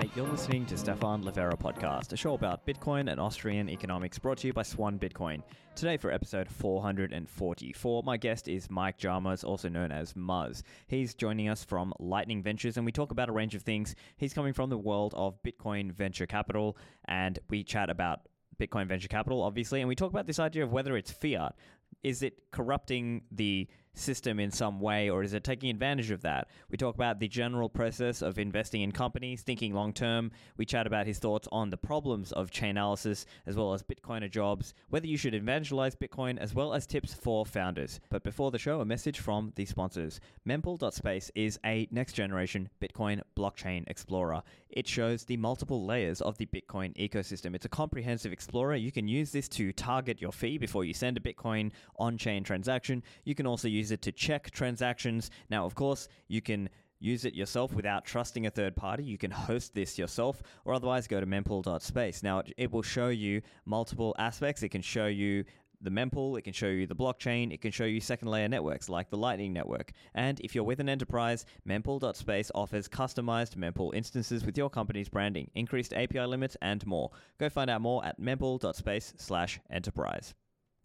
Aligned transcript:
Hi, 0.00 0.08
you're 0.16 0.26
listening 0.28 0.64
to 0.64 0.78
Stephan 0.78 1.24
Livera 1.24 1.58
podcast, 1.60 2.14
a 2.14 2.16
show 2.16 2.32
about 2.32 2.64
Bitcoin 2.64 3.10
and 3.10 3.20
Austrian 3.20 3.68
economics 3.68 4.18
brought 4.18 4.38
to 4.38 4.46
you 4.46 4.54
by 4.54 4.62
Swan 4.62 4.98
Bitcoin. 4.98 5.42
Today 5.74 5.98
for 5.98 6.10
episode 6.10 6.48
444, 6.48 8.02
my 8.02 8.16
guest 8.16 8.48
is 8.48 8.70
Mike 8.70 8.96
Chalmers, 8.96 9.44
also 9.44 9.68
known 9.68 9.92
as 9.92 10.14
Muzz. 10.14 10.62
He's 10.86 11.12
joining 11.12 11.50
us 11.50 11.64
from 11.64 11.92
Lightning 11.98 12.42
Ventures 12.42 12.78
and 12.78 12.86
we 12.86 12.92
talk 12.92 13.10
about 13.10 13.28
a 13.28 13.32
range 13.32 13.54
of 13.54 13.60
things. 13.60 13.94
He's 14.16 14.32
coming 14.32 14.54
from 14.54 14.70
the 14.70 14.78
world 14.78 15.12
of 15.14 15.38
Bitcoin 15.42 15.92
venture 15.92 16.24
capital 16.24 16.78
and 17.04 17.38
we 17.50 17.62
chat 17.62 17.90
about 17.90 18.20
Bitcoin 18.58 18.86
venture 18.86 19.08
capital, 19.08 19.42
obviously, 19.42 19.80
and 19.82 19.88
we 19.88 19.96
talk 19.96 20.10
about 20.10 20.26
this 20.26 20.38
idea 20.38 20.64
of 20.64 20.72
whether 20.72 20.96
it's 20.96 21.12
fiat. 21.12 21.54
Is 22.02 22.22
it 22.22 22.38
corrupting 22.52 23.24
the 23.32 23.68
system 23.94 24.40
in 24.40 24.50
some 24.50 24.80
way, 24.80 25.10
or 25.10 25.22
is 25.22 25.34
it 25.34 25.44
taking 25.44 25.70
advantage 25.70 26.10
of 26.10 26.22
that? 26.22 26.48
We 26.70 26.76
talk 26.76 26.94
about 26.94 27.20
the 27.20 27.28
general 27.28 27.68
process 27.68 28.22
of 28.22 28.38
investing 28.38 28.82
in 28.82 28.92
companies, 28.92 29.42
thinking 29.42 29.74
long 29.74 29.92
term. 29.92 30.30
We 30.56 30.64
chat 30.64 30.86
about 30.86 31.06
his 31.06 31.18
thoughts 31.18 31.48
on 31.52 31.70
the 31.70 31.76
problems 31.76 32.32
of 32.32 32.50
chain 32.50 32.70
analysis, 32.70 33.26
as 33.46 33.56
well 33.56 33.74
as 33.74 33.82
Bitcoiner 33.82 34.30
jobs, 34.30 34.74
whether 34.88 35.06
you 35.06 35.16
should 35.16 35.34
evangelize 35.34 35.94
Bitcoin, 35.94 36.38
as 36.38 36.54
well 36.54 36.72
as 36.72 36.86
tips 36.86 37.12
for 37.12 37.44
founders. 37.44 38.00
But 38.08 38.22
before 38.22 38.50
the 38.50 38.58
show, 38.58 38.80
a 38.80 38.84
message 38.84 39.18
from 39.18 39.52
the 39.56 39.64
sponsors. 39.64 40.20
Mempool.space 40.46 41.30
is 41.34 41.58
a 41.64 41.88
next 41.90 42.12
generation 42.12 42.68
Bitcoin 42.80 43.20
blockchain 43.36 43.84
explorer. 43.88 44.42
It 44.70 44.86
shows 44.86 45.24
the 45.24 45.36
multiple 45.36 45.84
layers 45.84 46.20
of 46.20 46.38
the 46.38 46.46
Bitcoin 46.46 46.94
ecosystem. 46.96 47.54
It's 47.54 47.64
a 47.64 47.68
comprehensive 47.68 48.32
explorer. 48.32 48.76
You 48.76 48.92
can 48.92 49.08
use 49.08 49.32
this 49.32 49.48
to 49.50 49.72
target 49.72 50.20
your 50.20 50.32
fee 50.32 50.58
before 50.58 50.84
you 50.84 50.94
send 50.94 51.16
a 51.16 51.20
Bitcoin 51.20 51.72
on 51.96 52.16
chain 52.16 52.44
transaction. 52.44 53.02
You 53.24 53.34
can 53.34 53.46
also 53.46 53.66
use 53.66 53.79
use 53.80 53.90
it 53.90 54.02
to 54.02 54.12
check 54.12 54.50
transactions. 54.50 55.30
Now, 55.48 55.64
of 55.64 55.74
course, 55.74 56.08
you 56.28 56.40
can 56.40 56.68
use 57.00 57.24
it 57.24 57.34
yourself 57.34 57.72
without 57.72 58.04
trusting 58.04 58.46
a 58.46 58.50
third 58.50 58.76
party. 58.76 59.02
You 59.02 59.18
can 59.18 59.30
host 59.30 59.74
this 59.74 59.98
yourself, 59.98 60.42
or 60.64 60.74
otherwise 60.74 61.06
go 61.08 61.18
to 61.18 61.26
mempool.space. 61.26 62.22
Now, 62.22 62.42
it, 62.56 62.70
will 62.70 62.82
show 62.82 63.08
you 63.08 63.40
multiple 63.64 64.14
aspects. 64.18 64.62
It 64.62 64.68
can 64.68 64.82
show 64.82 65.06
you 65.06 65.44
the 65.82 65.90
mempool, 65.90 66.38
it 66.38 66.42
can 66.42 66.52
show 66.52 66.66
you 66.66 66.86
the 66.86 66.94
blockchain, 66.94 67.54
it 67.54 67.62
can 67.62 67.70
show 67.70 67.86
you 67.86 68.02
second 68.02 68.28
layer 68.28 68.48
networks 68.48 68.90
like 68.90 69.08
the 69.08 69.16
Lightning 69.16 69.54
Network. 69.54 69.92
And 70.14 70.38
if 70.40 70.54
you're 70.54 70.62
with 70.62 70.78
an 70.78 70.90
enterprise, 70.90 71.46
mempool.space 71.66 72.50
offers 72.54 72.86
customized 72.86 73.56
mempool 73.56 73.94
instances 73.94 74.44
with 74.44 74.58
your 74.58 74.68
company's 74.68 75.08
branding, 75.08 75.50
increased 75.54 75.94
API 75.94 76.26
limits, 76.26 76.54
and 76.60 76.86
more. 76.86 77.10
Go 77.38 77.48
find 77.48 77.70
out 77.70 77.80
more 77.80 78.04
at 78.04 78.20
mempool.space 78.20 79.14
slash 79.16 79.58
enterprise. 79.70 80.34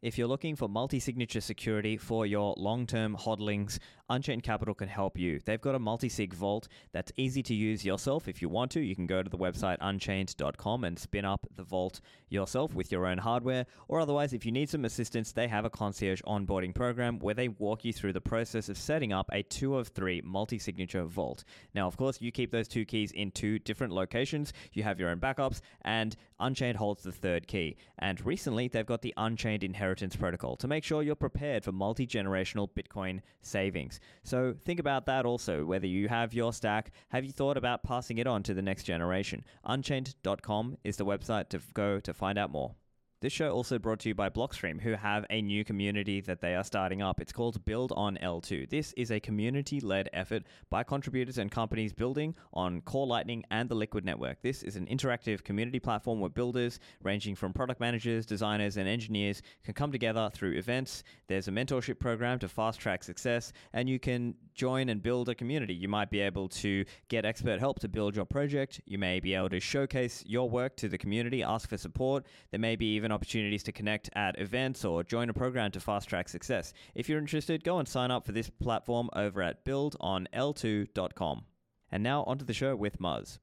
If 0.01 0.17
you're 0.17 0.27
looking 0.27 0.55
for 0.55 0.67
multi 0.67 0.99
signature 0.99 1.41
security 1.41 1.97
for 1.97 2.25
your 2.25 2.53
long 2.57 2.85
term 2.85 3.15
hodlings, 3.15 3.79
Unchained 4.09 4.43
Capital 4.43 4.75
can 4.75 4.87
help 4.87 5.17
you. 5.17 5.39
They've 5.43 5.61
got 5.61 5.75
a 5.75 5.79
multi 5.79 6.09
sig 6.09 6.33
vault 6.33 6.67
that's 6.91 7.11
easy 7.17 7.41
to 7.43 7.53
use 7.53 7.83
yourself 7.83 8.27
if 8.27 8.41
you 8.41 8.49
want 8.49 8.71
to. 8.71 8.79
You 8.79 8.95
can 8.95 9.07
go 9.07 9.23
to 9.23 9.29
the 9.29 9.37
website 9.37 9.77
unchained.com 9.81 10.83
and 10.83 10.99
spin 10.99 11.25
up 11.25 11.47
the 11.55 11.63
vault 11.63 12.01
yourself 12.29 12.75
with 12.75 12.91
your 12.91 13.07
own 13.07 13.17
hardware. 13.17 13.65
Or 13.87 13.99
otherwise, 13.99 14.33
if 14.33 14.45
you 14.45 14.51
need 14.51 14.69
some 14.69 14.85
assistance, 14.85 15.31
they 15.31 15.47
have 15.47 15.65
a 15.65 15.69
concierge 15.69 16.21
onboarding 16.23 16.75
program 16.75 17.17
where 17.19 17.33
they 17.33 17.47
walk 17.47 17.83
you 17.83 17.93
through 17.93 18.13
the 18.13 18.21
process 18.21 18.69
of 18.69 18.77
setting 18.77 19.11
up 19.11 19.29
a 19.33 19.41
two 19.43 19.75
of 19.75 19.87
three 19.87 20.21
multi 20.23 20.59
signature 20.59 21.03
vault. 21.05 21.43
Now, 21.73 21.87
of 21.87 21.97
course, 21.97 22.21
you 22.21 22.31
keep 22.31 22.51
those 22.51 22.67
two 22.67 22.85
keys 22.85 23.11
in 23.11 23.31
two 23.31 23.57
different 23.59 23.93
locations. 23.93 24.53
You 24.73 24.83
have 24.83 24.99
your 24.99 25.09
own 25.09 25.19
backups, 25.19 25.61
and 25.81 26.15
Unchained 26.39 26.77
holds 26.77 27.03
the 27.03 27.11
third 27.11 27.47
key. 27.47 27.77
And 27.99 28.23
recently, 28.25 28.67
they've 28.67 28.85
got 28.85 29.01
the 29.01 29.13
Unchained 29.17 29.63
Inheritance 29.63 30.15
protocol 30.15 30.57
to 30.57 30.67
make 30.67 30.83
sure 30.83 31.01
you're 31.01 31.15
prepared 31.15 31.63
for 31.63 31.71
multi 31.71 32.05
generational 32.05 32.69
Bitcoin 32.69 33.21
savings. 33.41 33.94
So 34.23 34.55
think 34.65 34.79
about 34.79 35.05
that 35.05 35.25
also, 35.25 35.65
whether 35.65 35.87
you 35.87 36.07
have 36.07 36.33
your 36.33 36.53
stack, 36.53 36.91
have 37.09 37.25
you 37.25 37.31
thought 37.31 37.57
about 37.57 37.83
passing 37.83 38.17
it 38.17 38.27
on 38.27 38.43
to 38.43 38.53
the 38.53 38.61
next 38.61 38.83
generation? 38.83 39.43
Unchained.com 39.63 40.77
is 40.83 40.97
the 40.97 41.05
website 41.05 41.49
to 41.49 41.59
go 41.73 41.99
to 41.99 42.13
find 42.13 42.37
out 42.37 42.51
more. 42.51 42.75
This 43.21 43.31
show 43.31 43.49
also 43.49 43.79
brought 43.79 43.99
to 43.99 44.09
you 44.09 44.15
by 44.15 44.29
Blockstream, 44.29 44.81
who 44.81 44.91
have 44.91 45.25
a 45.29 45.41
new 45.41 45.63
community 45.63 46.19
that 46.21 46.41
they 46.41 46.53
are 46.53 46.65
starting 46.65 47.01
up. 47.01 47.21
It's 47.21 47.31
called 47.31 47.63
Build 47.63 47.93
on 47.95 48.17
L2. 48.21 48.69
This 48.69 48.93
is 48.97 49.09
a 49.09 49.21
community 49.21 49.79
led 49.79 50.09
effort 50.11 50.43
by 50.69 50.83
contributors 50.83 51.37
and 51.37 51.49
companies 51.49 51.93
building 51.93 52.35
on 52.53 52.81
Core 52.81 53.07
Lightning 53.07 53.43
and 53.51 53.69
the 53.69 53.75
Liquid 53.75 54.03
Network. 54.03 54.41
This 54.41 54.63
is 54.63 54.75
an 54.75 54.85
interactive 54.87 55.45
community 55.45 55.79
platform 55.79 56.19
where 56.19 56.29
builders, 56.29 56.79
ranging 57.03 57.35
from 57.35 57.53
product 57.53 57.79
managers, 57.79 58.25
designers, 58.25 58.75
and 58.75 58.87
engineers, 58.87 59.41
can 59.63 59.73
come 59.73 59.93
together 59.93 60.29
through 60.33 60.51
events. 60.51 61.03
There's 61.27 61.47
a 61.47 61.51
mentorship 61.51 61.99
program 61.99 62.37
to 62.39 62.49
fast 62.49 62.81
track 62.81 63.01
success, 63.01 63.53
and 63.71 63.87
you 63.87 63.97
can 63.97 64.35
join 64.53 64.89
and 64.89 65.01
build 65.01 65.29
a 65.29 65.35
community. 65.35 65.73
You 65.73 65.87
might 65.87 66.09
be 66.09 66.19
able 66.19 66.49
to 66.49 66.83
get 67.07 67.23
expert 67.25 67.59
help 67.59 67.79
to 67.79 67.87
build 67.87 68.15
your 68.15 68.25
project. 68.25 68.81
You 68.85 68.97
may 68.97 69.21
be 69.21 69.35
able 69.35 69.49
to 69.49 69.59
showcase 69.61 70.21
your 70.27 70.49
work 70.49 70.75
to 70.77 70.89
the 70.89 70.97
community, 70.97 71.43
ask 71.43 71.69
for 71.69 71.77
support. 71.77 72.25
There 72.51 72.59
may 72.59 72.75
be 72.75 72.87
even 72.95 73.04
opportunities 73.11 73.63
to 73.63 73.71
connect 73.71 74.09
at 74.13 74.39
events 74.39 74.85
or 74.85 75.03
join 75.03 75.29
a 75.29 75.33
program 75.33 75.71
to 75.71 75.79
fast 75.79 76.09
track 76.09 76.29
success. 76.29 76.73
If 76.93 77.09
you're 77.09 77.19
interested, 77.19 77.63
go 77.63 77.79
and 77.79 77.87
sign 77.87 78.11
up 78.11 78.25
for 78.25 78.31
this 78.31 78.49
platform 78.49 79.09
over 79.13 79.41
at 79.41 79.65
buildonl2.com. 79.65 81.43
And 81.91 82.03
now 82.03 82.23
onto 82.23 82.45
the 82.45 82.53
show 82.53 82.75
with 82.75 82.99
Muzz. 82.99 83.39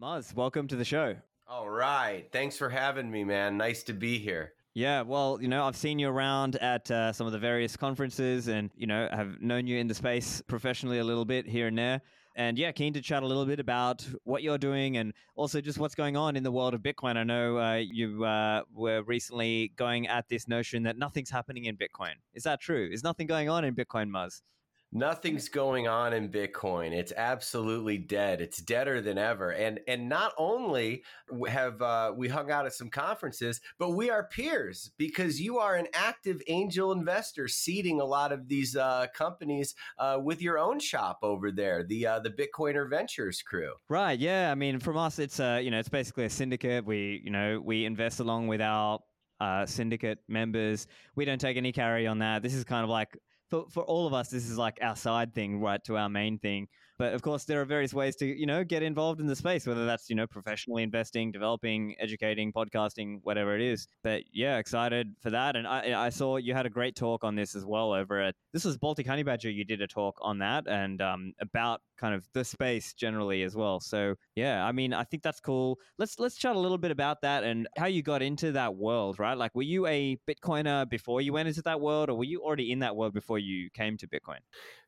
Muzz, 0.00 0.34
welcome 0.34 0.68
to 0.68 0.76
the 0.76 0.84
show. 0.84 1.16
All 1.48 1.70
right. 1.70 2.28
Thanks 2.30 2.56
for 2.56 2.68
having 2.68 3.10
me, 3.10 3.24
man. 3.24 3.56
Nice 3.56 3.82
to 3.84 3.92
be 3.92 4.18
here. 4.18 4.52
Yeah, 4.74 5.02
well, 5.02 5.38
you 5.40 5.48
know, 5.48 5.64
I've 5.64 5.76
seen 5.76 5.98
you 5.98 6.08
around 6.08 6.56
at 6.56 6.90
uh, 6.90 7.12
some 7.12 7.26
of 7.26 7.32
the 7.32 7.38
various 7.38 7.76
conferences 7.76 8.46
and, 8.46 8.70
you 8.76 8.86
know, 8.86 9.08
have 9.10 9.40
known 9.40 9.66
you 9.66 9.78
in 9.78 9.88
the 9.88 9.94
space 9.94 10.40
professionally 10.46 10.98
a 10.98 11.04
little 11.04 11.24
bit 11.24 11.48
here 11.48 11.66
and 11.66 11.76
there. 11.76 12.00
And 12.38 12.56
yeah, 12.56 12.70
keen 12.70 12.92
to 12.92 13.00
chat 13.00 13.24
a 13.24 13.26
little 13.26 13.44
bit 13.44 13.58
about 13.58 14.06
what 14.22 14.44
you're 14.44 14.58
doing 14.58 14.98
and 14.98 15.12
also 15.34 15.60
just 15.60 15.76
what's 15.80 15.96
going 15.96 16.16
on 16.16 16.36
in 16.36 16.44
the 16.44 16.52
world 16.52 16.72
of 16.72 16.80
Bitcoin. 16.80 17.16
I 17.16 17.24
know 17.24 17.58
uh, 17.58 17.74
you 17.74 18.24
uh, 18.24 18.62
were 18.72 19.02
recently 19.02 19.72
going 19.74 20.06
at 20.06 20.28
this 20.28 20.46
notion 20.46 20.84
that 20.84 20.96
nothing's 20.96 21.30
happening 21.30 21.64
in 21.64 21.76
Bitcoin. 21.76 22.12
Is 22.34 22.44
that 22.44 22.60
true? 22.60 22.88
Is 22.92 23.02
nothing 23.02 23.26
going 23.26 23.48
on 23.48 23.64
in 23.64 23.74
Bitcoin, 23.74 24.08
Muzz? 24.08 24.42
Nothing's 24.90 25.50
going 25.50 25.86
on 25.86 26.14
in 26.14 26.30
Bitcoin. 26.30 26.92
It's 26.92 27.12
absolutely 27.14 27.98
dead. 27.98 28.40
It's 28.40 28.58
deader 28.58 29.02
than 29.02 29.18
ever. 29.18 29.50
And 29.50 29.80
and 29.86 30.08
not 30.08 30.32
only 30.38 31.02
have 31.46 31.82
uh, 31.82 32.12
we 32.16 32.26
hung 32.28 32.50
out 32.50 32.64
at 32.64 32.72
some 32.72 32.88
conferences, 32.88 33.60
but 33.78 33.90
we 33.90 34.08
are 34.08 34.24
peers 34.24 34.92
because 34.96 35.38
you 35.38 35.58
are 35.58 35.74
an 35.76 35.88
active 35.92 36.40
angel 36.46 36.92
investor, 36.92 37.48
seeding 37.48 38.00
a 38.00 38.04
lot 38.04 38.32
of 38.32 38.48
these 38.48 38.76
uh, 38.76 39.08
companies 39.14 39.74
uh, 39.98 40.18
with 40.22 40.40
your 40.40 40.58
own 40.58 40.80
shop 40.80 41.18
over 41.22 41.50
there, 41.50 41.84
the 41.84 42.06
uh, 42.06 42.20
the 42.20 42.30
Bitcoiner 42.30 42.88
Ventures 42.88 43.42
crew. 43.42 43.74
Right. 43.90 44.18
Yeah. 44.18 44.50
I 44.50 44.54
mean, 44.54 44.80
from 44.80 44.96
us, 44.96 45.18
it's 45.18 45.38
uh, 45.38 45.60
you 45.62 45.70
know 45.70 45.78
it's 45.78 45.90
basically 45.90 46.24
a 46.24 46.30
syndicate. 46.30 46.86
We 46.86 47.20
you 47.22 47.30
know 47.30 47.60
we 47.62 47.84
invest 47.84 48.20
along 48.20 48.46
with 48.46 48.62
our 48.62 49.00
uh, 49.40 49.66
syndicate 49.66 50.18
members. 50.28 50.86
We 51.14 51.24
don't 51.24 51.40
take 51.40 51.56
any 51.56 51.72
carry 51.72 52.06
on 52.06 52.20
that. 52.20 52.42
This 52.42 52.54
is 52.54 52.64
kind 52.64 52.84
of 52.84 52.90
like 52.90 53.16
for, 53.48 53.66
for 53.70 53.82
all 53.82 54.06
of 54.06 54.14
us, 54.14 54.28
this 54.28 54.48
is 54.48 54.58
like 54.58 54.78
our 54.82 54.96
side 54.96 55.34
thing, 55.34 55.60
right, 55.60 55.82
to 55.84 55.96
our 55.96 56.08
main 56.08 56.38
thing. 56.38 56.68
But 56.98 57.14
of 57.14 57.22
course, 57.22 57.44
there 57.44 57.60
are 57.60 57.64
various 57.64 57.94
ways 57.94 58.16
to, 58.16 58.26
you 58.26 58.46
know, 58.46 58.64
get 58.64 58.82
involved 58.82 59.20
in 59.20 59.26
the 59.26 59.36
space, 59.36 59.66
whether 59.66 59.86
that's, 59.86 60.10
you 60.10 60.16
know, 60.16 60.26
professionally 60.26 60.82
investing, 60.82 61.30
developing, 61.30 61.94
educating, 62.00 62.52
podcasting, 62.52 63.20
whatever 63.22 63.54
it 63.54 63.62
is. 63.62 63.86
But 64.02 64.22
yeah, 64.32 64.58
excited 64.58 65.14
for 65.20 65.30
that. 65.30 65.56
And 65.56 65.66
I, 65.66 66.06
I 66.06 66.08
saw 66.08 66.36
you 66.36 66.54
had 66.54 66.66
a 66.66 66.70
great 66.70 66.96
talk 66.96 67.22
on 67.22 67.36
this 67.36 67.54
as 67.54 67.64
well 67.64 67.92
over 67.92 68.20
at, 68.20 68.34
this 68.52 68.64
was 68.64 68.76
Baltic 68.76 69.06
Honey 69.06 69.22
Badger. 69.22 69.50
You 69.50 69.64
did 69.64 69.80
a 69.80 69.86
talk 69.86 70.18
on 70.20 70.38
that 70.38 70.66
and 70.66 71.00
um, 71.00 71.32
about 71.40 71.80
kind 71.96 72.14
of 72.14 72.28
the 72.32 72.44
space 72.44 72.92
generally 72.94 73.42
as 73.42 73.54
well. 73.56 73.80
So 73.80 74.14
yeah, 74.34 74.64
I 74.64 74.72
mean, 74.72 74.92
I 74.92 75.04
think 75.04 75.22
that's 75.22 75.40
cool. 75.40 75.78
Let's, 75.98 76.18
let's 76.18 76.36
chat 76.36 76.56
a 76.56 76.58
little 76.58 76.78
bit 76.78 76.90
about 76.90 77.22
that 77.22 77.44
and 77.44 77.68
how 77.76 77.86
you 77.86 78.02
got 78.02 78.22
into 78.22 78.52
that 78.52 78.74
world, 78.74 79.18
right? 79.18 79.38
Like, 79.38 79.54
were 79.54 79.62
you 79.62 79.86
a 79.86 80.18
Bitcoiner 80.28 80.88
before 80.88 81.20
you 81.20 81.32
went 81.32 81.48
into 81.48 81.62
that 81.62 81.80
world 81.80 82.10
or 82.10 82.16
were 82.16 82.24
you 82.24 82.42
already 82.42 82.72
in 82.72 82.80
that 82.80 82.96
world 82.96 83.14
before 83.14 83.38
you 83.38 83.70
came 83.70 83.96
to 83.98 84.08
Bitcoin? 84.08 84.40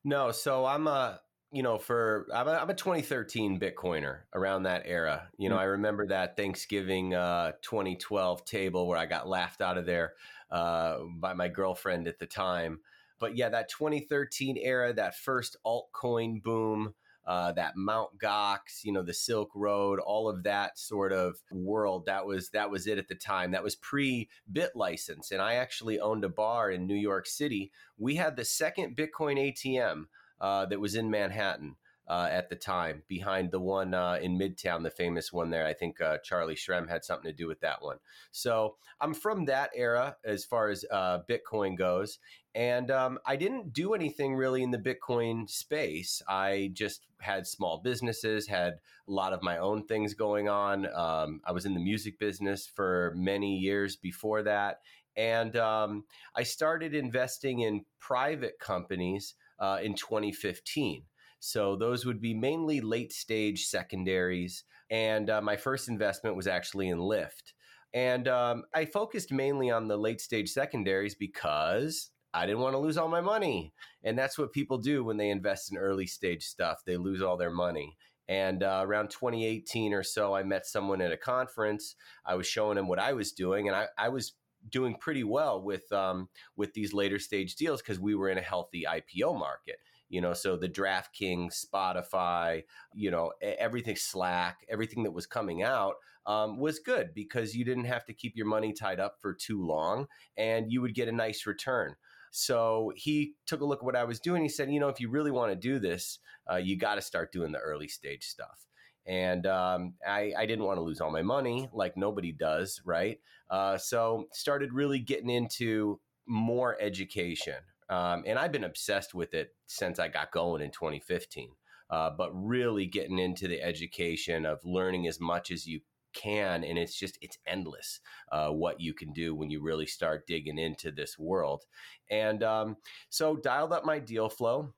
No. 0.04 0.32
So 0.32 0.66
I'm 0.66 0.86
a, 0.86 1.20
you 1.52 1.62
know, 1.62 1.78
for 1.78 2.26
I'm 2.32 2.46
a, 2.46 2.52
I'm 2.52 2.70
a 2.70 2.74
2013 2.74 3.58
Bitcoiner 3.58 4.18
around 4.34 4.64
that 4.64 4.82
era. 4.84 5.28
You 5.36 5.48
know, 5.48 5.56
mm-hmm. 5.56 5.62
I 5.62 5.66
remember 5.66 6.06
that 6.06 6.36
Thanksgiving 6.36 7.14
uh, 7.14 7.52
2012 7.62 8.44
table 8.44 8.86
where 8.86 8.98
I 8.98 9.06
got 9.06 9.28
laughed 9.28 9.60
out 9.60 9.76
of 9.76 9.86
there 9.86 10.14
uh, 10.50 10.98
by 11.18 11.34
my 11.34 11.48
girlfriend 11.48 12.06
at 12.06 12.18
the 12.18 12.26
time. 12.26 12.80
But 13.18 13.36
yeah, 13.36 13.48
that 13.50 13.68
2013 13.68 14.56
era, 14.58 14.92
that 14.94 15.18
first 15.18 15.56
altcoin 15.66 16.42
boom, 16.42 16.94
uh, 17.26 17.52
that 17.52 17.76
Mount 17.76 18.18
Gox, 18.18 18.82
you 18.82 18.92
know, 18.92 19.02
the 19.02 19.12
Silk 19.12 19.50
Road, 19.54 19.98
all 19.98 20.28
of 20.28 20.44
that 20.44 20.78
sort 20.78 21.12
of 21.12 21.36
world. 21.52 22.06
That 22.06 22.26
was 22.26 22.50
that 22.50 22.70
was 22.70 22.86
it 22.86 22.98
at 22.98 23.08
the 23.08 23.14
time. 23.14 23.50
That 23.50 23.62
was 23.62 23.76
pre 23.76 24.28
BitLicense, 24.52 25.32
and 25.32 25.42
I 25.42 25.54
actually 25.54 26.00
owned 26.00 26.24
a 26.24 26.28
bar 26.28 26.70
in 26.70 26.86
New 26.86 26.96
York 26.96 27.26
City. 27.26 27.72
We 27.98 28.16
had 28.16 28.36
the 28.36 28.44
second 28.44 28.96
Bitcoin 28.96 29.52
ATM 29.52 30.06
uh, 30.40 30.66
that 30.66 30.80
was 30.80 30.94
in 30.94 31.10
Manhattan. 31.10 31.76
uh, 32.10 32.28
at 32.28 32.48
the 32.48 32.56
time 32.56 33.04
behind 33.06 33.52
the 33.52 33.60
one 33.60 33.94
uh, 33.94 34.18
in 34.20 34.36
Midtown, 34.36 34.82
the 34.82 34.90
famous 34.90 35.32
one 35.32 35.50
there. 35.50 35.64
I 35.64 35.72
think 35.72 36.00
uh, 36.00 36.18
Charlie 36.24 36.56
Shrem 36.56 36.88
had 36.88 37.04
something 37.04 37.30
to 37.30 37.36
do 37.36 37.46
with 37.46 37.60
that 37.60 37.82
one. 37.82 37.98
So 38.32 38.74
I'm 39.00 39.14
from 39.14 39.44
that 39.44 39.70
era 39.76 40.16
as 40.24 40.44
far 40.44 40.70
as 40.70 40.84
uh, 40.90 41.20
Bitcoin 41.30 41.78
goes. 41.78 42.18
And 42.52 42.90
um, 42.90 43.20
I 43.24 43.36
didn't 43.36 43.72
do 43.72 43.94
anything 43.94 44.34
really 44.34 44.64
in 44.64 44.72
the 44.72 44.78
Bitcoin 44.78 45.48
space. 45.48 46.20
I 46.28 46.72
just 46.72 47.06
had 47.20 47.46
small 47.46 47.78
businesses, 47.78 48.48
had 48.48 48.72
a 49.06 49.12
lot 49.12 49.32
of 49.32 49.40
my 49.40 49.58
own 49.58 49.86
things 49.86 50.14
going 50.14 50.48
on. 50.48 50.92
Um, 50.92 51.40
I 51.44 51.52
was 51.52 51.64
in 51.64 51.74
the 51.74 51.80
music 51.80 52.18
business 52.18 52.66
for 52.66 53.14
many 53.16 53.56
years 53.56 53.94
before 53.94 54.42
that. 54.42 54.80
And 55.16 55.54
um, 55.54 56.04
I 56.34 56.42
started 56.42 56.92
investing 56.92 57.60
in 57.60 57.84
private 58.00 58.58
companies 58.58 59.34
uh, 59.60 59.78
in 59.82 59.94
2015. 59.94 61.04
So 61.40 61.76
those 61.76 62.04
would 62.04 62.20
be 62.20 62.34
mainly 62.34 62.80
late 62.80 63.12
stage 63.12 63.66
secondaries. 63.66 64.64
And 64.90 65.30
uh, 65.30 65.40
my 65.40 65.56
first 65.56 65.88
investment 65.88 66.36
was 66.36 66.46
actually 66.46 66.88
in 66.88 66.98
Lyft. 66.98 67.52
And 67.92 68.28
um, 68.28 68.64
I 68.74 68.84
focused 68.84 69.32
mainly 69.32 69.70
on 69.70 69.88
the 69.88 69.96
late 69.96 70.20
stage 70.20 70.50
secondaries 70.50 71.14
because 71.14 72.10
I 72.32 72.46
didn't 72.46 72.60
want 72.60 72.74
to 72.74 72.78
lose 72.78 72.96
all 72.96 73.08
my 73.08 73.20
money. 73.20 73.72
And 74.04 74.18
that's 74.18 74.38
what 74.38 74.52
people 74.52 74.78
do 74.78 75.02
when 75.02 75.16
they 75.16 75.30
invest 75.30 75.72
in 75.72 75.78
early 75.78 76.06
stage 76.06 76.44
stuff. 76.44 76.82
They 76.86 76.96
lose 76.96 77.22
all 77.22 77.36
their 77.36 77.50
money. 77.50 77.96
And 78.28 78.62
uh, 78.62 78.82
around 78.84 79.10
2018 79.10 79.92
or 79.92 80.04
so, 80.04 80.34
I 80.36 80.44
met 80.44 80.64
someone 80.64 81.00
at 81.00 81.10
a 81.10 81.16
conference. 81.16 81.96
I 82.24 82.36
was 82.36 82.46
showing 82.46 82.78
him 82.78 82.86
what 82.86 83.00
I 83.00 83.12
was 83.12 83.32
doing, 83.32 83.66
and 83.66 83.76
I, 83.76 83.88
I 83.98 84.08
was 84.08 84.34
doing 84.68 84.94
pretty 84.94 85.24
well 85.24 85.62
with 85.62 85.90
um, 85.92 86.28
with 86.56 86.74
these 86.74 86.92
later 86.92 87.18
stage 87.18 87.56
deals 87.56 87.80
because 87.80 87.98
we 87.98 88.14
were 88.14 88.28
in 88.28 88.38
a 88.38 88.42
healthy 88.42 88.84
IPO 88.88 89.38
market 89.38 89.76
you 90.10 90.20
know? 90.20 90.34
So 90.34 90.56
the 90.56 90.68
draftkings 90.68 91.64
spotify 91.64 92.64
you 92.94 93.10
know 93.10 93.32
everything 93.40 93.96
slack 93.96 94.58
everything 94.68 95.04
that 95.04 95.12
was 95.12 95.26
coming 95.26 95.62
out 95.62 95.94
um, 96.26 96.58
was 96.58 96.78
good 96.78 97.14
because 97.14 97.54
you 97.54 97.64
didn't 97.64 97.84
have 97.84 98.04
to 98.04 98.12
keep 98.12 98.36
your 98.36 98.46
money 98.46 98.72
tied 98.72 99.00
up 99.00 99.16
for 99.20 99.32
too 99.32 99.64
long 99.64 100.06
and 100.36 100.70
you 100.70 100.82
would 100.82 100.94
get 100.94 101.08
a 101.08 101.12
nice 101.12 101.46
return. 101.46 101.94
So 102.32 102.92
he 102.94 103.34
took 103.46 103.60
a 103.60 103.64
look 103.64 103.80
at 103.80 103.84
what 103.84 103.96
i 103.96 104.04
was 104.04 104.20
doing. 104.20 104.42
He 104.42 104.48
said 104.48 104.70
you 104.70 104.80
know 104.80 104.88
if 104.88 105.00
you 105.00 105.08
really 105.08 105.30
want 105.30 105.52
to 105.52 105.56
do 105.56 105.78
this 105.78 106.18
uh, 106.50 106.56
you 106.56 106.76
got 106.76 106.96
to 106.96 107.02
start 107.02 107.32
doing 107.32 107.52
the 107.52 107.58
early 107.58 107.88
stage 107.88 108.24
stuff 108.24 108.66
and 109.10 109.44
um, 109.46 109.94
I, 110.06 110.32
I, 110.38 110.46
didn't 110.46 110.64
want 110.64 110.76
to 110.76 110.82
lose 110.82 111.00
all 111.00 111.10
my 111.10 111.22
money 111.22 111.68
like 111.72 111.96
nobody 111.96 112.30
does 112.30 112.80
right 112.84 113.18
uh, 113.50 113.76
so 113.76 114.26
started 114.32 114.72
really 114.72 115.00
getting 115.00 115.30
into 115.30 116.00
more 116.26 116.76
education 116.80 117.56
um, 117.90 118.22
and 118.24 118.38
I've 118.38 118.52
been 118.52 118.64
obsessed 118.64 119.14
with 119.14 119.34
it 119.34 119.52
since 119.66 119.98
I 119.98 120.08
got 120.08 120.30
going 120.30 120.62
in 120.62 120.70
2015. 120.70 121.50
Uh, 121.90 122.08
but 122.16 122.30
really 122.32 122.86
getting 122.86 123.18
into 123.18 123.48
the 123.48 123.60
education 123.60 124.46
of 124.46 124.60
learning 124.64 125.08
as 125.08 125.18
much 125.18 125.50
as 125.50 125.66
you 125.66 125.80
can 126.12 126.64
and 126.64 126.78
it's 126.78 126.96
just 126.96 127.18
it's 127.20 127.38
endless 127.46 128.00
uh, 128.32 128.48
what 128.48 128.80
you 128.80 128.94
can 128.94 129.12
do 129.12 129.34
when 129.34 129.50
you 129.50 129.60
really 129.60 129.86
start 129.86 130.26
digging 130.26 130.58
into 130.58 130.90
this 130.90 131.16
world 131.18 131.64
and 132.10 132.42
um, 132.42 132.76
so 133.10 133.36
dialed 133.36 133.72
up 133.72 133.84
my 133.84 133.98
deal 133.98 134.28
flow 134.28 134.72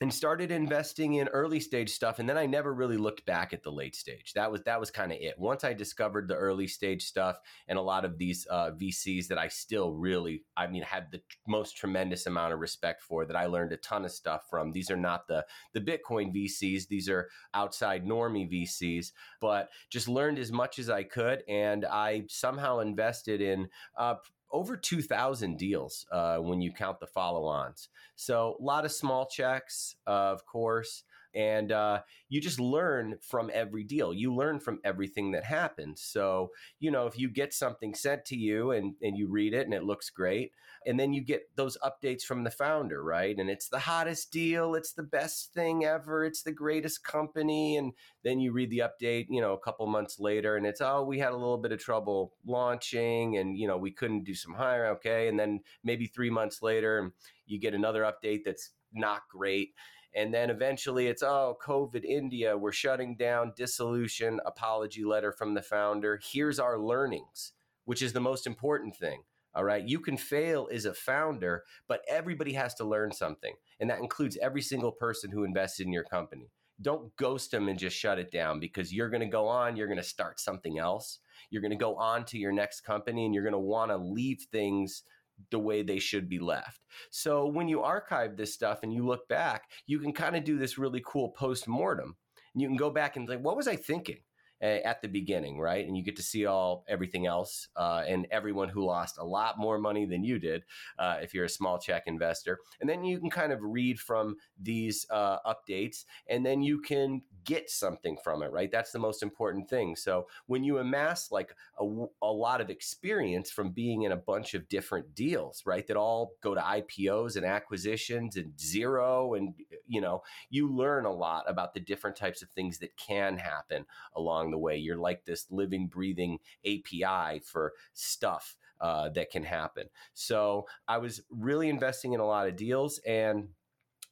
and 0.00 0.12
started 0.12 0.50
investing 0.50 1.14
in 1.14 1.28
early 1.28 1.58
stage 1.58 1.90
stuff 1.90 2.18
and 2.18 2.28
then 2.28 2.36
i 2.36 2.44
never 2.44 2.74
really 2.74 2.96
looked 2.98 3.24
back 3.24 3.52
at 3.52 3.62
the 3.62 3.72
late 3.72 3.96
stage. 3.96 4.32
That 4.34 4.50
was 4.50 4.62
that 4.62 4.78
was 4.78 4.90
kind 4.90 5.12
of 5.12 5.18
it. 5.20 5.38
Once 5.38 5.64
i 5.64 5.72
discovered 5.72 6.28
the 6.28 6.34
early 6.34 6.66
stage 6.66 7.04
stuff 7.04 7.38
and 7.68 7.78
a 7.78 7.82
lot 7.82 8.04
of 8.04 8.18
these 8.18 8.46
uh, 8.50 8.72
vcs 8.72 9.28
that 9.28 9.38
i 9.38 9.48
still 9.48 9.92
really 9.94 10.44
i 10.56 10.66
mean 10.66 10.82
had 10.82 11.06
the 11.10 11.20
most 11.48 11.76
tremendous 11.76 12.26
amount 12.26 12.52
of 12.52 12.60
respect 12.60 13.02
for 13.02 13.24
that 13.24 13.36
i 13.36 13.46
learned 13.46 13.72
a 13.72 13.76
ton 13.78 14.04
of 14.04 14.10
stuff 14.10 14.42
from. 14.50 14.72
These 14.72 14.90
are 14.90 14.96
not 14.96 15.26
the 15.28 15.46
the 15.72 15.80
bitcoin 15.80 16.34
vcs 16.34 16.88
these 16.88 17.08
are 17.08 17.28
outside 17.54 18.04
normie 18.04 18.50
vcs 18.50 19.12
but 19.40 19.70
just 19.90 20.08
learned 20.08 20.38
as 20.38 20.52
much 20.52 20.78
as 20.78 20.90
i 20.90 21.02
could 21.02 21.42
and 21.48 21.84
i 21.86 22.24
somehow 22.28 22.80
invested 22.80 23.40
in 23.40 23.68
uh, 23.96 24.14
over 24.50 24.76
2,000 24.76 25.56
deals 25.58 26.06
uh, 26.12 26.38
when 26.38 26.60
you 26.60 26.72
count 26.72 27.00
the 27.00 27.06
follow 27.06 27.44
ons. 27.44 27.88
So, 28.14 28.56
a 28.58 28.62
lot 28.62 28.84
of 28.84 28.92
small 28.92 29.26
checks, 29.26 29.96
uh, 30.06 30.32
of 30.32 30.46
course, 30.46 31.04
and 31.36 31.70
uh, 31.70 32.00
you 32.30 32.40
just 32.40 32.58
learn 32.58 33.18
from 33.20 33.50
every 33.52 33.84
deal. 33.84 34.14
You 34.14 34.34
learn 34.34 34.58
from 34.58 34.80
everything 34.82 35.32
that 35.32 35.44
happens. 35.44 36.00
So, 36.00 36.50
you 36.80 36.90
know, 36.90 37.06
if 37.06 37.18
you 37.18 37.28
get 37.28 37.52
something 37.52 37.94
sent 37.94 38.24
to 38.26 38.36
you 38.36 38.70
and, 38.70 38.94
and 39.02 39.18
you 39.18 39.28
read 39.28 39.52
it 39.52 39.66
and 39.66 39.74
it 39.74 39.84
looks 39.84 40.08
great, 40.08 40.52
and 40.86 40.98
then 40.98 41.12
you 41.12 41.22
get 41.22 41.42
those 41.54 41.76
updates 41.84 42.22
from 42.22 42.42
the 42.42 42.50
founder, 42.50 43.02
right? 43.02 43.36
And 43.36 43.50
it's 43.50 43.68
the 43.68 43.80
hottest 43.80 44.32
deal, 44.32 44.74
it's 44.74 44.94
the 44.94 45.02
best 45.02 45.52
thing 45.52 45.84
ever, 45.84 46.24
it's 46.24 46.42
the 46.42 46.52
greatest 46.52 47.04
company. 47.04 47.76
And 47.76 47.92
then 48.24 48.40
you 48.40 48.52
read 48.52 48.70
the 48.70 48.84
update, 48.84 49.26
you 49.28 49.42
know, 49.42 49.52
a 49.52 49.58
couple 49.60 49.86
months 49.86 50.18
later, 50.18 50.56
and 50.56 50.64
it's, 50.64 50.80
oh, 50.80 51.04
we 51.04 51.18
had 51.18 51.32
a 51.32 51.36
little 51.36 51.58
bit 51.58 51.72
of 51.72 51.80
trouble 51.80 52.32
launching 52.46 53.36
and, 53.36 53.58
you 53.58 53.68
know, 53.68 53.76
we 53.76 53.90
couldn't 53.90 54.24
do 54.24 54.34
some 54.34 54.54
hiring, 54.54 54.92
Okay. 54.92 55.28
And 55.28 55.38
then 55.38 55.60
maybe 55.84 56.06
three 56.06 56.30
months 56.30 56.62
later, 56.62 57.12
you 57.46 57.60
get 57.60 57.74
another 57.74 58.02
update 58.02 58.42
that's 58.44 58.70
not 58.94 59.22
great 59.30 59.74
and 60.16 60.32
then 60.32 60.48
eventually 60.48 61.08
it's, 61.08 61.22
oh, 61.22 61.58
COVID 61.62 62.02
India, 62.02 62.56
we're 62.56 62.72
shutting 62.72 63.16
down, 63.16 63.52
dissolution, 63.54 64.40
apology 64.46 65.04
letter 65.04 65.30
from 65.30 65.52
the 65.52 65.60
founder. 65.60 66.18
Here's 66.32 66.58
our 66.58 66.78
learnings, 66.80 67.52
which 67.84 68.00
is 68.00 68.14
the 68.14 68.20
most 68.20 68.46
important 68.46 68.96
thing. 68.96 69.24
All 69.54 69.62
right. 69.62 69.86
You 69.86 70.00
can 70.00 70.16
fail 70.16 70.68
as 70.72 70.86
a 70.86 70.94
founder, 70.94 71.64
but 71.86 72.00
everybody 72.08 72.54
has 72.54 72.74
to 72.76 72.84
learn 72.84 73.12
something. 73.12 73.54
And 73.78 73.90
that 73.90 74.00
includes 74.00 74.38
every 74.40 74.62
single 74.62 74.92
person 74.92 75.30
who 75.30 75.44
invested 75.44 75.86
in 75.86 75.92
your 75.92 76.04
company. 76.04 76.50
Don't 76.80 77.14
ghost 77.16 77.50
them 77.50 77.68
and 77.68 77.78
just 77.78 77.96
shut 77.96 78.18
it 78.18 78.30
down 78.30 78.58
because 78.58 78.94
you're 78.94 79.10
going 79.10 79.20
to 79.20 79.26
go 79.26 79.46
on, 79.46 79.76
you're 79.76 79.86
going 79.86 79.96
to 79.98 80.02
start 80.02 80.40
something 80.40 80.78
else. 80.78 81.18
You're 81.50 81.62
going 81.62 81.72
to 81.72 81.76
go 81.76 81.94
on 81.96 82.24
to 82.26 82.38
your 82.38 82.52
next 82.52 82.82
company 82.82 83.26
and 83.26 83.34
you're 83.34 83.44
going 83.44 83.52
to 83.52 83.58
want 83.58 83.90
to 83.90 83.96
leave 83.98 84.46
things 84.50 85.02
the 85.50 85.58
way 85.58 85.82
they 85.82 85.98
should 85.98 86.28
be 86.28 86.38
left. 86.38 86.80
So 87.10 87.46
when 87.46 87.68
you 87.68 87.82
archive 87.82 88.36
this 88.36 88.54
stuff 88.54 88.80
and 88.82 88.92
you 88.92 89.06
look 89.06 89.28
back, 89.28 89.64
you 89.86 89.98
can 89.98 90.12
kind 90.12 90.36
of 90.36 90.44
do 90.44 90.58
this 90.58 90.78
really 90.78 91.02
cool 91.04 91.30
post 91.30 91.68
mortem. 91.68 92.16
You 92.54 92.66
can 92.68 92.76
go 92.76 92.90
back 92.90 93.16
and 93.16 93.28
think, 93.28 93.44
what 93.44 93.56
was 93.56 93.68
I 93.68 93.76
thinking? 93.76 94.20
At 94.60 95.02
the 95.02 95.08
beginning, 95.08 95.58
right? 95.58 95.86
And 95.86 95.96
you 95.96 96.02
get 96.02 96.16
to 96.16 96.22
see 96.22 96.46
all 96.46 96.84
everything 96.88 97.26
else 97.26 97.68
uh, 97.76 98.04
and 98.06 98.26
everyone 98.30 98.68
who 98.68 98.84
lost 98.84 99.18
a 99.18 99.24
lot 99.24 99.58
more 99.58 99.78
money 99.78 100.06
than 100.06 100.24
you 100.24 100.38
did 100.38 100.64
uh, 100.98 101.18
if 101.20 101.34
you're 101.34 101.44
a 101.44 101.48
small 101.48 101.78
check 101.78 102.04
investor. 102.06 102.58
And 102.80 102.88
then 102.88 103.04
you 103.04 103.18
can 103.18 103.30
kind 103.30 103.52
of 103.52 103.60
read 103.62 104.00
from 104.00 104.36
these 104.60 105.06
uh, 105.10 105.38
updates 105.46 106.04
and 106.28 106.44
then 106.44 106.62
you 106.62 106.80
can 106.80 107.22
get 107.44 107.70
something 107.70 108.16
from 108.22 108.42
it, 108.42 108.50
right? 108.50 108.70
That's 108.70 108.90
the 108.90 108.98
most 108.98 109.22
important 109.22 109.70
thing. 109.70 109.94
So 109.94 110.26
when 110.46 110.64
you 110.64 110.78
amass 110.78 111.30
like 111.30 111.54
a, 111.78 111.84
a 112.22 112.32
lot 112.32 112.60
of 112.60 112.70
experience 112.70 113.50
from 113.50 113.70
being 113.70 114.02
in 114.02 114.12
a 114.12 114.16
bunch 114.16 114.54
of 114.54 114.68
different 114.68 115.14
deals, 115.14 115.62
right, 115.64 115.86
that 115.86 115.96
all 115.96 116.32
go 116.42 116.54
to 116.54 116.60
IPOs 116.60 117.36
and 117.36 117.46
acquisitions 117.46 118.36
and 118.36 118.58
zero, 118.58 119.34
and 119.34 119.54
you 119.86 120.00
know, 120.00 120.22
you 120.50 120.74
learn 120.74 121.04
a 121.04 121.12
lot 121.12 121.44
about 121.48 121.72
the 121.72 121.80
different 121.80 122.16
types 122.16 122.42
of 122.42 122.50
things 122.50 122.78
that 122.78 122.96
can 122.96 123.36
happen 123.36 123.86
along 124.16 124.45
along 124.46 124.52
the 124.52 124.58
way. 124.58 124.76
You're 124.76 124.96
like 124.96 125.24
this 125.24 125.46
living, 125.50 125.88
breathing 125.88 126.38
API 126.64 127.40
for 127.40 127.72
stuff 127.92 128.56
uh, 128.80 129.08
that 129.10 129.30
can 129.30 129.42
happen. 129.42 129.86
So 130.14 130.66
I 130.86 130.98
was 130.98 131.22
really 131.30 131.68
investing 131.68 132.12
in 132.12 132.20
a 132.20 132.26
lot 132.26 132.48
of 132.48 132.56
deals 132.56 133.00
and 133.06 133.48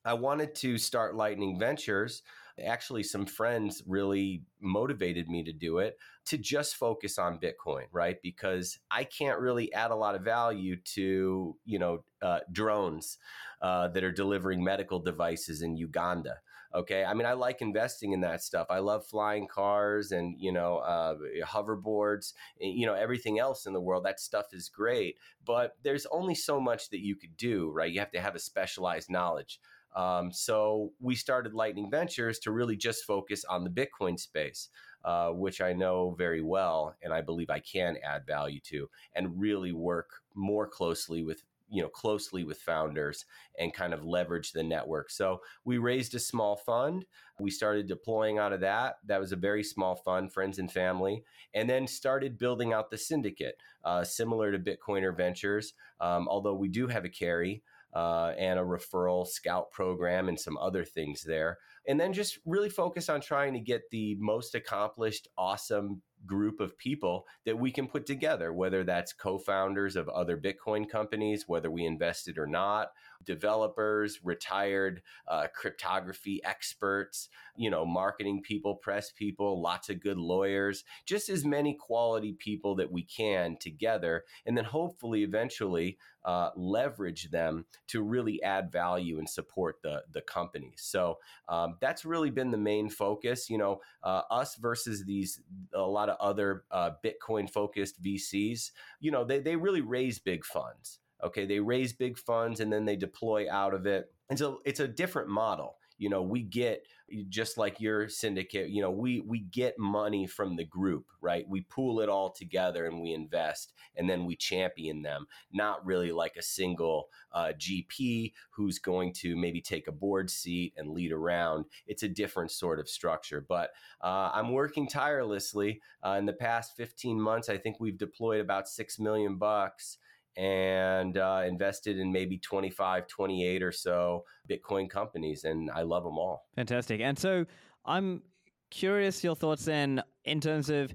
I 0.05 0.15
wanted 0.15 0.55
to 0.57 0.77
start 0.77 1.15
Lightning 1.15 1.59
Ventures. 1.59 2.23
Actually, 2.65 3.03
some 3.03 3.27
friends 3.27 3.83
really 3.87 4.43
motivated 4.61 5.29
me 5.29 5.43
to 5.45 5.53
do 5.53 5.79
it 5.79 5.97
to 6.27 6.39
just 6.39 6.77
focus 6.77 7.19
on 7.19 7.41
Bitcoin, 7.41 7.85
right? 7.91 8.19
Because 8.23 8.79
I 8.91 9.05
can't 9.05 9.41
really 9.41 9.73
add 9.73 9.91
a 9.91 9.97
lot 9.97 10.15
of 10.15 10.23
value 10.23 10.77
to, 10.95 11.57
you 11.65 11.79
know, 11.79 12.05
uh, 12.23 12.41
drones 12.53 13.19
uh, 13.61 13.89
that 13.89 14.05
are 14.05 14.13
delivering 14.13 14.63
medical 14.63 14.99
devices 15.01 15.63
in 15.63 15.77
Uganda. 15.77 16.37
Okay. 16.75 17.05
I 17.05 17.15
mean, 17.15 17.27
I 17.27 17.35
like 17.35 17.63
investing 17.63 18.13
in 18.13 18.21
that 18.23 18.43
stuff. 18.43 18.67
I 18.69 18.81
love 18.81 19.07
flying 19.07 19.47
cars 19.47 20.11
and, 20.11 20.35
you 20.39 20.51
know, 20.51 20.79
uh, 20.79 21.15
hoverboards, 21.45 22.33
eh, 22.61 22.67
you 22.67 22.85
know, 22.85 22.95
everything 22.95 23.39
else 23.39 23.67
in 23.67 23.73
the 23.73 23.81
world. 23.81 24.05
That 24.05 24.19
stuff 24.19 24.47
is 24.53 24.69
great. 24.69 25.17
But 25.45 25.77
there's 25.85 26.07
only 26.07 26.35
so 26.35 26.61
much 26.61 26.91
that 26.91 26.99
you 26.99 27.15
could 27.15 27.37
do, 27.37 27.71
right? 27.71 27.93
You 27.93 28.01
have 28.01 28.11
to 28.11 28.21
have 28.21 28.35
a 28.35 28.41
specialized 28.41 29.09
knowledge. 29.09 29.61
Um, 29.95 30.33
so 30.33 30.93
we 31.01 31.15
started 31.15 31.55
Lightning 31.55 31.89
Ventures 31.91 32.41
to 32.41 32.51
really 32.51 32.77
just 32.77 33.05
focus 33.05 33.45
on 33.45 33.63
the 33.63 33.71
Bitcoin 33.71 34.19
space, 34.19 34.69
uh, 35.05 35.29
which 35.29 35.61
I 35.61 35.73
know 35.73 36.17
very 36.19 36.43
well 36.43 36.97
and 37.01 37.13
I 37.13 37.21
believe 37.21 37.51
I 37.51 37.61
can 37.61 37.97
add 38.05 38.27
value 38.27 38.59
to 38.65 38.91
and 39.15 39.39
really 39.39 39.71
work 39.71 40.11
more 40.35 40.67
closely 40.67 41.23
with 41.23 41.45
you 41.69 41.83
know 41.83 41.89
closely 41.89 42.45
with 42.45 42.59
founders 42.59 43.25
and 43.59 43.73
kind 43.73 43.95
of 43.95 44.05
leverage 44.05 44.53
the 44.53 44.63
network. 44.63 45.11
So 45.11 45.41
we 45.65 45.79
raised 45.79 46.15
a 46.15 46.19
small 46.19 46.57
fund. 46.57 47.05
We 47.41 47.51
started 47.51 47.89
deploying 47.89 48.39
out 48.39 48.53
of 48.53 48.61
that. 48.61 48.97
That 49.07 49.21
was 49.21 49.33
a 49.33 49.37
very 49.37 49.65
small 49.65 49.97
fund 49.97 50.33
friends 50.33 50.59
and 50.59 50.71
family 50.71 51.25
and 51.55 51.69
then 51.69 51.87
started 51.87 52.39
building 52.39 52.73
out 52.73 52.91
the 52.91 52.99
syndicate 52.99 53.57
uh, 53.85 54.05
similar 54.05 54.53
to 54.53 54.59
bitcoiner 54.59 55.17
ventures 55.17 55.75
um, 56.01 56.29
although 56.29 56.55
we 56.55 56.69
do 56.69 56.87
have 56.87 57.05
a 57.05 57.09
carry 57.09 57.63
uh, 57.95 58.33
and 58.37 58.59
a 58.59 58.63
referral 58.63 59.27
scout 59.27 59.71
program 59.71 60.29
and 60.29 60.39
some 60.39 60.59
other 60.59 60.85
things 60.85 61.23
there 61.23 61.59
and 61.87 61.99
then 62.01 62.13
just 62.13 62.39
really 62.45 62.69
focus 62.69 63.09
on 63.09 63.21
trying 63.21 63.53
to 63.53 63.61
get 63.61 63.83
the 63.91 64.17
most 64.19 64.55
accomplished 64.55 65.29
awesome 65.39 66.03
group 66.27 66.61
of 66.61 66.79
people 66.79 67.27
that 67.45 67.59
we 67.59 67.71
can 67.71 67.87
put 67.87 68.07
together, 68.07 68.53
whether 68.53 68.85
that's 68.85 69.13
co 69.13 69.39
founders 69.39 69.97
of 69.97 70.09
other 70.09 70.37
Bitcoin 70.37 70.89
companies, 70.89 71.45
whether 71.47 71.71
we 71.71 71.85
invested 71.85 72.39
or 72.39 72.47
not, 72.47 72.93
developers, 73.25 74.21
retired 74.23 75.03
uh, 75.29 75.47
cryptography 75.55 76.43
experts, 76.45 77.29
you 77.57 77.71
know, 77.71 77.85
marketing 77.85 78.43
people, 78.43 78.75
press 78.75 79.11
people, 79.11 79.61
lots 79.61 79.89
of 79.89 80.01
good 80.01 80.19
lawyers, 80.19 80.85
just 81.07 81.29
as 81.29 81.45
many 81.45 81.75
quality 81.75 82.33
people 82.33 82.75
that 82.77 82.91
we 82.91 83.03
can 83.03 83.57
together. 83.59 84.25
And 84.47 84.57
then 84.57 84.65
hopefully 84.65 85.23
eventually 85.23 85.99
uh, 86.25 86.51
leverage 86.57 87.31
them 87.31 87.67
to 87.89 88.03
really 88.03 88.43
add 88.43 88.73
value 88.73 89.19
and 89.19 89.29
support 89.29 89.77
the, 89.83 90.03
the 90.13 90.23
companies. 90.23 90.81
So 90.83 91.19
um, 91.49 91.77
that's 91.81 92.05
really 92.05 92.31
been 92.31 92.51
the 92.51 92.57
main 92.57 92.89
focus, 92.89 93.51
you 93.51 93.59
know, 93.59 93.81
uh, 94.03 94.23
us 94.31 94.57
versus 94.57 95.05
these, 95.05 95.41
a 95.75 95.81
lot 95.81 96.09
of 96.09 96.17
other 96.21 96.65
uh, 96.71 96.93
Bitcoin 97.05 97.49
focused 97.49 98.03
VCs, 98.03 98.71
you 99.01 99.11
know, 99.11 99.25
they, 99.25 99.39
they 99.41 99.57
really 99.57 99.83
raise 99.83 100.19
big 100.19 100.45
funds. 100.45 101.01
Okay, 101.25 101.47
they 101.47 101.61
raise 101.61 101.93
big 101.93 102.19
funds 102.19 102.61
and 102.61 102.73
then 102.73 102.85
they 102.85 102.97
deploy 102.97 103.51
out 103.51 103.75
of 103.75 103.87
it. 103.87 104.13
And 104.31 104.39
so 104.39 104.61
it's 104.65 104.81
a 104.81 104.89
different 104.89 105.29
model. 105.29 105.77
You 105.97 106.11
know, 106.11 106.23
we 106.23 106.43
get 106.43 106.85
just 107.29 107.57
like 107.57 107.81
your 107.81 108.09
syndicate, 108.09 108.71
you 108.71 108.83
know, 108.83 108.91
we 108.91 109.21
we 109.21 109.41
get 109.41 109.79
money 109.79 110.27
from 110.27 110.57
the 110.57 110.65
group, 110.65 111.07
right? 111.21 111.49
We 111.49 111.63
pool 111.63 112.01
it 112.01 112.09
all 112.09 112.31
together 112.31 112.87
and 112.87 113.01
we 113.01 113.13
invest 113.13 113.73
and 113.97 114.09
then 114.09 114.25
we 114.25 114.35
champion 114.37 115.03
them, 115.03 115.27
not 115.53 115.85
really 115.85 116.11
like 116.11 116.37
a 116.37 116.43
single 116.43 117.09
uh, 117.33 117.53
GP 117.57 118.33
who's 118.51 118.79
going 118.79 119.13
to 119.15 119.37
maybe 119.37 119.61
take 119.61 119.87
a 119.87 119.93
board 119.93 120.31
seat 120.31 120.73
and 120.77 120.91
lead 120.91 121.13
around. 121.13 121.67
It's 121.87 122.03
a 122.03 122.09
different 122.09 122.51
sort 122.51 122.81
of 122.81 122.89
structure. 122.89 123.45
But 123.47 123.71
uh, 124.03 124.31
I'm 124.33 124.53
working 124.53 124.89
tirelessly. 124.89 125.81
Uh, 126.05 126.17
in 126.19 126.27
the 126.27 126.33
past 126.33 126.77
15 126.77 127.21
months, 127.21 127.49
I 127.49 127.59
think 127.59 127.79
we've 127.79 127.99
deployed 127.99 128.41
about 128.41 128.69
6 128.69 128.99
million 128.99 129.37
bucks 129.37 129.99
and 130.37 131.17
uh, 131.17 131.43
invested 131.47 131.99
in 131.99 132.13
maybe 132.13 132.39
25, 132.39 133.07
28 133.07 133.63
or 133.63 133.73
so 133.73 134.25
Bitcoin 134.51 134.91
companies, 134.91 135.45
and 135.45 135.71
I 135.71 135.83
love 135.83 136.05
them 136.05 136.19
all. 136.19 136.47
Fantastic. 136.57 137.01
And 137.01 137.19
so 137.19 137.47
I'm 137.85 138.23
curious 138.71 139.23
your 139.23 139.37
thoughts 139.37 139.65
then 139.65 140.03
in 140.25 140.41
terms 140.41 140.71
of 140.71 140.93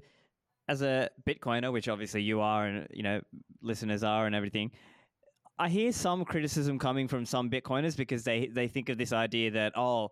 as 0.68 0.82
a 0.82 1.10
Bitcoiner, 1.26 1.72
which 1.72 1.88
obviously 1.88 2.22
you 2.22 2.40
are, 2.40 2.66
and 2.66 2.86
you 2.92 3.02
know 3.02 3.20
listeners 3.62 4.04
are, 4.04 4.26
and 4.26 4.34
everything. 4.34 4.70
I 5.58 5.68
hear 5.68 5.92
some 5.92 6.24
criticism 6.24 6.78
coming 6.78 7.08
from 7.08 7.26
some 7.26 7.50
Bitcoiners 7.50 7.96
because 7.96 8.24
they 8.24 8.46
they 8.46 8.68
think 8.68 8.88
of 8.88 8.96
this 8.96 9.12
idea 9.12 9.50
that 9.52 9.72
oh, 9.76 10.10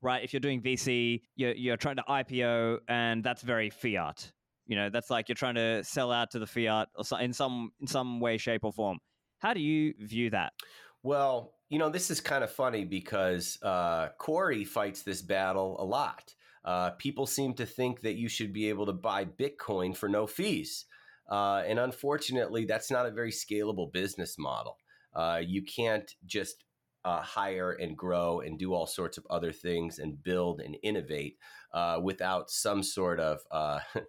right, 0.00 0.24
if 0.24 0.32
you're 0.32 0.40
doing 0.40 0.60
VC, 0.60 1.22
you're 1.36 1.54
you're 1.54 1.76
trying 1.76 1.96
to 1.96 2.04
IPO, 2.08 2.78
and 2.88 3.22
that's 3.22 3.42
very 3.42 3.70
fiat. 3.70 4.32
You 4.72 4.76
know, 4.76 4.88
that's 4.88 5.10
like 5.10 5.28
you're 5.28 5.36
trying 5.36 5.56
to 5.56 5.84
sell 5.84 6.10
out 6.10 6.30
to 6.30 6.38
the 6.38 6.46
fiat 6.46 6.88
or 6.94 7.04
so, 7.04 7.18
in 7.18 7.34
some 7.34 7.72
in 7.78 7.86
some 7.86 8.20
way, 8.20 8.38
shape, 8.38 8.64
or 8.64 8.72
form. 8.72 9.00
How 9.38 9.52
do 9.52 9.60
you 9.60 9.92
view 10.00 10.30
that? 10.30 10.54
Well, 11.02 11.52
you 11.68 11.78
know, 11.78 11.90
this 11.90 12.10
is 12.10 12.22
kind 12.22 12.42
of 12.42 12.50
funny 12.50 12.86
because 12.86 13.58
uh, 13.62 14.08
Cory 14.16 14.64
fights 14.64 15.02
this 15.02 15.20
battle 15.20 15.76
a 15.78 15.84
lot. 15.84 16.34
Uh, 16.64 16.92
people 16.92 17.26
seem 17.26 17.52
to 17.52 17.66
think 17.66 18.00
that 18.00 18.14
you 18.14 18.30
should 18.30 18.54
be 18.54 18.70
able 18.70 18.86
to 18.86 18.94
buy 18.94 19.26
Bitcoin 19.26 19.94
for 19.94 20.08
no 20.08 20.26
fees. 20.26 20.86
Uh, 21.30 21.62
and 21.66 21.78
unfortunately, 21.78 22.64
that's 22.64 22.90
not 22.90 23.04
a 23.04 23.10
very 23.10 23.30
scalable 23.30 23.92
business 23.92 24.36
model. 24.38 24.78
Uh, 25.14 25.42
you 25.44 25.62
can't 25.62 26.14
just 26.24 26.64
uh, 27.04 27.20
hire 27.20 27.72
and 27.72 27.94
grow 27.94 28.40
and 28.40 28.58
do 28.58 28.72
all 28.72 28.86
sorts 28.86 29.18
of 29.18 29.26
other 29.28 29.52
things 29.52 29.98
and 29.98 30.24
build 30.24 30.62
and 30.62 30.78
innovate 30.82 31.36
uh, 31.74 31.98
without 32.02 32.50
some 32.50 32.82
sort 32.82 33.20
of 33.20 33.40
uh, 33.50 33.80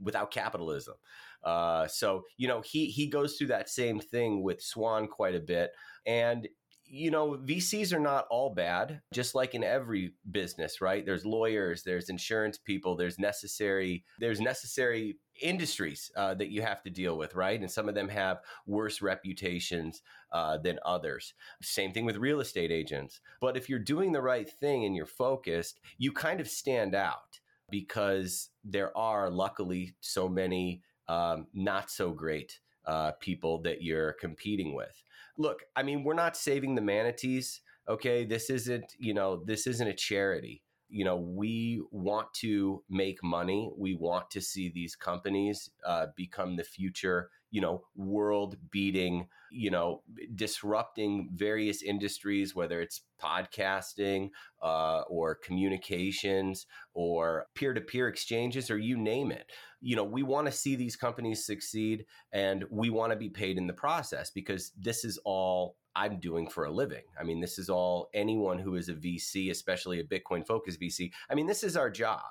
without 0.00 0.30
capitalism. 0.30 0.94
Uh, 1.42 1.86
so 1.86 2.24
you 2.36 2.48
know 2.48 2.62
he 2.62 2.86
he 2.86 3.06
goes 3.06 3.36
through 3.36 3.48
that 3.48 3.68
same 3.68 4.00
thing 4.00 4.42
with 4.42 4.62
Swan 4.62 5.06
quite 5.06 5.34
a 5.34 5.40
bit, 5.40 5.72
and 6.06 6.48
you 6.86 7.10
know 7.10 7.38
VCs 7.44 7.92
are 7.92 8.00
not 8.00 8.26
all 8.30 8.54
bad. 8.54 9.02
Just 9.12 9.34
like 9.34 9.54
in 9.54 9.62
every 9.62 10.14
business, 10.30 10.80
right? 10.80 11.04
There's 11.04 11.26
lawyers, 11.26 11.82
there's 11.82 12.08
insurance 12.08 12.56
people, 12.56 12.96
there's 12.96 13.18
necessary 13.18 14.04
there's 14.18 14.40
necessary 14.40 15.18
industries 15.42 16.10
uh, 16.16 16.32
that 16.34 16.50
you 16.50 16.62
have 16.62 16.82
to 16.82 16.90
deal 16.90 17.18
with, 17.18 17.34
right? 17.34 17.60
And 17.60 17.70
some 17.70 17.88
of 17.88 17.94
them 17.94 18.08
have 18.08 18.38
worse 18.66 19.02
reputations 19.02 20.00
uh, 20.32 20.58
than 20.58 20.78
others. 20.84 21.34
Same 21.60 21.92
thing 21.92 22.04
with 22.04 22.16
real 22.16 22.40
estate 22.40 22.70
agents. 22.70 23.20
But 23.40 23.56
if 23.56 23.68
you're 23.68 23.78
doing 23.78 24.12
the 24.12 24.22
right 24.22 24.48
thing 24.48 24.84
and 24.84 24.96
you're 24.96 25.06
focused, 25.06 25.80
you 25.98 26.12
kind 26.12 26.40
of 26.40 26.48
stand 26.48 26.94
out 26.94 27.40
because 27.70 28.50
there 28.64 28.96
are 28.96 29.30
luckily 29.30 29.94
so 30.00 30.28
many 30.28 30.82
um, 31.08 31.46
not 31.52 31.90
so 31.90 32.12
great 32.12 32.60
uh, 32.86 33.12
people 33.20 33.62
that 33.62 33.82
you're 33.82 34.12
competing 34.14 34.74
with. 34.74 35.02
Look, 35.36 35.64
I 35.74 35.82
mean, 35.82 36.04
we're 36.04 36.14
not 36.14 36.36
saving 36.36 36.74
the 36.74 36.82
manatees. 36.82 37.60
Okay, 37.88 38.24
this 38.24 38.50
isn't 38.50 38.94
you 38.98 39.14
know 39.14 39.42
this 39.44 39.66
isn't 39.66 39.88
a 39.88 39.94
charity. 39.94 40.62
You 40.88 41.04
know, 41.04 41.16
we 41.16 41.82
want 41.90 42.32
to 42.34 42.82
make 42.88 43.22
money. 43.22 43.72
We 43.76 43.94
want 43.94 44.30
to 44.30 44.40
see 44.40 44.70
these 44.70 44.94
companies 44.94 45.70
uh, 45.84 46.06
become 46.16 46.56
the 46.56 46.64
future 46.64 47.30
you 47.54 47.60
know, 47.60 47.84
world 47.94 48.56
beating, 48.72 49.28
you 49.52 49.70
know, 49.70 50.02
disrupting 50.34 51.28
various 51.32 51.82
industries, 51.82 52.52
whether 52.52 52.80
it's 52.80 53.02
podcasting 53.22 54.30
uh, 54.60 55.02
or 55.02 55.36
communications 55.36 56.66
or 56.94 57.46
peer 57.54 57.72
to 57.72 57.80
peer 57.80 58.08
exchanges 58.08 58.72
or 58.72 58.76
you 58.76 58.96
name 58.96 59.30
it. 59.30 59.52
You 59.80 59.94
know, 59.94 60.02
we 60.02 60.24
want 60.24 60.46
to 60.48 60.52
see 60.52 60.74
these 60.74 60.96
companies 60.96 61.46
succeed 61.46 62.06
and 62.32 62.64
we 62.72 62.90
want 62.90 63.12
to 63.12 63.16
be 63.16 63.28
paid 63.28 63.56
in 63.56 63.68
the 63.68 63.72
process 63.72 64.32
because 64.32 64.72
this 64.76 65.04
is 65.04 65.20
all 65.24 65.76
I'm 65.94 66.18
doing 66.18 66.50
for 66.50 66.64
a 66.64 66.72
living. 66.72 67.04
I 67.20 67.22
mean, 67.22 67.40
this 67.40 67.60
is 67.60 67.70
all 67.70 68.08
anyone 68.14 68.58
who 68.58 68.74
is 68.74 68.88
a 68.88 68.94
VC, 68.94 69.52
especially 69.52 70.00
a 70.00 70.04
Bitcoin 70.04 70.44
focused 70.44 70.80
VC. 70.80 71.12
I 71.30 71.36
mean, 71.36 71.46
this 71.46 71.62
is 71.62 71.76
our 71.76 71.88
job. 71.88 72.22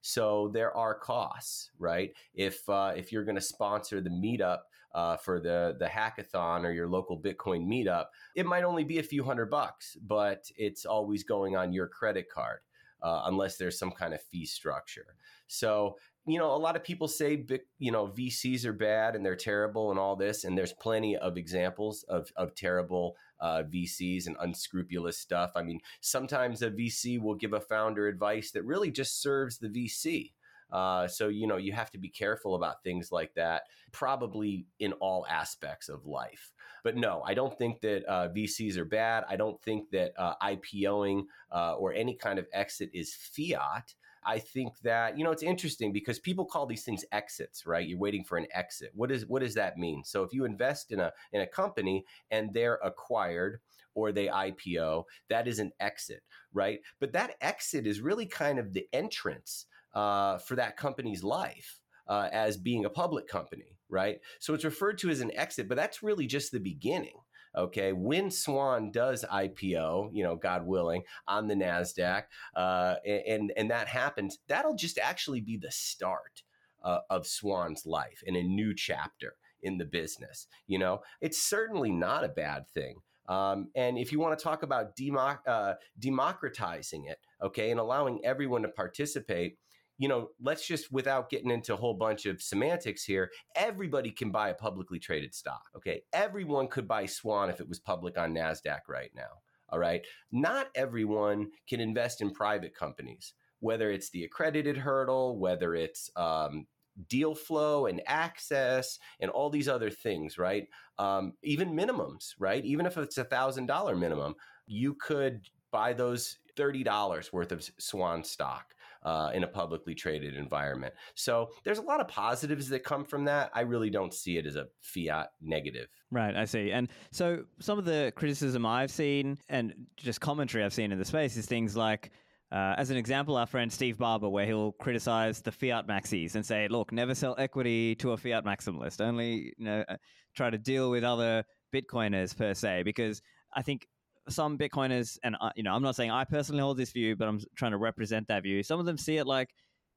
So 0.00 0.50
there 0.54 0.76
are 0.76 0.94
costs, 0.94 1.70
right? 1.78 2.12
If 2.34 2.68
uh, 2.68 2.92
if 2.96 3.12
you're 3.12 3.24
going 3.24 3.34
to 3.34 3.40
sponsor 3.40 4.00
the 4.00 4.10
meetup 4.10 4.60
uh, 4.94 5.16
for 5.16 5.40
the 5.40 5.76
the 5.78 5.86
hackathon 5.86 6.64
or 6.64 6.72
your 6.72 6.88
local 6.88 7.20
Bitcoin 7.20 7.66
meetup, 7.66 8.06
it 8.34 8.46
might 8.46 8.64
only 8.64 8.84
be 8.84 8.98
a 8.98 9.02
few 9.02 9.24
hundred 9.24 9.50
bucks, 9.50 9.96
but 10.02 10.50
it's 10.56 10.84
always 10.84 11.24
going 11.24 11.56
on 11.56 11.72
your 11.72 11.88
credit 11.88 12.26
card. 12.32 12.60
Uh, 13.00 13.22
unless 13.26 13.56
there's 13.58 13.78
some 13.78 13.92
kind 13.92 14.12
of 14.12 14.20
fee 14.20 14.44
structure. 14.44 15.14
So, 15.46 15.98
you 16.26 16.36
know, 16.36 16.52
a 16.52 16.58
lot 16.58 16.74
of 16.74 16.82
people 16.82 17.06
say, 17.06 17.46
you 17.78 17.92
know, 17.92 18.08
VCs 18.08 18.64
are 18.64 18.72
bad 18.72 19.14
and 19.14 19.24
they're 19.24 19.36
terrible 19.36 19.90
and 19.90 20.00
all 20.00 20.16
this. 20.16 20.42
And 20.42 20.58
there's 20.58 20.72
plenty 20.72 21.16
of 21.16 21.36
examples 21.36 22.02
of, 22.08 22.32
of 22.36 22.56
terrible 22.56 23.14
uh, 23.40 23.62
VCs 23.72 24.26
and 24.26 24.36
unscrupulous 24.40 25.18
stuff. 25.18 25.52
I 25.54 25.62
mean, 25.62 25.80
sometimes 26.00 26.60
a 26.62 26.70
VC 26.70 27.20
will 27.20 27.34
give 27.34 27.52
a 27.52 27.60
founder 27.60 28.08
advice 28.08 28.50
that 28.50 28.64
really 28.64 28.90
just 28.90 29.22
serves 29.22 29.58
the 29.58 29.68
VC. 29.68 30.32
Uh, 30.70 31.08
so, 31.08 31.28
you 31.28 31.46
know, 31.46 31.56
you 31.56 31.72
have 31.72 31.90
to 31.90 31.98
be 31.98 32.08
careful 32.08 32.54
about 32.54 32.82
things 32.82 33.10
like 33.10 33.34
that, 33.34 33.62
probably 33.92 34.66
in 34.78 34.92
all 34.94 35.26
aspects 35.28 35.88
of 35.88 36.06
life. 36.06 36.52
But 36.84 36.96
no, 36.96 37.22
I 37.26 37.34
don't 37.34 37.56
think 37.56 37.80
that 37.80 38.04
uh, 38.08 38.28
VCs 38.28 38.76
are 38.76 38.84
bad. 38.84 39.24
I 39.28 39.36
don't 39.36 39.60
think 39.62 39.90
that 39.90 40.12
uh, 40.18 40.34
IPOing 40.42 41.24
uh, 41.52 41.74
or 41.74 41.92
any 41.92 42.14
kind 42.14 42.38
of 42.38 42.46
exit 42.52 42.90
is 42.92 43.14
fiat. 43.14 43.94
I 44.24 44.38
think 44.38 44.78
that 44.82 45.16
you 45.16 45.24
know 45.24 45.30
it's 45.30 45.42
interesting 45.42 45.92
because 45.92 46.18
people 46.18 46.44
call 46.44 46.66
these 46.66 46.84
things 46.84 47.04
exits, 47.12 47.66
right? 47.66 47.86
You're 47.86 47.98
waiting 47.98 48.24
for 48.24 48.36
an 48.36 48.46
exit. 48.52 48.90
What 48.94 49.10
is 49.10 49.26
what 49.26 49.42
does 49.42 49.54
that 49.54 49.78
mean? 49.78 50.02
So 50.04 50.22
if 50.22 50.32
you 50.32 50.44
invest 50.44 50.92
in 50.92 51.00
a 51.00 51.12
in 51.32 51.40
a 51.40 51.46
company 51.46 52.04
and 52.30 52.52
they're 52.52 52.78
acquired 52.84 53.60
or 53.94 54.12
they 54.12 54.26
IPO, 54.26 55.04
that 55.28 55.48
is 55.48 55.58
an 55.58 55.72
exit, 55.80 56.22
right? 56.52 56.80
But 57.00 57.12
that 57.12 57.36
exit 57.40 57.86
is 57.86 58.00
really 58.00 58.26
kind 58.26 58.58
of 58.58 58.72
the 58.72 58.86
entrance 58.92 59.66
uh, 59.98 60.38
for 60.38 60.54
that 60.54 60.76
company's 60.76 61.24
life. 61.24 61.80
Uh, 62.06 62.26
as 62.32 62.56
being 62.56 62.86
a 62.86 62.88
public 62.90 63.28
company, 63.28 63.76
right? 63.90 64.20
So 64.40 64.54
it's 64.54 64.64
referred 64.64 64.96
to 65.00 65.10
as 65.10 65.20
an 65.20 65.30
exit, 65.36 65.68
but 65.68 65.76
that's 65.76 66.02
really 66.02 66.26
just 66.26 66.52
the 66.52 66.58
beginning. 66.58 67.18
Okay, 67.54 67.92
when 67.92 68.30
Swan 68.30 68.90
does 68.90 69.26
IPO, 69.30 70.08
you 70.14 70.24
know, 70.24 70.34
God 70.34 70.66
willing, 70.66 71.02
on 71.26 71.48
the 71.48 71.54
Nasdaq, 71.54 72.22
uh, 72.56 72.94
and 73.04 73.52
and 73.58 73.70
that 73.70 73.88
happens, 73.88 74.38
that'll 74.48 74.74
just 74.74 74.98
actually 74.98 75.42
be 75.42 75.58
the 75.58 75.70
start 75.70 76.42
uh, 76.82 77.00
of 77.10 77.26
Swan's 77.26 77.84
life 77.84 78.22
in 78.26 78.36
a 78.36 78.42
new 78.42 78.74
chapter 78.74 79.34
in 79.62 79.76
the 79.76 79.84
business. 79.84 80.46
You 80.66 80.78
know, 80.78 81.02
it's 81.20 81.42
certainly 81.42 81.90
not 81.90 82.24
a 82.24 82.28
bad 82.28 82.68
thing. 82.70 83.02
Um, 83.28 83.68
and 83.74 83.98
if 83.98 84.12
you 84.12 84.18
want 84.18 84.38
to 84.38 84.42
talk 84.42 84.62
about 84.62 84.96
democ- 84.96 85.46
uh, 85.46 85.74
democratizing 85.98 87.04
it, 87.04 87.18
okay, 87.42 87.70
and 87.70 87.78
allowing 87.78 88.24
everyone 88.24 88.62
to 88.62 88.68
participate, 88.68 89.58
you 89.98 90.08
know, 90.08 90.30
let's 90.40 90.66
just 90.66 90.92
without 90.92 91.28
getting 91.28 91.50
into 91.50 91.74
a 91.74 91.76
whole 91.76 91.94
bunch 91.94 92.24
of 92.26 92.40
semantics 92.40 93.04
here, 93.04 93.30
everybody 93.56 94.10
can 94.10 94.30
buy 94.30 94.48
a 94.48 94.54
publicly 94.54 94.98
traded 94.98 95.34
stock. 95.34 95.62
Okay. 95.76 96.02
Everyone 96.12 96.68
could 96.68 96.86
buy 96.86 97.04
Swan 97.06 97.50
if 97.50 97.60
it 97.60 97.68
was 97.68 97.80
public 97.80 98.16
on 98.16 98.32
NASDAQ 98.32 98.80
right 98.88 99.10
now. 99.14 99.42
All 99.70 99.78
right. 99.78 100.06
Not 100.32 100.68
everyone 100.74 101.48
can 101.68 101.80
invest 101.80 102.22
in 102.22 102.30
private 102.30 102.74
companies, 102.74 103.34
whether 103.60 103.90
it's 103.90 104.08
the 104.10 104.24
accredited 104.24 104.76
hurdle, 104.76 105.38
whether 105.38 105.74
it's 105.74 106.10
um, 106.16 106.66
deal 107.08 107.34
flow 107.34 107.86
and 107.86 108.00
access 108.06 108.98
and 109.20 109.30
all 109.30 109.50
these 109.50 109.68
other 109.68 109.90
things, 109.90 110.38
right? 110.38 110.68
Um, 110.98 111.34
even 111.42 111.74
minimums, 111.74 112.34
right? 112.38 112.64
Even 112.64 112.86
if 112.86 112.96
it's 112.96 113.18
a 113.18 113.24
thousand 113.24 113.66
dollar 113.66 113.96
minimum, 113.96 114.34
you 114.66 114.94
could 114.94 115.42
buy 115.70 115.92
those 115.92 116.38
thirty 116.56 116.82
dollars 116.82 117.32
worth 117.32 117.52
of 117.52 117.68
Swan 117.78 118.24
stock 118.24 118.74
uh, 119.08 119.30
in 119.32 119.42
a 119.42 119.48
publicly 119.48 119.94
traded 119.94 120.36
environment. 120.36 120.92
So 121.14 121.48
there's 121.64 121.78
a 121.78 121.82
lot 121.82 122.00
of 122.00 122.08
positives 122.08 122.68
that 122.68 122.84
come 122.84 123.04
from 123.04 123.24
that. 123.24 123.50
I 123.54 123.62
really 123.62 123.88
don't 123.88 124.12
see 124.12 124.36
it 124.36 124.44
as 124.44 124.56
a 124.56 124.66
fiat 124.82 125.28
negative. 125.40 125.88
Right, 126.10 126.36
I 126.36 126.44
see. 126.44 126.72
And 126.72 126.88
so 127.10 127.44
some 127.58 127.78
of 127.78 127.86
the 127.86 128.12
criticism 128.16 128.66
I've 128.66 128.90
seen 128.90 129.38
and 129.48 129.72
just 129.96 130.20
commentary 130.20 130.62
I've 130.62 130.74
seen 130.74 130.92
in 130.92 130.98
the 130.98 131.06
space 131.06 131.38
is 131.38 131.46
things 131.46 131.74
like, 131.74 132.10
uh, 132.52 132.74
as 132.76 132.90
an 132.90 132.98
example, 132.98 133.36
our 133.36 133.46
friend 133.46 133.72
Steve 133.72 133.96
Barbour, 133.96 134.28
where 134.28 134.44
he'll 134.44 134.72
criticize 134.72 135.40
the 135.40 135.52
fiat 135.52 135.86
maxis 135.86 136.34
and 136.34 136.44
say, 136.44 136.68
"Look, 136.68 136.92
never 136.92 137.14
sell 137.14 137.34
equity 137.38 137.94
to 137.96 138.12
a 138.12 138.16
fiat 138.16 138.44
maximalist. 138.44 139.00
Only, 139.00 139.54
you 139.58 139.64
know, 139.64 139.84
uh, 139.88 139.96
try 140.34 140.48
to 140.50 140.58
deal 140.58 140.90
with 140.90 141.04
other 141.04 141.44
Bitcoiners 141.74 142.34
per 142.36 142.54
se." 142.54 142.84
Because 142.84 143.20
I 143.54 143.60
think 143.62 143.86
some 144.28 144.58
Bitcoiners, 144.58 145.18
and 145.22 145.36
you 145.56 145.62
know, 145.62 145.72
I'm 145.72 145.82
not 145.82 145.96
saying 145.96 146.10
I 146.10 146.24
personally 146.24 146.62
hold 146.62 146.76
this 146.76 146.92
view, 146.92 147.16
but 147.16 147.28
I'm 147.28 147.40
trying 147.56 147.72
to 147.72 147.78
represent 147.78 148.28
that 148.28 148.42
view. 148.42 148.62
Some 148.62 148.80
of 148.80 148.86
them 148.86 148.98
see 148.98 149.16
it 149.16 149.26
like 149.26 149.50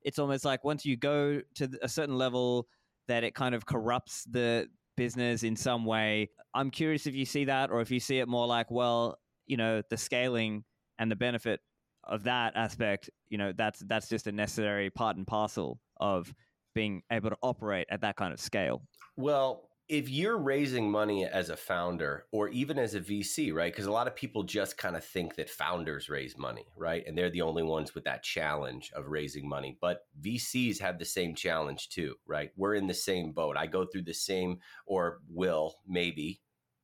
it's 0.03 0.19
almost 0.19 0.45
like 0.45 0.63
once 0.63 0.85
you 0.85 0.97
go 0.97 1.41
to 1.55 1.69
a 1.81 1.89
certain 1.89 2.17
level, 2.17 2.67
that 3.07 3.23
it 3.23 3.35
kind 3.35 3.55
of 3.55 3.65
corrupts 3.65 4.25
the 4.29 4.67
business 4.97 5.43
in 5.43 5.55
some 5.55 5.85
way. 5.85 6.29
I'm 6.53 6.69
curious 6.69 7.07
if 7.07 7.15
you 7.15 7.25
see 7.25 7.45
that, 7.45 7.71
or 7.71 7.81
if 7.81 7.91
you 7.91 7.99
see 7.99 8.19
it 8.19 8.27
more 8.27 8.47
like, 8.47 8.71
well, 8.71 9.17
you 9.47 9.57
know, 9.57 9.81
the 9.89 9.97
scaling 9.97 10.63
and 10.99 11.11
the 11.11 11.15
benefit 11.15 11.59
of 12.03 12.23
that 12.23 12.53
aspect, 12.55 13.09
you 13.29 13.37
know, 13.37 13.53
that's 13.55 13.79
that's 13.87 14.09
just 14.09 14.27
a 14.27 14.31
necessary 14.31 14.89
part 14.89 15.17
and 15.17 15.27
parcel 15.27 15.79
of 15.99 16.33
being 16.73 17.01
able 17.11 17.29
to 17.29 17.37
operate 17.41 17.87
at 17.89 18.01
that 18.01 18.15
kind 18.15 18.33
of 18.33 18.39
scale. 18.39 18.81
Well, 19.17 19.69
if 19.91 20.09
you're 20.09 20.37
raising 20.37 20.89
money 20.89 21.25
as 21.25 21.49
a 21.49 21.57
founder 21.57 22.25
or 22.31 22.47
even 22.47 22.79
as 22.79 22.95
a 22.95 23.01
VC, 23.01 23.53
right? 23.53 23.73
Because 23.73 23.87
a 23.87 23.91
lot 23.91 24.07
of 24.07 24.15
people 24.15 24.41
just 24.41 24.77
kind 24.77 24.95
of 24.95 25.03
think 25.03 25.35
that 25.35 25.49
founders 25.49 26.07
raise 26.07 26.37
money, 26.37 26.65
right? 26.77 27.03
And 27.05 27.17
they're 27.17 27.29
the 27.29 27.41
only 27.41 27.61
ones 27.61 27.93
with 27.93 28.05
that 28.05 28.23
challenge 28.23 28.89
of 28.95 29.09
raising 29.09 29.49
money. 29.49 29.77
But 29.81 30.05
VCs 30.21 30.79
have 30.79 30.97
the 30.97 31.03
same 31.03 31.35
challenge 31.35 31.89
too, 31.89 32.15
right? 32.25 32.51
We're 32.55 32.75
in 32.75 32.87
the 32.87 32.93
same 32.93 33.33
boat. 33.33 33.57
I 33.57 33.67
go 33.67 33.85
through 33.85 34.03
the 34.03 34.13
same, 34.13 34.59
or 34.85 35.19
will 35.27 35.75
maybe, 35.85 36.39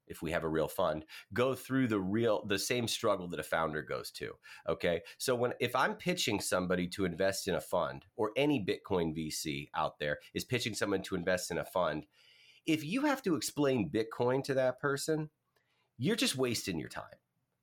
if 0.07 0.21
we 0.21 0.31
have 0.31 0.43
a 0.43 0.49
real 0.49 0.69
fund 0.69 1.03
go 1.33 1.53
through 1.53 1.85
the 1.85 1.99
real 1.99 2.45
the 2.45 2.57
same 2.57 2.87
struggle 2.87 3.27
that 3.27 3.41
a 3.41 3.43
founder 3.43 3.81
goes 3.81 4.09
to 4.09 4.31
okay 4.69 5.01
so 5.17 5.35
when 5.35 5.53
if 5.59 5.75
i'm 5.75 5.95
pitching 5.95 6.39
somebody 6.39 6.87
to 6.87 7.03
invest 7.03 7.49
in 7.49 7.55
a 7.55 7.59
fund 7.59 8.05
or 8.15 8.31
any 8.37 8.65
bitcoin 8.65 9.13
vc 9.13 9.67
out 9.75 9.99
there 9.99 10.17
is 10.33 10.45
pitching 10.45 10.73
someone 10.73 11.01
to 11.01 11.15
invest 11.15 11.51
in 11.51 11.57
a 11.57 11.65
fund 11.65 12.05
if 12.67 12.83
you 12.85 13.01
have 13.01 13.23
to 13.23 13.35
explain 13.35 13.89
Bitcoin 13.89 14.43
to 14.43 14.53
that 14.55 14.79
person, 14.79 15.29
you're 15.97 16.15
just 16.15 16.35
wasting 16.35 16.77
your 16.77 16.89
time. 16.89 17.05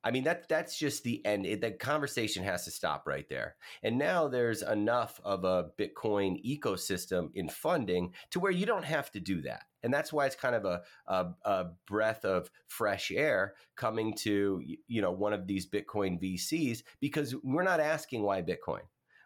I 0.06 0.11
mean 0.11 0.25
that 0.25 0.49
that's 0.50 0.78
just 0.78 1.02
the 1.02 1.25
end. 1.25 1.46
It, 1.46 1.62
the 1.62 1.70
conversation 1.70 2.44
has 2.44 2.66
to 2.66 2.70
stop 2.70 3.06
right 3.06 3.26
there. 3.30 3.56
And 3.82 3.96
now 3.96 4.28
there's 4.28 4.61
enough 4.61 5.18
of 5.25 5.44
a 5.44 5.70
Bitcoin 5.78 6.44
ecosystem 6.44 7.30
in 7.34 7.49
funding 7.49 8.12
to 8.30 8.40
where 8.40 8.52
you 8.52 8.66
don't 8.66 8.84
have 8.84 9.11
to 9.12 9.20
do 9.20 9.40
that. 9.42 9.62
And 9.82 9.92
that's 9.92 10.12
why 10.12 10.26
it's 10.26 10.37
kind 10.37 10.54
of 10.54 10.66
a, 10.66 10.82
a, 11.06 11.26
a 11.44 11.66
breath 11.87 12.26
of 12.26 12.50
fresh 12.66 13.11
air 13.11 13.54
coming 13.76 14.14
to 14.18 14.62
you 14.87 15.00
know 15.00 15.11
one 15.11 15.32
of 15.32 15.46
these 15.46 15.66
Bitcoin 15.66 16.23
VCs 16.23 16.82
because 17.00 17.34
we're 17.42 17.62
not 17.62 17.80
asking 17.80 18.23
why 18.23 18.42
Bitcoin. 18.42 18.82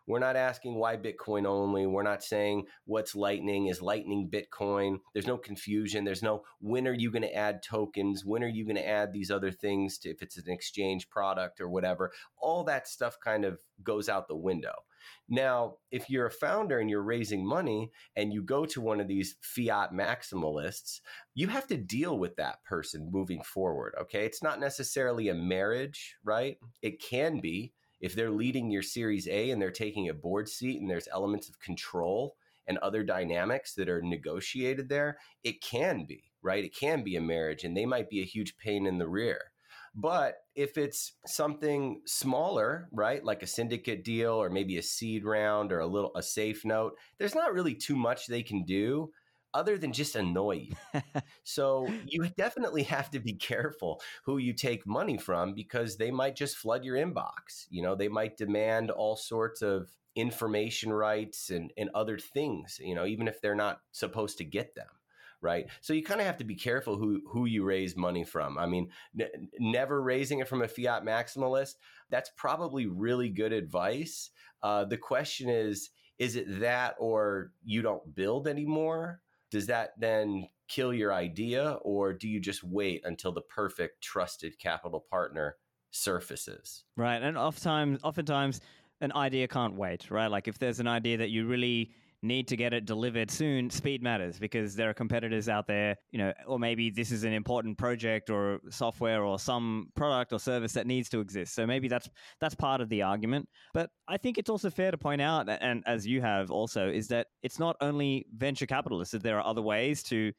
We're 0.09 0.19
not 0.19 0.37
asking 0.37 0.77
why 0.77 0.97
Bitcoin 0.97 1.47
only. 1.47 1.87
We're 1.87 2.03
not 2.03 2.25
saying 2.25 2.65
what's 2.87 3.15
Lightning. 3.15 3.67
Is 3.67 3.83
Lightning 3.83 4.31
Bitcoin? 4.33 5.00
There's 5.12 5.27
no 5.27 5.37
confusion. 5.37 6.05
There's 6.05 6.23
no 6.23 6.45
when 6.61 6.88
are 6.88 6.95
you 6.95 7.11
going 7.11 7.23
to 7.23 7.35
add 7.35 7.62
tokens? 7.62 8.25
When 8.25 8.43
are 8.43 8.49
you 8.49 8.65
going 8.65 8.77
to 8.77 8.88
add 8.88 9.12
these 9.12 9.31
other 9.31 9.53
things 9.53 9.99
to 9.99 10.09
if 10.09 10.23
it's 10.23 10.38
an 10.38 10.50
exchange 10.50 11.11
product 11.11 11.61
or 11.61 11.69
whatever? 11.69 12.11
All 12.41 12.65
that 12.65 12.88
stuff 12.88 13.19
kind 13.23 13.45
of 13.45 13.59
goes 13.85 14.09
out 14.09 14.28
the 14.28 14.37
window. 14.37 14.75
Now, 15.28 15.76
if 15.91 16.09
you're 16.09 16.26
a 16.26 16.30
founder 16.30 16.78
and 16.78 16.89
you're 16.89 17.02
raising 17.02 17.47
money 17.47 17.91
and 18.17 18.32
you 18.32 18.43
go 18.43 18.65
to 18.67 18.80
one 18.80 19.00
of 19.00 19.09
these 19.09 19.37
fiat 19.43 19.93
maximalists, 19.93 21.00
you 21.35 21.49
have 21.49 21.67
to 21.69 21.76
deal 21.76 22.19
with 22.19 22.37
that 22.37 22.65
person 22.65 23.11
moving 23.13 23.43
forward. 23.43 23.95
Okay. 24.00 24.25
It's 24.25 24.43
not 24.43 24.59
necessarily 24.59 25.28
a 25.28 25.35
marriage, 25.35 26.17
right? 26.25 26.56
It 26.82 27.00
can 27.00 27.41
be 27.41 27.73
if 28.00 28.15
they're 28.15 28.30
leading 28.30 28.71
your 28.71 28.82
Series 28.82 29.26
A 29.28 29.50
and 29.50 29.61
they're 29.61 29.71
taking 29.71 30.08
a 30.08 30.15
board 30.15 30.49
seat 30.49 30.80
and 30.80 30.91
there's 30.91 31.08
elements 31.13 31.49
of 31.49 31.61
control 31.61 32.37
and 32.67 32.78
other 32.78 33.02
dynamics 33.02 33.75
that 33.75 33.89
are 33.89 34.02
negotiated 34.02 34.89
there, 34.89 35.19
it 35.43 35.63
can 35.63 36.04
be, 36.04 36.25
right? 36.43 36.65
It 36.65 36.76
can 36.76 37.02
be 37.02 37.17
a 37.17 37.21
marriage 37.21 37.65
and 37.65 37.76
they 37.76 37.87
might 37.87 38.11
be 38.11 38.21
a 38.21 38.26
huge 38.26 38.56
pain 38.58 38.87
in 38.87 38.99
the 38.99 39.08
rear. 39.08 39.52
But 39.95 40.37
if 40.54 40.78
it's 40.78 41.15
something 41.26 42.02
smaller, 42.06 42.89
right, 42.93 43.25
like 43.25 43.43
a 43.43 43.49
syndicate 43.49 44.04
deal 44.04 44.32
or 44.32 44.50
maybe 44.50 44.76
a 44.76 44.82
seed 44.82 45.25
round 45.25 45.73
or 45.73 45.80
a 45.80 45.87
little 45.87 46.13
a 46.15 46.23
safe 46.23 46.65
note, 46.65 46.93
there's 47.19 47.34
not 47.34 47.52
really 47.52 47.75
too 47.75 47.97
much 47.97 48.26
they 48.26 48.43
can 48.43 48.65
do 48.65 49.11
other 49.54 49.78
than 49.78 49.93
just 49.93 50.17
annoy 50.17 50.69
you. 50.71 51.02
so 51.45 51.89
you 52.06 52.28
definitely 52.37 52.82
have 52.84 53.11
to 53.11 53.21
be 53.21 53.32
careful 53.32 54.00
who 54.25 54.39
you 54.39 54.52
take 54.52 54.87
money 54.87 55.17
from 55.17 55.54
because 55.54 55.97
they 55.97 56.11
might 56.11 56.37
just 56.37 56.56
flood 56.56 56.84
your 56.84 56.97
inbox. 56.97 57.67
You 57.71 57.82
know, 57.82 57.95
they 57.95 58.08
might 58.08 58.37
demand 58.37 58.91
all 58.91 59.17
sorts 59.17 59.63
of 59.63 59.89
information 60.15 60.93
rights 60.93 61.50
and, 61.50 61.73
and 61.76 61.91
other 61.95 62.19
things, 62.19 62.80
you 62.82 62.95
know, 62.95 63.06
even 63.06 63.28
if 63.28 63.41
they're 63.41 63.54
not 63.54 63.80
supposed 63.93 64.39
to 64.39 64.45
get 64.45 64.75
them. 64.75 64.89
Right. 65.41 65.67
So 65.82 65.93
you 65.93 66.02
kind 66.02 66.21
of 66.21 66.26
have 66.26 66.39
to 66.39 66.45
be 66.45 66.56
careful 66.56 66.97
who, 66.97 67.23
who 67.30 67.47
you 67.47 67.63
raise 67.63 67.97
money 67.97 68.25
from. 68.25 68.58
I 68.58 68.67
mean, 68.67 68.89
n- 69.19 69.49
never 69.61 70.02
raising 70.02 70.41
it 70.41 70.49
from 70.49 70.63
a 70.63 70.69
fiat 70.69 71.04
maximalist, 71.04 71.75
that's 72.11 72.32
probably 72.37 72.87
really 72.87 73.28
good 73.28 73.52
advice. 73.52 74.30
Uh, 74.65 74.84
the 74.84 74.97
question 74.97 75.49
is, 75.49 75.91
is 76.19 76.34
it 76.34 76.61
that 76.61 76.97
or 76.99 77.52
you 77.65 77.82
don't 77.82 78.17
build 78.17 78.49
anymore? 78.49 79.21
Does 79.50 79.67
that 79.67 79.93
then 79.99 80.49
kill 80.69 80.93
your 80.93 81.13
idea 81.13 81.78
or 81.82 82.13
do 82.13 82.28
you 82.28 82.41
just 82.41 82.63
wait 82.63 83.00
until 83.04 83.32
the 83.32 83.41
perfect 83.41 84.02
trusted 84.02 84.58
capital 84.58 85.04
partner 85.11 85.56
surfaces? 85.91 86.84
Right 86.97 87.23
and 87.23 87.39
oftentimes 87.39 88.00
oftentimes 88.02 88.61
an 89.00 89.13
idea 89.15 89.49
can't 89.49 89.75
wait 89.75 90.11
right? 90.11 90.30
Like 90.30 90.49
if 90.49 90.58
there's 90.58 90.80
an 90.80 90.89
idea 90.89 91.17
that 91.19 91.30
you 91.30 91.47
really 91.47 91.93
need 92.23 92.49
to 92.49 92.57
get 92.57 92.73
it 92.73 92.85
delivered 92.85 93.31
soon, 93.31 93.71
speed 93.71 94.02
matters 94.02 94.39
because 94.39 94.75
there 94.75 94.91
are 94.91 94.95
competitors 94.95 95.49
out 95.49 95.67
there, 95.67 95.97
you 96.11 96.19
know, 96.19 96.33
or 96.47 96.59
maybe 96.59 96.91
this 96.91 97.13
is 97.13 97.25
an 97.25 97.33
important 97.33 97.78
project 97.78 98.28
or 98.28 98.61
software 98.71 99.23
or 99.23 99.39
some 99.39 99.89
product 99.95 100.33
or 100.33 100.41
service 100.41 100.73
that 100.73 100.87
needs 100.87 101.09
to 101.09 101.21
exist. 101.21 101.54
So 101.54 101.67
maybe 101.67 101.89
that's 101.89 102.09
that's 102.41 102.54
part 102.54 102.81
of 102.81 102.89
the 102.89 103.02
argument. 103.02 103.49
But 103.73 103.91
I 104.09 104.17
think 104.17 104.39
it's 104.39 104.50
also 104.50 104.71
fair 104.71 104.91
to 104.91 104.99
point 104.99 105.23
out, 105.23 105.49
and 105.49 105.83
as 105.87 106.07
you 106.07 106.21
have 106.21 106.50
also, 106.50 106.89
is 106.89 107.09
that 107.09 107.28
it's 107.43 107.59
not 107.59 107.76
only 107.81 108.26
venture 108.35 108.67
capitalists; 108.67 109.13
that 109.13 109.23
there 109.23 109.39
are 109.39 109.47
other 109.47 109.63
ways 109.63 110.02
to 110.04 110.33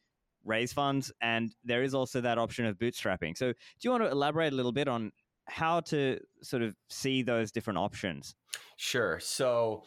raise 0.44 0.74
funds, 0.74 1.12
and 1.22 1.56
there 1.64 1.84
is 1.84 1.94
also 1.94 2.22
that 2.22 2.38
option 2.38 2.66
of 2.66 2.78
bootstrapping. 2.78 3.38
So, 3.38 3.52
do 3.52 3.58
you 3.82 3.92
want 3.92 4.04
to 4.04 4.10
elaborate 4.10 4.52
a 4.52 4.56
little 4.56 4.72
bit 4.74 4.88
on 4.88 5.12
how 5.48 5.80
to 5.80 6.20
sort 6.44 6.62
of 6.62 6.76
see 6.90 7.22
those 7.22 7.52
different 7.52 7.80
options? 7.80 8.36
Sure. 8.78 9.20
So, 9.20 9.84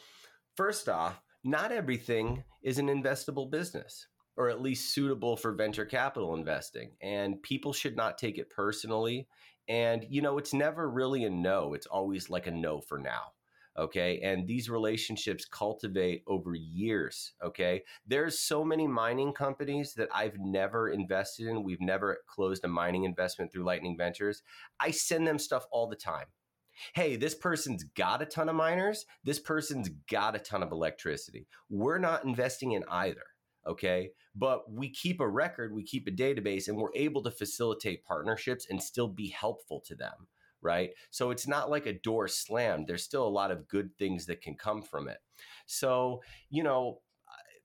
first 0.56 0.88
off, 0.88 1.20
not 1.44 1.72
everything 1.72 2.44
is 2.62 2.78
an 2.78 2.86
investable 2.86 3.50
business 3.50 4.06
or 4.36 4.48
at 4.48 4.62
least 4.62 4.94
suitable 4.94 5.36
for 5.36 5.52
venture 5.52 5.84
capital 5.84 6.34
investing. 6.34 6.92
And 7.02 7.42
people 7.42 7.72
should 7.72 7.96
not 7.96 8.18
take 8.18 8.38
it 8.38 8.50
personally. 8.50 9.28
And, 9.68 10.04
you 10.08 10.22
know, 10.22 10.38
it's 10.38 10.54
never 10.54 10.88
really 10.88 11.24
a 11.24 11.30
no, 11.30 11.74
it's 11.74 11.86
always 11.86 12.30
like 12.30 12.46
a 12.46 12.50
no 12.50 12.80
for 12.80 12.98
now. 12.98 13.32
Okay. 13.78 14.20
And 14.22 14.46
these 14.46 14.68
relationships 14.68 15.46
cultivate 15.46 16.22
over 16.26 16.54
years. 16.54 17.32
Okay. 17.42 17.82
There's 18.06 18.38
so 18.38 18.64
many 18.64 18.86
mining 18.86 19.32
companies 19.32 19.94
that 19.94 20.10
I've 20.14 20.38
never 20.38 20.90
invested 20.90 21.46
in. 21.46 21.62
We've 21.62 21.80
never 21.80 22.18
closed 22.26 22.64
a 22.64 22.68
mining 22.68 23.04
investment 23.04 23.50
through 23.50 23.64
Lightning 23.64 23.96
Ventures. 23.96 24.42
I 24.78 24.90
send 24.90 25.26
them 25.26 25.38
stuff 25.38 25.64
all 25.70 25.88
the 25.88 25.96
time 25.96 26.26
hey, 26.94 27.16
this 27.16 27.34
person's 27.34 27.84
got 27.84 28.22
a 28.22 28.26
ton 28.26 28.48
of 28.48 28.54
miners, 28.54 29.06
this 29.24 29.38
person's 29.38 29.88
got 30.10 30.36
a 30.36 30.38
ton 30.38 30.62
of 30.62 30.72
electricity. 30.72 31.46
We're 31.68 31.98
not 31.98 32.24
investing 32.24 32.72
in 32.72 32.84
either. 32.90 33.24
Okay. 33.66 34.10
But 34.34 34.70
we 34.72 34.90
keep 34.90 35.20
a 35.20 35.28
record, 35.28 35.74
we 35.74 35.84
keep 35.84 36.08
a 36.08 36.10
database, 36.10 36.68
and 36.68 36.76
we're 36.76 36.94
able 36.94 37.22
to 37.22 37.30
facilitate 37.30 38.04
partnerships 38.04 38.66
and 38.68 38.82
still 38.82 39.08
be 39.08 39.28
helpful 39.28 39.80
to 39.86 39.94
them. 39.94 40.26
Right. 40.60 40.90
So 41.10 41.30
it's 41.30 41.48
not 41.48 41.70
like 41.70 41.86
a 41.86 41.98
door 41.98 42.28
slammed. 42.28 42.86
There's 42.86 43.02
still 43.02 43.26
a 43.26 43.28
lot 43.28 43.50
of 43.50 43.66
good 43.68 43.90
things 43.98 44.26
that 44.26 44.42
can 44.42 44.54
come 44.54 44.80
from 44.80 45.08
it. 45.08 45.18
So, 45.66 46.22
you 46.50 46.62
know, 46.62 47.00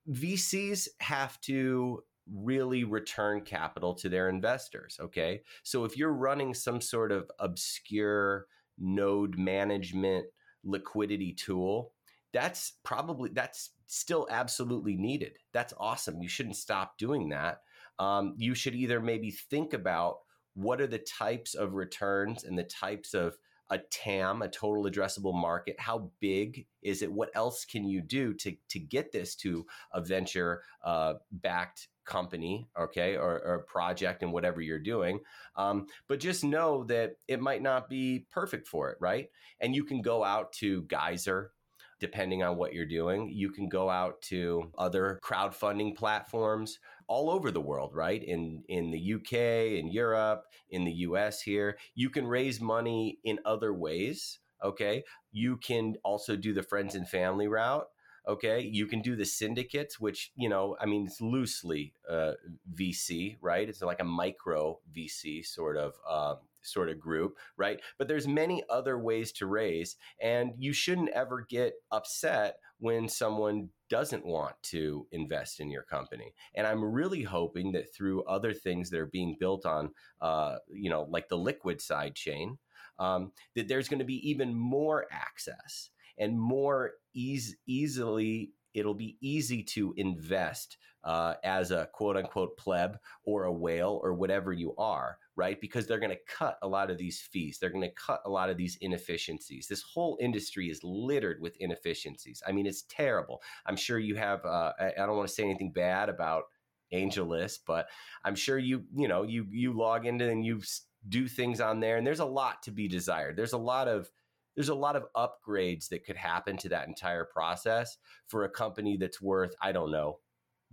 VCs 0.09 0.87
have 0.99 1.39
to 1.41 2.03
really 2.33 2.83
return 2.83 3.41
capital 3.41 3.93
to 3.95 4.09
their 4.09 4.29
investors. 4.29 4.97
Okay. 4.99 5.41
So 5.63 5.85
if 5.85 5.95
you're 5.95 6.13
running 6.13 6.53
some 6.53 6.81
sort 6.81 7.11
of 7.11 7.29
obscure 7.39 8.47
node 8.77 9.37
management 9.37 10.25
liquidity 10.63 11.33
tool, 11.33 11.93
that's 12.33 12.73
probably 12.83 13.29
that's 13.33 13.71
still 13.87 14.27
absolutely 14.29 14.95
needed. 14.95 15.37
That's 15.53 15.73
awesome. 15.77 16.21
You 16.21 16.29
shouldn't 16.29 16.57
stop 16.57 16.97
doing 16.97 17.29
that. 17.29 17.61
Um, 17.99 18.35
you 18.37 18.53
should 18.53 18.75
either 18.75 18.99
maybe 18.99 19.31
think 19.31 19.73
about 19.73 20.17
what 20.53 20.81
are 20.81 20.87
the 20.87 20.99
types 20.99 21.55
of 21.55 21.73
returns 21.73 22.43
and 22.43 22.57
the 22.57 22.63
types 22.63 23.13
of 23.13 23.37
a 23.69 23.79
TAM, 23.91 24.41
a 24.41 24.47
total 24.47 24.85
addressable 24.85 25.33
market? 25.33 25.75
How 25.79 26.11
big 26.19 26.65
is 26.81 27.01
it? 27.01 27.11
What 27.11 27.29
else 27.35 27.65
can 27.65 27.87
you 27.87 28.01
do 28.01 28.33
to 28.35 28.55
to 28.69 28.79
get 28.79 29.11
this 29.11 29.35
to 29.37 29.65
a 29.93 30.01
venture 30.01 30.63
uh, 30.83 31.15
backed 31.31 31.89
company, 32.05 32.69
okay, 32.79 33.17
or, 33.17 33.41
or, 33.43 33.65
project 33.67 34.23
and 34.23 34.31
whatever 34.31 34.61
you're 34.61 34.79
doing? 34.79 35.19
Um, 35.57 35.87
but 36.07 36.21
just 36.21 36.43
know 36.43 36.85
that 36.85 37.17
it 37.27 37.41
might 37.41 37.61
not 37.61 37.89
be 37.89 38.25
perfect 38.31 38.67
for 38.67 38.89
it, 38.91 38.97
right? 39.01 39.27
And 39.59 39.75
you 39.75 39.83
can 39.83 40.01
go 40.01 40.23
out 40.23 40.53
to 40.53 40.83
Geyser 40.83 41.51
depending 41.99 42.43
on 42.43 42.57
what 42.57 42.73
you're 42.73 42.85
doing. 42.85 43.29
You 43.29 43.49
can 43.49 43.67
go 43.67 43.89
out 43.89 44.21
to 44.23 44.71
other 44.77 45.19
crowdfunding 45.23 45.95
platforms 45.95 46.79
all 47.07 47.29
over 47.29 47.51
the 47.51 47.61
world, 47.61 47.93
right? 47.93 48.23
In 48.23 48.63
in 48.67 48.91
the 48.91 49.13
UK, 49.15 49.33
in 49.79 49.89
Europe, 49.91 50.45
in 50.69 50.83
the 50.83 50.91
US 50.91 51.41
here. 51.41 51.77
You 51.95 52.09
can 52.09 52.27
raise 52.27 52.61
money 52.61 53.19
in 53.23 53.39
other 53.45 53.73
ways, 53.73 54.39
okay? 54.63 55.03
You 55.31 55.57
can 55.57 55.95
also 56.03 56.35
do 56.35 56.53
the 56.53 56.63
friends 56.63 56.95
and 56.95 57.07
family 57.07 57.47
route. 57.47 57.87
Okay, 58.27 58.59
you 58.59 58.87
can 58.87 59.01
do 59.01 59.15
the 59.15 59.25
syndicates, 59.25 60.01
which 60.01 60.31
you 60.35 60.49
know, 60.49 60.75
I 60.81 60.85
mean, 60.85 61.05
it's 61.05 61.21
loosely 61.21 61.93
uh, 62.09 62.33
VC, 62.73 63.37
right? 63.41 63.69
It's 63.69 63.81
like 63.81 64.01
a 64.01 64.05
micro 64.05 64.79
VC 64.93 65.45
sort 65.45 65.77
of 65.77 65.93
um, 66.09 66.39
sort 66.61 66.89
of 66.89 66.99
group, 66.99 67.37
right? 67.55 67.79
But 67.97 68.09
there's 68.09 68.27
many 68.27 68.63
other 68.69 68.99
ways 68.99 69.31
to 69.33 69.45
raise, 69.47 69.95
and 70.21 70.51
you 70.57 70.73
shouldn't 70.73 71.09
ever 71.09 71.45
get 71.47 71.75
upset 71.89 72.57
when 72.79 73.07
someone 73.07 73.69
doesn't 73.89 74.25
want 74.25 74.55
to 74.63 75.07
invest 75.11 75.59
in 75.59 75.69
your 75.69 75.83
company. 75.83 76.33
And 76.55 76.67
I'm 76.67 76.83
really 76.83 77.23
hoping 77.23 77.71
that 77.73 77.93
through 77.93 78.23
other 78.23 78.53
things 78.53 78.89
that 78.89 78.99
are 78.99 79.07
being 79.07 79.35
built 79.39 79.65
on, 79.65 79.91
uh, 80.21 80.57
you 80.69 80.89
know, 80.89 81.07
like 81.09 81.29
the 81.29 81.37
liquid 81.37 81.81
side 81.81 82.15
chain, 82.15 82.57
um, 82.99 83.31
that 83.55 83.67
there's 83.67 83.87
going 83.87 83.99
to 83.99 84.05
be 84.05 84.29
even 84.29 84.53
more 84.53 85.05
access 85.11 85.89
and 86.17 86.39
more 86.39 86.93
easily 87.13 88.51
it'll 88.77 88.93
be 88.93 89.17
easy 89.21 89.63
to 89.63 89.93
invest 89.97 90.77
uh, 91.03 91.33
as 91.43 91.71
a 91.71 91.89
quote 91.93 92.15
unquote 92.15 92.55
pleb 92.57 92.97
or 93.23 93.45
a 93.45 93.51
whale 93.51 93.99
or 94.03 94.13
whatever 94.13 94.53
you 94.53 94.75
are, 94.77 95.17
right? 95.37 95.61
Because 95.61 95.85
they're 95.85 95.99
going 95.99 96.09
to 96.09 96.35
cut 96.35 96.57
a 96.63 96.67
lot 96.67 96.89
of 96.89 96.97
these 96.97 97.21
fees. 97.21 97.59
They're 97.59 97.69
going 97.69 97.87
to 97.87 97.95
cut 97.95 98.21
a 98.25 98.29
lot 98.29 98.49
of 98.49 98.57
these 98.57 98.75
inefficiencies. 98.81 99.67
This 99.67 99.83
whole 99.83 100.17
industry 100.19 100.69
is 100.69 100.81
littered 100.83 101.39
with 101.39 101.55
inefficiencies. 101.57 102.41
I 102.45 102.51
mean, 102.51 102.65
it's 102.65 102.81
terrible. 102.89 103.41
I'm 103.67 103.75
sure 103.75 103.99
you 103.99 104.15
have, 104.15 104.43
uh, 104.43 104.73
I, 104.79 104.93
I 104.97 105.05
don't 105.05 105.15
want 105.15 105.29
to 105.29 105.33
say 105.33 105.43
anything 105.43 105.71
bad 105.71 106.09
about 106.09 106.45
AngelList, 106.91 107.59
but 107.67 107.87
I'm 108.25 108.35
sure 108.35 108.57
you, 108.57 108.85
you 108.95 109.07
know, 109.07 109.21
you, 109.21 109.45
you 109.51 109.73
log 109.73 110.07
into 110.07 110.27
and 110.27 110.43
you 110.43 110.61
do 111.07 111.27
things 111.27 111.61
on 111.61 111.79
there 111.79 111.97
and 111.97 112.07
there's 112.07 112.19
a 112.19 112.25
lot 112.25 112.63
to 112.63 112.71
be 112.71 112.87
desired. 112.87 113.37
There's 113.37 113.53
a 113.53 113.57
lot 113.59 113.87
of, 113.87 114.09
there's 114.55 114.69
a 114.69 114.75
lot 114.75 114.95
of 114.95 115.05
upgrades 115.15 115.89
that 115.89 116.03
could 116.03 116.15
happen 116.15 116.57
to 116.57 116.69
that 116.69 116.87
entire 116.87 117.25
process 117.25 117.97
for 118.25 118.43
a 118.43 118.49
company 118.49 118.97
that's 118.97 119.21
worth, 119.21 119.53
I 119.61 119.71
don't 119.71 119.91
know, 119.91 120.17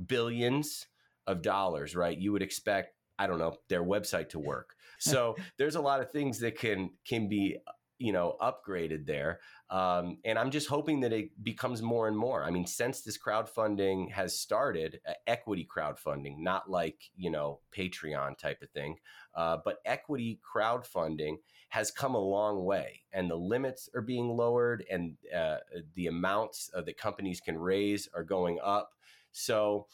billions 0.07 0.87
of 1.27 1.43
dollars, 1.43 1.95
right? 1.95 2.17
You 2.17 2.33
would 2.33 2.43
expect, 2.43 2.94
I 3.19 3.27
don't 3.27 3.39
know, 3.39 3.57
their 3.69 3.83
website 3.85 4.31
to 4.31 4.39
work. 4.39 4.77
So 5.01 5.37
there's 5.59 5.75
a 5.75 5.83
lot 5.83 6.01
of 6.01 6.13
things 6.13 6.39
that 6.39 6.57
can 6.57 6.91
can 7.07 7.29
be 7.29 7.59
you 7.99 8.13
know 8.13 8.37
upgraded 8.41 9.07
there. 9.07 9.41
Um, 9.69 10.19
and 10.25 10.39
i'm 10.39 10.51
just 10.51 10.69
hoping 10.69 11.01
that 11.01 11.13
it 11.13 11.43
becomes 11.43 11.83
more 11.83 12.09
and 12.09 12.17
more. 12.17 12.43
I 12.45 12.51
mean 12.51 12.67
since 12.67 13.03
this 13.03 13.19
crowdfunding 13.19 14.13
has 14.13 14.39
started 14.39 15.01
uh, 15.07 15.13
equity 15.27 15.67
crowdfunding 15.71 16.39
not 16.39 16.71
like 16.71 17.11
you 17.17 17.31
know 17.31 17.61
patreon 17.77 18.39
type 18.39 18.63
of 18.63 18.71
thing 18.71 18.97
uh, 19.35 19.59
but 19.63 19.79
equity 19.85 20.41
crowdfunding 20.55 21.37
has 21.75 21.91
come 21.91 22.15
a 22.15 22.19
long 22.19 22.65
way 22.65 23.03
and 23.13 23.29
the 23.29 23.37
limits 23.37 23.89
are 23.97 24.01
being 24.01 24.29
lowered 24.29 24.85
and 24.89 25.17
uh, 25.37 25.57
the 25.97 26.07
amounts 26.07 26.71
that 26.73 26.97
companies 26.97 27.41
can 27.41 27.59
raise 27.59 28.09
are 28.15 28.23
going 28.23 28.61
up. 28.63 28.93
So 29.33 29.89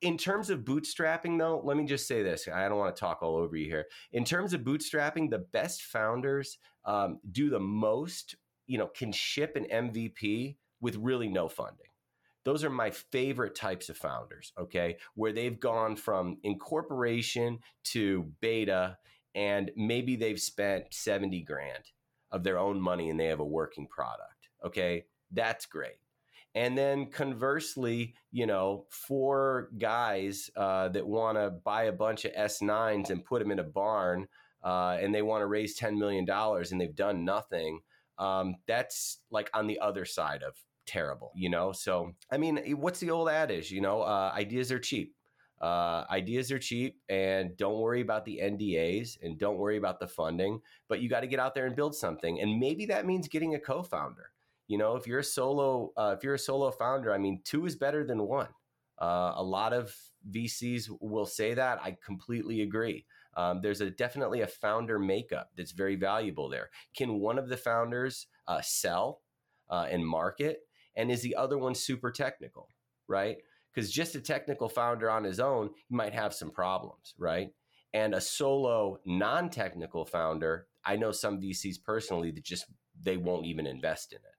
in 0.00 0.18
terms 0.18 0.50
of 0.50 0.60
bootstrapping 0.60 1.38
though 1.38 1.60
let 1.64 1.76
me 1.76 1.84
just 1.84 2.08
say 2.08 2.22
this 2.22 2.48
i 2.52 2.68
don't 2.68 2.78
want 2.78 2.94
to 2.94 3.00
talk 3.00 3.22
all 3.22 3.36
over 3.36 3.56
you 3.56 3.66
here. 3.66 3.86
In 4.12 4.24
terms 4.24 4.52
of 4.52 4.62
bootstrapping 4.62 5.30
the 5.30 5.38
best 5.38 5.82
founders 5.82 6.58
um, 6.84 7.18
do 7.30 7.50
the 7.50 7.60
most 7.60 8.34
you 8.66 8.78
know 8.78 8.88
can 8.88 9.12
ship 9.12 9.56
an 9.56 9.66
mvp 9.90 10.56
with 10.80 10.96
really 10.96 11.28
no 11.28 11.48
funding. 11.48 11.86
Those 12.44 12.64
are 12.64 12.70
my 12.70 12.90
favorite 12.90 13.54
types 13.54 13.88
of 13.88 13.96
founders 13.96 14.52
okay? 14.58 14.96
Where 15.14 15.32
they've 15.32 15.58
gone 15.58 15.96
from 15.96 16.38
incorporation 16.42 17.58
to 17.84 18.32
beta 18.40 18.96
and 19.34 19.70
maybe 19.76 20.16
they've 20.16 20.40
spent 20.40 20.92
70 20.92 21.42
grand 21.42 21.84
of 22.30 22.42
their 22.42 22.58
own 22.58 22.80
money 22.80 23.10
and 23.10 23.18
they 23.18 23.26
have 23.26 23.40
a 23.40 23.44
working 23.44 23.86
product 23.86 24.48
okay? 24.64 25.04
That's 25.30 25.66
great 25.66 25.98
and 26.58 26.76
then 26.76 27.06
conversely, 27.06 28.14
you 28.32 28.44
know, 28.44 28.86
four 28.90 29.68
guys 29.78 30.50
uh, 30.56 30.88
that 30.88 31.06
want 31.06 31.38
to 31.38 31.50
buy 31.50 31.84
a 31.84 31.92
bunch 31.92 32.24
of 32.24 32.32
S9s 32.32 33.10
and 33.10 33.24
put 33.24 33.38
them 33.38 33.52
in 33.52 33.60
a 33.60 33.64
barn 33.64 34.26
uh, 34.64 34.98
and 35.00 35.14
they 35.14 35.22
want 35.22 35.42
to 35.42 35.46
raise 35.46 35.78
$10 35.78 35.96
million 35.96 36.28
and 36.28 36.80
they've 36.80 36.96
done 36.96 37.24
nothing. 37.24 37.78
Um, 38.18 38.56
that's 38.66 39.20
like 39.30 39.48
on 39.54 39.68
the 39.68 39.78
other 39.78 40.04
side 40.04 40.42
of 40.42 40.56
terrible, 40.84 41.30
you 41.36 41.48
know? 41.48 41.70
So, 41.70 42.16
I 42.28 42.38
mean, 42.38 42.58
what's 42.76 42.98
the 42.98 43.12
old 43.12 43.28
adage, 43.28 43.70
you 43.70 43.80
know, 43.80 44.02
uh, 44.02 44.32
ideas 44.34 44.72
are 44.72 44.80
cheap. 44.80 45.14
Uh, 45.60 46.06
ideas 46.10 46.50
are 46.50 46.58
cheap 46.58 46.98
and 47.08 47.56
don't 47.56 47.78
worry 47.78 48.00
about 48.00 48.24
the 48.24 48.40
NDAs 48.42 49.18
and 49.22 49.38
don't 49.38 49.58
worry 49.58 49.76
about 49.76 50.00
the 50.00 50.08
funding, 50.08 50.60
but 50.88 50.98
you 50.98 51.08
got 51.08 51.20
to 51.20 51.28
get 51.28 51.38
out 51.38 51.54
there 51.54 51.66
and 51.66 51.76
build 51.76 51.94
something. 51.94 52.40
And 52.40 52.58
maybe 52.58 52.84
that 52.86 53.06
means 53.06 53.28
getting 53.28 53.54
a 53.54 53.60
co 53.60 53.84
founder 53.84 54.32
you 54.68 54.76
know, 54.78 54.96
if 54.96 55.06
you're 55.06 55.20
a 55.20 55.24
solo, 55.24 55.92
uh, 55.96 56.14
if 56.16 56.22
you're 56.22 56.34
a 56.34 56.38
solo 56.38 56.70
founder, 56.70 57.12
I 57.12 57.18
mean, 57.18 57.40
two 57.44 57.66
is 57.66 57.74
better 57.74 58.04
than 58.04 58.22
one. 58.22 58.48
Uh, 59.00 59.32
a 59.36 59.42
lot 59.42 59.72
of 59.72 59.94
VCs 60.30 60.88
will 61.00 61.26
say 61.26 61.54
that. 61.54 61.80
I 61.82 61.96
completely 62.04 62.62
agree. 62.62 63.06
Um, 63.36 63.60
there's 63.62 63.80
a 63.80 63.90
definitely 63.90 64.42
a 64.42 64.46
founder 64.46 64.98
makeup 64.98 65.50
that's 65.56 65.72
very 65.72 65.96
valuable 65.96 66.48
there. 66.48 66.70
Can 66.96 67.20
one 67.20 67.38
of 67.38 67.48
the 67.48 67.56
founders 67.56 68.26
uh, 68.46 68.60
sell 68.62 69.22
uh, 69.70 69.86
and 69.90 70.06
market, 70.06 70.60
and 70.96 71.10
is 71.10 71.22
the 71.22 71.36
other 71.36 71.56
one 71.56 71.74
super 71.74 72.10
technical, 72.10 72.68
right? 73.06 73.38
Because 73.72 73.92
just 73.92 74.16
a 74.16 74.20
technical 74.20 74.68
founder 74.68 75.10
on 75.10 75.24
his 75.24 75.40
own 75.40 75.70
he 75.88 75.94
might 75.94 76.14
have 76.14 76.34
some 76.34 76.50
problems, 76.50 77.14
right? 77.16 77.50
And 77.94 78.14
a 78.14 78.20
solo 78.20 78.98
non-technical 79.06 80.04
founder, 80.04 80.66
I 80.84 80.96
know 80.96 81.12
some 81.12 81.40
VCs 81.40 81.82
personally 81.82 82.32
that 82.32 82.44
just 82.44 82.66
they 83.00 83.16
won't 83.16 83.46
even 83.46 83.66
invest 83.66 84.12
in 84.12 84.18
it. 84.18 84.37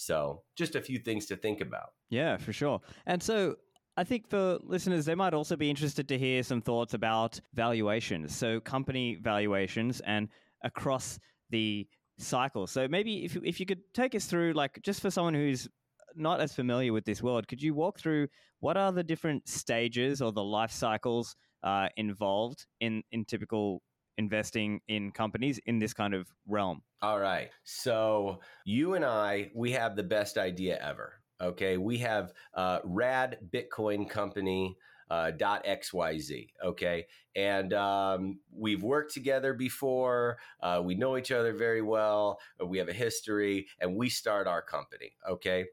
So, 0.00 0.42
just 0.56 0.76
a 0.76 0.80
few 0.80 1.00
things 1.00 1.26
to 1.26 1.36
think 1.36 1.60
about. 1.60 1.88
Yeah, 2.08 2.36
for 2.36 2.52
sure. 2.52 2.80
And 3.06 3.20
so, 3.20 3.56
I 3.96 4.04
think 4.04 4.28
for 4.28 4.58
listeners, 4.62 5.04
they 5.04 5.16
might 5.16 5.34
also 5.34 5.56
be 5.56 5.68
interested 5.68 6.06
to 6.06 6.16
hear 6.16 6.44
some 6.44 6.60
thoughts 6.60 6.94
about 6.94 7.40
valuations. 7.54 8.34
So, 8.36 8.60
company 8.60 9.18
valuations 9.20 10.00
and 10.02 10.28
across 10.62 11.18
the 11.50 11.88
cycle. 12.16 12.68
So, 12.68 12.86
maybe 12.86 13.24
if, 13.24 13.36
if 13.42 13.58
you 13.58 13.66
could 13.66 13.80
take 13.92 14.14
us 14.14 14.26
through, 14.26 14.52
like, 14.52 14.78
just 14.84 15.00
for 15.00 15.10
someone 15.10 15.34
who's 15.34 15.66
not 16.14 16.40
as 16.40 16.54
familiar 16.54 16.92
with 16.92 17.04
this 17.04 17.20
world, 17.20 17.48
could 17.48 17.60
you 17.60 17.74
walk 17.74 17.98
through 17.98 18.28
what 18.60 18.76
are 18.76 18.92
the 18.92 19.02
different 19.02 19.48
stages 19.48 20.22
or 20.22 20.30
the 20.30 20.44
life 20.44 20.70
cycles 20.70 21.34
uh, 21.64 21.88
involved 21.96 22.66
in, 22.78 23.02
in 23.10 23.24
typical 23.24 23.82
investing 24.18 24.80
in 24.88 25.10
companies 25.12 25.58
in 25.64 25.78
this 25.78 25.94
kind 25.94 26.12
of 26.12 26.28
realm? 26.46 26.82
All 27.00 27.18
right. 27.18 27.50
So 27.64 28.40
you 28.64 28.94
and 28.94 29.04
I, 29.04 29.50
we 29.54 29.72
have 29.72 29.96
the 29.96 30.02
best 30.02 30.36
idea 30.36 30.78
ever. 30.82 31.14
Okay. 31.40 31.76
We 31.76 31.98
have 31.98 32.32
uh, 32.54 32.80
Rad 32.84 33.38
Bitcoin 33.50 34.08
Company. 34.08 34.76
Uh, 35.10 35.32
.xyz 35.32 36.48
okay 36.62 37.06
and 37.34 37.72
um, 37.72 38.40
we've 38.54 38.82
worked 38.82 39.14
together 39.14 39.54
before 39.54 40.36
uh, 40.62 40.82
we 40.84 40.94
know 40.94 41.16
each 41.16 41.32
other 41.32 41.54
very 41.54 41.80
well 41.80 42.38
we 42.66 42.76
have 42.76 42.90
a 42.90 42.92
history 42.92 43.66
and 43.80 43.96
we 43.96 44.10
start 44.10 44.46
our 44.46 44.60
company 44.60 45.12
okay 45.26 45.64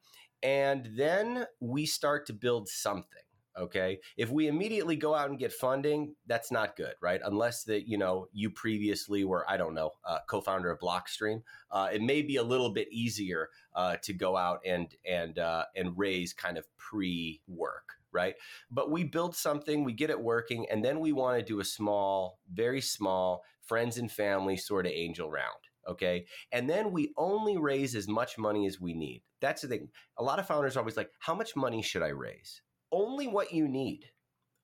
and 0.42 0.90
then 0.96 1.46
we 1.60 1.86
start 1.86 2.26
to 2.26 2.32
build 2.32 2.70
something 2.70 3.25
okay? 3.58 4.00
If 4.18 4.30
we 4.30 4.48
immediately 4.48 4.96
go 4.96 5.14
out 5.14 5.30
and 5.30 5.40
get 5.40 5.54
funding 5.54 6.16
that's 6.28 6.52
not 6.52 6.76
good 6.76 6.94
right? 7.02 7.22
Unless 7.24 7.64
that 7.66 7.88
you 7.88 7.98
know 7.98 8.28
you 8.34 8.50
previously 8.50 9.24
were 9.24 9.50
i 9.50 9.58
don't 9.58 9.74
know 9.74 9.92
uh, 10.06 10.20
co-founder 10.28 10.70
of 10.70 10.80
blockstream 10.80 11.42
uh, 11.72 11.90
it 11.94 12.02
may 12.02 12.22
be 12.22 12.38
a 12.38 12.44
little 12.44 12.72
bit 12.72 12.88
easier 12.92 13.50
uh, 13.76 13.96
to 14.02 14.14
go 14.14 14.38
out 14.38 14.60
and 14.66 14.96
and 15.06 15.40
uh, 15.40 15.66
and 15.76 15.98
raise 15.98 16.34
kind 16.34 16.58
of 16.58 16.66
pre-work 16.78 17.94
right? 18.12 18.36
But 18.72 18.92
we 18.92 19.04
build 19.04 19.36
something 19.36 19.84
we 19.84 19.92
get 19.92 20.10
it 20.10 20.20
working 20.20 20.66
and 20.72 20.84
then 20.84 21.02
we 21.02 21.12
want 21.12 21.38
to 21.38 21.44
do 21.44 21.60
a 21.60 21.66
small 21.66 22.40
very 22.54 22.82
small 22.82 23.44
friends 23.62 23.98
and 23.98 24.10
family 24.10 24.56
sort 24.56 24.86
of 24.86 24.94
angel 24.94 25.30
round 25.30 25.60
okay? 25.88 26.26
And 26.52 26.70
then 26.70 26.92
we 26.92 27.14
only 27.18 27.58
raise 27.58 27.96
as 27.96 28.08
much 28.08 28.40
money 28.40 28.66
as 28.66 28.82
we 28.82 28.94
need. 28.94 29.22
That's 29.40 29.62
the 29.62 29.68
thing. 29.68 29.90
A 30.18 30.24
lot 30.24 30.40
of 30.40 30.48
founders 30.48 30.76
are 30.76 30.80
always 30.80 30.98
like 30.98 31.12
how 31.20 31.36
much 31.36 31.56
money 31.56 31.84
should 31.84 32.02
i 32.02 32.08
raise 32.08 32.62
only 32.92 33.28
what 33.28 33.54
you 33.54 33.68
need. 33.68 34.06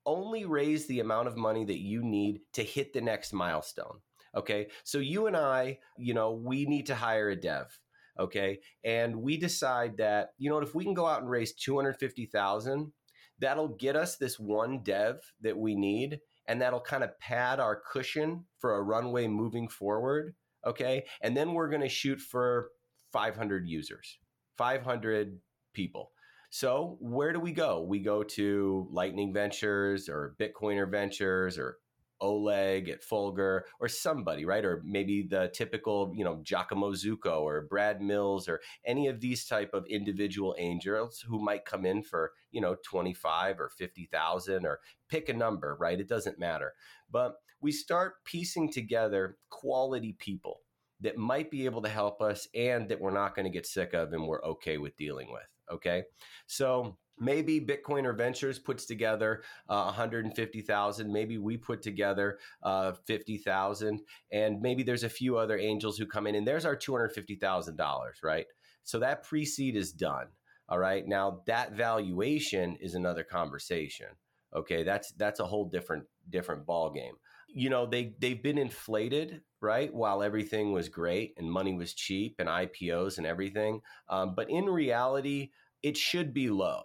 Only 0.04 0.44
raise 0.44 0.86
the 0.86 1.00
amount 1.00 1.28
of 1.28 1.36
money 1.36 1.64
that 1.64 1.80
you 1.80 2.02
need 2.02 2.40
to 2.54 2.62
hit 2.62 2.92
the 2.92 3.00
next 3.00 3.32
milestone. 3.32 4.00
Okay. 4.36 4.68
So 4.84 4.98
you 4.98 5.26
and 5.26 5.36
I, 5.36 5.78
you 5.96 6.14
know, 6.14 6.32
we 6.32 6.64
need 6.64 6.86
to 6.86 6.94
hire 6.94 7.30
a 7.30 7.36
dev. 7.36 7.78
Okay. 8.18 8.60
And 8.84 9.16
we 9.16 9.36
decide 9.36 9.96
that, 9.98 10.30
you 10.38 10.50
know, 10.50 10.58
if 10.58 10.74
we 10.74 10.84
can 10.84 10.94
go 10.94 11.06
out 11.06 11.20
and 11.20 11.30
raise 11.30 11.54
250,000, 11.54 12.92
that'll 13.38 13.76
get 13.76 13.96
us 13.96 14.16
this 14.16 14.38
one 14.38 14.82
dev 14.82 15.20
that 15.40 15.56
we 15.56 15.74
need. 15.74 16.20
And 16.48 16.60
that'll 16.60 16.80
kind 16.80 17.04
of 17.04 17.18
pad 17.20 17.60
our 17.60 17.80
cushion 17.92 18.44
for 18.58 18.76
a 18.76 18.82
runway 18.82 19.28
moving 19.28 19.68
forward. 19.68 20.34
Okay. 20.66 21.04
And 21.20 21.36
then 21.36 21.52
we're 21.52 21.68
going 21.68 21.82
to 21.82 21.88
shoot 21.88 22.20
for 22.20 22.70
500 23.12 23.68
users, 23.68 24.18
500 24.58 25.38
people. 25.74 26.10
So 26.54 26.98
where 27.00 27.32
do 27.32 27.40
we 27.40 27.52
go? 27.52 27.80
We 27.80 28.00
go 28.00 28.22
to 28.22 28.86
Lightning 28.90 29.32
Ventures 29.32 30.06
or 30.10 30.36
Bitcoiner 30.38 30.86
Ventures 30.86 31.56
or 31.56 31.78
Oleg 32.20 32.90
at 32.90 33.02
Fulgur 33.02 33.62
or 33.80 33.88
somebody, 33.88 34.44
right? 34.44 34.62
Or 34.62 34.82
maybe 34.84 35.22
the 35.22 35.50
typical, 35.54 36.12
you 36.14 36.24
know, 36.24 36.42
Giacomo 36.42 36.92
Zucco 36.92 37.40
or 37.40 37.62
Brad 37.70 38.02
Mills 38.02 38.50
or 38.50 38.60
any 38.84 39.06
of 39.06 39.18
these 39.18 39.46
type 39.46 39.70
of 39.72 39.86
individual 39.86 40.54
angels 40.58 41.24
who 41.26 41.42
might 41.42 41.64
come 41.64 41.86
in 41.86 42.02
for, 42.02 42.32
you 42.50 42.60
know, 42.60 42.76
25 42.84 43.58
or 43.58 43.70
50,000 43.70 44.66
or 44.66 44.80
pick 45.08 45.30
a 45.30 45.32
number, 45.32 45.74
right? 45.80 45.98
It 45.98 46.06
doesn't 46.06 46.38
matter. 46.38 46.74
But 47.10 47.36
we 47.62 47.72
start 47.72 48.24
piecing 48.26 48.72
together 48.72 49.38
quality 49.48 50.16
people 50.18 50.60
that 51.00 51.16
might 51.16 51.50
be 51.50 51.64
able 51.64 51.80
to 51.80 51.88
help 51.88 52.20
us 52.20 52.46
and 52.54 52.90
that 52.90 53.00
we're 53.00 53.10
not 53.10 53.34
going 53.34 53.46
to 53.46 53.50
get 53.50 53.64
sick 53.64 53.94
of 53.94 54.12
and 54.12 54.28
we're 54.28 54.44
okay 54.44 54.76
with 54.76 54.98
dealing 54.98 55.32
with. 55.32 55.48
Okay. 55.72 56.04
So 56.46 56.98
maybe 57.18 57.60
Bitcoiner 57.60 58.16
Ventures 58.16 58.58
puts 58.58 58.86
together 58.86 59.42
uh, 59.68 59.84
150,000. 59.84 61.12
Maybe 61.12 61.38
we 61.38 61.56
put 61.56 61.82
together 61.82 62.38
uh, 62.62 62.92
50,000. 63.06 64.00
And 64.30 64.60
maybe 64.60 64.82
there's 64.82 65.04
a 65.04 65.08
few 65.08 65.38
other 65.38 65.58
angels 65.58 65.96
who 65.96 66.06
come 66.06 66.26
in 66.26 66.34
and 66.34 66.46
there's 66.46 66.64
our 66.64 66.76
$250,000, 66.76 68.10
right? 68.22 68.46
So 68.84 68.98
that 68.98 69.22
pre 69.22 69.44
seed 69.44 69.76
is 69.76 69.92
done. 69.92 70.26
All 70.68 70.78
right. 70.78 71.06
Now 71.06 71.42
that 71.46 71.72
valuation 71.72 72.76
is 72.80 72.94
another 72.94 73.24
conversation. 73.24 74.08
Okay. 74.54 74.82
That's, 74.82 75.12
that's 75.12 75.40
a 75.40 75.46
whole 75.46 75.66
different, 75.66 76.04
different 76.28 76.66
ball 76.66 76.90
game. 76.90 77.14
You 77.48 77.70
know, 77.70 77.86
they, 77.86 78.14
they've 78.18 78.42
been 78.42 78.58
inflated 78.58 79.42
right? 79.62 79.94
While 79.94 80.22
everything 80.22 80.72
was 80.72 80.88
great 80.88 81.34
and 81.38 81.50
money 81.50 81.72
was 81.72 81.94
cheap 81.94 82.34
and 82.40 82.48
IPOs 82.48 83.16
and 83.16 83.26
everything. 83.26 83.80
Um, 84.08 84.34
but 84.34 84.50
in 84.50 84.66
reality, 84.66 85.52
it 85.82 85.96
should 85.96 86.32
be 86.32 86.50
low. 86.50 86.82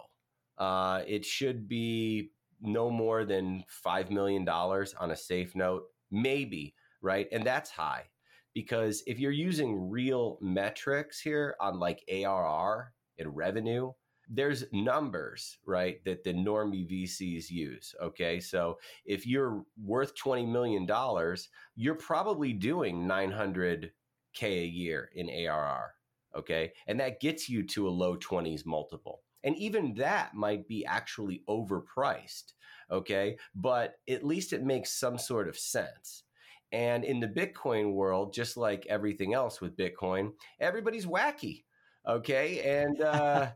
Uh, 0.58 1.02
it 1.06 1.24
should 1.24 1.68
be 1.68 2.30
no 2.60 2.90
more 2.90 3.24
than 3.24 3.64
$5 3.86 4.10
million 4.10 4.48
on 4.48 5.10
a 5.10 5.16
safe 5.16 5.54
note, 5.54 5.84
maybe, 6.10 6.74
right? 7.00 7.28
And 7.30 7.44
that's 7.44 7.70
high 7.70 8.04
because 8.54 9.02
if 9.06 9.20
you're 9.20 9.30
using 9.30 9.88
real 9.88 10.38
metrics 10.40 11.20
here 11.20 11.54
on 11.60 11.78
like 11.78 12.02
ARR 12.10 12.92
and 13.18 13.36
revenue, 13.36 13.92
there's 14.28 14.64
numbers, 14.72 15.58
right, 15.64 16.04
that 16.04 16.22
the 16.24 16.34
normie 16.34 16.90
VCs 16.90 17.50
use. 17.50 17.94
Okay. 18.02 18.40
So 18.40 18.78
if 19.06 19.26
you're 19.26 19.62
worth 19.82 20.12
$20 20.16 20.46
million, 20.46 20.86
you're 21.76 21.94
probably 21.94 22.52
doing 22.52 23.08
900K 23.08 23.90
a 24.42 24.66
year 24.66 25.08
in 25.14 25.30
ARR. 25.30 25.94
Okay. 26.36 26.72
And 26.86 27.00
that 27.00 27.20
gets 27.20 27.48
you 27.48 27.62
to 27.68 27.88
a 27.88 27.90
low 27.90 28.16
20s 28.16 28.66
multiple. 28.66 29.22
And 29.44 29.56
even 29.56 29.94
that 29.94 30.34
might 30.34 30.66
be 30.68 30.84
actually 30.84 31.42
overpriced. 31.48 32.52
Okay. 32.90 33.36
But 33.54 33.94
at 34.08 34.24
least 34.24 34.52
it 34.52 34.62
makes 34.62 34.98
some 34.98 35.18
sort 35.18 35.48
of 35.48 35.58
sense. 35.58 36.24
And 36.70 37.04
in 37.04 37.20
the 37.20 37.28
Bitcoin 37.28 37.94
world, 37.94 38.34
just 38.34 38.56
like 38.56 38.86
everything 38.88 39.32
else 39.32 39.60
with 39.60 39.76
Bitcoin, 39.76 40.32
everybody's 40.60 41.06
wacky. 41.06 41.64
Okay. 42.06 42.82
And, 42.82 43.00
uh, 43.02 43.50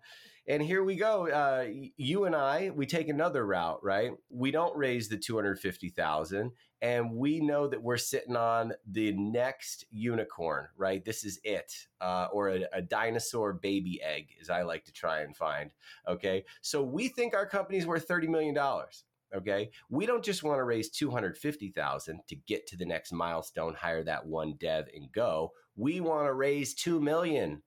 And 0.49 0.61
here 0.61 0.83
we 0.83 0.97
go. 0.97 1.29
Uh, 1.29 1.67
you 1.97 2.25
and 2.25 2.35
I, 2.35 2.71
we 2.75 2.85
take 2.85 3.09
another 3.09 3.47
route, 3.47 3.79
right? 3.83 4.11
We 4.29 4.51
don't 4.51 4.77
raise 4.77 5.09
the 5.09 5.17
250,000 5.17 6.51
and 6.81 7.13
we 7.13 7.39
know 7.41 7.69
that 7.69 7.81
we're 7.81 7.97
sitting 7.97 8.35
on 8.35 8.73
the 8.91 9.13
next 9.13 9.85
unicorn, 9.93 10.67
right? 10.77 11.05
This 11.05 11.25
is 11.25 11.39
it, 11.45 11.73
uh, 12.01 12.27
or 12.33 12.49
a, 12.49 12.65
a, 12.73 12.83
dinosaur 12.83 13.53
baby 13.53 14.03
egg, 14.03 14.31
as 14.41 14.51
I 14.51 14.63
like 14.63 14.85
to 14.87 14.93
try 14.93 15.21
and 15.21 15.37
find. 15.37 15.71
Okay. 16.09 16.45
So 16.61 16.83
we 16.83 17.07
think 17.07 17.35
our 17.35 17.47
company's 17.47 17.87
worth 17.87 18.09
$30 18.09 18.29
million. 18.29 18.59
Okay. 19.33 19.71
We 19.91 20.07
don't 20.07 20.25
just 20.25 20.43
want 20.43 20.59
to 20.59 20.65
raise 20.65 20.91
250,000 20.91 22.21
to 22.27 22.35
get 22.35 22.67
to 22.67 22.77
the 22.77 22.85
next 22.85 23.13
milestone, 23.13 23.75
hire 23.75 24.03
that 24.03 24.27
one 24.27 24.55
dev 24.59 24.89
and 24.93 25.11
go. 25.13 25.53
We 25.77 26.01
want 26.01 26.27
to 26.27 26.35
raise 26.35 26.75
2 26.75 27.01
million 27.01 27.63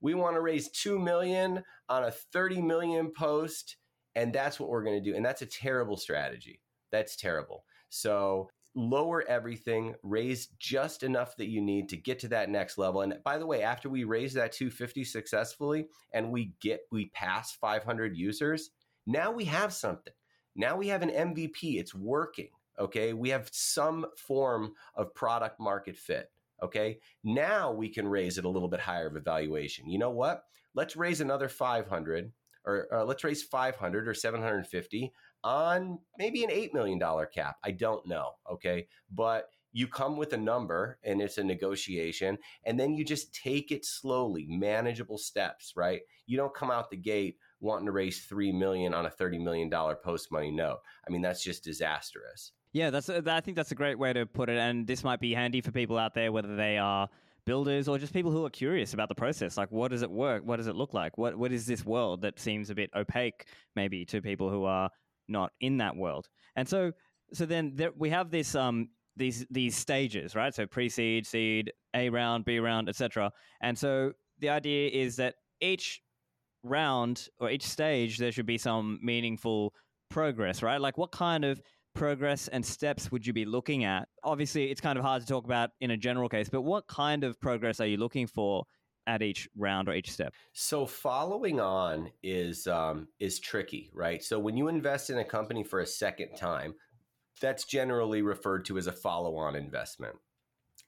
we 0.00 0.14
want 0.14 0.34
to 0.36 0.40
raise 0.40 0.68
2 0.70 0.98
million 0.98 1.62
on 1.88 2.04
a 2.04 2.10
30 2.10 2.62
million 2.62 3.10
post 3.10 3.76
and 4.14 4.32
that's 4.32 4.58
what 4.58 4.68
we're 4.68 4.82
going 4.82 5.02
to 5.02 5.10
do 5.10 5.16
and 5.16 5.24
that's 5.24 5.42
a 5.42 5.46
terrible 5.46 5.96
strategy. 5.96 6.60
That's 6.92 7.16
terrible. 7.16 7.64
So 7.88 8.50
lower 8.74 9.24
everything 9.26 9.94
raise 10.02 10.48
just 10.58 11.02
enough 11.02 11.36
that 11.36 11.48
you 11.48 11.62
need 11.62 11.88
to 11.88 11.96
get 11.96 12.18
to 12.20 12.28
that 12.28 12.50
next 12.50 12.76
level. 12.78 13.02
And 13.02 13.14
by 13.24 13.38
the 13.38 13.46
way 13.46 13.62
after 13.62 13.88
we 13.88 14.04
raise 14.04 14.34
that 14.34 14.52
250 14.52 15.04
successfully 15.04 15.88
and 16.12 16.30
we 16.30 16.52
get 16.60 16.80
we 16.92 17.06
pass 17.10 17.52
500 17.52 18.16
users 18.16 18.70
now 19.06 19.30
we 19.30 19.44
have 19.44 19.72
something. 19.72 20.12
Now 20.54 20.76
we 20.76 20.88
have 20.88 21.02
an 21.02 21.10
mvp 21.10 21.54
it's 21.62 21.94
working 21.94 22.48
okay? 22.78 23.12
We 23.12 23.30
have 23.30 23.48
some 23.52 24.06
form 24.16 24.74
of 24.94 25.14
product 25.14 25.60
market 25.60 25.96
fit 25.96 26.30
Okay. 26.62 26.98
Now 27.24 27.72
we 27.72 27.88
can 27.88 28.08
raise 28.08 28.38
it 28.38 28.44
a 28.44 28.48
little 28.48 28.68
bit 28.68 28.80
higher 28.80 29.06
of 29.06 29.16
a 29.16 29.20
valuation. 29.20 29.88
You 29.88 29.98
know 29.98 30.10
what? 30.10 30.42
Let's 30.74 30.96
raise 30.96 31.20
another 31.20 31.48
500 31.48 32.32
or, 32.64 32.88
or 32.90 33.04
let's 33.04 33.24
raise 33.24 33.42
500 33.42 34.08
or 34.08 34.14
750 34.14 35.12
on 35.44 35.98
maybe 36.18 36.44
an 36.44 36.50
$8 36.50 36.74
million 36.74 37.00
cap. 37.32 37.56
I 37.62 37.70
don't 37.70 38.06
know. 38.06 38.32
Okay. 38.50 38.88
But 39.10 39.48
you 39.72 39.86
come 39.86 40.16
with 40.16 40.32
a 40.32 40.38
number 40.38 40.98
and 41.04 41.20
it's 41.20 41.38
a 41.38 41.44
negotiation 41.44 42.38
and 42.64 42.80
then 42.80 42.94
you 42.94 43.04
just 43.04 43.34
take 43.34 43.70
it 43.70 43.84
slowly, 43.84 44.46
manageable 44.48 45.18
steps, 45.18 45.74
right? 45.76 46.00
You 46.26 46.38
don't 46.38 46.54
come 46.54 46.70
out 46.70 46.90
the 46.90 46.96
gate 46.96 47.36
wanting 47.60 47.86
to 47.86 47.92
raise 47.92 48.24
3 48.24 48.52
million 48.52 48.94
on 48.94 49.06
a 49.06 49.10
$30 49.10 49.42
million 49.42 49.70
post 49.70 50.32
money 50.32 50.50
note. 50.50 50.78
I 51.06 51.10
mean, 51.12 51.22
that's 51.22 51.44
just 51.44 51.64
disastrous. 51.64 52.52
Yeah, 52.76 52.90
that's. 52.90 53.08
A, 53.08 53.22
I 53.26 53.40
think 53.40 53.56
that's 53.56 53.72
a 53.72 53.74
great 53.74 53.98
way 53.98 54.12
to 54.12 54.26
put 54.26 54.50
it, 54.50 54.58
and 54.58 54.86
this 54.86 55.02
might 55.02 55.18
be 55.18 55.32
handy 55.32 55.62
for 55.62 55.70
people 55.72 55.96
out 55.96 56.12
there, 56.12 56.30
whether 56.30 56.56
they 56.56 56.76
are 56.76 57.08
builders 57.46 57.88
or 57.88 57.96
just 57.96 58.12
people 58.12 58.30
who 58.30 58.44
are 58.44 58.50
curious 58.50 58.92
about 58.92 59.08
the 59.08 59.14
process. 59.14 59.56
Like, 59.56 59.72
what 59.72 59.92
does 59.92 60.02
it 60.02 60.10
work? 60.10 60.42
What 60.44 60.56
does 60.58 60.66
it 60.66 60.76
look 60.76 60.92
like? 60.92 61.16
What 61.16 61.36
What 61.38 61.52
is 61.52 61.64
this 61.64 61.86
world 61.86 62.20
that 62.20 62.38
seems 62.38 62.68
a 62.68 62.74
bit 62.74 62.90
opaque, 62.94 63.46
maybe, 63.76 64.04
to 64.04 64.20
people 64.20 64.50
who 64.50 64.64
are 64.64 64.90
not 65.26 65.52
in 65.62 65.78
that 65.78 65.96
world? 65.96 66.28
And 66.54 66.68
so, 66.68 66.92
so 67.32 67.46
then 67.46 67.72
there, 67.76 67.92
we 67.96 68.10
have 68.10 68.30
this 68.30 68.54
um 68.54 68.90
these 69.16 69.46
these 69.50 69.74
stages, 69.74 70.36
right? 70.36 70.54
So 70.54 70.66
pre-seed, 70.66 71.26
seed, 71.26 71.72
A 71.94 72.10
round, 72.10 72.44
B 72.44 72.58
round, 72.58 72.90
etc. 72.90 73.32
And 73.62 73.78
so 73.78 74.12
the 74.40 74.50
idea 74.50 74.90
is 74.90 75.16
that 75.16 75.36
each 75.62 76.02
round 76.62 77.28
or 77.40 77.48
each 77.50 77.64
stage 77.64 78.18
there 78.18 78.32
should 78.32 78.44
be 78.44 78.58
some 78.58 78.98
meaningful 79.02 79.72
progress, 80.10 80.62
right? 80.62 80.78
Like, 80.80 80.98
what 80.98 81.10
kind 81.10 81.42
of 81.42 81.58
progress 81.96 82.48
and 82.48 82.64
steps 82.64 83.10
would 83.10 83.26
you 83.26 83.32
be 83.32 83.44
looking 83.44 83.84
at? 83.84 84.08
Obviously, 84.22 84.70
it's 84.70 84.80
kind 84.80 84.98
of 84.98 85.04
hard 85.04 85.22
to 85.22 85.26
talk 85.26 85.44
about 85.44 85.70
in 85.80 85.90
a 85.90 85.96
general 85.96 86.28
case, 86.28 86.48
but 86.48 86.62
what 86.62 86.86
kind 86.86 87.24
of 87.24 87.40
progress 87.40 87.80
are 87.80 87.86
you 87.86 87.96
looking 87.96 88.26
for 88.26 88.64
at 89.06 89.22
each 89.22 89.48
round 89.56 89.88
or 89.88 89.94
each 89.94 90.12
step? 90.12 90.32
So 90.52 90.86
following 90.86 91.60
on 91.60 92.10
is 92.22 92.66
um, 92.66 93.08
is 93.18 93.40
tricky, 93.40 93.90
right? 93.92 94.22
So 94.22 94.38
when 94.38 94.56
you 94.56 94.68
invest 94.68 95.10
in 95.10 95.18
a 95.18 95.24
company 95.24 95.64
for 95.64 95.80
a 95.80 95.86
second 95.86 96.36
time, 96.36 96.74
that's 97.40 97.64
generally 97.64 98.22
referred 98.22 98.64
to 98.66 98.78
as 98.78 98.86
a 98.86 98.92
follow-on 98.92 99.56
investment. 99.56 100.16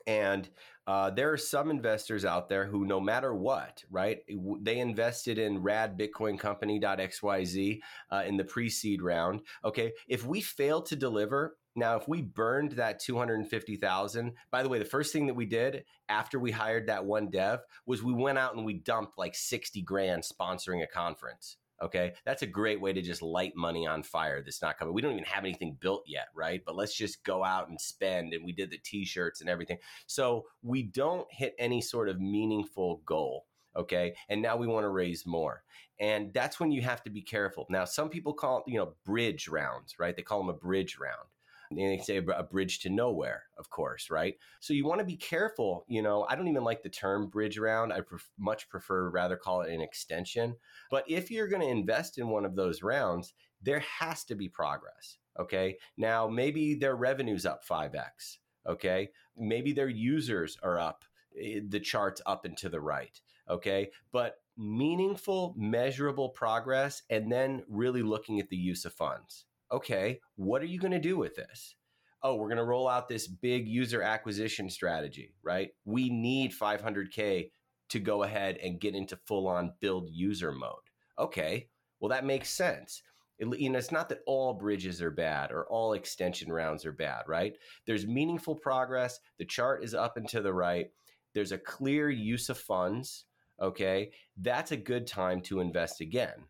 And 0.07 0.49
uh, 0.89 1.11
there 1.11 1.31
are 1.31 1.37
some 1.37 1.71
investors 1.71 2.25
out 2.25 2.49
there 2.49 2.65
who, 2.65 2.87
no 2.87 2.99
matter 2.99 3.35
what, 3.35 3.85
right, 3.91 4.21
they 4.63 4.79
invested 4.79 5.39
in 5.39 5.63
radbitcoincompany.xyz 5.63 7.81
uh, 8.11 8.23
in 8.27 8.39
the 8.39 8.45
pre 8.45 8.71
seed 8.71 9.03
round. 9.03 9.43
Okay. 9.67 9.93
If 10.09 10.25
we 10.25 10.41
fail 10.41 10.81
to 10.81 10.97
deliver, 10.97 11.59
now, 11.77 11.97
if 11.97 12.09
we 12.09 12.23
burned 12.23 12.73
that 12.73 13.01
250,000, 13.01 14.33
by 14.51 14.63
the 14.63 14.71
way, 14.71 14.79
the 14.79 14.87
first 14.87 15.13
thing 15.13 15.27
that 15.27 15.35
we 15.35 15.45
did 15.45 15.85
after 16.09 16.41
we 16.41 16.51
hired 16.51 16.87
that 16.87 17.05
one 17.05 17.29
dev 17.29 17.61
was 17.85 18.03
we 18.03 18.15
went 18.15 18.39
out 18.39 18.57
and 18.57 18.65
we 18.65 18.73
dumped 18.73 19.19
like 19.19 19.35
60 19.35 19.83
grand 19.83 20.25
sponsoring 20.25 20.83
a 20.83 20.87
conference. 20.87 21.59
Okay. 21.83 22.15
That's 22.25 22.43
a 22.43 22.47
great 22.47 22.81
way 22.81 22.93
to 22.93 23.01
just 23.01 23.23
light 23.23 23.53
money 23.55 23.87
on 23.87 24.03
fire 24.03 24.43
that's 24.43 24.63
not 24.63 24.79
coming. 24.79 24.95
We 24.95 25.03
don't 25.03 25.13
even 25.13 25.25
have 25.25 25.45
anything 25.45 25.77
built 25.81 26.03
yet, 26.07 26.29
right? 26.35 26.61
But 26.65 26.77
let's 26.77 26.95
just 26.95 27.25
go 27.25 27.45
out 27.45 27.69
and 27.69 27.81
spend. 27.81 28.35
And 28.35 28.45
we 28.45 28.53
did 28.53 28.71
the 28.71 28.79
t 28.79 29.05
shirts 29.05 29.41
and 29.41 29.49
everything. 29.49 29.79
So 30.07 30.47
we 30.63 30.83
don't 30.83 31.27
hit 31.31 31.55
any 31.59 31.81
sort 31.81 32.09
of 32.09 32.21
meaningful 32.21 33.03
goal. 33.07 33.47
Okay. 33.77 34.15
And 34.29 34.43
now 34.43 34.57
we 34.57 34.67
want 34.67 34.85
to 34.85 34.91
raise 34.91 35.25
more. 35.25 35.63
And 36.01 36.33
that's 36.33 36.59
when 36.59 36.73
you 36.73 36.83
have 36.83 37.03
to 37.05 37.11
be 37.11 37.23
careful. 37.23 37.67
Now, 37.71 37.85
some 37.85 38.09
people 38.09 38.33
call, 38.33 38.65
you 38.67 38.79
know, 38.79 38.95
bridge 39.05 39.49
rounds, 39.49 39.97
right? 39.99 40.17
They 40.17 40.23
call 40.23 40.39
them 40.39 40.49
a 40.49 40.59
bridge 40.59 40.97
round 40.99 41.29
they 41.71 41.99
say 41.99 42.17
a 42.17 42.43
bridge 42.43 42.81
to 42.81 42.91
nowhere, 42.91 43.45
of 43.59 43.71
course, 43.71 44.11
right? 44.11 44.37
So 44.61 44.73
you 44.73 44.87
want 44.87 45.01
to 45.01 45.05
be 45.05 45.17
careful. 45.17 45.85
You 45.89 46.03
know, 46.03 46.27
I 46.29 46.35
don't 46.35 46.49
even 46.49 46.65
like 46.65 46.83
the 46.83 46.89
term 46.89 47.29
bridge 47.29 47.59
round. 47.59 47.93
I 47.93 48.01
pref- 48.01 48.31
much 48.39 48.69
prefer 48.69 49.11
rather 49.11 49.37
call 49.37 49.63
it 49.63 49.73
an 49.73 49.81
extension. 49.81 50.57
But 50.91 51.05
if 51.09 51.31
you're 51.31 51.49
going 51.49 51.63
to 51.63 51.69
invest 51.69 52.19
in 52.19 52.29
one 52.29 52.45
of 52.45 52.57
those 52.57 52.83
rounds, 52.83 53.35
there 53.63 53.81
has 53.81 54.25
to 54.25 54.35
be 54.35 54.49
progress. 54.49 55.19
Okay. 55.39 55.77
Now, 55.97 56.27
maybe 56.27 56.75
their 56.75 56.97
revenue's 56.97 57.47
up 57.47 57.65
5x. 57.67 58.39
Okay. 58.67 59.11
Maybe 59.37 59.73
their 59.73 59.89
users 59.89 60.57
are 60.63 60.79
up, 60.79 61.05
eh, 61.41 61.61
the 61.67 61.81
charts 61.81 62.23
up 62.27 62.45
and 62.45 62.57
to 62.59 62.69
the 62.69 62.81
right. 62.81 63.21
Okay. 63.49 63.91
But 64.11 64.37
meaningful, 64.57 65.55
measurable 65.57 66.31
progress, 66.31 67.03
and 67.11 67.31
then 67.31 67.63
really 67.69 68.03
looking 68.03 68.41
at 68.41 68.49
the 68.49 68.57
use 68.57 68.85
of 68.85 68.93
funds 68.93 69.45
okay, 69.71 70.21
what 70.37 70.63
are 70.63 70.67
you 70.67 70.79
going 70.79 70.93
to 70.93 70.99
do 70.99 71.17
with 71.17 71.35
this? 71.35 71.77
Oh, 72.23 72.35
we're 72.35 72.49
going 72.49 72.57
to 72.59 72.65
roll 72.65 72.89
out 72.89 73.09
this 73.09 73.29
big 73.29 73.69
user 73.69 74.03
acquisition 74.03 74.69
strategy, 74.69 75.35
right? 75.43 75.71
We 75.85 76.11
need 76.11 76.53
500K 76.53 77.51
to 77.91 77.99
go 78.01 78.23
ahead 78.25 78.59
and 78.63 78.81
get 78.81 78.95
into 78.95 79.19
full 79.27 79.47
on 79.47 79.73
build 79.81 80.09
user 80.11 80.53
mode. 80.53 80.75
Okay, 81.19 81.69
well, 82.01 82.11
that 82.11 82.25
makes 82.25 82.51
sense. 82.51 83.03
It, 83.39 83.59
you 83.59 83.71
know, 83.71 83.79
it's 83.79 83.93
not 83.93 84.09
that 84.09 84.23
all 84.27 84.55
bridges 84.55 85.01
are 85.01 85.11
bad 85.11 85.53
or 85.53 85.65
all 85.67 85.93
extension 85.93 86.53
rounds 86.53 86.85
are 86.85 86.93
bad, 86.93 87.23
right? 87.29 87.57
There's 87.87 88.07
meaningful 88.07 88.57
progress. 88.57 89.21
The 89.39 89.45
chart 89.45 89.85
is 89.85 89.95
up 89.95 90.17
and 90.17 90.29
to 90.29 90.41
the 90.41 90.53
right. 90.53 90.91
There's 91.35 91.53
a 91.53 91.59
clear 91.59 92.11
use 92.11 92.49
of 92.49 92.59
funds. 92.59 93.25
Okay, 93.61 94.11
that's 94.37 94.73
a 94.73 94.77
good 94.77 95.07
time 95.07 95.41
to 95.43 95.61
invest 95.61 96.01
again. 96.01 96.45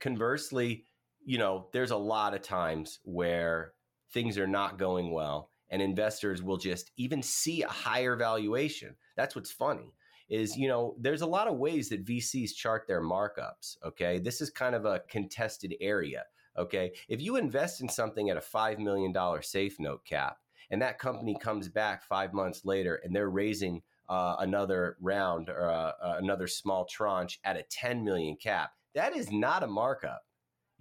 Conversely, 0.00 0.84
you 1.24 1.38
know, 1.38 1.68
there's 1.72 1.90
a 1.90 1.96
lot 1.96 2.34
of 2.34 2.42
times 2.42 3.00
where 3.04 3.72
things 4.12 4.38
are 4.38 4.46
not 4.46 4.78
going 4.78 5.12
well 5.12 5.50
and 5.70 5.80
investors 5.80 6.42
will 6.42 6.58
just 6.58 6.92
even 6.96 7.22
see 7.22 7.62
a 7.62 7.68
higher 7.68 8.14
valuation. 8.14 8.94
That's 9.16 9.34
what's 9.34 9.50
funny 9.50 9.94
is, 10.28 10.56
you 10.56 10.68
know, 10.68 10.94
there's 10.98 11.22
a 11.22 11.26
lot 11.26 11.48
of 11.48 11.56
ways 11.56 11.88
that 11.88 12.04
VCs 12.04 12.54
chart 12.54 12.84
their 12.86 13.02
markups, 13.02 13.76
okay? 13.84 14.18
This 14.18 14.40
is 14.40 14.50
kind 14.50 14.74
of 14.74 14.84
a 14.84 15.02
contested 15.08 15.74
area, 15.80 16.24
okay? 16.56 16.92
If 17.08 17.20
you 17.20 17.36
invest 17.36 17.80
in 17.80 17.88
something 17.88 18.30
at 18.30 18.36
a 18.36 18.42
5 18.42 18.78
million 18.78 19.12
dollar 19.12 19.42
safe 19.42 19.80
note 19.80 20.04
cap 20.04 20.36
and 20.70 20.80
that 20.80 20.98
company 20.98 21.36
comes 21.40 21.68
back 21.68 22.02
5 22.04 22.32
months 22.32 22.64
later 22.64 23.00
and 23.02 23.14
they're 23.14 23.30
raising 23.30 23.82
uh, 24.08 24.36
another 24.40 24.96
round 25.00 25.48
or 25.48 25.70
uh, 25.70 25.92
another 26.18 26.46
small 26.46 26.84
tranche 26.84 27.40
at 27.44 27.56
a 27.56 27.64
10 27.70 28.04
million 28.04 28.36
cap, 28.36 28.72
that 28.94 29.16
is 29.16 29.30
not 29.30 29.62
a 29.62 29.66
markup 29.66 30.22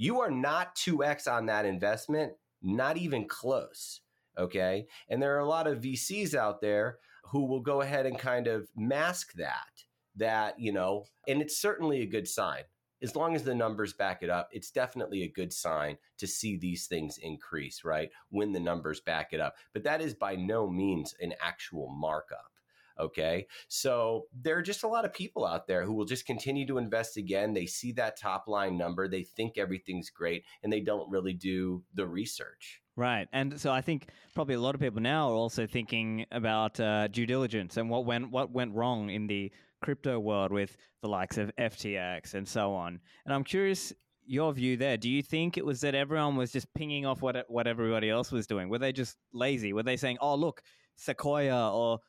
you 0.01 0.19
are 0.19 0.31
not 0.31 0.75
2x 0.77 1.31
on 1.31 1.45
that 1.45 1.63
investment, 1.63 2.33
not 2.63 2.97
even 2.97 3.27
close. 3.27 4.01
Okay. 4.35 4.87
And 5.07 5.21
there 5.21 5.35
are 5.35 5.41
a 5.41 5.47
lot 5.47 5.67
of 5.67 5.81
VCs 5.81 6.33
out 6.33 6.59
there 6.59 6.97
who 7.25 7.45
will 7.45 7.59
go 7.59 7.81
ahead 7.81 8.07
and 8.07 8.17
kind 8.17 8.47
of 8.47 8.67
mask 8.75 9.33
that, 9.33 9.83
that, 10.15 10.59
you 10.59 10.73
know, 10.73 11.05
and 11.27 11.39
it's 11.39 11.61
certainly 11.61 12.01
a 12.01 12.07
good 12.07 12.27
sign. 12.27 12.63
As 13.03 13.15
long 13.15 13.35
as 13.35 13.43
the 13.43 13.53
numbers 13.53 13.93
back 13.93 14.23
it 14.23 14.31
up, 14.31 14.49
it's 14.51 14.71
definitely 14.71 15.21
a 15.21 15.31
good 15.31 15.53
sign 15.53 15.97
to 16.17 16.25
see 16.25 16.57
these 16.57 16.87
things 16.87 17.19
increase, 17.21 17.83
right? 17.83 18.09
When 18.29 18.53
the 18.53 18.59
numbers 18.59 19.01
back 19.01 19.33
it 19.33 19.39
up. 19.39 19.53
But 19.71 19.83
that 19.83 20.01
is 20.01 20.15
by 20.15 20.35
no 20.35 20.67
means 20.67 21.13
an 21.21 21.35
actual 21.39 21.95
markup. 21.95 22.51
Okay. 22.99 23.47
So 23.67 24.25
there 24.39 24.58
are 24.58 24.62
just 24.62 24.84
a 24.84 24.88
lot 24.88 25.06
of 25.06 25.13
people 25.13 25.45
out 25.45 25.67
there 25.67 25.84
who 25.84 25.93
will 25.93 26.06
just 26.06 26.25
continue 26.25 26.65
to 26.67 26.77
invest 26.77 27.17
again. 27.17 27.54
They 27.54 27.65
see 27.65 27.91
that 27.93 28.19
top 28.19 28.47
line 28.47 28.77
number, 28.77 29.08
they 29.08 29.23
think 29.23 29.58
everything's 29.58 30.10
great, 30.10 30.43
and 30.63 30.71
they 30.71 30.82
don't 30.82 31.10
really 31.10 31.34
do 31.34 31.84
the 31.93 32.06
research. 32.06 32.82
Right. 32.95 33.27
And 33.32 33.60
so 33.60 33.71
I 33.71 33.82
think 33.82 34.10
probably 34.36 34.56
a 34.56 34.60
lot 34.60 34.75
of 34.75 34.82
people 34.82 35.01
now 35.01 35.30
are 35.32 35.36
also 35.36 35.65
thinking 35.65 36.25
about 36.32 36.80
uh, 36.80 37.08
due 37.08 37.25
diligence 37.25 37.77
and 37.77 37.89
what 37.89 38.06
went 38.06 38.32
what 38.32 38.51
went 38.51 38.75
wrong 38.75 39.10
in 39.10 39.27
the 39.27 39.51
crypto 39.82 40.19
world 40.19 40.51
with 40.51 40.77
the 41.01 41.08
likes 41.08 41.38
of 41.38 41.56
FTX 41.56 42.34
and 42.34 42.47
so 42.47 42.73
on. 42.73 42.99
And 43.25 43.34
I'm 43.34 43.43
curious 43.43 43.93
your 44.25 44.54
view 44.54 44.77
there. 44.77 44.97
Do 44.97 45.10
you 45.10 45.23
think 45.23 45.58
it 45.58 45.65
was 45.65 45.82
that 45.82 45.95
everyone 45.95 46.36
was 46.36 46.51
just 46.51 46.71
pinging 46.73 47.06
off 47.06 47.21
what 47.21 47.45
what 47.47 47.67
everybody 47.67 48.10
else 48.10 48.32
was 48.32 48.45
doing? 48.45 48.69
Were 48.69 48.80
they 48.80 48.91
just 48.91 49.17
lazy? 49.34 49.73
Were 49.73 49.84
they 49.84 49.97
saying, 49.97 50.17
"Oh, 50.21 50.36
look, 50.36 50.62
Sequoia 50.95 51.71
or 51.73 51.99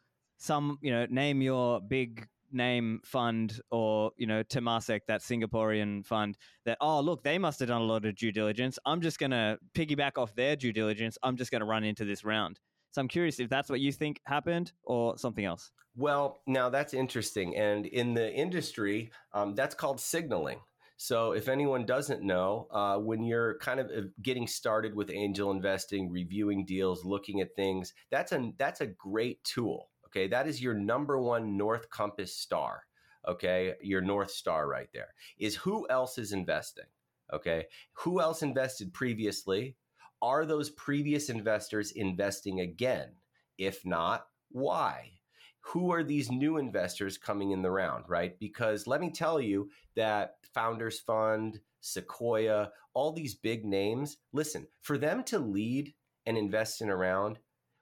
some, 0.43 0.79
you 0.83 0.91
know, 0.91 1.07
name 1.09 1.41
your 1.41 1.81
big 1.81 2.27
name 2.51 3.01
fund 3.05 3.61
or, 3.71 4.11
you 4.17 4.27
know, 4.27 4.43
Temasek, 4.43 5.03
that 5.07 5.21
Singaporean 5.21 6.05
fund 6.05 6.37
that, 6.67 6.79
oh, 6.81 7.01
look, 7.01 7.23
they 7.23 7.39
must 7.39 7.61
have 7.61 7.69
done 7.69 7.81
a 7.81 7.85
lot 7.85 8.05
of 8.05 8.17
due 8.17 8.33
diligence. 8.33 8.79
I'm 8.85 9.01
just 9.01 9.19
going 9.19 9.31
to 9.31 9.59
piggyback 9.75 10.19
off 10.19 10.35
their 10.35 10.57
due 10.57 10.73
diligence. 10.73 11.17
I'm 11.23 11.37
just 11.37 11.53
going 11.53 11.61
to 11.61 11.67
run 11.67 11.85
into 11.85 12.05
this 12.05 12.25
round. 12.25 12.59
So 12.91 13.01
I'm 13.01 13.09
curious 13.09 13.39
if 13.39 13.49
that's 13.49 13.71
what 13.71 13.81
you 13.81 13.93
think 13.93 14.21
happened 14.27 14.73
or 14.83 15.17
something 15.17 15.45
else. 15.45 15.71
Well, 15.97 16.43
now 16.47 16.71
that's 16.71 16.93
interesting. 16.93 17.57
And 17.57 17.87
in 17.87 18.15
the 18.15 18.33
industry, 18.33 19.13
um, 19.33 19.55
that's 19.55 19.77
called 19.77 20.01
signaling. 20.01 20.59
So, 20.99 21.33
if 21.33 21.49
anyone 21.49 21.85
doesn't 21.85 22.23
know, 22.23 22.69
uh, 22.71 22.97
when 22.97 23.25
you're 23.25 23.59
kind 23.59 23.81
of 23.81 23.87
uh, 23.87 24.03
getting 24.23 24.47
started 24.47 24.95
with 24.95 25.11
angel 25.11 25.51
investing, 25.51 26.13
reviewing 26.13 26.65
deals, 26.65 27.05
looking 27.05 27.41
at 27.41 27.57
things, 27.57 27.93
that's 28.13 28.31
a 28.31 28.53
that's 28.57 28.81
a 28.83 28.87
great 28.87 29.43
tool. 29.43 29.89
Okay, 30.15 30.29
that 30.29 30.47
is 30.47 30.61
your 30.61 30.75
number 30.75 31.19
one 31.19 31.57
North 31.57 31.89
Compass 31.89 32.37
star. 32.37 32.83
Okay, 33.27 33.75
your 33.81 34.03
North 34.03 34.31
Star 34.31 34.69
right 34.69 34.89
there 34.93 35.15
is 35.39 35.57
who 35.57 35.89
else 35.89 36.19
is 36.19 36.33
investing. 36.33 36.85
Okay, 37.33 37.65
who 37.95 38.21
else 38.21 38.43
invested 38.43 38.93
previously? 38.93 39.77
Are 40.21 40.45
those 40.45 40.71
previous 40.71 41.31
investors 41.31 41.93
investing 41.93 42.61
again? 42.61 43.13
If 43.57 43.87
not, 43.87 44.27
why? 44.51 45.13
Who 45.61 45.93
are 45.93 46.05
these 46.05 46.31
new 46.31 46.59
investors 46.59 47.17
coming 47.17 47.53
in 47.53 47.63
the 47.63 47.71
round, 47.71 48.05
right? 48.09 48.39
Because 48.39 48.87
let 48.87 49.01
me 49.01 49.11
tell 49.11 49.41
you 49.41 49.71
that 49.97 50.35
Founders 50.53 51.01
Fund, 51.01 51.61
Sequoia, 51.81 52.71
all 52.93 53.13
these 53.13 53.37
big 53.37 53.65
names, 53.65 54.19
listen, 54.33 54.67
for 54.83 54.99
them 54.99 55.25
to 55.25 55.39
lead 55.39 55.95
and 56.27 56.37
invest 56.37 56.83
in 56.83 56.91
a 56.91 56.97
round, 56.97 57.39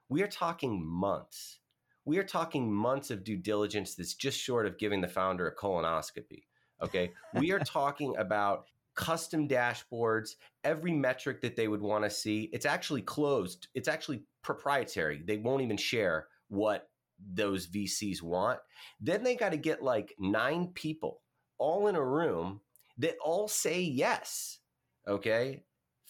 we 0.07 0.21
are 0.23 0.27
talking 0.27 0.85
months 0.85 1.60
we 2.05 2.17
are 2.17 2.23
talking 2.23 2.71
months 2.71 3.11
of 3.11 3.23
due 3.23 3.37
diligence 3.37 3.95
that's 3.95 4.13
just 4.13 4.39
short 4.39 4.65
of 4.65 4.77
giving 4.77 5.01
the 5.01 5.07
founder 5.07 5.47
a 5.47 5.55
colonoscopy. 5.55 6.43
Okay. 6.81 7.11
we 7.35 7.51
are 7.51 7.59
talking 7.65 8.15
about 8.17 8.65
custom 8.95 9.47
dashboards, 9.47 10.31
every 10.63 10.91
metric 10.91 11.41
that 11.41 11.55
they 11.55 11.67
would 11.67 11.81
want 11.81 12.03
to 12.03 12.09
see. 12.09 12.49
It's 12.53 12.65
actually 12.65 13.01
closed, 13.01 13.67
it's 13.73 13.87
actually 13.87 14.23
proprietary. 14.43 15.21
They 15.25 15.37
won't 15.37 15.61
even 15.61 15.77
share 15.77 16.27
what 16.49 16.89
those 17.33 17.67
VCs 17.67 18.21
want. 18.21 18.59
Then 18.99 19.23
they 19.23 19.35
got 19.35 19.51
to 19.51 19.57
get 19.57 19.83
like 19.83 20.13
nine 20.19 20.67
people 20.73 21.21
all 21.57 21.87
in 21.87 21.95
a 21.95 22.03
room 22.03 22.61
that 22.97 23.15
all 23.23 23.47
say 23.47 23.81
yes. 23.81 24.59
Okay. 25.07 25.63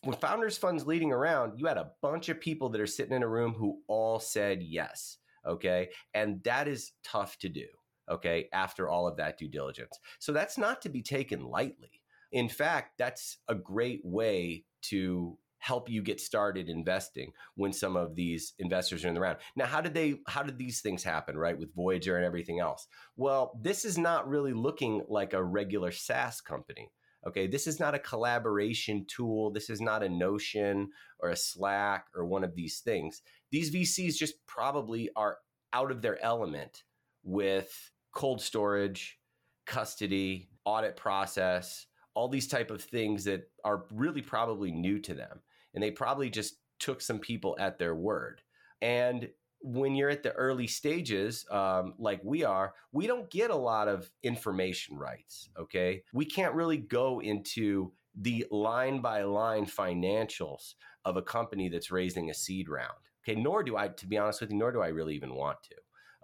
When 0.03 0.17
Founders 0.17 0.57
Fund's 0.57 0.87
leading 0.87 1.11
around, 1.11 1.59
you 1.59 1.67
had 1.67 1.77
a 1.77 1.91
bunch 2.01 2.29
of 2.29 2.39
people 2.39 2.69
that 2.69 2.81
are 2.81 2.87
sitting 2.87 3.15
in 3.15 3.23
a 3.23 3.27
room 3.27 3.53
who 3.53 3.81
all 3.87 4.19
said 4.19 4.63
yes. 4.63 5.17
Okay. 5.47 5.89
And 6.13 6.43
that 6.43 6.67
is 6.67 6.91
tough 7.03 7.37
to 7.39 7.49
do. 7.49 7.67
Okay. 8.09 8.47
After 8.53 8.89
all 8.89 9.07
of 9.07 9.17
that 9.17 9.37
due 9.37 9.49
diligence. 9.49 9.99
So 10.19 10.31
that's 10.31 10.57
not 10.57 10.81
to 10.81 10.89
be 10.89 11.01
taken 11.01 11.43
lightly. 11.43 12.01
In 12.31 12.47
fact, 12.47 12.97
that's 12.97 13.37
a 13.47 13.55
great 13.55 14.01
way 14.03 14.63
to 14.83 15.37
help 15.61 15.89
you 15.89 16.01
get 16.01 16.19
started 16.19 16.69
investing 16.69 17.31
when 17.55 17.71
some 17.71 17.95
of 17.95 18.15
these 18.15 18.53
investors 18.57 19.05
are 19.05 19.07
in 19.07 19.13
the 19.13 19.19
round. 19.19 19.37
Now, 19.55 19.65
how 19.65 19.79
did 19.79 19.93
they 19.93 20.15
how 20.27 20.43
did 20.43 20.57
these 20.57 20.81
things 20.81 21.03
happen, 21.03 21.37
right? 21.37 21.57
With 21.57 21.75
Voyager 21.75 22.17
and 22.17 22.25
everything 22.25 22.59
else? 22.59 22.87
Well, 23.15 23.59
this 23.61 23.85
is 23.85 23.97
not 23.97 24.27
really 24.27 24.53
looking 24.53 25.03
like 25.07 25.33
a 25.33 25.43
regular 25.43 25.91
SaaS 25.91 26.41
company. 26.41 26.91
Okay, 27.27 27.45
this 27.45 27.67
is 27.67 27.79
not 27.79 27.93
a 27.93 27.99
collaboration 27.99 29.05
tool. 29.07 29.51
This 29.51 29.69
is 29.69 29.79
not 29.79 30.01
a 30.01 30.09
Notion 30.09 30.89
or 31.19 31.29
a 31.29 31.35
Slack 31.35 32.07
or 32.15 32.25
one 32.25 32.43
of 32.43 32.55
these 32.55 32.79
things. 32.79 33.21
These 33.51 33.73
VCs 33.73 34.15
just 34.15 34.35
probably 34.47 35.09
are 35.15 35.37
out 35.73 35.91
of 35.91 36.01
their 36.01 36.21
element 36.23 36.83
with 37.23 37.91
cold 38.13 38.41
storage, 38.41 39.19
custody, 39.65 40.49
audit 40.65 40.95
process, 40.95 41.85
all 42.13 42.27
these 42.27 42.47
type 42.47 42.71
of 42.71 42.81
things 42.81 43.23
that 43.25 43.49
are 43.63 43.85
really 43.91 44.21
probably 44.21 44.71
new 44.71 44.99
to 44.99 45.13
them. 45.13 45.39
And 45.73 45.83
they 45.83 45.91
probably 45.91 46.29
just 46.29 46.55
took 46.79 47.01
some 47.01 47.19
people 47.19 47.55
at 47.59 47.77
their 47.77 47.95
word. 47.95 48.41
And 48.81 49.29
when 49.61 49.95
you're 49.95 50.09
at 50.09 50.23
the 50.23 50.33
early 50.33 50.67
stages, 50.67 51.45
um, 51.51 51.93
like 51.99 52.19
we 52.23 52.43
are, 52.43 52.73
we 52.91 53.07
don't 53.07 53.29
get 53.29 53.51
a 53.51 53.55
lot 53.55 53.87
of 53.87 54.09
information 54.23 54.97
rights. 54.97 55.49
Okay. 55.57 56.03
We 56.13 56.25
can't 56.25 56.55
really 56.55 56.77
go 56.77 57.21
into 57.21 57.93
the 58.15 58.45
line 58.51 58.99
by 58.99 59.23
line 59.23 59.65
financials 59.65 60.73
of 61.05 61.15
a 61.15 61.21
company 61.21 61.69
that's 61.69 61.91
raising 61.91 62.29
a 62.29 62.33
seed 62.33 62.67
round. 62.67 62.89
Okay. 63.23 63.39
Nor 63.39 63.63
do 63.63 63.77
I, 63.77 63.89
to 63.89 64.07
be 64.07 64.17
honest 64.17 64.41
with 64.41 64.51
you, 64.51 64.57
nor 64.57 64.71
do 64.71 64.81
I 64.81 64.87
really 64.87 65.15
even 65.15 65.35
want 65.35 65.57
to. 65.63 65.75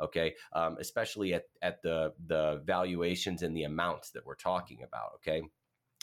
Okay. 0.04 0.36
Um, 0.54 0.78
especially 0.80 1.34
at, 1.34 1.43
at 1.62 1.82
the, 1.82 2.14
the 2.28 2.62
valuations 2.66 3.41
and 3.41 3.56
the 3.56 3.64
amounts 3.64 4.12
that 4.12 4.26
we're 4.26 4.36
talking 4.36 4.84
about. 4.84 5.12
Okay 5.16 5.43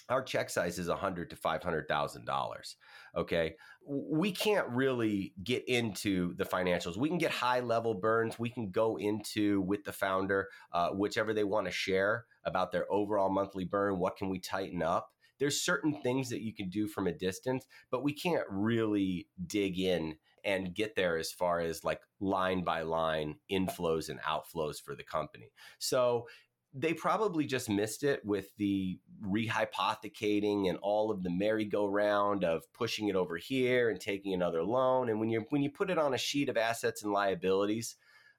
our 0.08 0.22
check 0.22 0.50
size 0.50 0.78
is 0.78 0.88
hundred 0.88 1.30
to 1.30 1.36
five 1.36 1.62
hundred 1.62 1.88
thousand 1.88 2.26
dollars. 2.26 2.76
Okay, 3.16 3.56
we 3.86 4.32
can't 4.32 4.68
really 4.68 5.34
get 5.42 5.66
into 5.68 6.34
the 6.36 6.44
financials. 6.44 6.96
We 6.96 7.08
can 7.08 7.18
get 7.18 7.30
high 7.30 7.60
level 7.60 7.94
burns. 7.94 8.38
We 8.38 8.50
can 8.50 8.70
go 8.70 8.96
into 8.96 9.60
with 9.62 9.84
the 9.84 9.92
founder, 9.92 10.48
uh, 10.72 10.90
whichever 10.90 11.32
they 11.32 11.44
want 11.44 11.66
to 11.66 11.72
share 11.72 12.26
about 12.44 12.72
their 12.72 12.90
overall 12.92 13.30
monthly 13.30 13.64
burn. 13.64 13.98
What 13.98 14.16
can 14.16 14.28
we 14.28 14.38
tighten 14.38 14.82
up? 14.82 15.10
There's 15.38 15.62
certain 15.62 16.00
things 16.02 16.28
that 16.28 16.42
you 16.42 16.54
can 16.54 16.68
do 16.68 16.86
from 16.86 17.06
a 17.06 17.12
distance, 17.12 17.66
but 17.90 18.04
we 18.04 18.12
can't 18.12 18.44
really 18.48 19.28
dig 19.46 19.78
in 19.78 20.16
and 20.44 20.74
get 20.74 20.96
there 20.96 21.16
as 21.16 21.32
far 21.32 21.60
as 21.60 21.84
like 21.84 22.00
line 22.20 22.64
by 22.64 22.82
line 22.82 23.36
inflows 23.50 24.08
and 24.08 24.20
outflows 24.20 24.80
for 24.82 24.94
the 24.94 25.04
company. 25.04 25.50
So 25.78 26.26
they 26.76 26.92
probably 26.92 27.46
just 27.46 27.70
missed 27.70 28.02
it 28.02 28.20
with 28.24 28.48
the 28.56 28.98
rehypothecating 29.24 30.68
and 30.68 30.76
all 30.78 31.12
of 31.12 31.22
the 31.22 31.30
merry-go-round 31.30 32.42
of 32.42 32.64
pushing 32.72 33.06
it 33.08 33.14
over 33.14 33.36
here 33.36 33.90
and 33.90 34.00
taking 34.00 34.34
another 34.34 34.64
loan. 34.64 35.08
And 35.08 35.20
when 35.20 35.30
you 35.30 35.46
when 35.50 35.62
you 35.62 35.70
put 35.70 35.88
it 35.88 35.98
on 35.98 36.14
a 36.14 36.18
sheet 36.18 36.48
of 36.48 36.56
assets 36.56 37.04
and 37.04 37.12
liabilities, 37.12 37.96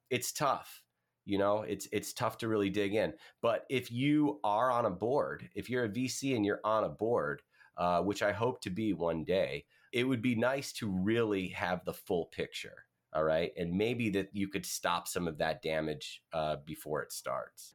it's 0.09 0.33
tough. 0.33 0.81
You 1.23 1.37
know, 1.37 1.61
it's 1.61 1.87
it's 1.93 2.13
tough 2.13 2.37
to 2.39 2.49
really 2.49 2.69
dig 2.69 2.93
in. 2.93 3.13
But 3.41 3.65
if 3.69 3.89
you 3.89 4.41
are 4.43 4.69
on 4.69 4.85
a 4.85 4.91
board, 4.91 5.49
if 5.55 5.69
you're 5.69 5.85
a 5.85 5.89
VC 5.89 6.35
and 6.35 6.45
you're 6.45 6.61
on 6.65 6.83
a 6.83 6.89
board, 6.89 7.41
uh, 7.77 8.01
which 8.01 8.21
I 8.21 8.33
hope 8.33 8.59
to 8.61 8.69
be 8.69 8.93
one 8.93 9.23
day, 9.23 9.65
it 9.95 10.03
would 10.03 10.21
be 10.21 10.35
nice 10.35 10.73
to 10.73 10.89
really 10.89 11.47
have 11.47 11.85
the 11.85 11.93
full 11.93 12.25
picture. 12.25 12.83
All 13.13 13.23
right, 13.23 13.53
and 13.57 13.71
maybe 13.71 14.09
that 14.09 14.27
you 14.33 14.49
could 14.49 14.65
stop 14.65 15.07
some 15.07 15.25
of 15.25 15.37
that 15.37 15.61
damage 15.61 16.21
uh, 16.33 16.57
before 16.65 17.01
it 17.01 17.13
starts. 17.13 17.74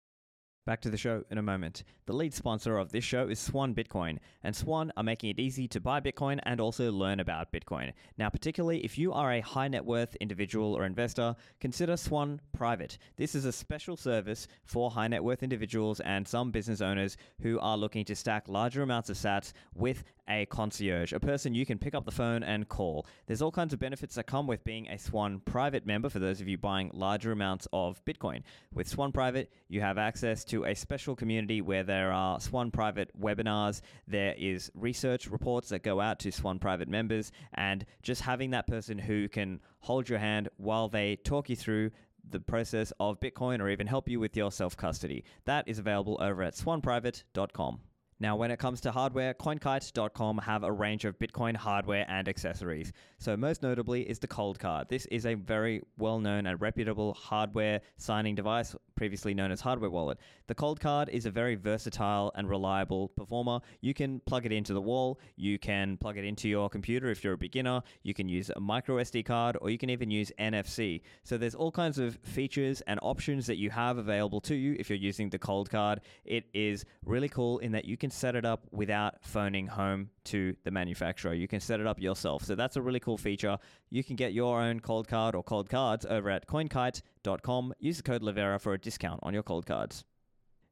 Back 0.70 0.82
to 0.82 0.90
the 0.90 0.96
show 0.96 1.24
in 1.32 1.38
a 1.38 1.42
moment. 1.42 1.82
The 2.06 2.12
lead 2.12 2.32
sponsor 2.32 2.78
of 2.78 2.92
this 2.92 3.02
show 3.02 3.26
is 3.26 3.40
Swan 3.40 3.74
Bitcoin, 3.74 4.18
and 4.44 4.54
Swan 4.54 4.92
are 4.96 5.02
making 5.02 5.30
it 5.30 5.40
easy 5.40 5.66
to 5.66 5.80
buy 5.80 5.98
Bitcoin 6.00 6.38
and 6.44 6.60
also 6.60 6.92
learn 6.92 7.18
about 7.18 7.50
Bitcoin. 7.50 7.92
Now, 8.16 8.28
particularly 8.28 8.84
if 8.84 8.96
you 8.96 9.12
are 9.12 9.32
a 9.32 9.40
high 9.40 9.66
net 9.66 9.84
worth 9.84 10.14
individual 10.20 10.74
or 10.74 10.84
investor, 10.84 11.34
consider 11.58 11.96
Swan 11.96 12.40
Private. 12.52 12.98
This 13.16 13.34
is 13.34 13.46
a 13.46 13.52
special 13.52 13.96
service 13.96 14.46
for 14.64 14.92
high 14.92 15.08
net 15.08 15.24
worth 15.24 15.42
individuals 15.42 15.98
and 15.98 16.28
some 16.28 16.52
business 16.52 16.80
owners 16.80 17.16
who 17.42 17.58
are 17.58 17.76
looking 17.76 18.04
to 18.04 18.14
stack 18.14 18.48
larger 18.48 18.82
amounts 18.82 19.10
of 19.10 19.16
sats 19.16 19.52
with 19.74 20.04
a 20.28 20.46
concierge, 20.46 21.12
a 21.12 21.18
person 21.18 21.54
you 21.54 21.66
can 21.66 21.78
pick 21.78 21.94
up 21.94 22.04
the 22.04 22.12
phone 22.12 22.44
and 22.44 22.68
call. 22.68 23.04
There's 23.26 23.42
all 23.42 23.50
kinds 23.50 23.72
of 23.72 23.80
benefits 23.80 24.14
that 24.14 24.26
come 24.26 24.46
with 24.46 24.62
being 24.62 24.88
a 24.88 24.96
Swan 24.96 25.40
Private 25.44 25.84
member 25.84 26.08
for 26.08 26.20
those 26.20 26.40
of 26.40 26.46
you 26.46 26.56
buying 26.56 26.90
larger 26.94 27.32
amounts 27.32 27.66
of 27.72 28.02
Bitcoin. 28.04 28.42
With 28.72 28.86
Swan 28.86 29.10
Private, 29.10 29.52
you 29.68 29.80
have 29.80 29.98
access 29.98 30.44
to 30.44 30.59
a 30.64 30.74
special 30.74 31.16
community 31.16 31.60
where 31.60 31.82
there 31.82 32.12
are 32.12 32.40
Swan 32.40 32.70
Private 32.70 33.10
webinars, 33.18 33.80
there 34.06 34.34
is 34.38 34.70
research 34.74 35.26
reports 35.26 35.68
that 35.70 35.82
go 35.82 36.00
out 36.00 36.18
to 36.20 36.30
Swan 36.30 36.58
Private 36.58 36.88
members, 36.88 37.32
and 37.54 37.84
just 38.02 38.22
having 38.22 38.50
that 38.50 38.66
person 38.66 38.98
who 38.98 39.28
can 39.28 39.60
hold 39.80 40.08
your 40.08 40.18
hand 40.18 40.48
while 40.56 40.88
they 40.88 41.16
talk 41.16 41.48
you 41.48 41.56
through 41.56 41.90
the 42.28 42.40
process 42.40 42.92
of 43.00 43.20
Bitcoin 43.20 43.60
or 43.60 43.68
even 43.68 43.86
help 43.86 44.08
you 44.08 44.20
with 44.20 44.36
your 44.36 44.52
self 44.52 44.76
custody. 44.76 45.24
That 45.44 45.68
is 45.68 45.78
available 45.78 46.18
over 46.20 46.42
at 46.42 46.54
swanprivate.com. 46.54 47.80
Now, 48.22 48.36
when 48.36 48.50
it 48.50 48.58
comes 48.58 48.82
to 48.82 48.92
hardware, 48.92 49.32
CoinKite.com 49.32 50.38
have 50.38 50.62
a 50.62 50.70
range 50.70 51.06
of 51.06 51.18
Bitcoin 51.18 51.56
hardware 51.56 52.04
and 52.06 52.28
accessories. 52.28 52.92
So, 53.18 53.34
most 53.34 53.62
notably 53.62 54.02
is 54.02 54.18
the 54.18 54.28
Coldcard. 54.28 54.90
This 54.90 55.06
is 55.06 55.24
a 55.24 55.32
very 55.32 55.80
well 55.96 56.20
known 56.20 56.46
and 56.46 56.60
reputable 56.60 57.14
hardware 57.14 57.80
signing 57.96 58.34
device, 58.34 58.76
previously 58.94 59.32
known 59.32 59.50
as 59.50 59.62
Hardware 59.62 59.88
Wallet. 59.88 60.18
The 60.48 60.54
Coldcard 60.54 61.08
is 61.08 61.24
a 61.24 61.30
very 61.30 61.54
versatile 61.54 62.30
and 62.34 62.46
reliable 62.46 63.08
performer. 63.08 63.60
You 63.80 63.94
can 63.94 64.20
plug 64.26 64.44
it 64.44 64.52
into 64.52 64.74
the 64.74 64.82
wall, 64.82 65.18
you 65.36 65.58
can 65.58 65.96
plug 65.96 66.18
it 66.18 66.24
into 66.26 66.46
your 66.46 66.68
computer 66.68 67.10
if 67.10 67.24
you're 67.24 67.32
a 67.32 67.38
beginner, 67.38 67.82
you 68.02 68.12
can 68.12 68.28
use 68.28 68.50
a 68.54 68.60
micro 68.60 68.96
SD 68.96 69.24
card, 69.24 69.56
or 69.62 69.70
you 69.70 69.78
can 69.78 69.88
even 69.88 70.10
use 70.10 70.30
NFC. 70.38 71.00
So, 71.24 71.38
there's 71.38 71.54
all 71.54 71.72
kinds 71.72 71.98
of 71.98 72.18
features 72.22 72.82
and 72.82 73.00
options 73.02 73.46
that 73.46 73.56
you 73.56 73.70
have 73.70 73.96
available 73.96 74.42
to 74.42 74.54
you 74.54 74.76
if 74.78 74.90
you're 74.90 74.98
using 74.98 75.30
the 75.30 75.38
Coldcard. 75.38 76.00
It 76.26 76.44
is 76.52 76.84
really 77.06 77.30
cool 77.30 77.60
in 77.60 77.72
that 77.72 77.86
you 77.86 77.96
can 77.96 78.09
can 78.10 78.16
set 78.16 78.34
it 78.34 78.44
up 78.44 78.66
without 78.72 79.22
phoning 79.22 79.68
home 79.68 80.10
to 80.24 80.56
the 80.64 80.70
manufacturer. 80.72 81.32
You 81.32 81.46
can 81.46 81.60
set 81.60 81.78
it 81.78 81.86
up 81.86 82.00
yourself. 82.00 82.44
So 82.44 82.56
that's 82.56 82.76
a 82.76 82.82
really 82.82 82.98
cool 82.98 83.16
feature. 83.16 83.56
You 83.88 84.02
can 84.02 84.16
get 84.16 84.32
your 84.32 84.60
own 84.60 84.80
Coldcard 84.80 85.34
or 85.34 85.44
Coldcards 85.44 86.04
over 86.06 86.28
at 86.28 86.48
coinkite.com. 86.48 87.74
Use 87.78 87.96
the 87.98 88.02
code 88.02 88.22
Livera 88.22 88.60
for 88.60 88.74
a 88.74 88.78
discount 88.78 89.20
on 89.22 89.32
your 89.32 89.44
Coldcards. 89.44 90.02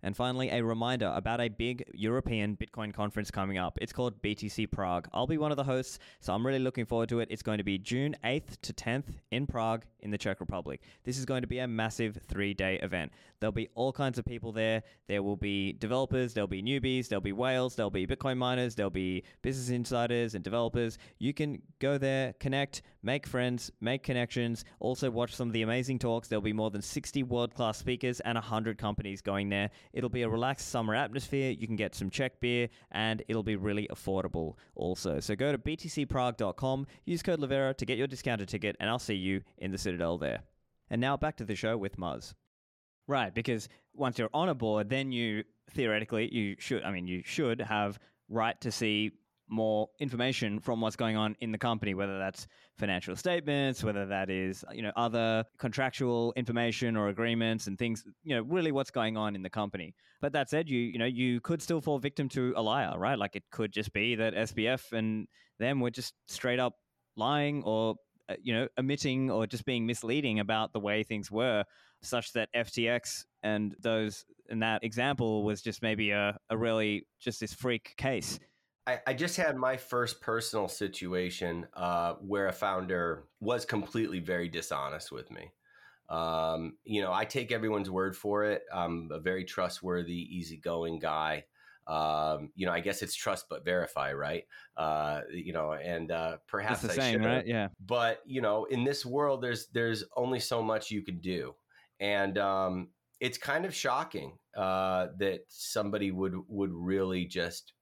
And 0.02 0.16
finally, 0.16 0.50
a 0.50 0.62
reminder 0.62 1.12
about 1.14 1.40
a 1.40 1.48
big 1.48 1.84
European 1.92 2.56
Bitcoin 2.56 2.94
conference 2.94 3.30
coming 3.30 3.58
up. 3.58 3.78
It's 3.80 3.92
called 3.92 4.22
BTC 4.22 4.70
Prague. 4.70 5.08
I'll 5.12 5.26
be 5.26 5.38
one 5.38 5.50
of 5.50 5.56
the 5.56 5.64
hosts, 5.64 5.98
so 6.20 6.32
I'm 6.32 6.46
really 6.46 6.60
looking 6.60 6.86
forward 6.86 7.08
to 7.08 7.20
it. 7.20 7.28
It's 7.30 7.42
going 7.42 7.58
to 7.58 7.64
be 7.64 7.78
June 7.78 8.16
8th 8.24 8.60
to 8.62 8.72
10th 8.72 9.14
in 9.30 9.46
Prague 9.46 9.84
in 10.00 10.10
the 10.10 10.18
Czech 10.18 10.40
Republic. 10.40 10.80
This 11.04 11.18
is 11.18 11.24
going 11.24 11.42
to 11.42 11.48
be 11.48 11.58
a 11.58 11.66
massive 11.66 12.18
three 12.28 12.54
day 12.54 12.78
event. 12.80 13.12
There'll 13.40 13.52
be 13.52 13.68
all 13.74 13.92
kinds 13.92 14.18
of 14.18 14.24
people 14.24 14.52
there. 14.52 14.82
There 15.06 15.22
will 15.22 15.36
be 15.36 15.72
developers, 15.72 16.34
there'll 16.34 16.48
be 16.48 16.62
newbies, 16.62 17.08
there'll 17.08 17.20
be 17.20 17.32
whales, 17.32 17.74
there'll 17.74 17.90
be 17.90 18.06
Bitcoin 18.06 18.36
miners, 18.36 18.74
there'll 18.74 18.90
be 18.90 19.24
business 19.42 19.70
insiders 19.70 20.34
and 20.34 20.44
developers. 20.44 20.98
You 21.18 21.34
can 21.34 21.62
go 21.78 21.98
there, 21.98 22.34
connect, 22.40 22.82
make 23.02 23.26
friends, 23.26 23.70
make 23.80 24.02
connections, 24.02 24.64
also 24.80 25.10
watch 25.10 25.34
some 25.34 25.48
of 25.48 25.52
the 25.52 25.62
amazing 25.62 25.98
talks. 25.98 26.28
There'll 26.28 26.42
be 26.42 26.52
more 26.52 26.70
than 26.70 26.82
60 26.82 27.22
world 27.24 27.54
class 27.54 27.78
speakers 27.78 28.20
and 28.20 28.36
100 28.36 28.78
companies 28.78 29.20
going 29.20 29.48
there. 29.48 29.70
It'll 29.92 30.10
be 30.10 30.22
a 30.22 30.28
relaxed 30.28 30.68
summer 30.68 30.94
atmosphere. 30.94 31.50
You 31.50 31.66
can 31.66 31.76
get 31.76 31.94
some 31.94 32.10
Czech 32.10 32.40
beer 32.40 32.68
and 32.92 33.22
it'll 33.28 33.42
be 33.42 33.56
really 33.56 33.88
affordable 33.90 34.54
also. 34.74 35.20
So 35.20 35.34
go 35.36 35.52
to 35.52 35.58
btcprague.com, 35.58 36.86
use 37.04 37.22
code 37.22 37.40
Livera 37.40 37.76
to 37.76 37.86
get 37.86 37.98
your 37.98 38.06
discounted 38.06 38.48
ticket, 38.48 38.76
and 38.80 38.90
I'll 38.90 38.98
see 38.98 39.14
you 39.14 39.42
in 39.58 39.70
the 39.70 39.78
Citadel 39.78 40.18
there. 40.18 40.40
And 40.90 41.00
now 41.00 41.16
back 41.16 41.36
to 41.36 41.44
the 41.44 41.54
show 41.54 41.76
with 41.76 41.96
Muzz. 41.96 42.34
Right, 43.06 43.34
because 43.34 43.68
once 43.94 44.18
you're 44.18 44.30
on 44.34 44.50
a 44.50 44.54
board, 44.54 44.90
then 44.90 45.12
you 45.12 45.44
theoretically 45.70 46.32
you 46.32 46.56
should 46.58 46.82
I 46.82 46.90
mean 46.90 47.06
you 47.06 47.22
should 47.24 47.60
have 47.60 47.98
right 48.28 48.58
to 48.60 48.72
see 48.72 49.12
more 49.48 49.88
information 49.98 50.60
from 50.60 50.80
what's 50.80 50.96
going 50.96 51.16
on 51.16 51.36
in 51.40 51.52
the 51.52 51.58
company, 51.58 51.94
whether 51.94 52.18
that's 52.18 52.46
financial 52.76 53.16
statements, 53.16 53.82
whether 53.82 54.06
that 54.06 54.30
is, 54.30 54.64
you 54.72 54.82
know, 54.82 54.92
other 54.96 55.44
contractual 55.58 56.32
information 56.36 56.96
or 56.96 57.08
agreements 57.08 57.66
and 57.66 57.78
things, 57.78 58.04
you 58.22 58.34
know, 58.34 58.42
really 58.42 58.72
what's 58.72 58.90
going 58.90 59.16
on 59.16 59.34
in 59.34 59.42
the 59.42 59.50
company. 59.50 59.94
But 60.20 60.32
that 60.32 60.50
said, 60.50 60.68
you, 60.68 60.78
you 60.78 60.98
know, 60.98 61.06
you 61.06 61.40
could 61.40 61.62
still 61.62 61.80
fall 61.80 61.98
victim 61.98 62.28
to 62.30 62.52
a 62.56 62.62
liar, 62.62 62.98
right? 62.98 63.18
Like 63.18 63.36
it 63.36 63.44
could 63.50 63.72
just 63.72 63.92
be 63.92 64.14
that 64.16 64.34
SBF 64.34 64.92
and 64.92 65.26
them 65.58 65.80
were 65.80 65.90
just 65.90 66.14
straight 66.26 66.60
up 66.60 66.74
lying 67.16 67.62
or, 67.64 67.96
uh, 68.28 68.34
you 68.42 68.54
know, 68.54 68.68
omitting 68.78 69.30
or 69.30 69.46
just 69.46 69.64
being 69.64 69.86
misleading 69.86 70.40
about 70.40 70.72
the 70.72 70.80
way 70.80 71.02
things 71.02 71.30
were, 71.30 71.64
such 72.02 72.32
that 72.32 72.48
FTX 72.54 73.24
and 73.42 73.74
those 73.80 74.24
in 74.50 74.60
that 74.60 74.84
example 74.84 75.42
was 75.44 75.62
just 75.62 75.82
maybe 75.82 76.10
a, 76.10 76.36
a 76.50 76.56
really 76.56 77.06
just 77.20 77.40
this 77.40 77.52
freak 77.52 77.94
case. 77.96 78.38
I, 78.88 79.00
I 79.08 79.12
just 79.12 79.36
had 79.36 79.54
my 79.56 79.76
first 79.76 80.22
personal 80.22 80.66
situation 80.66 81.66
uh, 81.74 82.14
where 82.14 82.46
a 82.46 82.52
founder 82.52 83.24
was 83.38 83.66
completely 83.66 84.18
very 84.18 84.48
dishonest 84.48 85.12
with 85.12 85.30
me. 85.30 85.52
Um, 86.08 86.78
you 86.84 87.02
know, 87.02 87.12
I 87.12 87.26
take 87.26 87.52
everyone's 87.52 87.90
word 87.90 88.16
for 88.16 88.44
it. 88.44 88.62
I'm 88.72 89.10
a 89.12 89.20
very 89.20 89.44
trustworthy, 89.44 90.14
easygoing 90.14 91.00
guy. 91.00 91.44
Um, 91.86 92.50
you 92.54 92.64
know, 92.64 92.72
I 92.72 92.80
guess 92.80 93.02
it's 93.02 93.14
trust 93.14 93.46
but 93.50 93.62
verify, 93.62 94.14
right? 94.14 94.44
Uh, 94.74 95.20
you 95.30 95.52
know, 95.52 95.72
and 95.72 96.10
uh, 96.10 96.38
perhaps 96.46 96.80
That's 96.80 96.96
the 96.96 97.02
I 97.02 97.12
same, 97.12 97.22
right? 97.22 97.46
Yeah. 97.46 97.68
But 97.84 98.20
you 98.24 98.40
know, 98.40 98.64
in 98.64 98.84
this 98.84 99.04
world, 99.04 99.42
there's 99.42 99.66
there's 99.68 100.02
only 100.16 100.40
so 100.40 100.62
much 100.62 100.90
you 100.90 101.02
can 101.02 101.18
do, 101.18 101.54
and 102.00 102.38
um, 102.38 102.88
it's 103.20 103.36
kind 103.36 103.66
of 103.66 103.74
shocking 103.74 104.38
uh, 104.56 105.08
that 105.18 105.40
somebody 105.48 106.10
would 106.10 106.34
would 106.48 106.72
really 106.72 107.26
just 107.26 107.72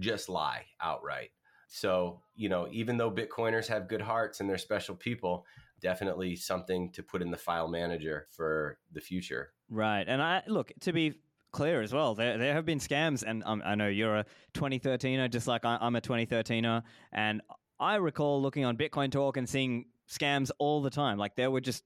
just 0.00 0.28
lie 0.28 0.66
outright. 0.80 1.30
So, 1.68 2.20
you 2.34 2.48
know, 2.48 2.68
even 2.72 2.96
though 2.96 3.10
Bitcoiners 3.10 3.68
have 3.68 3.88
good 3.88 4.00
hearts 4.00 4.40
and 4.40 4.50
they're 4.50 4.58
special 4.58 4.96
people, 4.96 5.46
definitely 5.80 6.34
something 6.36 6.90
to 6.92 7.02
put 7.02 7.22
in 7.22 7.30
the 7.30 7.36
file 7.36 7.68
manager 7.68 8.26
for 8.30 8.78
the 8.92 9.00
future. 9.00 9.52
Right. 9.68 10.04
And 10.06 10.20
I 10.20 10.42
look, 10.46 10.72
to 10.80 10.92
be 10.92 11.14
clear 11.52 11.80
as 11.80 11.92
well, 11.92 12.14
there, 12.14 12.38
there 12.38 12.54
have 12.54 12.66
been 12.66 12.80
scams, 12.80 13.24
and 13.26 13.42
um, 13.44 13.62
I 13.64 13.74
know 13.74 13.88
you're 13.88 14.16
a 14.16 14.26
2013er, 14.54 15.30
just 15.30 15.46
like 15.46 15.64
I, 15.64 15.78
I'm 15.80 15.96
a 15.96 16.00
2013er. 16.00 16.82
And 17.12 17.40
I 17.78 17.96
recall 17.96 18.42
looking 18.42 18.64
on 18.64 18.76
Bitcoin 18.76 19.10
Talk 19.10 19.36
and 19.36 19.48
seeing 19.48 19.86
scams 20.10 20.50
all 20.58 20.82
the 20.82 20.90
time. 20.90 21.18
Like 21.18 21.36
there 21.36 21.50
were 21.50 21.60
just 21.60 21.84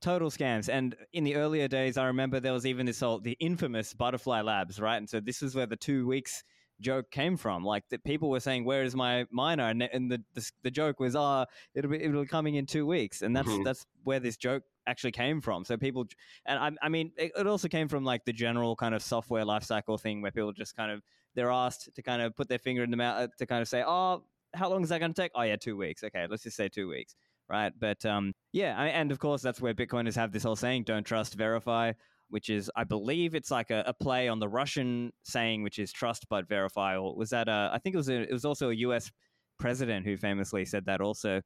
total 0.00 0.30
scams. 0.30 0.68
And 0.68 0.96
in 1.12 1.24
the 1.24 1.36
earlier 1.36 1.68
days, 1.68 1.96
I 1.96 2.06
remember 2.06 2.40
there 2.40 2.52
was 2.52 2.66
even 2.66 2.86
this 2.86 3.00
whole, 3.00 3.20
the 3.20 3.36
infamous 3.40 3.94
Butterfly 3.94 4.42
Labs, 4.42 4.80
right? 4.80 4.96
And 4.96 5.08
so 5.08 5.20
this 5.20 5.42
is 5.42 5.54
where 5.54 5.66
the 5.66 5.76
two 5.76 6.06
weeks 6.06 6.42
joke 6.80 7.10
came 7.10 7.36
from. 7.36 7.64
Like 7.64 7.88
that 7.90 8.04
people 8.04 8.30
were 8.30 8.40
saying, 8.40 8.64
"Where 8.64 8.82
is 8.82 8.94
my 8.94 9.26
miner?" 9.30 9.68
And, 9.68 9.82
and 9.82 10.10
the, 10.10 10.22
the, 10.34 10.50
the 10.62 10.70
joke 10.70 11.00
was, 11.00 11.16
"Ah, 11.16 11.42
oh, 11.42 11.52
it'll 11.74 11.90
be 11.90 12.02
it'll 12.02 12.22
be 12.22 12.28
coming 12.28 12.56
in 12.56 12.66
two 12.66 12.86
weeks," 12.86 13.22
and 13.22 13.36
that's 13.36 13.48
mm-hmm. 13.48 13.62
that's 13.62 13.86
where 14.04 14.20
this 14.20 14.36
joke 14.36 14.62
actually 14.86 15.12
came 15.12 15.40
from. 15.40 15.64
So 15.64 15.76
people, 15.76 16.06
and 16.46 16.58
I, 16.58 16.86
I 16.86 16.88
mean, 16.88 17.12
it, 17.16 17.32
it, 17.36 17.46
also 17.46 17.68
came 17.68 17.88
from 17.88 18.04
like 18.04 18.24
the 18.24 18.32
general 18.32 18.74
kind 18.74 18.94
of 18.94 19.02
software 19.02 19.44
lifecycle 19.44 20.00
thing 20.00 20.22
where 20.22 20.30
people 20.30 20.52
just 20.52 20.76
kind 20.76 20.90
of 20.90 21.02
they're 21.34 21.50
asked 21.50 21.94
to 21.94 22.02
kind 22.02 22.22
of 22.22 22.34
put 22.34 22.48
their 22.48 22.58
finger 22.58 22.82
in 22.82 22.90
the 22.90 22.96
mouth 22.96 23.24
uh, 23.24 23.28
to 23.38 23.46
kind 23.46 23.62
of 23.62 23.68
say, 23.68 23.84
"Oh, 23.86 24.24
how 24.54 24.70
long 24.70 24.82
is 24.82 24.88
that 24.88 24.98
going 24.98 25.12
to 25.12 25.22
take?" 25.22 25.32
Oh, 25.34 25.42
yeah, 25.42 25.56
two 25.56 25.76
weeks. 25.76 26.02
Okay, 26.02 26.26
let's 26.28 26.42
just 26.42 26.56
say 26.56 26.68
two 26.68 26.88
weeks, 26.88 27.14
right? 27.48 27.72
But 27.78 28.04
um, 28.04 28.34
yeah, 28.52 28.80
and 28.82 29.12
of 29.12 29.18
course 29.18 29.42
that's 29.42 29.60
where 29.60 29.74
Bitcoiners 29.74 30.16
have 30.16 30.32
this 30.32 30.42
whole 30.42 30.56
saying, 30.56 30.84
"Don't 30.84 31.04
trust, 31.04 31.34
verify." 31.34 31.92
Which 32.30 32.50
is, 32.50 32.70
I 32.76 32.84
believe, 32.84 33.34
it's 33.34 33.50
like 33.50 33.70
a, 33.70 33.84
a, 33.86 33.94
play 33.94 34.28
on 34.28 34.38
the 34.38 34.48
Russian 34.48 35.12
saying, 35.24 35.62
which 35.62 35.78
is 35.78 35.92
"trust 35.92 36.26
but 36.28 36.48
verify." 36.48 36.96
Or 36.96 37.14
was 37.14 37.30
that? 37.30 37.48
A, 37.48 37.70
I 37.72 37.78
think 37.78 37.94
it 37.94 37.98
was. 37.98 38.08
A, 38.08 38.22
it 38.22 38.32
was 38.32 38.44
also 38.44 38.70
a 38.70 38.74
U.S. 38.74 39.10
president 39.58 40.06
who 40.06 40.16
famously 40.16 40.64
said 40.64 40.86
that 40.86 41.00
also. 41.00 41.40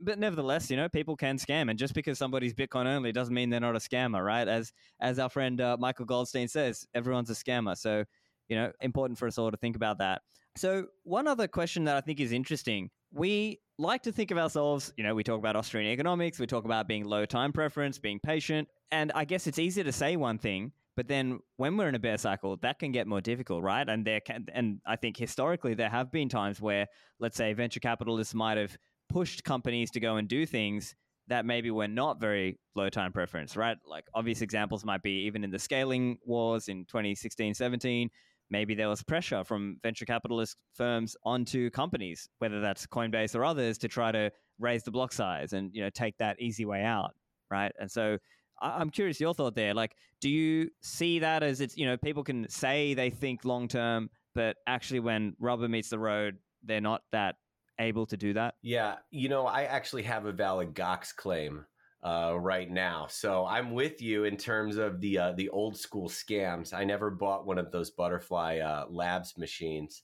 But 0.00 0.18
nevertheless, 0.18 0.70
you 0.70 0.76
know, 0.76 0.88
people 0.88 1.16
can 1.16 1.38
scam, 1.38 1.70
and 1.70 1.78
just 1.78 1.94
because 1.94 2.18
somebody's 2.18 2.52
Bitcoin 2.52 2.86
only 2.86 3.12
doesn't 3.12 3.34
mean 3.34 3.48
they're 3.48 3.60
not 3.60 3.76
a 3.76 3.78
scammer, 3.78 4.24
right? 4.24 4.46
As 4.46 4.72
as 5.00 5.18
our 5.18 5.28
friend 5.28 5.60
uh, 5.60 5.76
Michael 5.78 6.04
Goldstein 6.04 6.48
says, 6.48 6.86
everyone's 6.94 7.30
a 7.30 7.34
scammer. 7.34 7.76
So, 7.76 8.04
you 8.48 8.56
know, 8.56 8.72
important 8.80 9.18
for 9.18 9.26
us 9.26 9.38
all 9.38 9.50
to 9.50 9.56
think 9.56 9.76
about 9.76 9.98
that. 9.98 10.22
So, 10.56 10.86
one 11.04 11.26
other 11.26 11.48
question 11.48 11.84
that 11.84 11.96
I 11.96 12.00
think 12.00 12.20
is 12.20 12.32
interesting: 12.32 12.90
we 13.12 13.60
like 13.78 14.02
to 14.02 14.12
think 14.12 14.30
of 14.30 14.38
ourselves, 14.38 14.92
you 14.96 15.04
know, 15.04 15.14
we 15.14 15.24
talk 15.24 15.38
about 15.38 15.56
Austrian 15.56 15.90
economics, 15.90 16.38
we 16.38 16.46
talk 16.46 16.64
about 16.64 16.86
being 16.86 17.04
low 17.04 17.24
time 17.24 17.52
preference, 17.52 17.98
being 17.98 18.20
patient. 18.20 18.68
And 18.90 19.12
I 19.14 19.24
guess 19.24 19.46
it's 19.46 19.58
easier 19.58 19.84
to 19.84 19.92
say 19.92 20.16
one 20.16 20.38
thing, 20.38 20.72
but 20.96 21.08
then 21.08 21.40
when 21.56 21.76
we're 21.76 21.88
in 21.88 21.94
a 21.94 22.00
bear 22.00 22.18
cycle, 22.18 22.56
that 22.58 22.78
can 22.78 22.92
get 22.92 23.06
more 23.06 23.20
difficult, 23.20 23.62
right? 23.62 23.88
And 23.88 24.04
there 24.04 24.20
can, 24.20 24.46
and 24.52 24.80
I 24.86 24.96
think 24.96 25.16
historically 25.16 25.74
there 25.74 25.90
have 25.90 26.12
been 26.12 26.28
times 26.28 26.60
where, 26.60 26.86
let's 27.18 27.36
say, 27.36 27.52
venture 27.52 27.80
capitalists 27.80 28.34
might 28.34 28.58
have 28.58 28.76
pushed 29.08 29.44
companies 29.44 29.90
to 29.92 30.00
go 30.00 30.16
and 30.16 30.28
do 30.28 30.46
things 30.46 30.94
that 31.28 31.46
maybe 31.46 31.70
were 31.70 31.88
not 31.88 32.20
very 32.20 32.58
low 32.74 32.88
time 32.88 33.12
preference, 33.12 33.56
right? 33.56 33.76
Like 33.86 34.04
obvious 34.14 34.42
examples 34.42 34.84
might 34.84 35.02
be 35.02 35.24
even 35.26 35.42
in 35.42 35.50
the 35.50 35.58
scaling 35.58 36.18
wars 36.24 36.68
in 36.68 36.84
2016, 36.84 37.54
17, 37.54 38.10
maybe 38.50 38.74
there 38.74 38.88
was 38.88 39.02
pressure 39.02 39.42
from 39.42 39.78
venture 39.82 40.04
capitalist 40.04 40.56
firms 40.74 41.16
onto 41.24 41.70
companies, 41.70 42.28
whether 42.38 42.60
that's 42.60 42.86
Coinbase 42.86 43.34
or 43.34 43.44
others, 43.44 43.78
to 43.78 43.88
try 43.88 44.12
to 44.12 44.30
raise 44.58 44.82
the 44.82 44.90
block 44.90 45.12
size 45.12 45.52
and 45.52 45.74
you 45.74 45.82
know 45.82 45.90
take 45.90 46.16
that 46.18 46.40
easy 46.40 46.64
way 46.64 46.82
out, 46.82 47.12
right? 47.50 47.72
And 47.80 47.90
so 47.90 48.18
I'm 48.60 48.90
curious 48.90 49.20
your 49.20 49.34
thought 49.34 49.54
there. 49.54 49.74
Like, 49.74 49.96
do 50.20 50.28
you 50.28 50.70
see 50.80 51.18
that 51.20 51.42
as 51.42 51.60
it's 51.60 51.76
you 51.76 51.86
know 51.86 51.96
people 51.96 52.24
can 52.24 52.48
say 52.48 52.94
they 52.94 53.10
think 53.10 53.44
long 53.44 53.68
term, 53.68 54.10
but 54.34 54.56
actually 54.66 55.00
when 55.00 55.34
rubber 55.38 55.68
meets 55.68 55.88
the 55.88 55.98
road, 55.98 56.38
they're 56.62 56.80
not 56.80 57.02
that 57.12 57.36
able 57.78 58.06
to 58.06 58.16
do 58.16 58.32
that? 58.34 58.54
Yeah, 58.62 58.96
you 59.10 59.28
know, 59.28 59.46
I 59.46 59.64
actually 59.64 60.04
have 60.04 60.26
a 60.26 60.32
valid 60.32 60.74
Gox 60.74 61.14
claim 61.14 61.66
uh, 62.04 62.38
right 62.38 62.70
now. 62.70 63.06
So 63.08 63.46
I'm 63.46 63.72
with 63.72 64.00
you 64.02 64.24
in 64.24 64.36
terms 64.36 64.76
of 64.76 65.00
the 65.00 65.18
uh, 65.18 65.32
the 65.32 65.48
old 65.48 65.76
school 65.76 66.08
scams. 66.08 66.74
I 66.74 66.84
never 66.84 67.10
bought 67.10 67.46
one 67.46 67.58
of 67.58 67.72
those 67.72 67.90
Butterfly 67.90 68.58
uh, 68.58 68.86
Labs 68.88 69.36
machines, 69.38 70.02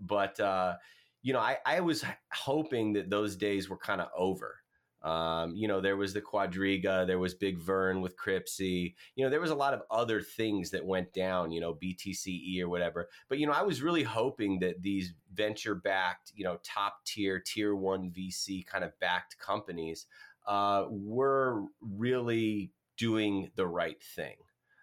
but 0.00 0.38
uh, 0.40 0.76
you 1.22 1.32
know, 1.32 1.40
I, 1.40 1.58
I 1.66 1.80
was 1.80 2.04
hoping 2.32 2.92
that 2.94 3.10
those 3.10 3.36
days 3.36 3.68
were 3.68 3.76
kind 3.76 4.00
of 4.00 4.08
over. 4.16 4.56
Um, 5.02 5.54
you 5.56 5.66
know, 5.66 5.80
there 5.80 5.96
was 5.96 6.12
the 6.12 6.20
Quadriga, 6.20 7.06
there 7.06 7.18
was 7.18 7.34
Big 7.34 7.58
Vern 7.58 8.00
with 8.00 8.18
Cryptsy. 8.18 8.94
You 9.14 9.24
know, 9.24 9.30
there 9.30 9.40
was 9.40 9.50
a 9.50 9.54
lot 9.54 9.72
of 9.72 9.82
other 9.90 10.20
things 10.20 10.70
that 10.70 10.84
went 10.84 11.12
down. 11.12 11.52
You 11.52 11.60
know, 11.60 11.74
BTCE 11.74 12.60
or 12.60 12.68
whatever. 12.68 13.08
But 13.28 13.38
you 13.38 13.46
know, 13.46 13.52
I 13.52 13.62
was 13.62 13.82
really 13.82 14.02
hoping 14.02 14.58
that 14.60 14.82
these 14.82 15.14
venture 15.32 15.74
backed, 15.74 16.32
you 16.34 16.44
know, 16.44 16.58
top 16.62 17.04
tier, 17.04 17.40
tier 17.40 17.74
one 17.74 18.10
VC 18.10 18.66
kind 18.66 18.84
of 18.84 18.98
backed 19.00 19.38
companies 19.38 20.06
uh, 20.46 20.86
we're 20.88 21.62
really 21.80 22.72
doing 22.96 23.50
the 23.56 23.66
right 23.66 24.02
thing. 24.16 24.36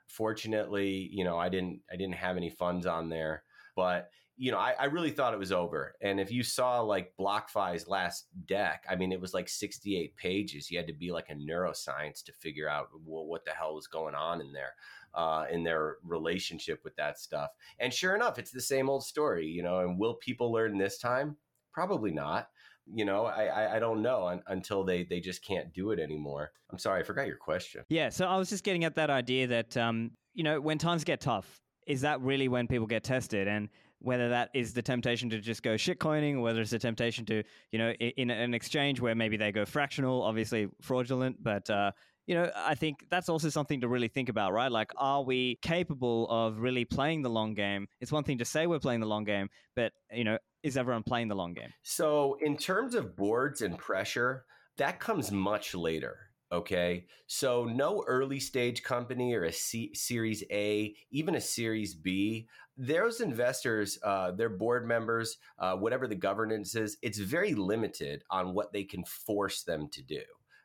Fortunately, 0.07 1.09
you 1.11 1.23
know, 1.23 1.37
I 1.37 1.49
didn't 1.49 1.81
I 1.91 1.95
didn't 1.95 2.15
have 2.15 2.37
any 2.37 2.49
funds 2.49 2.85
on 2.85 3.09
there, 3.09 3.43
but 3.75 4.09
you 4.37 4.51
know, 4.51 4.59
I, 4.59 4.75
I, 4.79 4.85
really 4.85 5.09
thought 5.09 5.33
it 5.33 5.39
was 5.39 5.51
over. 5.51 5.95
And 6.01 6.19
if 6.19 6.31
you 6.31 6.43
saw 6.43 6.81
like 6.81 7.13
BlockFi's 7.19 7.87
last 7.87 8.27
deck, 8.45 8.85
I 8.87 8.95
mean, 8.95 9.11
it 9.11 9.19
was 9.19 9.33
like 9.33 9.49
68 9.49 10.15
pages. 10.15 10.69
You 10.69 10.77
had 10.77 10.87
to 10.87 10.93
be 10.93 11.11
like 11.11 11.29
a 11.29 11.33
neuroscience 11.33 12.23
to 12.25 12.31
figure 12.33 12.69
out 12.69 12.89
what, 13.03 13.25
what 13.25 13.45
the 13.45 13.51
hell 13.51 13.73
was 13.73 13.87
going 13.87 14.13
on 14.13 14.39
in 14.41 14.53
there, 14.53 14.73
uh, 15.15 15.45
in 15.51 15.63
their 15.63 15.97
relationship 16.03 16.81
with 16.83 16.95
that 16.97 17.19
stuff. 17.19 17.49
And 17.79 17.91
sure 17.91 18.15
enough, 18.15 18.37
it's 18.37 18.51
the 18.51 18.61
same 18.61 18.89
old 18.89 19.03
story, 19.03 19.47
you 19.47 19.63
know. 19.63 19.79
And 19.79 19.99
will 19.99 20.15
people 20.15 20.51
learn 20.51 20.77
this 20.77 20.99
time? 20.99 21.37
Probably 21.73 22.11
not 22.11 22.47
you 22.93 23.03
know 23.05 23.25
i 23.25 23.47
i, 23.47 23.75
I 23.75 23.79
don't 23.79 24.01
know 24.01 24.39
until 24.47 24.83
they 24.83 25.03
they 25.03 25.19
just 25.19 25.43
can't 25.43 25.73
do 25.73 25.91
it 25.91 25.99
anymore 25.99 26.51
i'm 26.71 26.77
sorry 26.77 27.01
i 27.01 27.03
forgot 27.03 27.27
your 27.27 27.35
question 27.35 27.83
yeah 27.89 28.07
so 28.07 28.25
i 28.25 28.37
was 28.37 28.49
just 28.49 28.63
getting 28.63 28.85
at 28.85 28.95
that 28.95 29.09
idea 29.09 29.47
that 29.47 29.75
um 29.75 30.11
you 30.33 30.43
know 30.43 30.61
when 30.61 30.77
times 30.77 31.03
get 31.03 31.19
tough 31.19 31.59
is 31.85 32.01
that 32.01 32.21
really 32.21 32.47
when 32.47 32.67
people 32.67 32.87
get 32.87 33.03
tested 33.03 33.47
and 33.47 33.69
whether 33.99 34.29
that 34.29 34.49
is 34.53 34.73
the 34.73 34.81
temptation 34.81 35.29
to 35.29 35.39
just 35.39 35.63
go 35.63 35.75
shitcoining 35.75 36.35
or 36.35 36.41
whether 36.41 36.61
it's 36.61 36.73
a 36.73 36.79
temptation 36.79 37.25
to 37.25 37.43
you 37.71 37.79
know 37.79 37.91
in, 37.91 38.29
in 38.29 38.31
an 38.31 38.53
exchange 38.53 39.01
where 39.01 39.15
maybe 39.15 39.37
they 39.37 39.51
go 39.51 39.65
fractional 39.65 40.21
obviously 40.21 40.67
fraudulent 40.81 41.41
but 41.41 41.69
uh 41.69 41.91
you 42.27 42.35
know, 42.35 42.51
I 42.55 42.75
think 42.75 43.05
that's 43.09 43.29
also 43.29 43.47
something 43.47 43.81
to 43.81 43.87
really 43.87 44.09
think 44.09 44.27
about, 44.27 44.51
right? 44.51 44.69
Like, 44.69 44.91
are 44.97 45.23
we 45.23 45.57
capable 45.61 46.27
of 46.29 46.59
really 46.59 46.83
playing 46.83 47.21
the 47.21 47.29
long 47.29 47.53
game? 47.53 47.87
It's 48.01 48.11
one 48.11 48.25
thing 48.25 48.39
to 48.39 48.45
say 48.45 48.67
we're 48.67 48.79
playing 48.79 48.99
the 48.99 49.07
long 49.07 49.23
game, 49.23 49.49
but, 49.75 49.93
you 50.11 50.25
know, 50.25 50.37
is 50.61 50.75
everyone 50.75 51.03
playing 51.03 51.29
the 51.29 51.35
long 51.35 51.53
game? 51.53 51.69
So, 51.83 52.37
in 52.41 52.57
terms 52.57 52.95
of 52.95 53.15
boards 53.15 53.61
and 53.61 53.77
pressure, 53.77 54.43
that 54.77 54.99
comes 54.99 55.31
much 55.31 55.73
later. 55.73 56.17
Okay. 56.51 57.05
So, 57.27 57.65
no 57.65 58.03
early 58.07 58.39
stage 58.39 58.81
company 58.81 59.33
or 59.33 59.43
a 59.43 59.51
C- 59.51 59.93
Series 59.93 60.43
A, 60.49 60.95
even 61.11 61.35
a 61.35 61.41
Series 61.41 61.93
B, 61.93 62.47
those 62.77 63.19
investors, 63.19 63.99
uh, 64.03 64.31
their 64.31 64.49
board 64.49 64.87
members, 64.87 65.37
uh, 65.59 65.75
whatever 65.75 66.07
the 66.07 66.15
governance 66.15 66.75
is, 66.75 66.97
it's 67.01 67.17
very 67.17 67.53
limited 67.53 68.23
on 68.29 68.53
what 68.53 68.71
they 68.71 68.85
can 68.85 69.03
force 69.03 69.63
them 69.63 69.89
to 69.91 70.01
do. 70.01 70.21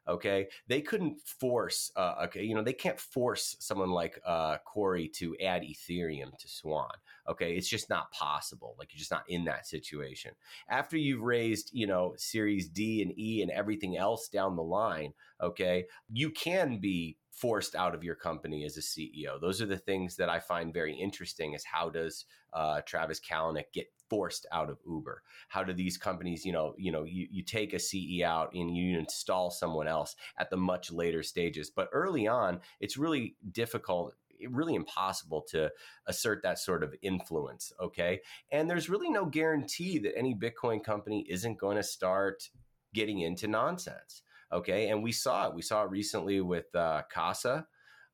Okay, 0.09 0.49
they 0.67 0.81
couldn't 0.81 1.21
force. 1.21 1.93
Uh, 1.95 2.15
okay, 2.25 2.43
you 2.43 2.57
know 2.57 2.63
they 2.63 2.73
can't 2.73 2.99
force 2.99 3.55
someone 3.61 3.91
like 3.91 4.19
uh, 4.27 4.57
Cory 4.65 5.07
to 5.15 5.37
add 5.41 5.63
Ethereum 5.63 6.37
to 6.39 6.49
Swan. 6.49 6.91
Okay, 7.29 7.55
it's 7.55 7.69
just 7.69 7.89
not 7.89 8.11
possible. 8.11 8.75
Like 8.79 8.93
you're 8.93 8.99
just 8.99 9.13
not 9.13 9.23
in 9.29 9.45
that 9.45 9.65
situation. 9.67 10.33
After 10.69 10.97
you've 10.97 11.23
raised, 11.23 11.71
you 11.73 11.87
know, 11.87 12.15
Series 12.17 12.69
D 12.69 13.01
and 13.03 13.17
E 13.17 13.43
and 13.43 13.51
everything 13.53 13.97
else 13.97 14.27
down 14.29 14.57
the 14.57 14.63
line, 14.63 15.13
okay, 15.41 15.87
you 16.13 16.31
can 16.31 16.79
be 16.79 17.17
forced 17.33 17.75
out 17.75 17.95
of 17.95 18.05
your 18.05 18.15
company 18.15 18.65
as 18.65 18.77
a 18.77 18.81
CEO. 18.81 19.41
Those 19.41 19.61
are 19.63 19.67
the 19.67 19.79
things 19.79 20.17
that 20.17 20.29
I 20.29 20.39
find 20.39 20.73
very 20.73 20.95
interesting. 20.95 21.55
Is 21.55 21.65
how 21.65 21.89
does 21.89 22.27
uh, 22.53 22.83
Travis 22.83 23.21
Kalanick 23.21 23.73
get 23.73 23.87
forced 24.09 24.47
out 24.53 24.69
of 24.69 24.79
Uber? 24.87 25.23
How 25.49 25.65
do 25.65 25.73
these 25.73 25.97
companies, 25.97 26.45
you 26.45 26.53
know, 26.53 26.75
you 26.77 26.93
know, 26.93 27.05
you, 27.05 27.27
you 27.31 27.43
take 27.43 27.73
a 27.73 27.79
CE 27.79 28.23
out 28.25 28.53
and 28.55 28.77
you 28.77 28.99
install 28.99 29.51
someone 29.51 29.89
else 29.89 30.15
at 30.39 30.51
the 30.51 30.57
much 30.57 30.93
later 30.93 31.23
stages. 31.23 31.71
But 31.71 31.89
early 31.93 32.29
on, 32.29 32.61
it's 32.81 32.97
really 32.97 33.37
difficult 33.51 34.15
really 34.51 34.75
impossible 34.75 35.41
to 35.41 35.71
assert 36.07 36.43
that 36.43 36.59
sort 36.59 36.83
of 36.83 36.95
influence. 37.01 37.73
Okay. 37.81 38.21
And 38.51 38.69
there's 38.69 38.89
really 38.89 39.09
no 39.09 39.25
guarantee 39.25 39.99
that 40.01 40.19
any 40.19 40.35
Bitcoin 40.35 40.83
company 40.83 41.25
isn't 41.29 41.59
going 41.59 41.77
to 41.77 41.83
start 41.83 42.51
getting 42.93 43.21
into 43.21 43.47
nonsense. 43.47 44.23
Okay. 44.53 44.89
And 44.89 45.03
we 45.03 45.13
saw 45.13 45.49
it. 45.49 45.55
We 45.55 45.63
saw 45.63 45.85
it 45.85 45.91
recently 45.91 46.41
with 46.41 46.75
uh, 46.75 47.03
Casa 47.13 47.67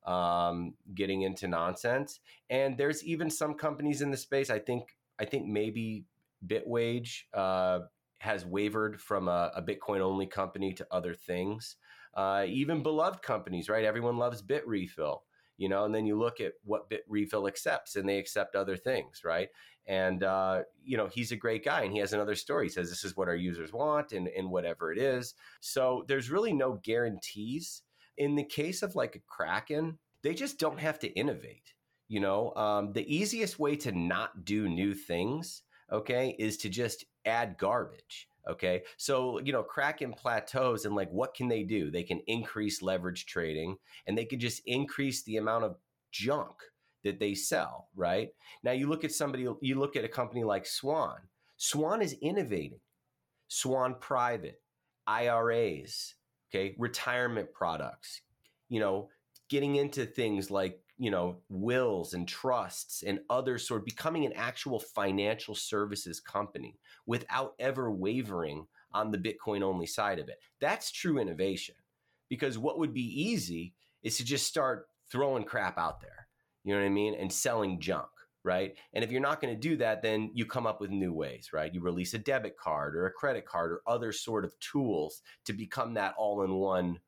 um, 0.06 0.74
getting 0.94 1.22
into 1.22 1.48
nonsense. 1.48 2.20
And 2.50 2.78
there's 2.78 3.04
even 3.04 3.30
some 3.30 3.54
companies 3.54 4.00
in 4.02 4.10
the 4.10 4.16
space, 4.16 4.50
I 4.50 4.58
think 4.58 4.96
I 5.20 5.24
think 5.24 5.46
maybe 5.46 6.04
Bitwage 6.46 7.22
uh, 7.34 7.80
has 8.18 8.44
wavered 8.44 9.00
from 9.00 9.28
a, 9.28 9.50
a, 9.54 9.62
Bitcoin 9.62 10.00
only 10.00 10.26
company 10.26 10.72
to 10.74 10.86
other 10.90 11.12
things. 11.12 11.76
Uh, 12.14 12.44
even 12.46 12.82
beloved 12.82 13.22
companies, 13.22 13.68
right? 13.68 13.84
Everyone 13.84 14.16
loves 14.16 14.42
Bit 14.42 14.66
Bitrefill. 14.66 15.18
You 15.58 15.68
know, 15.68 15.84
and 15.84 15.94
then 15.94 16.06
you 16.06 16.16
look 16.16 16.40
at 16.40 16.52
what 16.64 16.88
Bitrefill 16.88 17.48
accepts 17.48 17.96
and 17.96 18.08
they 18.08 18.18
accept 18.18 18.54
other 18.54 18.76
things, 18.76 19.22
right? 19.24 19.48
And, 19.86 20.22
uh, 20.22 20.62
you 20.84 20.96
know, 20.96 21.08
he's 21.08 21.32
a 21.32 21.36
great 21.36 21.64
guy 21.64 21.82
and 21.82 21.92
he 21.92 21.98
has 21.98 22.12
another 22.12 22.36
story. 22.36 22.66
He 22.66 22.70
says, 22.70 22.88
this 22.88 23.04
is 23.04 23.16
what 23.16 23.28
our 23.28 23.36
users 23.36 23.72
want 23.72 24.12
and, 24.12 24.28
and 24.28 24.50
whatever 24.50 24.92
it 24.92 24.98
is. 24.98 25.34
So 25.60 26.04
there's 26.06 26.30
really 26.30 26.52
no 26.52 26.78
guarantees. 26.82 27.82
In 28.16 28.36
the 28.36 28.44
case 28.44 28.82
of 28.82 28.94
like 28.94 29.16
a 29.16 29.20
Kraken, 29.26 29.98
they 30.22 30.34
just 30.34 30.58
don't 30.58 30.80
have 30.80 30.98
to 31.00 31.08
innovate. 31.08 31.74
You 32.06 32.20
know, 32.20 32.54
um, 32.54 32.92
the 32.92 33.14
easiest 33.14 33.58
way 33.58 33.76
to 33.76 33.92
not 33.92 34.44
do 34.44 34.68
new 34.68 34.94
things, 34.94 35.62
okay, 35.90 36.36
is 36.38 36.56
to 36.58 36.68
just 36.68 37.04
add 37.24 37.58
garbage. 37.58 38.27
Okay. 38.48 38.82
So, 38.96 39.40
you 39.40 39.52
know, 39.52 39.62
Kraken 39.62 40.12
plateaus 40.12 40.84
and 40.84 40.94
like 40.94 41.10
what 41.10 41.34
can 41.34 41.48
they 41.48 41.62
do? 41.62 41.90
They 41.90 42.02
can 42.02 42.20
increase 42.26 42.82
leverage 42.82 43.26
trading 43.26 43.76
and 44.06 44.16
they 44.16 44.24
can 44.24 44.40
just 44.40 44.62
increase 44.66 45.22
the 45.22 45.36
amount 45.36 45.64
of 45.64 45.76
junk 46.12 46.54
that 47.04 47.20
they 47.20 47.34
sell, 47.34 47.88
right? 47.94 48.30
Now 48.62 48.72
you 48.72 48.88
look 48.88 49.04
at 49.04 49.12
somebody, 49.12 49.46
you 49.60 49.78
look 49.78 49.96
at 49.96 50.04
a 50.04 50.08
company 50.08 50.44
like 50.44 50.66
Swan. 50.66 51.16
Swan 51.56 52.02
is 52.02 52.16
innovating. 52.22 52.80
Swan 53.48 53.96
Private, 53.98 54.60
IRAs, 55.06 56.14
okay, 56.50 56.74
retirement 56.78 57.52
products, 57.52 58.20
you 58.68 58.78
know, 58.78 59.08
getting 59.48 59.76
into 59.76 60.04
things 60.04 60.50
like 60.50 60.80
you 60.98 61.10
know 61.10 61.38
wills 61.48 62.14
and 62.14 62.26
trusts 62.26 63.02
and 63.02 63.20
other 63.30 63.58
sort 63.58 63.80
of 63.80 63.84
becoming 63.84 64.26
an 64.26 64.32
actual 64.34 64.78
financial 64.78 65.54
services 65.54 66.20
company 66.20 66.76
without 67.06 67.54
ever 67.58 67.90
wavering 67.90 68.66
on 68.92 69.10
the 69.10 69.18
bitcoin 69.18 69.62
only 69.62 69.86
side 69.86 70.18
of 70.18 70.28
it. 70.28 70.38
That's 70.60 70.90
true 70.90 71.18
innovation 71.18 71.74
because 72.28 72.58
what 72.58 72.78
would 72.78 72.92
be 72.92 73.22
easy 73.22 73.74
is 74.02 74.16
to 74.16 74.24
just 74.24 74.46
start 74.46 74.88
throwing 75.10 75.44
crap 75.44 75.78
out 75.78 76.00
there 76.00 76.28
you 76.64 76.74
know 76.74 76.80
what 76.80 76.86
i 76.86 76.90
mean 76.90 77.14
and 77.14 77.32
selling 77.32 77.80
junk 77.80 78.08
right? 78.44 78.76
And 78.94 79.04
if 79.04 79.10
you're 79.10 79.20
not 79.20 79.40
going 79.40 79.54
to 79.54 79.60
do 79.60 79.76
that 79.76 80.00
then 80.00 80.30
you 80.32 80.46
come 80.46 80.66
up 80.66 80.80
with 80.80 80.90
new 80.90 81.12
ways 81.12 81.50
right? 81.52 81.72
You 81.72 81.80
release 81.80 82.14
a 82.14 82.18
debit 82.18 82.56
card 82.56 82.96
or 82.96 83.06
a 83.06 83.12
credit 83.12 83.44
card 83.44 83.72
or 83.72 83.82
other 83.86 84.12
sort 84.12 84.44
of 84.44 84.58
tools 84.60 85.22
to 85.44 85.52
become 85.52 85.94
that 85.94 86.14
all-in-one 86.16 86.98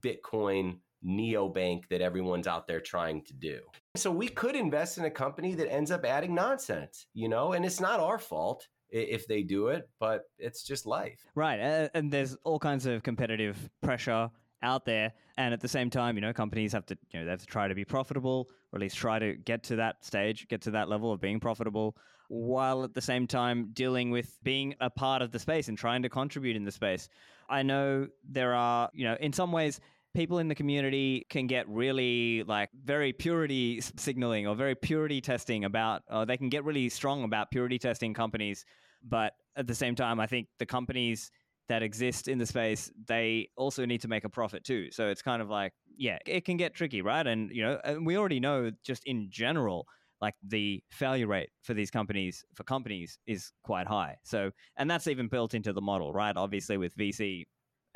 bitcoin 0.00 0.78
neobank 1.06 1.88
that 1.88 2.00
everyone's 2.00 2.46
out 2.46 2.66
there 2.66 2.80
trying 2.80 3.22
to 3.24 3.34
do. 3.34 3.60
So 3.96 4.10
we 4.10 4.28
could 4.28 4.56
invest 4.56 4.98
in 4.98 5.04
a 5.04 5.10
company 5.10 5.54
that 5.54 5.72
ends 5.72 5.90
up 5.90 6.04
adding 6.04 6.34
nonsense, 6.34 7.06
you 7.14 7.28
know, 7.28 7.52
and 7.52 7.64
it's 7.64 7.80
not 7.80 8.00
our 8.00 8.18
fault 8.18 8.66
if 8.90 9.26
they 9.26 9.42
do 9.42 9.68
it, 9.68 9.88
but 10.00 10.22
it's 10.38 10.62
just 10.62 10.86
life. 10.86 11.20
Right. 11.34 11.88
And 11.94 12.12
there's 12.12 12.36
all 12.44 12.58
kinds 12.58 12.86
of 12.86 13.02
competitive 13.02 13.70
pressure 13.82 14.30
out 14.62 14.84
there. 14.84 15.12
And 15.36 15.52
at 15.52 15.60
the 15.60 15.68
same 15.68 15.90
time, 15.90 16.16
you 16.16 16.20
know, 16.22 16.32
companies 16.32 16.72
have 16.72 16.86
to, 16.86 16.98
you 17.12 17.20
know, 17.20 17.24
they 17.24 17.30
have 17.30 17.40
to 17.40 17.46
try 17.46 17.68
to 17.68 17.74
be 17.74 17.84
profitable 17.84 18.48
or 18.72 18.78
at 18.78 18.80
least 18.80 18.96
try 18.96 19.18
to 19.18 19.34
get 19.34 19.62
to 19.64 19.76
that 19.76 20.04
stage, 20.04 20.48
get 20.48 20.62
to 20.62 20.70
that 20.72 20.88
level 20.88 21.12
of 21.12 21.20
being 21.20 21.40
profitable 21.40 21.96
while 22.28 22.82
at 22.82 22.94
the 22.94 23.00
same 23.00 23.26
time 23.26 23.70
dealing 23.72 24.10
with 24.10 24.38
being 24.42 24.74
a 24.80 24.90
part 24.90 25.22
of 25.22 25.30
the 25.30 25.38
space 25.38 25.68
and 25.68 25.78
trying 25.78 26.02
to 26.02 26.08
contribute 26.08 26.56
in 26.56 26.64
the 26.64 26.72
space. 26.72 27.08
I 27.48 27.62
know 27.62 28.08
there 28.28 28.54
are, 28.54 28.90
you 28.92 29.04
know, 29.04 29.16
in 29.20 29.32
some 29.32 29.52
ways, 29.52 29.80
people 30.16 30.38
in 30.38 30.48
the 30.48 30.54
community 30.54 31.26
can 31.28 31.46
get 31.46 31.68
really 31.68 32.42
like 32.44 32.70
very 32.84 33.12
purity 33.12 33.80
signaling 33.96 34.46
or 34.46 34.56
very 34.56 34.74
purity 34.74 35.20
testing 35.20 35.64
about, 35.64 36.02
or 36.10 36.24
they 36.24 36.38
can 36.38 36.48
get 36.48 36.64
really 36.64 36.88
strong 36.88 37.22
about 37.22 37.50
purity 37.50 37.78
testing 37.78 38.14
companies. 38.14 38.64
But 39.06 39.34
at 39.56 39.66
the 39.66 39.74
same 39.74 39.94
time, 39.94 40.18
I 40.18 40.26
think 40.26 40.48
the 40.58 40.64
companies 40.64 41.30
that 41.68 41.82
exist 41.82 42.28
in 42.28 42.38
the 42.38 42.46
space, 42.46 42.90
they 43.06 43.50
also 43.56 43.84
need 43.84 44.00
to 44.00 44.08
make 44.08 44.24
a 44.24 44.28
profit 44.30 44.64
too. 44.64 44.90
So 44.90 45.08
it's 45.08 45.20
kind 45.20 45.42
of 45.42 45.50
like, 45.50 45.74
yeah, 45.98 46.18
it 46.26 46.46
can 46.46 46.56
get 46.56 46.74
tricky, 46.74 47.02
right? 47.02 47.26
And, 47.26 47.50
you 47.50 47.62
know, 47.62 47.78
and 47.84 48.06
we 48.06 48.16
already 48.16 48.40
know 48.40 48.70
just 48.82 49.04
in 49.04 49.28
general, 49.30 49.86
like 50.22 50.34
the 50.42 50.82
failure 50.90 51.26
rate 51.26 51.50
for 51.62 51.74
these 51.74 51.90
companies 51.90 52.42
for 52.54 52.64
companies 52.64 53.18
is 53.26 53.52
quite 53.62 53.86
high 53.86 54.16
so 54.24 54.50
and 54.78 54.90
that's 54.90 55.08
even 55.08 55.28
built 55.28 55.52
into 55.52 55.74
the 55.74 55.80
model 55.82 56.10
right 56.10 56.38
obviously 56.38 56.78
with 56.78 56.96
vc 56.96 57.44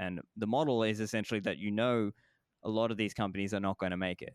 and 0.01 0.21
the 0.37 0.47
model 0.47 0.83
is 0.83 0.99
essentially 0.99 1.41
that 1.41 1.59
you 1.59 1.71
know 1.71 2.11
a 2.65 2.69
lot 2.69 2.91
of 2.91 2.97
these 2.97 3.15
companies 3.15 3.55
are 3.55 3.61
not 3.61 3.79
going 3.79 3.91
to 3.91 3.97
make 3.97 4.23
it. 4.23 4.35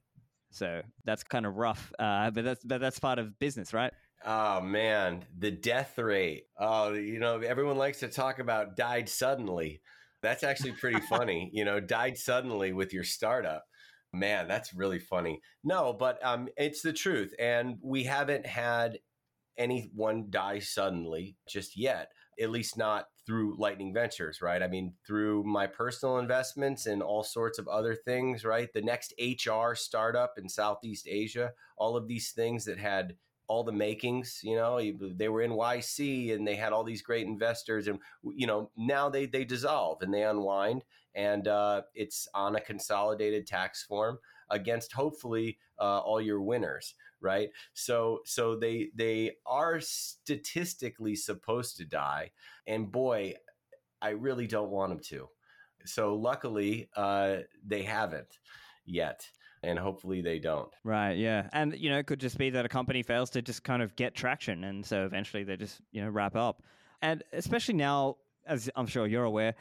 So 0.51 0.81
that's 1.03 1.23
kind 1.23 1.45
of 1.45 1.55
rough, 1.55 1.91
uh, 1.99 2.31
but 2.31 2.45
that's 2.45 2.63
but 2.63 2.79
that's 2.79 2.99
part 2.99 3.19
of 3.19 3.37
business, 3.39 3.73
right? 3.73 3.91
Oh 4.23 4.61
man, 4.61 5.25
the 5.37 5.51
death 5.51 5.97
rate. 5.97 6.43
Oh, 6.57 6.93
you 6.93 7.19
know, 7.19 7.39
everyone 7.39 7.77
likes 7.77 7.99
to 7.99 8.07
talk 8.07 8.39
about 8.39 8.77
died 8.77 9.09
suddenly. 9.09 9.81
That's 10.21 10.43
actually 10.43 10.73
pretty 10.73 11.01
funny. 11.09 11.49
You 11.51 11.65
know, 11.65 11.79
died 11.81 12.17
suddenly 12.17 12.71
with 12.71 12.93
your 12.93 13.03
startup. 13.03 13.65
Man, 14.13 14.47
that's 14.47 14.73
really 14.73 14.99
funny. 14.99 15.41
No, 15.63 15.91
but 15.91 16.23
um, 16.23 16.47
it's 16.55 16.81
the 16.81 16.93
truth, 16.93 17.33
and 17.37 17.77
we 17.83 18.03
haven't 18.03 18.45
had 18.45 18.99
anyone 19.57 20.27
die 20.29 20.59
suddenly 20.59 21.35
just 21.49 21.75
yet. 21.75 22.11
At 22.39 22.51
least 22.51 22.77
not 22.77 23.05
through 23.25 23.55
Lightning 23.57 23.93
Ventures, 23.93 24.41
right? 24.41 24.61
I 24.61 24.67
mean, 24.67 24.93
through 25.05 25.43
my 25.43 25.67
personal 25.67 26.19
investments 26.19 26.85
and 26.85 27.01
all 27.01 27.23
sorts 27.23 27.57
of 27.57 27.67
other 27.67 27.95
things, 27.95 28.45
right? 28.45 28.71
The 28.71 28.81
next 28.81 29.13
HR 29.19 29.73
startup 29.73 30.37
in 30.37 30.47
Southeast 30.47 31.07
Asia, 31.09 31.51
all 31.77 31.97
of 31.97 32.07
these 32.07 32.31
things 32.31 32.65
that 32.65 32.77
had 32.77 33.15
all 33.47 33.63
the 33.63 33.71
makings, 33.71 34.39
you 34.43 34.55
know, 34.55 34.79
they 35.15 35.29
were 35.29 35.41
in 35.41 35.51
YC 35.51 36.33
and 36.33 36.47
they 36.47 36.55
had 36.55 36.73
all 36.73 36.83
these 36.83 37.01
great 37.01 37.27
investors 37.27 37.87
and, 37.87 37.99
you 38.23 38.47
know, 38.47 38.71
now 38.75 39.09
they, 39.09 39.25
they 39.25 39.45
dissolve 39.45 40.01
and 40.01 40.13
they 40.13 40.23
unwind 40.23 40.83
and 41.15 41.47
uh, 41.47 41.81
it's 41.93 42.27
on 42.33 42.55
a 42.55 42.61
consolidated 42.61 43.47
tax 43.47 43.83
form 43.83 44.19
against 44.49 44.91
hopefully 44.91 45.57
uh, 45.79 45.99
all 45.99 46.21
your 46.21 46.41
winners 46.41 46.95
right? 47.21 47.49
So 47.73 48.19
so 48.25 48.55
they 48.55 48.89
they 48.95 49.33
are 49.45 49.79
statistically 49.79 51.15
supposed 51.15 51.77
to 51.77 51.85
die 51.85 52.31
and 52.67 52.91
boy 52.91 53.33
i 54.01 54.09
really 54.09 54.47
don't 54.47 54.69
want 54.69 54.89
them 54.89 54.99
to. 55.09 55.29
So 55.85 56.15
luckily 56.15 56.89
uh, 56.95 57.37
they 57.65 57.83
haven't 57.83 58.39
yet 58.85 59.27
and 59.63 59.79
hopefully 59.79 60.21
they 60.21 60.39
don't. 60.39 60.73
Right 60.83 61.17
yeah 61.17 61.49
and 61.53 61.75
you 61.77 61.89
know 61.89 61.97
it 61.97 62.07
could 62.07 62.19
just 62.19 62.37
be 62.37 62.49
that 62.51 62.65
a 62.65 62.69
company 62.69 63.03
fails 63.03 63.29
to 63.31 63.41
just 63.41 63.63
kind 63.63 63.81
of 63.81 63.95
get 63.95 64.15
traction 64.15 64.63
and 64.63 64.85
so 64.85 65.05
eventually 65.05 65.43
they 65.43 65.57
just 65.57 65.81
you 65.91 66.03
know 66.03 66.09
wrap 66.09 66.35
up. 66.35 66.63
And 67.01 67.23
especially 67.33 67.75
now 67.75 68.17
as 68.47 68.69
i'm 68.75 68.85
sure 68.85 69.07
you're 69.07 69.23
aware 69.23 69.55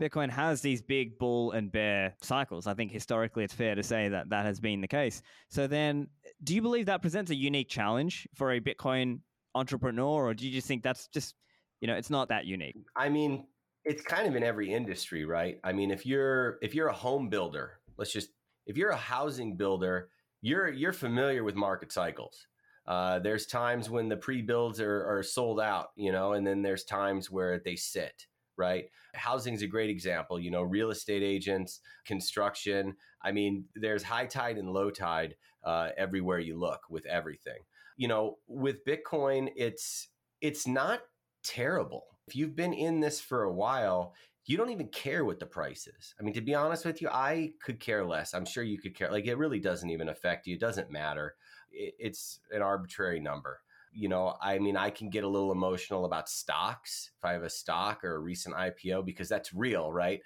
Bitcoin 0.00 0.28
has 0.28 0.60
these 0.60 0.82
big 0.82 1.18
bull 1.18 1.52
and 1.52 1.70
bear 1.70 2.14
cycles. 2.20 2.66
I 2.66 2.74
think 2.74 2.90
historically 2.90 3.44
it's 3.44 3.54
fair 3.54 3.74
to 3.74 3.82
say 3.82 4.08
that 4.08 4.28
that 4.30 4.44
has 4.44 4.58
been 4.58 4.80
the 4.80 4.88
case. 4.88 5.22
So 5.48 5.66
then, 5.66 6.08
do 6.42 6.54
you 6.54 6.62
believe 6.62 6.86
that 6.86 7.00
presents 7.00 7.30
a 7.30 7.34
unique 7.34 7.68
challenge 7.68 8.26
for 8.34 8.52
a 8.52 8.60
Bitcoin 8.60 9.20
entrepreneur, 9.54 10.26
or 10.26 10.34
do 10.34 10.46
you 10.46 10.52
just 10.52 10.66
think 10.66 10.82
that's 10.82 11.06
just, 11.08 11.34
you 11.80 11.86
know, 11.86 11.94
it's 11.94 12.10
not 12.10 12.28
that 12.28 12.44
unique? 12.44 12.76
I 12.96 13.08
mean, 13.08 13.46
it's 13.84 14.02
kind 14.02 14.26
of 14.26 14.34
in 14.34 14.42
every 14.42 14.72
industry, 14.72 15.24
right? 15.24 15.58
I 15.62 15.72
mean, 15.72 15.90
if 15.90 16.04
you're 16.04 16.58
if 16.60 16.74
you're 16.74 16.88
a 16.88 16.92
home 16.92 17.28
builder, 17.28 17.78
let's 17.96 18.12
just 18.12 18.30
if 18.66 18.76
you're 18.76 18.90
a 18.90 18.96
housing 18.96 19.56
builder, 19.56 20.08
you're 20.42 20.70
you're 20.70 20.92
familiar 20.92 21.44
with 21.44 21.54
market 21.54 21.92
cycles. 21.92 22.46
Uh, 22.86 23.18
there's 23.18 23.46
times 23.46 23.88
when 23.88 24.10
the 24.10 24.16
pre-builds 24.16 24.78
are, 24.78 25.06
are 25.06 25.22
sold 25.22 25.58
out, 25.58 25.88
you 25.96 26.12
know, 26.12 26.34
and 26.34 26.46
then 26.46 26.60
there's 26.60 26.84
times 26.84 27.30
where 27.30 27.62
they 27.64 27.76
sit 27.76 28.26
right? 28.56 28.86
Housing 29.14 29.54
is 29.54 29.62
a 29.62 29.66
great 29.66 29.90
example. 29.90 30.38
You 30.38 30.50
know, 30.50 30.62
real 30.62 30.90
estate 30.90 31.22
agents, 31.22 31.80
construction. 32.04 32.94
I 33.22 33.32
mean, 33.32 33.64
there's 33.74 34.02
high 34.02 34.26
tide 34.26 34.58
and 34.58 34.70
low 34.70 34.90
tide 34.90 35.36
uh, 35.64 35.90
everywhere 35.96 36.38
you 36.38 36.58
look 36.58 36.80
with 36.90 37.06
everything. 37.06 37.58
You 37.96 38.08
know, 38.08 38.38
with 38.48 38.84
Bitcoin, 38.84 39.50
it's 39.56 40.08
it's 40.40 40.66
not 40.66 41.00
terrible. 41.42 42.04
If 42.26 42.34
you've 42.36 42.56
been 42.56 42.72
in 42.72 43.00
this 43.00 43.20
for 43.20 43.44
a 43.44 43.52
while, 43.52 44.14
you 44.46 44.56
don't 44.56 44.70
even 44.70 44.88
care 44.88 45.24
what 45.24 45.38
the 45.38 45.46
price 45.46 45.86
is. 45.86 46.14
I 46.18 46.22
mean, 46.22 46.34
to 46.34 46.40
be 46.40 46.54
honest 46.54 46.84
with 46.84 47.00
you, 47.00 47.08
I 47.08 47.52
could 47.62 47.80
care 47.80 48.04
less. 48.04 48.34
I'm 48.34 48.44
sure 48.44 48.62
you 48.62 48.78
could 48.78 48.94
care. 48.94 49.10
Like, 49.10 49.26
it 49.26 49.38
really 49.38 49.60
doesn't 49.60 49.88
even 49.88 50.08
affect 50.08 50.46
you. 50.46 50.54
It 50.54 50.60
doesn't 50.60 50.90
matter. 50.90 51.34
It's 51.70 52.40
an 52.52 52.62
arbitrary 52.62 53.20
number 53.20 53.60
you 53.94 54.08
know, 54.08 54.36
I 54.42 54.58
mean, 54.58 54.76
I 54.76 54.90
can 54.90 55.08
get 55.08 55.24
a 55.24 55.28
little 55.28 55.52
emotional 55.52 56.04
about 56.04 56.28
stocks 56.28 57.10
if 57.16 57.24
I 57.24 57.32
have 57.32 57.44
a 57.44 57.50
stock 57.50 58.04
or 58.04 58.16
a 58.16 58.18
recent 58.18 58.56
IPO 58.56 59.04
because 59.04 59.28
that's 59.28 59.54
real, 59.54 59.92
right? 59.92 60.20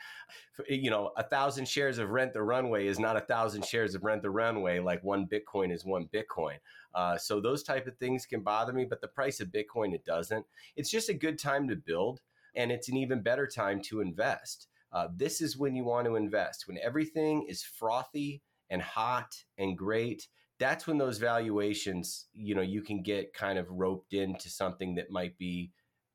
You 0.68 0.90
know, 0.90 1.12
a 1.16 1.22
thousand 1.22 1.68
shares 1.68 1.98
of 1.98 2.10
Rent 2.10 2.32
the 2.32 2.42
Runway 2.42 2.86
is 2.86 2.98
not 2.98 3.16
a 3.16 3.20
thousand 3.20 3.64
shares 3.64 3.94
of 3.94 4.04
Rent 4.04 4.22
the 4.22 4.30
Runway 4.30 4.78
like 4.78 5.04
one 5.04 5.26
Bitcoin 5.26 5.72
is 5.72 5.84
one 5.84 6.08
Bitcoin. 6.12 6.56
Uh, 6.94 7.18
so 7.18 7.40
those 7.40 7.62
type 7.62 7.86
of 7.86 7.96
things 7.98 8.26
can 8.26 8.40
bother 8.40 8.72
me, 8.72 8.84
but 8.84 9.00
the 9.00 9.08
price 9.08 9.40
of 9.40 9.48
Bitcoin 9.48 9.94
it 9.94 10.04
doesn't. 10.04 10.46
It's 10.76 10.90
just 10.90 11.10
a 11.10 11.14
good 11.14 11.38
time 11.38 11.68
to 11.68 11.76
build, 11.76 12.20
and 12.54 12.72
it's 12.72 12.88
an 12.88 12.96
even 12.96 13.22
better 13.22 13.46
time 13.46 13.80
to 13.82 14.00
invest. 14.00 14.68
Uh, 14.90 15.08
this 15.14 15.40
is 15.42 15.58
when 15.58 15.76
you 15.76 15.84
want 15.84 16.06
to 16.06 16.16
invest 16.16 16.66
when 16.66 16.78
everything 16.82 17.44
is 17.46 17.62
frothy 17.62 18.40
and 18.70 18.80
hot 18.80 19.44
and 19.58 19.76
great 19.76 20.28
that's 20.58 20.86
when 20.86 20.98
those 20.98 21.18
valuations, 21.18 22.26
you 22.32 22.54
know, 22.54 22.62
you 22.62 22.82
can 22.82 23.02
get 23.02 23.34
kind 23.34 23.58
of 23.58 23.70
roped 23.70 24.12
into 24.12 24.48
something 24.48 24.94
that 24.96 25.10
might 25.10 25.38
be 25.38 25.72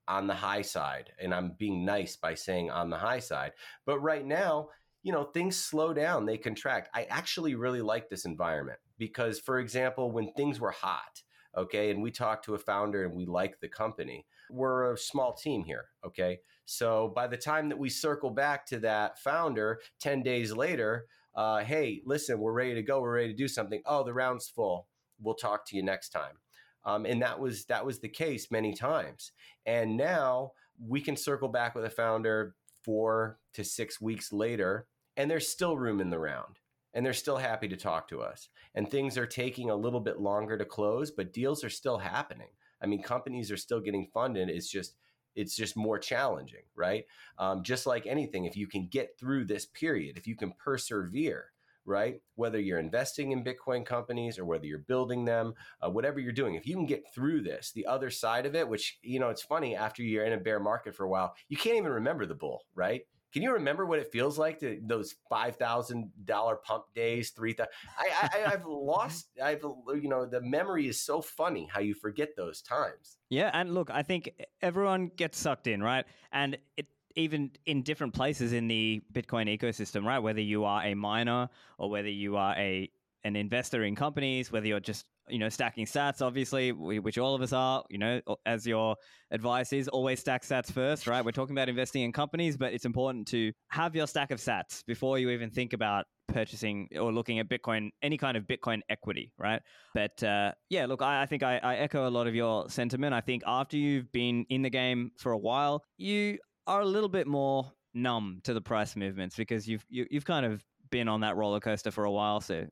on 0.07 0.27
the 0.27 0.33
high 0.33 0.61
side. 0.61 1.11
And 1.21 1.33
I'm 1.33 1.55
being 1.57 1.85
nice 1.85 2.15
by 2.15 2.33
saying 2.33 2.69
on 2.69 2.89
the 2.89 2.97
high 2.97 3.19
side. 3.19 3.53
But 3.85 3.99
right 3.99 4.25
now, 4.25 4.69
you 5.01 5.11
know, 5.11 5.25
things 5.25 5.55
slow 5.57 5.93
down, 5.93 6.25
they 6.25 6.37
contract. 6.37 6.89
I 6.93 7.03
actually 7.09 7.55
really 7.55 7.81
like 7.81 8.09
this 8.09 8.25
environment 8.25 8.79
because, 8.97 9.39
for 9.39 9.59
example, 9.59 10.11
when 10.11 10.31
things 10.33 10.59
were 10.59 10.71
hot, 10.71 11.21
okay, 11.57 11.91
and 11.91 12.01
we 12.01 12.11
talked 12.11 12.45
to 12.45 12.55
a 12.55 12.59
founder 12.59 13.05
and 13.05 13.13
we 13.13 13.25
like 13.25 13.59
the 13.59 13.67
company, 13.67 14.25
we're 14.49 14.93
a 14.93 14.97
small 14.97 15.33
team 15.33 15.63
here, 15.63 15.85
okay? 16.05 16.39
So 16.65 17.11
by 17.15 17.27
the 17.27 17.37
time 17.37 17.69
that 17.69 17.79
we 17.79 17.89
circle 17.89 18.29
back 18.29 18.65
to 18.67 18.79
that 18.79 19.19
founder 19.19 19.79
10 19.99 20.23
days 20.23 20.53
later, 20.53 21.07
uh, 21.35 21.63
hey, 21.63 22.01
listen, 22.05 22.39
we're 22.39 22.53
ready 22.53 22.75
to 22.75 22.83
go. 22.83 23.01
We're 23.01 23.15
ready 23.15 23.29
to 23.29 23.37
do 23.37 23.47
something. 23.47 23.81
Oh, 23.85 24.03
the 24.03 24.13
round's 24.13 24.47
full. 24.47 24.87
We'll 25.21 25.35
talk 25.35 25.65
to 25.67 25.75
you 25.75 25.83
next 25.83 26.09
time. 26.09 26.37
Um, 26.85 27.05
and 27.05 27.21
that 27.21 27.39
was 27.39 27.65
that 27.65 27.85
was 27.85 27.99
the 27.99 28.09
case 28.09 28.51
many 28.51 28.73
times. 28.73 29.31
And 29.65 29.95
now 29.95 30.51
we 30.85 31.01
can 31.01 31.15
circle 31.15 31.47
back 31.47 31.75
with 31.75 31.85
a 31.85 31.89
founder 31.89 32.55
four 32.83 33.39
to 33.53 33.63
six 33.63 34.01
weeks 34.01 34.33
later, 34.33 34.87
and 35.15 35.31
there's 35.31 35.47
still 35.47 35.77
room 35.77 36.01
in 36.01 36.09
the 36.09 36.19
round. 36.19 36.59
And 36.95 37.03
they're 37.03 37.13
still 37.13 37.37
happy 37.37 37.67
to 37.69 37.77
talk 37.77 38.07
to 38.09 38.21
us. 38.21 38.49
And 38.75 38.89
things 38.89 39.17
are 39.17 39.25
taking 39.25 39.71
a 39.71 39.75
little 39.75 39.99
bit 39.99 40.19
longer 40.19 40.59
to 40.59 40.65
close, 40.65 41.09
but 41.09 41.33
deals 41.33 41.63
are 41.63 41.69
still 41.69 41.97
happening. 41.97 42.49
I 42.83 42.85
mean, 42.85 43.01
companies 43.01 43.49
are 43.49 43.57
still 43.57 43.79
getting 43.79 44.09
funded. 44.13 44.47
It's 44.49 44.69
just 44.69 44.93
it's 45.35 45.55
just 45.55 45.75
more 45.75 45.99
challenging, 45.99 46.63
right? 46.75 47.05
Um, 47.37 47.63
just 47.63 47.85
like 47.85 48.05
anything, 48.05 48.45
if 48.45 48.55
you 48.55 48.67
can 48.67 48.87
get 48.87 49.17
through 49.19 49.45
this 49.45 49.65
period, 49.65 50.17
if 50.17 50.27
you 50.27 50.35
can 50.35 50.53
persevere, 50.53 51.51
right? 51.85 52.21
Whether 52.35 52.59
you're 52.59 52.79
investing 52.79 53.31
in 53.31 53.43
Bitcoin 53.43 53.85
companies 53.85 54.39
or 54.39 54.45
whether 54.45 54.65
you're 54.65 54.79
building 54.79 55.25
them, 55.25 55.53
uh, 55.81 55.89
whatever 55.89 56.19
you're 56.19 56.31
doing, 56.31 56.55
if 56.55 56.65
you 56.65 56.75
can 56.75 56.85
get 56.85 57.03
through 57.13 57.41
this, 57.41 57.71
the 57.71 57.85
other 57.85 58.09
side 58.09 58.45
of 58.45 58.55
it, 58.55 58.67
which, 58.67 58.99
you 59.01 59.19
know, 59.19 59.29
it's 59.29 59.41
funny 59.41 59.75
after 59.75 60.01
you're 60.03 60.25
in 60.25 60.33
a 60.33 60.37
bear 60.37 60.59
market 60.59 60.95
for 60.95 61.03
a 61.03 61.09
while, 61.09 61.35
you 61.49 61.57
can't 61.57 61.77
even 61.77 61.91
remember 61.91 62.25
the 62.25 62.35
bull, 62.35 62.65
right? 62.75 63.05
Can 63.33 63.41
you 63.41 63.53
remember 63.53 63.85
what 63.85 63.99
it 63.99 64.11
feels 64.11 64.37
like 64.37 64.59
to 64.59 64.79
those 64.85 65.15
five 65.27 65.55
thousand 65.55 66.11
dollar 66.23 66.55
pump 66.55 66.85
days, 66.93 67.31
three 67.31 67.53
thousand? 67.53 67.71
I, 67.97 68.29
I 68.45 68.53
I've 68.53 68.65
lost. 68.67 69.27
I've 69.43 69.63
you 69.63 70.07
know 70.07 70.25
the 70.25 70.41
memory 70.41 70.87
is 70.87 71.01
so 71.01 71.21
funny 71.21 71.67
how 71.71 71.79
you 71.79 71.95
forget 71.95 72.35
those 72.37 72.61
times. 72.61 73.17
Yeah, 73.29 73.49
and 73.53 73.73
look, 73.73 73.89
I 73.89 74.03
think 74.03 74.31
everyone 74.61 75.11
gets 75.15 75.39
sucked 75.39 75.67
in, 75.67 75.81
right? 75.81 76.05
And 76.31 76.57
it 76.77 76.87
even 77.15 77.51
in 77.65 77.83
different 77.83 78.13
places 78.13 78.53
in 78.53 78.67
the 78.67 79.01
Bitcoin 79.11 79.55
ecosystem, 79.55 80.05
right? 80.05 80.19
Whether 80.19 80.41
you 80.41 80.65
are 80.65 80.83
a 80.83 80.93
miner 80.93 81.49
or 81.77 81.89
whether 81.89 82.09
you 82.09 82.37
are 82.37 82.55
a 82.55 82.89
an 83.23 83.35
investor 83.35 83.83
in 83.83 83.95
companies, 83.95 84.51
whether 84.51 84.67
you're 84.67 84.79
just 84.79 85.05
you 85.29 85.39
know 85.39 85.49
stacking 85.49 85.85
sats, 85.85 86.21
obviously, 86.21 86.71
which 86.71 87.17
all 87.17 87.35
of 87.35 87.41
us 87.41 87.53
are. 87.53 87.83
You 87.89 87.97
know, 87.97 88.21
as 88.45 88.65
your 88.67 88.95
advice 89.31 89.73
is, 89.73 89.87
always 89.87 90.19
stack 90.19 90.43
sats 90.43 90.71
first, 90.71 91.07
right? 91.07 91.23
We're 91.23 91.31
talking 91.31 91.55
about 91.55 91.69
investing 91.69 92.03
in 92.03 92.11
companies, 92.11 92.57
but 92.57 92.73
it's 92.73 92.85
important 92.85 93.27
to 93.29 93.51
have 93.69 93.95
your 93.95 94.07
stack 94.07 94.31
of 94.31 94.39
sats 94.39 94.83
before 94.85 95.19
you 95.19 95.29
even 95.29 95.49
think 95.49 95.73
about 95.73 96.05
purchasing 96.27 96.87
or 96.99 97.11
looking 97.11 97.39
at 97.39 97.49
Bitcoin, 97.49 97.89
any 98.01 98.17
kind 98.17 98.37
of 98.37 98.43
Bitcoin 98.43 98.81
equity, 98.89 99.31
right? 99.37 99.61
But 99.93 100.21
uh, 100.23 100.51
yeah, 100.69 100.85
look, 100.85 101.01
I, 101.01 101.23
I 101.23 101.25
think 101.25 101.43
I, 101.43 101.57
I 101.57 101.75
echo 101.75 102.07
a 102.07 102.09
lot 102.09 102.27
of 102.27 102.35
your 102.35 102.69
sentiment. 102.69 103.13
I 103.13 103.21
think 103.21 103.43
after 103.45 103.77
you've 103.77 104.11
been 104.11 104.45
in 104.49 104.61
the 104.61 104.69
game 104.69 105.11
for 105.17 105.31
a 105.31 105.37
while, 105.37 105.83
you 105.97 106.37
are 106.67 106.81
a 106.81 106.85
little 106.85 107.09
bit 107.09 107.27
more 107.27 107.71
numb 107.93 108.39
to 108.43 108.53
the 108.53 108.61
price 108.61 108.95
movements 108.95 109.35
because 109.35 109.67
you've 109.67 109.85
you, 109.89 110.03
have 110.03 110.11
you 110.11 110.17
have 110.17 110.25
kind 110.25 110.45
of 110.45 110.63
been 110.93 111.07
on 111.07 111.21
that 111.21 111.35
roller 111.35 111.59
coaster 111.59 111.91
for 111.91 112.05
a 112.05 112.11
while. 112.11 112.39
So 112.39 112.65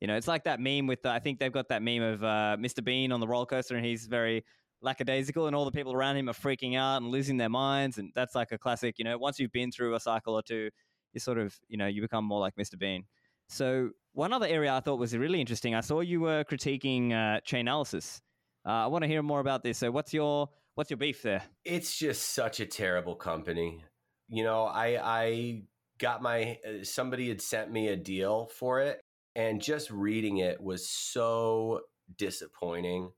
you 0.00 0.06
know, 0.06 0.16
it's 0.16 0.28
like 0.28 0.44
that 0.44 0.60
meme 0.60 0.86
with 0.86 1.02
the, 1.02 1.10
I 1.10 1.18
think 1.18 1.38
they've 1.38 1.52
got 1.52 1.68
that 1.68 1.82
meme 1.82 2.02
of 2.02 2.22
uh, 2.22 2.56
Mr. 2.58 2.84
Bean 2.84 3.10
on 3.10 3.20
the 3.20 3.26
roller 3.26 3.46
coaster, 3.46 3.76
and 3.76 3.84
he's 3.84 4.06
very 4.06 4.44
lackadaisical, 4.80 5.46
and 5.46 5.56
all 5.56 5.64
the 5.64 5.72
people 5.72 5.92
around 5.92 6.16
him 6.16 6.28
are 6.28 6.34
freaking 6.34 6.76
out 6.76 7.02
and 7.02 7.10
losing 7.10 7.36
their 7.36 7.48
minds, 7.48 7.98
and 7.98 8.12
that's 8.14 8.34
like 8.34 8.52
a 8.52 8.58
classic. 8.58 8.98
You 8.98 9.04
know, 9.04 9.18
once 9.18 9.38
you've 9.38 9.52
been 9.52 9.72
through 9.72 9.94
a 9.94 10.00
cycle 10.00 10.34
or 10.34 10.42
two, 10.42 10.70
you 11.12 11.20
sort 11.20 11.38
of 11.38 11.58
you 11.68 11.76
know 11.76 11.86
you 11.86 12.00
become 12.00 12.24
more 12.24 12.40
like 12.40 12.54
Mr. 12.54 12.78
Bean. 12.78 13.04
So 13.48 13.90
one 14.12 14.32
other 14.32 14.46
area 14.46 14.72
I 14.74 14.80
thought 14.80 14.98
was 14.98 15.16
really 15.16 15.40
interesting. 15.40 15.74
I 15.74 15.80
saw 15.80 16.00
you 16.00 16.20
were 16.20 16.44
critiquing 16.44 17.12
uh, 17.12 17.40
Chainalysis. 17.40 18.20
Uh, 18.66 18.70
I 18.70 18.86
want 18.86 19.02
to 19.02 19.08
hear 19.08 19.22
more 19.22 19.40
about 19.40 19.62
this. 19.62 19.78
So 19.78 19.90
what's 19.90 20.12
your 20.12 20.48
what's 20.74 20.90
your 20.90 20.98
beef 20.98 21.22
there? 21.22 21.42
It's 21.64 21.96
just 21.96 22.34
such 22.34 22.60
a 22.60 22.66
terrible 22.66 23.16
company. 23.16 23.82
You 24.28 24.44
know, 24.44 24.64
I 24.64 25.00
I 25.02 25.62
got 25.98 26.22
my 26.22 26.58
uh, 26.64 26.84
somebody 26.84 27.28
had 27.28 27.42
sent 27.42 27.72
me 27.72 27.88
a 27.88 27.96
deal 27.96 28.46
for 28.46 28.80
it 28.80 29.00
and 29.36 29.62
just 29.62 29.90
reading 29.90 30.38
it 30.38 30.60
was 30.60 30.88
so 30.88 31.80
disappointing. 32.16 33.10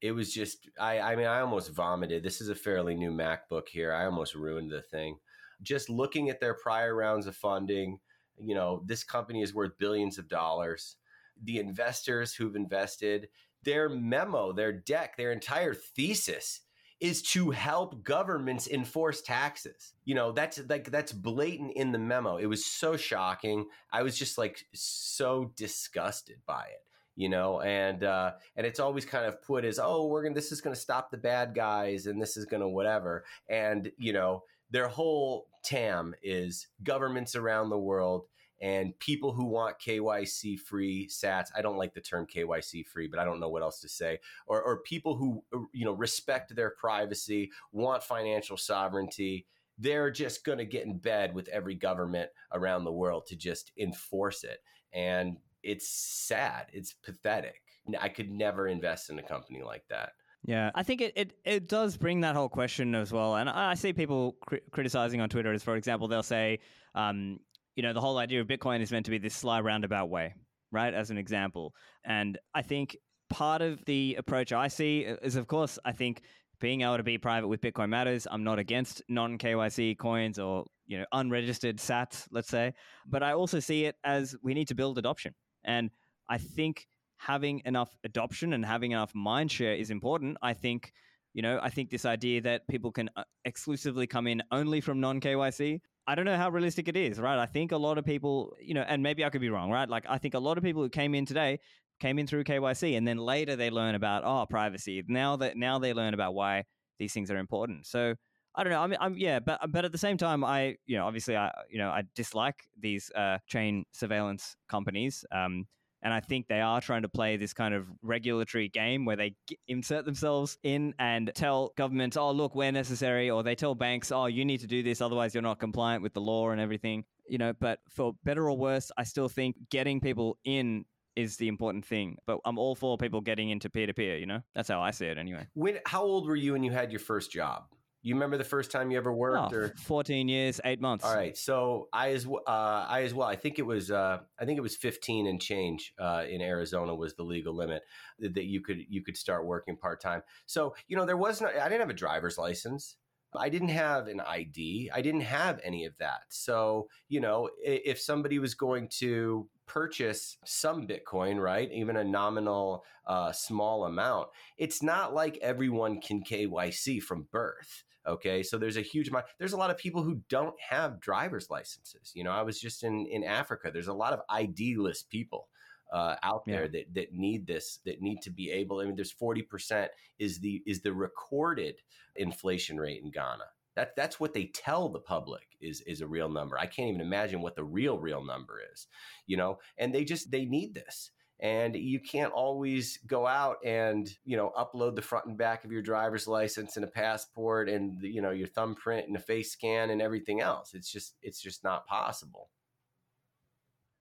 It 0.00 0.12
was 0.12 0.32
just 0.32 0.68
I, 0.80 1.00
I 1.00 1.16
mean 1.16 1.26
i 1.26 1.40
almost 1.40 1.72
vomited. 1.72 2.22
This 2.22 2.40
is 2.40 2.48
a 2.48 2.54
fairly 2.54 2.94
new 2.94 3.10
macbook 3.10 3.68
here. 3.68 3.92
I 3.92 4.04
almost 4.04 4.34
ruined 4.34 4.70
the 4.70 4.82
thing. 4.82 5.18
Just 5.62 5.90
looking 5.90 6.30
at 6.30 6.40
their 6.40 6.54
prior 6.54 6.94
rounds 6.94 7.26
of 7.26 7.36
funding 7.36 7.98
you 8.40 8.54
know 8.54 8.82
this 8.86 9.02
company 9.02 9.42
is 9.42 9.54
worth 9.54 9.78
billions 9.78 10.18
of 10.18 10.28
dollars. 10.28 10.96
The 11.42 11.58
investors 11.58 12.34
who've 12.34 12.56
invested 12.56 13.28
their 13.64 13.88
memo 13.88 14.52
their 14.52 14.72
deck 14.72 15.16
their 15.16 15.32
entire 15.32 15.74
thesis 15.74 16.60
is 17.00 17.22
to 17.22 17.50
help 17.50 18.02
governments 18.02 18.66
enforce 18.66 19.20
taxes. 19.20 19.92
You 20.04 20.14
know, 20.14 20.32
that's 20.32 20.60
like 20.68 20.90
that's 20.90 21.12
blatant 21.12 21.72
in 21.76 21.92
the 21.92 21.98
memo. 21.98 22.36
It 22.36 22.46
was 22.46 22.64
so 22.64 22.96
shocking. 22.96 23.66
I 23.92 24.02
was 24.02 24.18
just 24.18 24.38
like 24.38 24.64
so 24.72 25.52
disgusted 25.56 26.38
by 26.46 26.62
it 26.62 26.82
you 27.18 27.28
know 27.28 27.60
and 27.62 28.04
uh 28.04 28.30
and 28.56 28.64
it's 28.64 28.78
always 28.78 29.04
kind 29.04 29.26
of 29.26 29.42
put 29.42 29.64
as 29.64 29.80
oh 29.82 30.06
we're 30.06 30.22
gonna 30.22 30.34
this 30.34 30.52
is 30.52 30.60
gonna 30.60 30.76
stop 30.76 31.10
the 31.10 31.16
bad 31.16 31.52
guys 31.52 32.06
and 32.06 32.22
this 32.22 32.36
is 32.36 32.44
gonna 32.44 32.68
whatever 32.68 33.24
and 33.48 33.90
you 33.98 34.12
know 34.12 34.44
their 34.70 34.86
whole 34.86 35.48
tam 35.64 36.14
is 36.22 36.68
governments 36.84 37.34
around 37.34 37.70
the 37.70 37.78
world 37.78 38.26
and 38.60 38.98
people 38.98 39.32
who 39.32 39.44
want 39.44 39.78
KYC 39.78 40.58
free 40.58 41.08
sats. 41.08 41.48
I 41.56 41.62
don't 41.62 41.76
like 41.76 41.94
the 41.94 42.00
term 42.00 42.26
KYC 42.26 42.86
free, 42.86 43.06
but 43.06 43.18
I 43.18 43.24
don't 43.24 43.40
know 43.40 43.48
what 43.48 43.62
else 43.62 43.80
to 43.80 43.88
say. 43.88 44.18
Or, 44.46 44.62
or 44.62 44.82
people 44.82 45.16
who 45.16 45.42
uh, 45.54 45.60
you 45.72 45.84
know 45.84 45.92
respect 45.92 46.54
their 46.54 46.70
privacy, 46.70 47.50
want 47.72 48.02
financial 48.02 48.56
sovereignty. 48.56 49.46
They're 49.78 50.10
just 50.10 50.44
going 50.44 50.58
to 50.58 50.64
get 50.64 50.86
in 50.86 50.98
bed 50.98 51.34
with 51.34 51.46
every 51.48 51.76
government 51.76 52.30
around 52.52 52.84
the 52.84 52.92
world 52.92 53.26
to 53.26 53.36
just 53.36 53.70
enforce 53.78 54.42
it, 54.44 54.58
and 54.92 55.36
it's 55.62 55.88
sad. 55.88 56.66
It's 56.72 56.92
pathetic. 56.92 57.62
I 58.00 58.08
could 58.08 58.30
never 58.30 58.68
invest 58.68 59.08
in 59.08 59.18
a 59.18 59.22
company 59.22 59.62
like 59.62 59.84
that. 59.88 60.10
Yeah, 60.44 60.70
I 60.74 60.82
think 60.82 61.00
it, 61.00 61.12
it, 61.16 61.32
it 61.44 61.68
does 61.68 61.96
bring 61.96 62.20
that 62.20 62.34
whole 62.34 62.48
question 62.48 62.94
as 62.94 63.12
well. 63.12 63.36
And 63.36 63.50
I 63.50 63.74
see 63.74 63.92
people 63.92 64.36
cri- 64.46 64.60
criticizing 64.70 65.20
on 65.20 65.28
Twitter 65.28 65.52
as, 65.52 65.62
for 65.62 65.76
example, 65.76 66.08
they'll 66.08 66.22
say, 66.22 66.60
um, 66.94 67.40
you 67.78 67.82
know, 67.82 67.92
the 67.92 68.00
whole 68.00 68.18
idea 68.18 68.40
of 68.40 68.48
Bitcoin 68.48 68.80
is 68.80 68.90
meant 68.90 69.04
to 69.04 69.12
be 69.12 69.18
this 69.18 69.36
sly 69.36 69.60
roundabout 69.60 70.10
way, 70.10 70.34
right? 70.72 70.92
As 70.92 71.10
an 71.10 71.16
example. 71.16 71.72
And 72.04 72.36
I 72.52 72.60
think 72.60 72.96
part 73.30 73.62
of 73.62 73.84
the 73.84 74.16
approach 74.18 74.52
I 74.52 74.66
see 74.66 75.02
is, 75.02 75.36
of 75.36 75.46
course, 75.46 75.78
I 75.84 75.92
think 75.92 76.22
being 76.58 76.80
able 76.80 76.96
to 76.96 77.04
be 77.04 77.18
private 77.18 77.46
with 77.46 77.60
Bitcoin 77.60 77.88
matters. 77.88 78.26
I'm 78.28 78.42
not 78.42 78.58
against 78.58 79.02
non 79.08 79.38
KYC 79.38 79.96
coins 79.96 80.40
or, 80.40 80.64
you 80.88 80.98
know, 80.98 81.04
unregistered 81.12 81.76
sats, 81.76 82.26
let's 82.32 82.48
say. 82.48 82.74
But 83.06 83.22
I 83.22 83.34
also 83.34 83.60
see 83.60 83.84
it 83.84 83.94
as 84.02 84.34
we 84.42 84.54
need 84.54 84.66
to 84.68 84.74
build 84.74 84.98
adoption. 84.98 85.32
And 85.62 85.92
I 86.28 86.38
think 86.38 86.88
having 87.18 87.62
enough 87.64 87.96
adoption 88.02 88.54
and 88.54 88.66
having 88.66 88.90
enough 88.90 89.14
mind 89.14 89.52
share 89.52 89.74
is 89.74 89.92
important. 89.92 90.36
I 90.42 90.52
think 90.52 90.92
you 91.34 91.42
know, 91.42 91.60
I 91.62 91.70
think 91.70 91.90
this 91.90 92.04
idea 92.04 92.40
that 92.40 92.66
people 92.66 92.90
can 92.90 93.10
uh, 93.16 93.22
exclusively 93.44 94.08
come 94.08 94.26
in 94.26 94.42
only 94.50 94.80
from 94.80 94.98
non 94.98 95.20
KYC 95.20 95.80
I 96.08 96.14
don't 96.14 96.24
know 96.24 96.38
how 96.38 96.48
realistic 96.48 96.88
it 96.88 96.96
is, 96.96 97.20
right? 97.20 97.38
I 97.38 97.44
think 97.44 97.70
a 97.70 97.76
lot 97.76 97.98
of 97.98 98.04
people, 98.06 98.56
you 98.58 98.72
know, 98.72 98.80
and 98.80 99.02
maybe 99.02 99.26
I 99.26 99.28
could 99.28 99.42
be 99.42 99.50
wrong, 99.50 99.70
right? 99.70 99.86
Like 99.86 100.06
I 100.08 100.16
think 100.16 100.32
a 100.32 100.38
lot 100.38 100.56
of 100.56 100.64
people 100.64 100.82
who 100.82 100.88
came 100.88 101.14
in 101.14 101.26
today 101.26 101.60
came 102.00 102.18
in 102.18 102.26
through 102.26 102.44
KYC 102.44 102.96
and 102.96 103.06
then 103.06 103.18
later 103.18 103.56
they 103.56 103.68
learn 103.68 103.94
about 103.94 104.22
oh 104.24 104.46
privacy. 104.48 105.04
Now 105.06 105.36
that 105.36 105.58
now 105.58 105.78
they 105.78 105.92
learn 105.92 106.14
about 106.14 106.32
why 106.32 106.64
these 106.98 107.12
things 107.12 107.30
are 107.30 107.36
important. 107.36 107.86
So 107.86 108.14
I 108.54 108.64
don't 108.64 108.72
know. 108.72 108.80
I 108.80 108.86
mean, 108.86 108.96
I'm 109.02 109.18
yeah, 109.18 109.38
but 109.38 109.60
but 109.70 109.84
at 109.84 109.92
the 109.92 109.98
same 109.98 110.16
time, 110.16 110.44
I 110.44 110.76
you 110.86 110.96
know 110.96 111.06
obviously 111.06 111.36
I 111.36 111.52
you 111.70 111.76
know 111.76 111.90
I 111.90 112.04
dislike 112.14 112.64
these 112.80 113.10
uh, 113.14 113.36
chain 113.46 113.84
surveillance 113.92 114.56
companies. 114.66 115.26
Um, 115.30 115.66
and 116.02 116.14
I 116.14 116.20
think 116.20 116.46
they 116.48 116.60
are 116.60 116.80
trying 116.80 117.02
to 117.02 117.08
play 117.08 117.36
this 117.36 117.52
kind 117.52 117.74
of 117.74 117.86
regulatory 118.02 118.68
game 118.68 119.04
where 119.04 119.16
they 119.16 119.34
insert 119.66 120.04
themselves 120.04 120.58
in 120.62 120.94
and 120.98 121.30
tell 121.34 121.72
governments, 121.76 122.16
oh, 122.16 122.30
look, 122.30 122.54
we're 122.54 122.70
necessary. 122.70 123.30
Or 123.30 123.42
they 123.42 123.54
tell 123.54 123.74
banks, 123.74 124.12
oh, 124.12 124.26
you 124.26 124.44
need 124.44 124.60
to 124.60 124.66
do 124.66 124.82
this, 124.82 125.00
otherwise 125.00 125.34
you're 125.34 125.42
not 125.42 125.58
compliant 125.58 126.02
with 126.02 126.14
the 126.14 126.20
law 126.20 126.50
and 126.50 126.60
everything. 126.60 127.04
You 127.28 127.38
know, 127.38 127.52
but 127.52 127.80
for 127.88 128.14
better 128.24 128.48
or 128.48 128.56
worse, 128.56 128.90
I 128.96 129.04
still 129.04 129.28
think 129.28 129.56
getting 129.70 130.00
people 130.00 130.38
in 130.44 130.84
is 131.16 131.36
the 131.36 131.48
important 131.48 131.84
thing. 131.84 132.16
But 132.26 132.38
I'm 132.44 132.58
all 132.58 132.76
for 132.76 132.96
people 132.96 133.20
getting 133.20 133.50
into 133.50 133.68
peer 133.68 133.86
to 133.86 133.92
peer, 133.92 134.16
you 134.16 134.26
know? 134.26 134.40
That's 134.54 134.68
how 134.68 134.80
I 134.80 134.92
see 134.92 135.06
it 135.06 135.18
anyway. 135.18 135.46
When 135.54 135.78
how 135.84 136.02
old 136.02 136.28
were 136.28 136.36
you 136.36 136.52
when 136.52 136.62
you 136.62 136.70
had 136.70 136.92
your 136.92 137.00
first 137.00 137.32
job? 137.32 137.64
You 138.08 138.14
remember 138.14 138.38
the 138.38 138.44
first 138.44 138.70
time 138.70 138.90
you 138.90 138.96
ever 138.96 139.12
worked? 139.12 139.52
Oh, 139.52 139.56
or 139.56 139.74
14 139.82 140.28
years, 140.28 140.62
eight 140.64 140.80
months. 140.80 141.04
All 141.04 141.14
right. 141.14 141.36
So 141.36 141.88
I 141.92 142.12
as 142.12 142.26
uh, 142.26 142.40
I 142.46 143.02
as 143.02 143.12
well. 143.12 143.28
I 143.28 143.36
think 143.36 143.58
it 143.58 143.66
was 143.66 143.90
uh, 143.90 144.20
I 144.40 144.46
think 144.46 144.56
it 144.56 144.62
was 144.62 144.76
15 144.76 145.26
and 145.26 145.38
change 145.38 145.92
uh, 145.98 146.24
in 146.26 146.40
Arizona 146.40 146.94
was 146.94 147.14
the 147.16 147.22
legal 147.22 147.54
limit 147.54 147.82
that 148.18 148.44
you 148.46 148.62
could 148.62 148.78
you 148.88 149.02
could 149.02 149.18
start 149.18 149.44
working 149.44 149.76
part 149.76 150.00
time. 150.00 150.22
So 150.46 150.74
you 150.86 150.96
know 150.96 151.04
there 151.04 151.18
was 151.18 151.42
no 151.42 151.48
I 151.48 151.68
didn't 151.68 151.80
have 151.80 151.90
a 151.90 151.94
driver's 151.94 152.38
license. 152.38 152.96
I 153.36 153.50
didn't 153.50 153.68
have 153.68 154.06
an 154.08 154.20
ID. 154.20 154.90
I 154.94 155.02
didn't 155.02 155.20
have 155.20 155.60
any 155.62 155.84
of 155.84 155.92
that. 155.98 156.22
So, 156.30 156.88
you 157.10 157.20
know, 157.20 157.50
if 157.62 158.00
somebody 158.00 158.38
was 158.38 158.54
going 158.54 158.88
to 159.00 159.46
purchase 159.66 160.38
some 160.46 160.86
Bitcoin, 160.86 161.38
right, 161.38 161.70
even 161.70 161.98
a 161.98 162.04
nominal 162.04 162.84
uh, 163.06 163.32
small 163.32 163.84
amount, 163.84 164.28
it's 164.56 164.82
not 164.82 165.12
like 165.12 165.38
everyone 165.42 166.00
can 166.00 166.22
KYC 166.22 167.02
from 167.02 167.28
birth. 167.30 167.84
Okay, 168.08 168.42
so 168.42 168.56
there's 168.56 168.78
a 168.78 168.82
huge 168.82 169.08
amount. 169.08 169.26
There's 169.38 169.52
a 169.52 169.56
lot 169.58 169.70
of 169.70 169.76
people 169.76 170.02
who 170.02 170.22
don't 170.30 170.54
have 170.60 171.00
driver's 171.00 171.50
licenses. 171.50 172.12
You 172.14 172.24
know, 172.24 172.32
I 172.32 172.42
was 172.42 172.58
just 172.58 172.82
in 172.82 173.06
in 173.06 173.22
Africa. 173.22 173.70
There's 173.72 173.88
a 173.88 173.92
lot 173.92 174.14
of 174.14 174.20
ID-less 174.30 175.02
people 175.02 175.48
uh, 175.92 176.16
out 176.22 176.44
there 176.46 176.62
yeah. 176.64 176.70
that 176.72 176.94
that 176.94 177.12
need 177.12 177.46
this, 177.46 177.80
that 177.84 178.00
need 178.00 178.22
to 178.22 178.30
be 178.30 178.50
able. 178.50 178.80
I 178.80 178.86
mean, 178.86 178.96
there's 178.96 179.12
40 179.12 179.42
percent 179.42 179.90
is 180.18 180.38
the 180.38 180.62
is 180.66 180.80
the 180.80 180.92
recorded 180.92 181.76
inflation 182.16 182.78
rate 182.78 183.02
in 183.02 183.10
Ghana. 183.10 183.44
That 183.76 183.94
that's 183.94 184.18
what 184.18 184.32
they 184.32 184.46
tell 184.46 184.88
the 184.88 185.00
public 185.00 185.46
is 185.60 185.82
is 185.82 186.00
a 186.00 186.06
real 186.06 186.30
number. 186.30 186.58
I 186.58 186.66
can't 186.66 186.88
even 186.88 187.02
imagine 187.02 187.42
what 187.42 187.56
the 187.56 187.64
real 187.64 187.98
real 187.98 188.24
number 188.24 188.60
is. 188.72 188.86
You 189.26 189.36
know, 189.36 189.58
and 189.76 189.94
they 189.94 190.04
just 190.04 190.30
they 190.30 190.46
need 190.46 190.74
this 190.74 191.10
and 191.40 191.76
you 191.76 192.00
can't 192.00 192.32
always 192.32 192.98
go 193.06 193.26
out 193.26 193.58
and 193.64 194.10
you 194.24 194.36
know 194.36 194.52
upload 194.56 194.96
the 194.96 195.02
front 195.02 195.26
and 195.26 195.38
back 195.38 195.64
of 195.64 195.72
your 195.72 195.82
driver's 195.82 196.26
license 196.26 196.76
and 196.76 196.84
a 196.84 196.88
passport 196.88 197.68
and 197.68 198.02
you 198.02 198.20
know 198.20 198.30
your 198.30 198.48
thumbprint 198.48 199.06
and 199.06 199.16
a 199.16 199.20
face 199.20 199.52
scan 199.52 199.90
and 199.90 200.02
everything 200.02 200.40
else 200.40 200.74
it's 200.74 200.90
just 200.90 201.14
it's 201.22 201.40
just 201.40 201.62
not 201.62 201.86
possible 201.86 202.50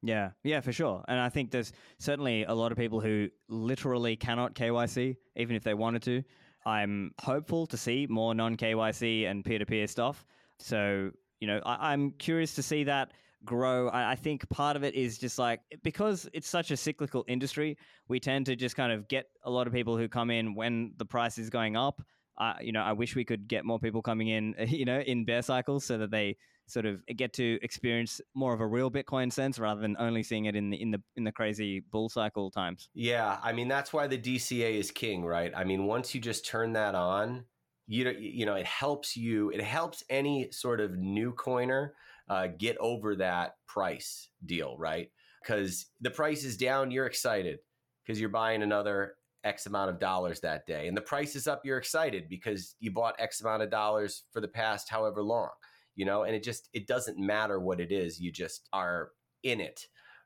yeah, 0.03 0.31
yeah, 0.43 0.61
for 0.61 0.71
sure. 0.71 1.03
And 1.07 1.19
I 1.19 1.29
think 1.29 1.51
there's 1.51 1.73
certainly 1.97 2.43
a 2.43 2.53
lot 2.53 2.71
of 2.71 2.77
people 2.77 3.01
who 3.01 3.29
literally 3.49 4.15
cannot 4.15 4.53
KYC, 4.53 5.17
even 5.35 5.55
if 5.55 5.63
they 5.63 5.73
wanted 5.73 6.03
to. 6.03 6.23
I'm 6.65 7.11
hopeful 7.19 7.65
to 7.67 7.77
see 7.77 8.07
more 8.09 8.35
non 8.35 8.57
KYC 8.57 9.25
and 9.29 9.43
peer 9.43 9.59
to 9.59 9.65
peer 9.65 9.87
stuff. 9.87 10.25
So, 10.59 11.11
you 11.39 11.47
know, 11.47 11.61
I- 11.65 11.93
am 11.93 12.11
curious 12.11 12.55
to 12.55 12.63
see 12.63 12.83
that 12.83 13.13
grow. 13.45 13.89
I-, 13.89 14.11
I 14.11 14.15
think 14.15 14.47
part 14.49 14.75
of 14.75 14.83
it 14.83 14.95
is 14.95 15.17
just 15.17 15.39
like 15.39 15.61
because 15.83 16.29
it's 16.33 16.49
such 16.49 16.71
a 16.71 16.77
cyclical 16.77 17.25
industry, 17.27 17.77
we 18.07 18.19
tend 18.19 18.45
to 18.47 18.55
just 18.55 18.75
kind 18.75 18.91
of 18.91 19.07
get 19.07 19.25
a 19.43 19.51
lot 19.51 19.67
of 19.67 19.73
people 19.73 19.97
who 19.97 20.07
come 20.07 20.29
in 20.31 20.55
when 20.55 20.93
the 20.97 21.05
price 21.05 21.37
is 21.37 21.49
going 21.49 21.75
up. 21.75 22.01
Uh, 22.37 22.53
you 22.61 22.71
know, 22.71 22.81
I 22.81 22.93
wish 22.93 23.15
we 23.15 23.25
could 23.25 23.47
get 23.47 23.65
more 23.65 23.79
people 23.79 24.01
coming 24.01 24.27
in, 24.27 24.55
you 24.67 24.85
know, 24.85 24.99
in 24.99 25.25
bear 25.25 25.41
cycles 25.41 25.85
so 25.85 25.97
that 25.97 26.11
they 26.11 26.37
sort 26.67 26.85
of 26.85 27.01
get 27.15 27.33
to 27.33 27.57
experience 27.61 28.19
more 28.35 28.53
of 28.53 28.59
a 28.59 28.67
real 28.67 28.91
Bitcoin 28.91 29.31
sense 29.31 29.57
rather 29.57 29.81
than 29.81 29.95
only 29.99 30.21
seeing 30.21 30.45
it 30.45 30.55
in 30.55 30.69
the 30.69 30.81
in 30.81 30.91
the 30.91 31.01
in 31.15 31.23
the 31.23 31.31
crazy 31.31 31.79
bull 31.91 32.09
cycle 32.09 32.51
times. 32.51 32.89
Yeah, 32.93 33.37
I 33.41 33.53
mean 33.53 33.67
that's 33.67 33.93
why 33.93 34.07
the 34.07 34.17
DCA 34.17 34.77
is 34.77 34.91
king, 34.91 35.23
right? 35.23 35.51
I 35.55 35.63
mean 35.63 35.85
once 35.85 36.13
you 36.13 36.21
just 36.21 36.45
turn 36.45 36.73
that 36.73 36.93
on, 36.93 37.45
you 37.87 38.03
know, 38.03 38.11
you 38.11 38.45
know 38.45 38.55
it 38.55 38.65
helps 38.65 39.15
you. 39.15 39.49
It 39.49 39.61
helps 39.61 40.03
any 40.09 40.51
sort 40.51 40.81
of 40.81 40.97
new 40.97 41.31
coiner 41.31 41.93
uh, 42.29 42.47
get 42.57 42.77
over 42.79 43.15
that 43.15 43.55
price 43.67 44.29
deal, 44.45 44.75
right? 44.77 45.09
Because 45.41 45.87
the 46.01 46.11
price 46.11 46.43
is 46.43 46.57
down, 46.57 46.91
you're 46.91 47.05
excited 47.05 47.59
because 48.05 48.19
you're 48.19 48.29
buying 48.29 48.63
another 48.63 49.15
X 49.43 49.65
amount 49.65 49.89
of 49.89 49.99
dollars 49.99 50.39
that 50.41 50.65
day, 50.65 50.87
and 50.87 50.97
the 50.97 51.01
price 51.01 51.35
is 51.35 51.47
up, 51.47 51.61
you're 51.63 51.77
excited 51.77 52.27
because 52.29 52.75
you 52.79 52.91
bought 52.91 53.15
X 53.19 53.41
amount 53.41 53.63
of 53.63 53.69
dollars 53.69 54.23
for 54.31 54.41
the 54.41 54.47
past 54.47 54.89
however 54.89 55.21
long 55.21 55.49
you 55.97 56.05
know, 56.05 56.23
and 56.23 56.33
it 56.33 56.43
just 56.43 56.69
it 56.73 56.87
doesn't 56.87 57.17
matter 57.17 57.59
what 57.59 57.81
it 57.81 57.91
is, 57.91 58.21
you 58.21 58.31
just 58.31 58.69
are 58.71 59.09
in 59.43 59.59
it, 59.59 59.81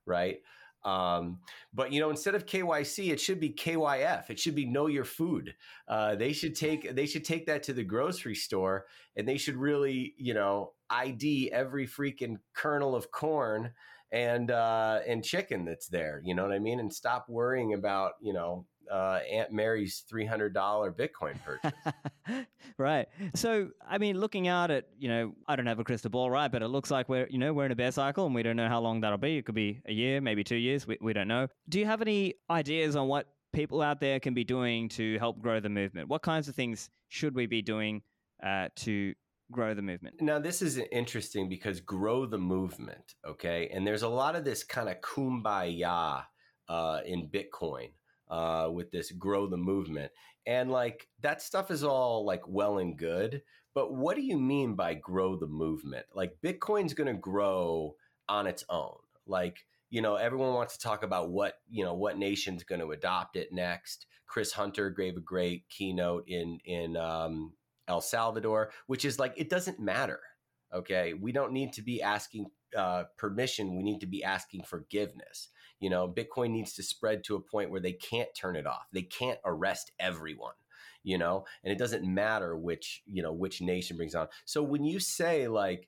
right? 0.06 0.38
Um, 0.84 1.40
but 1.74 1.92
you 1.92 2.00
know, 2.00 2.10
instead 2.10 2.36
of 2.36 2.46
KYC, 2.46 3.12
it 3.12 3.20
should 3.20 3.40
be 3.40 3.52
KYF. 3.52 4.30
It 4.30 4.40
should 4.40 4.56
be 4.56 4.66
know 4.66 4.88
your 4.88 5.06
food. 5.06 5.54
Uh, 5.88 6.16
they 6.16 6.34
should 6.34 6.56
take 6.56 6.96
they 6.96 7.06
should 7.06 7.26
take 7.26 7.46
that 7.48 7.64
to 7.64 7.74
the 7.74 7.84
grocery 7.84 8.36
store, 8.36 8.86
and 9.16 9.28
they 9.28 9.38
should 9.38 9.56
really 9.56 10.16
you 10.18 10.34
know 10.34 10.74
ID 10.90 11.52
every 11.52 11.88
freaking 11.88 12.38
kernel 12.54 12.96
of 12.96 13.12
corn 13.12 13.72
and 14.12 14.52
uh, 14.52 15.00
and 15.08 15.24
chicken 15.24 15.66
that's 15.66 15.88
there. 15.88 16.22
You 16.24 16.36
know 16.36 16.44
what 16.44 16.52
I 16.54 16.60
mean? 16.60 16.80
And 16.80 16.94
stop 16.94 17.30
worrying 17.30 17.74
about 17.74 18.14
you 18.22 18.34
know 18.34 18.66
uh, 18.90 19.20
Aunt 19.30 19.52
Mary's 19.52 20.04
three 20.08 20.26
hundred 20.26 20.54
dollar 20.54 20.92
Bitcoin 20.92 21.36
purchase. 21.44 21.72
right. 22.78 23.08
So, 23.36 23.70
I 23.88 23.98
mean, 23.98 24.20
looking 24.20 24.48
out 24.48 24.72
at 24.72 24.86
you 24.98 25.10
know, 25.10 25.34
I 25.48 25.56
don't 25.56 25.68
have 25.68 25.80
a 25.80 25.84
crystal 25.84 26.10
ball, 26.10 26.30
right? 26.30 26.52
But 26.52 26.62
it 26.62 26.68
looks 26.68 26.92
like 26.92 27.10
we're 27.10 27.28
you 27.28 27.38
know 27.38 27.54
we're 27.54 27.66
in 27.66 27.72
a 27.72 27.76
bear 27.76 27.92
cycle, 27.92 28.26
and 28.26 28.36
we 28.36 28.44
don't 28.44 28.56
know 28.56 28.70
how 28.70 28.80
long 28.80 29.02
that'll 29.02 29.18
be. 29.18 29.38
It 29.38 29.46
could 29.46 29.56
be 29.56 29.82
a 29.86 29.94
year, 29.94 30.22
maybe 30.22 30.44
two 30.44 30.56
years. 30.56 30.88
We 30.88 30.98
we 31.02 31.14
don't 31.14 31.28
know. 31.28 31.48
Do 31.70 31.80
you 31.80 31.86
have 31.86 32.02
any 32.02 32.36
ideas 32.50 32.96
on 32.96 33.08
what 33.08 33.28
people 33.54 33.82
out 33.82 34.00
there 34.00 34.20
can 34.20 34.34
be 34.34 34.44
doing 34.44 34.90
to 34.90 35.18
help 35.20 35.40
grow 35.40 35.60
the 35.60 35.70
movement? 35.70 36.08
What 36.08 36.22
kinds 36.22 36.48
of 36.48 36.56
things 36.56 36.90
should 37.10 37.36
we 37.36 37.46
be 37.46 37.62
doing 37.62 38.02
uh, 38.44 38.70
to 38.78 39.14
grow 39.52 39.74
the 39.74 39.82
movement? 39.82 40.16
Now, 40.22 40.40
this 40.40 40.62
is 40.62 40.78
interesting 40.92 41.50
because 41.50 41.82
grow 41.82 42.26
the 42.26 42.38
movement, 42.38 43.16
okay? 43.28 43.70
And 43.74 43.86
there's 43.86 44.04
a 44.04 44.10
lot 44.10 44.36
of 44.36 44.46
this 44.46 44.64
kind 44.64 44.90
of 44.90 45.02
kumbaya 45.02 46.24
uh, 46.70 47.00
in 47.06 47.30
Bitcoin 47.30 47.90
uh, 48.32 48.70
with 48.72 48.90
this 48.92 49.12
grow 49.12 49.46
the 49.46 49.58
movement. 49.58 50.12
And 50.48 50.72
like 50.72 51.08
that 51.22 51.42
stuff 51.42 51.70
is 51.70 51.84
all 51.84 52.26
like 52.26 52.48
well 52.48 52.80
and 52.80 52.98
good. 52.98 53.44
But 53.76 53.94
what 53.94 54.16
do 54.16 54.24
you 54.24 54.38
mean 54.38 54.76
by 54.76 54.96
grow 54.96 55.36
the 55.36 55.48
movement? 55.48 56.06
Like 56.16 56.38
Bitcoin's 56.44 56.94
going 56.94 57.14
to 57.14 57.20
grow 57.20 57.96
on 58.28 58.48
its 58.48 58.66
own. 58.70 58.98
Like, 59.28 59.60
you 59.90 60.02
know, 60.02 60.16
everyone 60.16 60.54
wants 60.54 60.78
to 60.78 60.84
talk 60.84 61.04
about 61.04 61.30
what, 61.30 61.56
you 61.70 61.84
know, 61.84 61.94
what 61.94 62.18
nation's 62.18 62.64
going 62.64 62.82
to 62.82 62.92
adopt 62.92 63.36
it 63.36 63.50
next. 63.52 64.08
Chris 64.26 64.54
Hunter 64.54 64.90
gave 64.90 65.18
a 65.18 65.22
great 65.22 65.68
keynote 65.70 66.24
in, 66.28 66.60
in, 66.66 66.98
um, 66.98 67.54
El 67.88 68.02
Salvador, 68.02 68.72
which 68.88 69.04
is 69.04 69.20
like, 69.20 69.34
it 69.36 69.50
doesn't 69.50 69.80
matter. 69.80 70.22
Okay. 70.74 71.14
We 71.14 71.34
don't 71.34 71.52
need 71.52 71.74
to 71.74 71.82
be 71.82 72.02
asking 72.02 72.48
uh, 72.76 73.04
permission. 73.18 73.76
We 73.76 73.84
need 73.84 74.00
to 74.00 74.08
be 74.08 74.24
asking 74.24 74.64
forgiveness. 74.64 75.50
You 75.82 75.90
know, 75.90 76.08
Bitcoin 76.08 76.52
needs 76.52 76.74
to 76.76 76.84
spread 76.84 77.26
to 77.26 77.36
a 77.36 77.42
point 77.42 77.72
where 77.72 77.82
they 77.82 77.92
can't 77.92 78.34
turn 78.34 78.56
it 78.56 78.66
off. 78.66 78.88
They 78.94 79.02
can't 79.02 79.40
arrest 79.44 79.92
everyone 80.00 80.54
you 81.04 81.18
know? 81.18 81.46
And 81.64 81.74
it 81.74 81.80
doesn't 81.80 82.04
matter 82.04 82.56
which 82.56 83.02
you 83.08 83.24
know 83.24 83.34
which 83.34 83.60
nation 83.60 83.98
brings 83.98 84.14
on. 84.14 84.28
So 84.46 84.62
when 84.62 84.84
you 84.84 85.00
say 85.00 85.48
like 85.48 85.88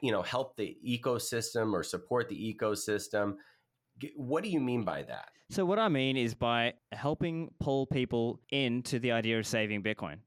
you 0.00 0.12
know 0.12 0.22
help 0.22 0.56
the 0.56 0.76
ecosystem 0.86 1.72
or 1.72 1.82
support 1.82 2.28
the 2.28 2.54
ecosystem 2.54 3.34
what 4.14 4.44
do 4.44 4.50
you 4.50 4.60
mean 4.60 4.84
by 4.84 5.02
that? 5.02 5.30
So 5.50 5.64
what 5.64 5.78
i 5.78 5.88
mean 5.88 6.16
is 6.16 6.34
by 6.34 6.74
helping 6.92 7.50
pull 7.58 7.86
people 7.86 8.40
into 8.50 8.98
the 8.98 9.12
idea 9.12 9.38
of 9.38 9.46
saving 9.46 9.82
bitcoin 9.82 10.18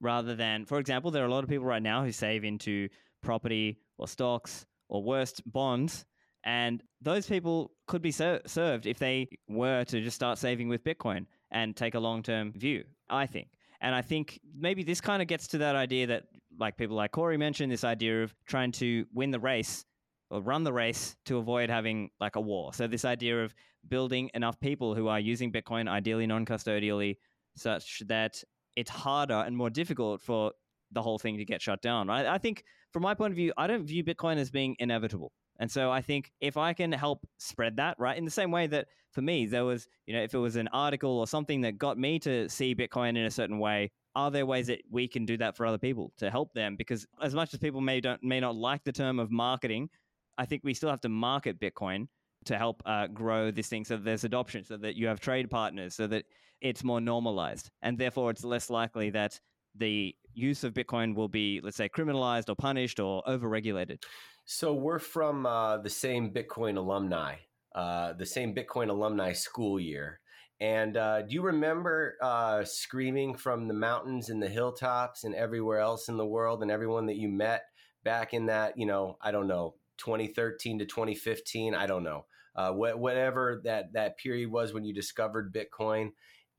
rather 0.00 0.34
than 0.34 0.64
for 0.64 0.78
example 0.78 1.10
there 1.10 1.22
are 1.22 1.26
a 1.26 1.30
lot 1.30 1.44
of 1.44 1.50
people 1.50 1.66
right 1.66 1.82
now 1.82 2.02
who 2.02 2.12
save 2.12 2.44
into 2.44 2.88
property 3.22 3.78
or 3.98 4.08
stocks 4.08 4.64
or 4.88 5.02
worst 5.02 5.42
bonds 5.44 6.06
and 6.44 6.82
those 7.00 7.26
people 7.26 7.72
could 7.86 8.02
be 8.02 8.10
ser- 8.10 8.40
served 8.46 8.86
if 8.86 8.98
they 8.98 9.28
were 9.48 9.84
to 9.84 10.00
just 10.00 10.16
start 10.16 10.38
saving 10.38 10.68
with 10.68 10.84
Bitcoin 10.84 11.26
and 11.50 11.76
take 11.76 11.94
a 11.94 12.00
long 12.00 12.22
term 12.22 12.52
view, 12.52 12.84
I 13.08 13.26
think. 13.26 13.48
And 13.80 13.94
I 13.94 14.02
think 14.02 14.40
maybe 14.54 14.82
this 14.82 15.00
kind 15.00 15.22
of 15.22 15.28
gets 15.28 15.48
to 15.48 15.58
that 15.58 15.76
idea 15.76 16.06
that, 16.08 16.24
like 16.58 16.76
people 16.76 16.96
like 16.96 17.12
Cory 17.12 17.36
mentioned, 17.36 17.72
this 17.72 17.84
idea 17.84 18.22
of 18.22 18.34
trying 18.46 18.72
to 18.72 19.06
win 19.14 19.30
the 19.30 19.40
race 19.40 19.84
or 20.30 20.40
run 20.40 20.64
the 20.64 20.72
race 20.72 21.16
to 21.26 21.38
avoid 21.38 21.70
having 21.70 22.10
like 22.20 22.36
a 22.36 22.40
war. 22.40 22.74
So, 22.74 22.86
this 22.86 23.04
idea 23.04 23.42
of 23.42 23.54
building 23.88 24.30
enough 24.34 24.60
people 24.60 24.94
who 24.94 25.08
are 25.08 25.20
using 25.20 25.50
Bitcoin, 25.50 25.88
ideally 25.88 26.26
non 26.26 26.44
custodially, 26.44 27.16
such 27.56 28.02
that 28.06 28.42
it's 28.76 28.90
harder 28.90 29.42
and 29.46 29.56
more 29.56 29.70
difficult 29.70 30.20
for 30.20 30.52
the 30.92 31.02
whole 31.02 31.18
thing 31.18 31.38
to 31.38 31.44
get 31.44 31.62
shut 31.62 31.80
down. 31.80 32.08
Right? 32.08 32.26
I 32.26 32.38
think, 32.38 32.64
from 32.92 33.02
my 33.02 33.14
point 33.14 33.32
of 33.32 33.36
view, 33.36 33.52
I 33.56 33.66
don't 33.66 33.86
view 33.86 34.04
Bitcoin 34.04 34.36
as 34.36 34.50
being 34.50 34.76
inevitable. 34.78 35.32
And 35.60 35.70
so 35.70 35.90
I 35.90 36.00
think 36.00 36.32
if 36.40 36.56
I 36.56 36.72
can 36.72 36.90
help 36.90 37.26
spread 37.38 37.76
that, 37.76 37.96
right, 37.98 38.16
in 38.16 38.24
the 38.24 38.30
same 38.30 38.50
way 38.50 38.66
that 38.68 38.88
for 39.12 39.20
me, 39.20 39.44
there 39.46 39.64
was, 39.64 39.86
you 40.06 40.14
know, 40.14 40.22
if 40.22 40.34
it 40.34 40.38
was 40.38 40.56
an 40.56 40.68
article 40.72 41.18
or 41.18 41.26
something 41.26 41.60
that 41.60 41.76
got 41.78 41.98
me 41.98 42.18
to 42.20 42.48
see 42.48 42.74
Bitcoin 42.74 43.10
in 43.10 43.26
a 43.26 43.30
certain 43.30 43.58
way, 43.58 43.90
are 44.16 44.30
there 44.30 44.46
ways 44.46 44.68
that 44.68 44.80
we 44.90 45.06
can 45.06 45.26
do 45.26 45.36
that 45.36 45.56
for 45.56 45.66
other 45.66 45.78
people 45.78 46.12
to 46.16 46.30
help 46.30 46.54
them? 46.54 46.76
Because 46.76 47.06
as 47.22 47.34
much 47.34 47.52
as 47.52 47.60
people 47.60 47.82
may 47.82 48.00
don't 48.00 48.22
may 48.24 48.40
not 48.40 48.56
like 48.56 48.82
the 48.84 48.92
term 48.92 49.20
of 49.20 49.30
marketing, 49.30 49.90
I 50.38 50.46
think 50.46 50.62
we 50.64 50.74
still 50.74 50.90
have 50.90 51.02
to 51.02 51.08
market 51.10 51.60
Bitcoin 51.60 52.08
to 52.46 52.56
help 52.56 52.82
uh, 52.86 53.06
grow 53.08 53.50
this 53.50 53.68
thing 53.68 53.84
so 53.84 53.96
that 53.96 54.04
there's 54.04 54.24
adoption, 54.24 54.64
so 54.64 54.78
that 54.78 54.96
you 54.96 55.06
have 55.06 55.20
trade 55.20 55.50
partners, 55.50 55.94
so 55.94 56.06
that 56.06 56.24
it's 56.62 56.82
more 56.82 57.00
normalized, 57.00 57.70
and 57.82 57.98
therefore 57.98 58.30
it's 58.30 58.44
less 58.44 58.70
likely 58.70 59.10
that 59.10 59.38
the 59.76 60.14
use 60.34 60.64
of 60.64 60.74
Bitcoin 60.74 61.14
will 61.14 61.28
be, 61.28 61.60
let's 61.62 61.76
say, 61.76 61.88
criminalized 61.88 62.48
or 62.48 62.56
punished 62.56 63.00
or 63.00 63.22
overregulated. 63.24 64.02
So 64.44 64.74
we're 64.74 64.98
from 64.98 65.46
uh, 65.46 65.78
the 65.78 65.90
same 65.90 66.32
Bitcoin 66.32 66.76
alumni, 66.76 67.36
uh, 67.74 68.14
the 68.14 68.26
same 68.26 68.54
Bitcoin 68.54 68.90
alumni 68.90 69.32
school 69.32 69.78
year. 69.78 70.20
And 70.60 70.96
uh, 70.96 71.22
do 71.22 71.34
you 71.34 71.42
remember 71.42 72.16
uh, 72.20 72.64
screaming 72.64 73.34
from 73.34 73.66
the 73.66 73.74
mountains 73.74 74.28
and 74.28 74.42
the 74.42 74.48
hilltops 74.48 75.24
and 75.24 75.34
everywhere 75.34 75.78
else 75.78 76.08
in 76.08 76.18
the 76.18 76.26
world 76.26 76.62
and 76.62 76.70
everyone 76.70 77.06
that 77.06 77.16
you 77.16 77.28
met 77.28 77.62
back 78.04 78.34
in 78.34 78.46
that, 78.46 78.76
you 78.76 78.86
know, 78.86 79.16
I 79.22 79.30
don't 79.30 79.48
know, 79.48 79.76
2013 79.98 80.80
to 80.80 80.84
2015? 80.84 81.74
I 81.74 81.86
don't 81.86 82.04
know. 82.04 82.26
Uh, 82.54 82.72
wh- 82.72 82.98
whatever 82.98 83.62
that, 83.64 83.92
that 83.94 84.18
period 84.18 84.50
was 84.50 84.74
when 84.74 84.84
you 84.84 84.92
discovered 84.92 85.54
Bitcoin. 85.54 86.10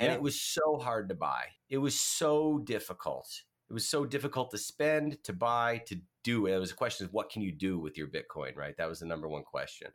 And 0.02 0.10
yeah. 0.10 0.16
it 0.16 0.22
was 0.22 0.42
so 0.42 0.78
hard 0.78 1.10
to 1.10 1.16
buy. 1.16 1.44
It 1.70 1.78
was 1.78 2.00
so 2.00 2.58
difficult 2.58 3.28
it 3.72 3.74
was 3.74 3.88
so 3.88 4.06
difficult 4.06 4.52
to 4.52 4.58
spend, 4.58 5.24
to 5.24 5.32
buy, 5.32 5.82
to 5.88 5.96
do. 6.26 6.46
It 6.46 6.58
was 6.58 6.72
a 6.72 6.76
question 6.76 7.06
of 7.06 7.14
what 7.14 7.30
can 7.30 7.42
you 7.42 7.54
do 7.54 7.80
with 7.80 7.98
your 7.98 8.08
Bitcoin, 8.08 8.58
right? 8.58 8.76
That 8.78 8.90
was 8.90 9.00
the 9.00 9.06
number 9.06 9.30
one 9.30 9.44
question. 9.44 9.88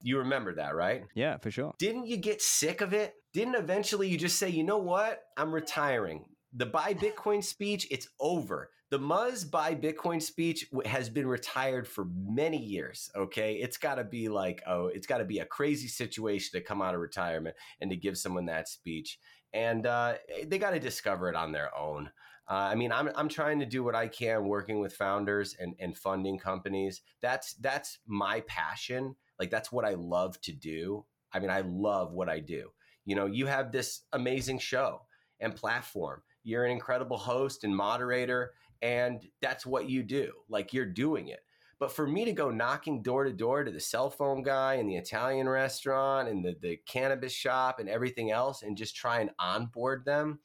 You 0.00 0.18
remember 0.18 0.54
that, 0.54 0.76
right? 0.76 1.02
Yeah, 1.16 1.38
for 1.38 1.50
sure. 1.50 1.74
Didn't 1.80 2.06
you 2.06 2.16
get 2.16 2.40
sick 2.40 2.80
of 2.80 2.92
it? 2.92 3.14
Didn't 3.32 3.56
eventually 3.56 4.06
you 4.06 4.18
just 4.18 4.38
say, 4.38 4.50
you 4.50 4.62
know 4.62 4.78
what? 4.78 5.20
I'm 5.36 5.52
retiring. 5.52 6.26
The 6.52 6.66
buy 6.66 6.94
Bitcoin 6.94 7.42
speech, 7.42 7.88
it's 7.90 8.06
over. 8.20 8.70
The 8.90 9.00
Muzz 9.00 9.50
buy 9.50 9.74
Bitcoin 9.74 10.22
speech 10.22 10.66
has 10.84 11.08
been 11.08 11.26
retired 11.26 11.88
for 11.88 12.06
many 12.14 12.58
years. 12.58 13.10
Okay. 13.16 13.54
It's 13.54 13.78
got 13.78 13.96
to 13.96 14.04
be 14.04 14.28
like, 14.28 14.62
oh, 14.64 14.86
it's 14.86 15.08
got 15.08 15.18
to 15.18 15.24
be 15.24 15.40
a 15.40 15.44
crazy 15.44 15.88
situation 15.88 16.50
to 16.52 16.64
come 16.64 16.80
out 16.80 16.94
of 16.94 17.00
retirement 17.00 17.56
and 17.80 17.90
to 17.90 17.96
give 17.96 18.16
someone 18.16 18.46
that 18.46 18.68
speech. 18.68 19.18
And 19.54 19.86
uh, 19.86 20.14
they 20.46 20.58
got 20.58 20.72
to 20.72 20.80
discover 20.80 21.30
it 21.30 21.36
on 21.36 21.52
their 21.52 21.74
own. 21.76 22.10
Uh, 22.48 22.54
I 22.54 22.74
mean, 22.74 22.92
I'm 22.92 23.08
I'm 23.14 23.28
trying 23.28 23.60
to 23.60 23.66
do 23.66 23.82
what 23.82 23.94
I 23.94 24.08
can, 24.08 24.44
working 24.44 24.80
with 24.80 24.94
founders 24.94 25.56
and 25.58 25.74
and 25.78 25.96
funding 25.96 26.38
companies. 26.38 27.00
That's 27.22 27.54
that's 27.54 27.98
my 28.06 28.40
passion. 28.40 29.16
Like 29.38 29.50
that's 29.50 29.72
what 29.72 29.86
I 29.86 29.94
love 29.94 30.38
to 30.42 30.52
do. 30.52 31.06
I 31.32 31.38
mean, 31.38 31.50
I 31.50 31.60
love 31.60 32.12
what 32.12 32.28
I 32.28 32.40
do. 32.40 32.70
You 33.06 33.16
know, 33.16 33.26
you 33.26 33.46
have 33.46 33.72
this 33.72 34.02
amazing 34.12 34.58
show 34.58 35.02
and 35.40 35.56
platform. 35.56 36.22
You're 36.42 36.64
an 36.64 36.72
incredible 36.72 37.16
host 37.16 37.64
and 37.64 37.74
moderator, 37.74 38.52
and 38.82 39.26
that's 39.40 39.64
what 39.64 39.88
you 39.88 40.02
do. 40.02 40.32
Like 40.48 40.74
you're 40.74 40.84
doing 40.84 41.28
it. 41.28 41.40
But 41.84 41.92
for 41.92 42.06
me 42.06 42.24
to 42.24 42.32
go 42.32 42.48
knocking 42.48 43.02
door 43.02 43.24
to 43.24 43.32
door 43.32 43.62
to 43.62 43.70
the 43.70 43.78
cell 43.78 44.08
phone 44.08 44.42
guy 44.42 44.76
and 44.76 44.88
the 44.88 44.96
Italian 44.96 45.46
restaurant 45.46 46.30
and 46.30 46.42
the, 46.42 46.54
the 46.62 46.78
cannabis 46.88 47.34
shop 47.34 47.78
and 47.78 47.90
everything 47.90 48.30
else 48.30 48.62
and 48.62 48.74
just 48.74 48.96
try 48.96 49.20
and 49.20 49.28
onboard 49.38 50.06
them 50.06 50.38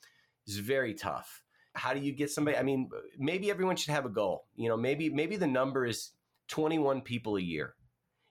is 0.45 0.57
very 0.57 0.93
tough 0.93 1.43
how 1.75 1.93
do 1.93 2.01
you 2.01 2.11
get 2.11 2.29
somebody? 2.29 2.57
I 2.57 2.63
mean, 2.63 2.89
maybe 3.17 3.49
everyone 3.49 3.77
should 3.77 3.93
have 3.93 4.05
a 4.05 4.09
goal. 4.09 4.47
You 4.57 4.67
know, 4.67 4.75
maybe 4.75 5.09
maybe 5.09 5.37
the 5.37 5.47
number 5.47 5.85
is 5.85 6.09
21 6.49 7.01
people 7.01 7.37
a 7.37 7.41
year. 7.41 7.75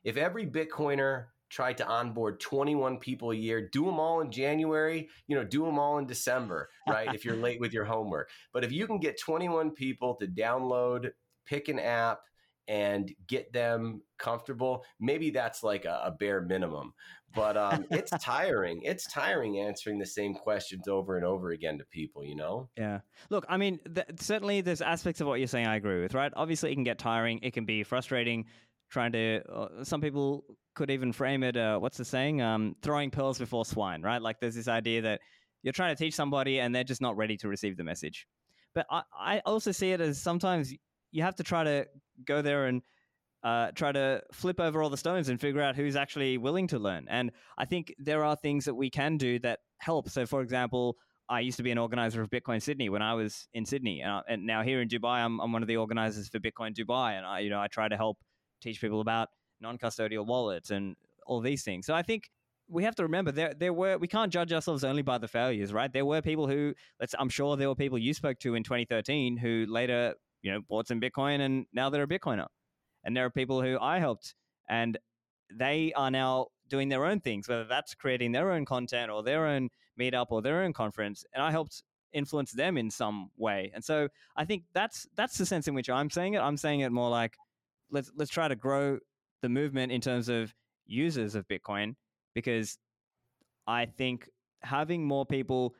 If 0.04 0.18
every 0.18 0.46
Bitcoiner 0.46 1.28
tried 1.48 1.78
to 1.78 1.86
onboard 1.86 2.40
21 2.40 2.98
people 2.98 3.30
a 3.30 3.36
year, 3.36 3.70
do 3.72 3.86
them 3.86 3.98
all 3.98 4.20
in 4.20 4.30
January, 4.30 5.08
you 5.28 5.34
know, 5.34 5.44
do 5.44 5.64
them 5.64 5.78
all 5.78 5.96
in 5.96 6.06
December, 6.06 6.68
right? 6.86 7.14
if 7.14 7.24
you're 7.24 7.36
late 7.36 7.58
with 7.58 7.72
your 7.72 7.86
homework. 7.86 8.28
But 8.52 8.64
if 8.64 8.72
you 8.72 8.86
can 8.86 8.98
get 8.98 9.18
21 9.18 9.70
people 9.70 10.16
to 10.16 10.26
download, 10.26 11.12
pick 11.46 11.68
an 11.68 11.78
app, 11.78 12.20
and 12.68 13.12
get 13.26 13.52
them 13.52 14.02
comfortable, 14.18 14.84
maybe 15.00 15.30
that's 15.30 15.62
like 15.62 15.86
a, 15.86 16.02
a 16.04 16.10
bare 16.10 16.42
minimum. 16.42 16.92
But 17.34 17.56
um, 17.56 17.86
it's 17.90 18.12
tiring. 18.22 18.82
It's 18.82 19.10
tiring 19.12 19.58
answering 19.58 19.98
the 19.98 20.06
same 20.06 20.34
questions 20.34 20.86
over 20.86 21.16
and 21.16 21.24
over 21.24 21.50
again 21.50 21.78
to 21.78 21.84
people, 21.86 22.24
you 22.24 22.36
know? 22.36 22.68
Yeah. 22.76 23.00
Look, 23.30 23.46
I 23.48 23.56
mean, 23.56 23.80
th- 23.94 24.06
certainly 24.20 24.60
there's 24.60 24.82
aspects 24.82 25.20
of 25.20 25.26
what 25.26 25.40
you're 25.40 25.48
saying 25.48 25.66
I 25.66 25.76
agree 25.76 26.00
with, 26.00 26.14
right? 26.14 26.32
Obviously, 26.36 26.70
it 26.70 26.74
can 26.74 26.84
get 26.84 26.98
tiring. 26.98 27.40
It 27.42 27.52
can 27.52 27.64
be 27.64 27.82
frustrating 27.82 28.44
trying 28.90 29.12
to, 29.12 29.42
uh, 29.52 29.84
some 29.84 30.00
people 30.00 30.44
could 30.74 30.90
even 30.90 31.12
frame 31.12 31.42
it, 31.42 31.56
uh, 31.56 31.78
what's 31.78 31.98
the 31.98 32.04
saying? 32.04 32.40
Um, 32.40 32.74
throwing 32.82 33.10
pearls 33.10 33.38
before 33.38 33.64
swine, 33.64 34.00
right? 34.02 34.22
Like 34.22 34.40
there's 34.40 34.54
this 34.54 34.68
idea 34.68 35.02
that 35.02 35.20
you're 35.62 35.72
trying 35.72 35.94
to 35.94 36.02
teach 36.02 36.14
somebody 36.14 36.60
and 36.60 36.74
they're 36.74 36.84
just 36.84 37.02
not 37.02 37.16
ready 37.16 37.36
to 37.38 37.48
receive 37.48 37.76
the 37.76 37.84
message. 37.84 38.26
But 38.74 38.86
I, 38.90 39.02
I 39.18 39.38
also 39.44 39.72
see 39.72 39.90
it 39.90 40.00
as 40.00 40.20
sometimes 40.20 40.72
you 41.10 41.22
have 41.22 41.36
to 41.36 41.42
try 41.42 41.64
to 41.64 41.86
go 42.24 42.42
there 42.42 42.66
and 42.66 42.82
uh, 43.42 43.70
try 43.74 43.92
to 43.92 44.22
flip 44.32 44.60
over 44.60 44.82
all 44.82 44.90
the 44.90 44.96
stones 44.96 45.28
and 45.28 45.40
figure 45.40 45.62
out 45.62 45.76
who's 45.76 45.96
actually 45.96 46.38
willing 46.38 46.66
to 46.68 46.78
learn. 46.78 47.06
And 47.08 47.30
I 47.56 47.64
think 47.64 47.94
there 47.98 48.24
are 48.24 48.36
things 48.36 48.64
that 48.64 48.74
we 48.74 48.90
can 48.90 49.16
do 49.16 49.38
that 49.40 49.60
help. 49.78 50.08
So, 50.08 50.26
for 50.26 50.42
example, 50.42 50.96
I 51.28 51.40
used 51.40 51.56
to 51.58 51.62
be 51.62 51.70
an 51.70 51.78
organizer 51.78 52.22
of 52.22 52.30
Bitcoin 52.30 52.60
Sydney 52.62 52.88
when 52.88 53.02
I 53.02 53.14
was 53.14 53.48
in 53.52 53.64
Sydney, 53.66 54.00
and, 54.00 54.10
I, 54.10 54.22
and 54.28 54.46
now 54.46 54.62
here 54.62 54.80
in 54.80 54.88
Dubai, 54.88 55.18
I'm, 55.18 55.40
I'm 55.40 55.52
one 55.52 55.62
of 55.62 55.68
the 55.68 55.76
organizers 55.76 56.28
for 56.28 56.38
Bitcoin 56.38 56.74
Dubai, 56.74 57.18
and 57.18 57.26
I, 57.26 57.40
you 57.40 57.50
know, 57.50 57.60
I 57.60 57.68
try 57.68 57.86
to 57.86 57.96
help 57.96 58.18
teach 58.62 58.80
people 58.80 59.00
about 59.00 59.28
non-custodial 59.60 60.26
wallets 60.26 60.70
and 60.70 60.96
all 61.26 61.40
these 61.40 61.62
things. 61.62 61.86
So 61.86 61.94
I 61.94 62.02
think 62.02 62.30
we 62.68 62.84
have 62.84 62.94
to 62.96 63.02
remember 63.02 63.32
there 63.32 63.54
there 63.54 63.72
were 63.72 63.96
we 63.96 64.08
can't 64.08 64.32
judge 64.32 64.52
ourselves 64.52 64.84
only 64.84 65.02
by 65.02 65.18
the 65.18 65.28
failures, 65.28 65.72
right? 65.72 65.92
There 65.92 66.04
were 66.04 66.20
people 66.22 66.46
who 66.46 66.74
let's 67.00 67.14
I'm 67.18 67.28
sure 67.28 67.56
there 67.56 67.68
were 67.68 67.74
people 67.74 67.98
you 67.98 68.14
spoke 68.14 68.38
to 68.40 68.54
in 68.54 68.62
2013 68.62 69.36
who 69.36 69.66
later 69.68 70.14
you 70.42 70.52
know, 70.52 70.60
bought 70.68 70.86
some 70.86 71.00
Bitcoin 71.00 71.40
and 71.40 71.66
now 71.72 71.90
they're 71.90 72.04
a 72.04 72.08
Bitcoiner. 72.08 72.46
And 73.04 73.16
there 73.16 73.24
are 73.24 73.30
people 73.30 73.62
who 73.62 73.78
I 73.80 73.98
helped 73.98 74.34
and 74.68 74.98
they 75.52 75.92
are 75.94 76.10
now 76.10 76.48
doing 76.68 76.88
their 76.88 77.04
own 77.04 77.20
things, 77.20 77.48
whether 77.48 77.64
that's 77.64 77.94
creating 77.94 78.32
their 78.32 78.52
own 78.52 78.64
content 78.64 79.10
or 79.10 79.22
their 79.22 79.46
own 79.46 79.68
meetup 79.98 80.26
or 80.30 80.42
their 80.42 80.62
own 80.62 80.72
conference. 80.72 81.24
And 81.34 81.42
I 81.42 81.50
helped 81.50 81.82
influence 82.12 82.52
them 82.52 82.76
in 82.76 82.90
some 82.90 83.30
way. 83.36 83.70
And 83.74 83.84
so 83.84 84.08
I 84.36 84.44
think 84.44 84.64
that's 84.74 85.06
that's 85.16 85.38
the 85.38 85.46
sense 85.46 85.68
in 85.68 85.74
which 85.74 85.90
I'm 85.90 86.10
saying 86.10 86.34
it. 86.34 86.40
I'm 86.40 86.56
saying 86.56 86.80
it 86.80 86.92
more 86.92 87.10
like 87.10 87.36
let's 87.90 88.10
let's 88.16 88.30
try 88.30 88.48
to 88.48 88.56
grow 88.56 88.98
the 89.42 89.48
movement 89.48 89.92
in 89.92 90.00
terms 90.00 90.28
of 90.28 90.52
users 90.86 91.34
of 91.34 91.46
Bitcoin 91.48 91.94
because 92.34 92.78
I 93.66 93.86
think 93.86 94.28
having 94.62 95.04
more 95.04 95.26
people 95.26 95.74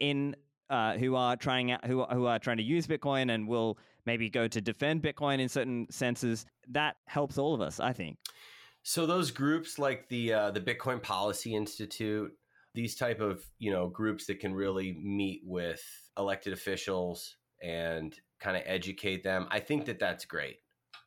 in 0.00 0.34
uh, 0.70 0.96
who 0.96 1.14
are 1.14 1.36
trying 1.36 1.70
out 1.70 1.84
who 1.86 2.04
who 2.04 2.26
are 2.26 2.38
trying 2.38 2.56
to 2.56 2.62
use 2.62 2.86
Bitcoin 2.86 3.34
and 3.34 3.46
will 3.46 3.78
maybe 4.06 4.30
go 4.30 4.48
to 4.48 4.60
defend 4.60 5.02
Bitcoin 5.02 5.40
in 5.40 5.48
certain 5.48 5.86
senses. 5.90 6.46
That 6.68 6.96
helps 7.06 7.38
all 7.38 7.54
of 7.54 7.60
us, 7.60 7.80
I 7.80 7.92
think. 7.92 8.18
So 8.82 9.06
those 9.06 9.30
groups 9.30 9.78
like 9.78 10.08
the 10.08 10.32
uh, 10.32 10.50
the 10.50 10.60
Bitcoin 10.60 11.02
Policy 11.02 11.54
Institute, 11.54 12.30
these 12.74 12.94
type 12.94 13.20
of 13.20 13.44
you 13.58 13.72
know 13.72 13.88
groups 13.88 14.26
that 14.26 14.40
can 14.40 14.54
really 14.54 14.92
meet 15.02 15.42
with 15.44 15.82
elected 16.18 16.52
officials 16.52 17.36
and 17.62 18.14
kind 18.40 18.56
of 18.56 18.62
educate 18.66 19.24
them. 19.24 19.46
I 19.50 19.60
think 19.60 19.86
that 19.86 19.98
that's 19.98 20.26
great, 20.26 20.58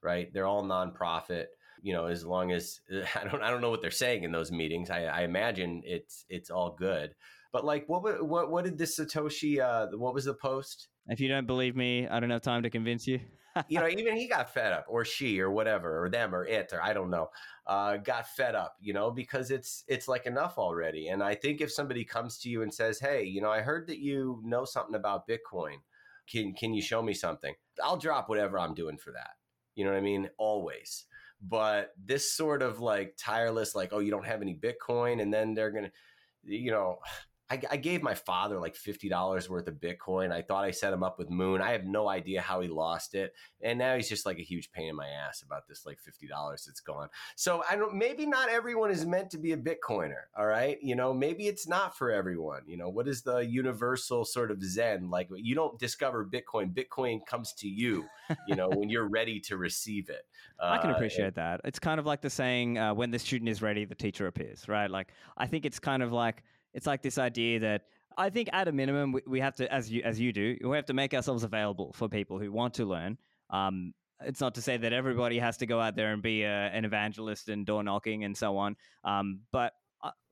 right? 0.01 0.33
They're 0.33 0.47
all 0.47 0.63
nonprofit. 0.63 1.45
You 1.83 1.93
know, 1.93 2.07
as 2.07 2.25
long 2.25 2.51
as 2.51 2.79
I 3.15 3.25
don't, 3.25 3.43
I 3.43 3.51
don't 3.51 3.61
know 3.61 3.69
what 3.69 3.81
they're 3.81 3.91
saying 3.91 4.23
in 4.23 4.31
those 4.31 4.51
meetings. 4.51 4.89
I, 4.89 5.03
I 5.03 5.21
imagine 5.21 5.83
it's 5.85 6.25
it's 6.29 6.49
all 6.49 6.75
good. 6.77 7.13
But 7.51 7.65
like, 7.65 7.87
what 7.87 8.25
what 8.25 8.51
what 8.51 8.65
did 8.65 8.77
this 8.77 8.99
Satoshi? 8.99 9.59
Uh, 9.59 9.97
what 9.97 10.13
was 10.13 10.25
the 10.25 10.33
post? 10.33 10.89
If 11.07 11.19
you 11.19 11.27
don't 11.29 11.47
believe 11.47 11.75
me, 11.75 12.07
I 12.07 12.19
don't 12.19 12.29
have 12.29 12.41
time 12.41 12.63
to 12.63 12.69
convince 12.69 13.07
you. 13.07 13.19
you 13.69 13.79
know, 13.79 13.87
even 13.87 14.15
he 14.15 14.27
got 14.27 14.53
fed 14.53 14.73
up, 14.73 14.85
or 14.87 15.05
she, 15.05 15.39
or 15.39 15.49
whatever, 15.51 16.03
or 16.03 16.09
them, 16.09 16.35
or 16.35 16.45
it, 16.45 16.71
or 16.73 16.81
I 16.81 16.93
don't 16.93 17.09
know, 17.09 17.29
uh, 17.65 17.97
got 17.97 18.27
fed 18.29 18.55
up. 18.55 18.75
You 18.79 18.93
know, 18.93 19.11
because 19.11 19.51
it's 19.51 19.83
it's 19.87 20.07
like 20.07 20.25
enough 20.25 20.57
already. 20.57 21.07
And 21.07 21.23
I 21.23 21.35
think 21.35 21.61
if 21.61 21.71
somebody 21.71 22.03
comes 22.03 22.37
to 22.39 22.49
you 22.49 22.61
and 22.61 22.73
says, 22.73 22.99
"Hey, 22.99 23.23
you 23.23 23.41
know, 23.41 23.51
I 23.51 23.61
heard 23.61 23.87
that 23.87 23.99
you 23.99 24.41
know 24.43 24.65
something 24.65 24.95
about 24.95 25.27
Bitcoin. 25.27 25.77
Can 26.29 26.53
can 26.53 26.73
you 26.73 26.81
show 26.81 27.01
me 27.01 27.13
something?" 27.13 27.53
I'll 27.83 27.97
drop 27.97 28.29
whatever 28.29 28.59
I'm 28.59 28.73
doing 28.73 28.97
for 28.97 29.11
that. 29.11 29.31
You 29.75 29.85
know 29.85 29.91
what 29.91 29.99
I 29.99 30.01
mean? 30.01 30.29
Always. 30.37 31.05
But 31.39 31.91
this 32.03 32.31
sort 32.31 32.63
of 32.63 32.79
like 32.79 33.15
tireless, 33.17 33.75
like, 33.75 33.89
oh, 33.91 33.99
you 33.99 34.09
don't 34.09 34.25
have 34.25 34.41
any 34.41 34.55
Bitcoin, 34.55 35.21
and 35.21 35.31
then 35.31 35.53
they're 35.53 35.71
gonna, 35.71 35.91
you 36.43 36.71
know, 36.71 36.97
I, 37.49 37.61
I 37.71 37.77
gave 37.77 38.01
my 38.03 38.13
father 38.13 38.59
like 38.59 38.75
fifty 38.75 39.07
dollars 39.07 39.49
worth 39.49 39.67
of 39.67 39.75
Bitcoin. 39.75 40.31
I 40.31 40.41
thought 40.41 40.65
I 40.65 40.71
set 40.71 40.91
him 40.91 41.03
up 41.03 41.17
with 41.17 41.29
Muun. 41.29 41.61
I 41.61 41.71
have 41.71 41.85
no 41.85 42.09
idea 42.09 42.41
how 42.41 42.59
he 42.59 42.67
lost 42.67 43.15
it, 43.15 43.33
and 43.61 43.79
now 43.79 43.95
he's 43.95 44.09
just 44.09 44.25
like 44.25 44.37
a 44.37 44.43
huge 44.43 44.71
pain 44.71 44.89
in 44.89 44.95
my 44.95 45.07
ass 45.07 45.41
about 45.41 45.67
this 45.67 45.85
like 45.85 45.99
fifty 45.99 46.27
dollars 46.27 46.65
that's 46.65 46.81
gone. 46.81 47.09
So 47.35 47.63
I 47.69 47.75
don't. 47.75 47.95
Maybe 47.95 48.25
not 48.25 48.49
everyone 48.49 48.91
is 48.91 49.05
meant 49.05 49.29
to 49.31 49.37
be 49.37 49.53
a 49.53 49.57
Bitcoiner. 49.57 50.23
All 50.37 50.45
right, 50.45 50.77
you 50.81 50.95
know, 50.95 51.13
maybe 51.13 51.47
it's 51.47 51.67
not 51.67 51.97
for 51.97 52.11
everyone. 52.11 52.63
You 52.67 52.77
know, 52.77 52.89
what 52.89 53.07
is 53.07 53.21
the 53.21 53.37
universal 53.39 54.25
sort 54.25 54.51
of 54.51 54.61
Zen? 54.61 55.09
Like 55.09 55.29
you 55.33 55.55
don't 55.55 55.79
discover 55.79 56.25
Bitcoin. 56.25 56.73
Bitcoin 56.73 57.25
comes 57.25 57.53
to 57.53 57.69
you. 57.69 58.05
You 58.47 58.55
know, 58.55 58.69
when 58.69 58.89
you're 58.89 59.07
ready 59.07 59.39
to 59.41 59.55
receive 59.55 60.09
it. 60.09 60.25
Uh, 60.59 60.71
I 60.71 60.77
can 60.79 60.89
uh, 60.89 60.95
appreciate 60.95 61.35
that. 61.35 61.61
It's 61.63 61.79
kind 61.79 61.99
of 61.99 62.05
like 62.05 62.21
the 62.21 62.29
saying, 62.29 62.77
uh, 62.77 62.93
"When 62.93 63.11
the 63.11 63.19
student 63.19 63.47
is 63.47 63.61
ready, 63.61 63.85
the 63.85 63.95
teacher 63.95 64.27
appears." 64.27 64.67
Right? 64.67 64.91
Like 64.91 65.13
I 65.37 65.47
think 65.47 65.65
it's 65.65 65.79
kind 65.79 66.03
of 66.03 66.11
like 66.11 66.43
it's 66.73 66.87
like 66.87 67.01
this 67.01 67.17
idea 67.17 67.59
that 67.59 67.83
I 68.17 68.29
think 68.29 68.49
at 68.51 68.67
a 68.67 68.71
minimum 68.71 69.11
we, 69.11 69.21
we 69.27 69.39
have 69.39 69.55
to, 69.57 69.71
as 69.71 69.91
you 69.91 70.01
as 70.03 70.19
you 70.19 70.33
do, 70.33 70.57
we 70.63 70.75
have 70.75 70.85
to 70.87 70.93
make 70.93 71.13
ourselves 71.13 71.43
available 71.43 71.93
for 71.93 72.09
people 72.09 72.39
who 72.39 72.51
want 72.51 72.73
to 72.75 72.85
learn. 72.85 73.17
Um, 73.49 73.93
it's 74.21 74.41
not 74.41 74.55
to 74.55 74.61
say 74.61 74.77
that 74.77 74.93
everybody 74.93 75.37
has 75.37 75.57
to 75.57 75.65
go 75.67 75.79
out 75.79 75.95
there 75.95 76.11
and 76.11 76.23
be 76.23 76.43
a, 76.43 76.49
an 76.49 76.85
evangelist 76.85 77.49
and 77.49 77.65
door 77.65 77.83
knocking 77.83 78.23
and 78.23 78.35
so 78.35 78.57
on. 78.57 78.75
Um, 79.03 79.41
but 79.51 79.73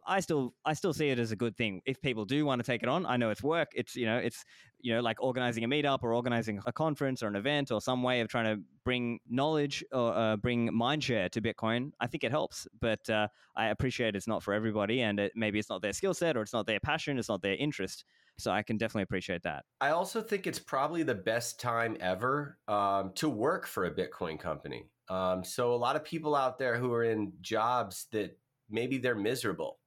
I 0.08 0.20
still 0.20 0.53
I 0.66 0.74
still 0.74 0.93
see 0.93 1.10
it 1.10 1.20
as 1.20 1.32
a 1.32 1.36
good 1.36 1.58
thing. 1.58 1.82
If 1.86 2.01
people 2.01 2.26
do 2.26 2.45
want 2.45 2.60
to 2.60 2.66
take 2.66 2.84
it 2.84 2.89
on, 2.89 3.06
I 3.06 3.18
know 3.18 3.30
it's 3.30 3.43
work. 3.43 3.70
It's 3.74 3.95
you 3.95 4.06
know 4.06 4.18
it's 4.18 4.43
you 4.80 4.93
know 4.93 5.01
like 5.01 5.22
organizing 5.22 5.64
a 5.64 5.68
meetup 5.68 5.99
or 6.03 6.14
organizing 6.14 6.62
a 6.66 6.72
conference 6.72 7.24
or 7.24 7.28
an 7.28 7.36
event 7.36 7.72
or 7.72 7.82
some 7.82 8.03
way 8.03 8.22
of 8.22 8.28
trying 8.28 8.56
to 8.56 8.62
bring 8.84 9.20
knowledge 9.30 9.84
or 9.91 10.14
uh, 10.14 10.38
bring 10.38 10.70
mindshare 10.70 11.30
to 11.32 11.41
Bitcoin. 11.41 11.91
I 11.99 12.08
think 12.08 12.24
it 12.24 12.32
helps, 12.32 12.68
but 12.80 13.10
uh, 13.10 13.28
I 13.56 13.68
appreciate 13.68 14.16
it's 14.16 14.28
not 14.28 14.43
for 14.43 14.53
everybody, 14.53 15.01
and 15.01 15.20
it, 15.20 15.32
maybe 15.36 15.60
it's 15.60 15.70
not 15.70 15.82
their 15.82 15.93
skill 15.93 16.14
set 16.14 16.38
or 16.38 16.41
it's 16.41 16.53
not 16.53 16.68
their 16.68 16.80
passion, 16.80 17.18
it's 17.18 17.30
not 17.30 17.41
their 17.41 17.56
interest. 17.56 18.06
So 18.38 18.51
I 18.51 18.64
can 18.64 18.78
definitely 18.78 19.03
appreciate 19.03 19.43
that. 19.43 19.64
I 19.80 19.91
also 19.91 20.22
think 20.22 20.45
it's 20.45 20.60
probably 20.60 21.03
the 21.03 21.16
best 21.16 21.60
time 21.60 21.95
ever 22.01 22.58
um, 22.68 23.14
to 23.16 23.30
work 23.30 23.66
for 23.66 23.86
a 23.86 23.91
Bitcoin 23.91 24.38
company. 24.38 24.89
Um, 25.08 25.43
so 25.43 25.74
a 25.74 25.78
lot 25.78 25.95
of 25.95 26.03
people 26.03 26.36
out 26.36 26.58
there 26.58 26.78
who 26.78 26.91
are 26.93 27.03
in 27.03 27.32
jobs 27.41 28.08
that 28.12 28.38
maybe 28.70 28.97
they're 28.97 29.16
miserable 29.16 29.78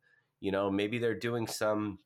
you 0.41 0.53
know 0.53 0.70
maybe 0.70 0.99
they're 0.99 1.18
doing 1.18 1.47
some 1.47 1.99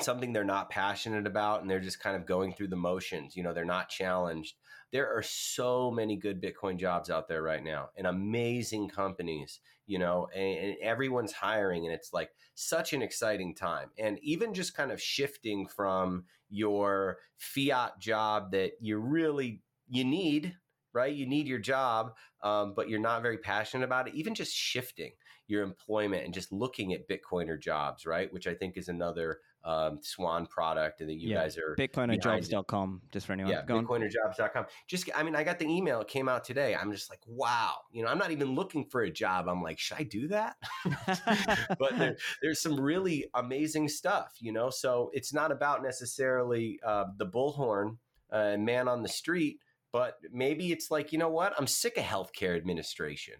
something 0.00 0.32
they're 0.32 0.44
not 0.44 0.70
passionate 0.70 1.26
about 1.26 1.60
and 1.60 1.70
they're 1.70 1.80
just 1.80 2.00
kind 2.00 2.16
of 2.16 2.26
going 2.26 2.52
through 2.52 2.68
the 2.68 2.76
motions. 2.76 3.36
You 3.36 3.42
know, 3.42 3.52
they're 3.52 3.64
not 3.64 3.88
challenged. 3.88 4.56
There 4.92 5.12
are 5.16 5.22
so 5.22 5.90
many 5.90 6.16
good 6.16 6.42
Bitcoin 6.42 6.78
jobs 6.78 7.10
out 7.10 7.28
there 7.28 7.42
right 7.42 7.62
now 7.62 7.90
and 7.96 8.06
amazing 8.06 8.88
companies, 8.88 9.60
you 9.86 9.98
know, 9.98 10.28
and, 10.34 10.58
and 10.58 10.76
everyone's 10.82 11.32
hiring. 11.32 11.86
And 11.86 11.94
it's 11.94 12.12
like 12.12 12.30
such 12.54 12.92
an 12.92 13.02
exciting 13.02 13.54
time. 13.54 13.90
And 13.98 14.18
even 14.22 14.54
just 14.54 14.76
kind 14.76 14.92
of 14.92 15.00
shifting 15.00 15.66
from 15.66 16.24
your 16.48 17.18
fiat 17.36 17.98
job 17.98 18.52
that 18.52 18.72
you 18.80 18.98
really 18.98 19.62
you 19.88 20.04
need 20.04 20.56
right 20.96 21.14
you 21.14 21.26
need 21.26 21.46
your 21.46 21.58
job 21.58 22.12
um, 22.42 22.74
but 22.74 22.88
you're 22.88 22.98
not 22.98 23.22
very 23.22 23.38
passionate 23.38 23.84
about 23.84 24.08
it 24.08 24.14
even 24.14 24.34
just 24.34 24.54
shifting 24.54 25.12
your 25.46 25.62
employment 25.62 26.24
and 26.24 26.34
just 26.34 26.52
looking 26.52 26.92
at 26.92 27.08
bitcoiner 27.08 27.60
jobs 27.60 28.04
right 28.04 28.32
which 28.32 28.46
i 28.46 28.54
think 28.54 28.76
is 28.76 28.88
another 28.88 29.38
um, 29.66 29.98
Swan 30.00 30.46
product 30.46 31.00
and 31.00 31.10
that 31.10 31.16
you 31.16 31.30
yeah. 31.30 31.42
guys 31.42 31.58
are 31.58 31.74
bitcoinerjobs.com 31.76 33.02
just 33.10 33.26
for 33.26 33.32
anyone. 33.32 33.50
Yeah, 33.50 33.62
bitcoinerjobs.com. 33.62 34.66
Just 34.86 35.10
I 35.14 35.24
mean, 35.24 35.34
I 35.34 35.42
got 35.42 35.58
the 35.58 35.66
email, 35.66 36.00
it 36.00 36.08
came 36.08 36.28
out 36.28 36.44
today. 36.44 36.76
I'm 36.76 36.92
just 36.92 37.10
like, 37.10 37.18
wow. 37.26 37.74
You 37.92 38.04
know, 38.04 38.08
I'm 38.08 38.18
not 38.18 38.30
even 38.30 38.54
looking 38.54 38.86
for 38.86 39.02
a 39.02 39.10
job. 39.10 39.48
I'm 39.48 39.62
like, 39.62 39.80
should 39.80 39.98
I 39.98 40.04
do 40.04 40.28
that? 40.28 40.54
but 41.80 41.98
there, 41.98 42.16
there's 42.42 42.62
some 42.62 42.80
really 42.80 43.26
amazing 43.34 43.88
stuff, 43.88 44.36
you 44.38 44.52
know. 44.52 44.70
So 44.70 45.10
it's 45.12 45.34
not 45.34 45.50
about 45.50 45.82
necessarily 45.82 46.78
uh, 46.86 47.06
the 47.16 47.26
bullhorn 47.26 47.96
uh, 48.30 48.56
man 48.56 48.86
on 48.86 49.02
the 49.02 49.08
street, 49.08 49.58
but 49.92 50.16
maybe 50.32 50.72
it's 50.72 50.90
like, 50.90 51.12
you 51.12 51.18
know 51.18 51.28
what? 51.28 51.54
I'm 51.58 51.66
sick 51.66 51.96
of 51.96 52.04
healthcare 52.04 52.56
administration. 52.56 53.36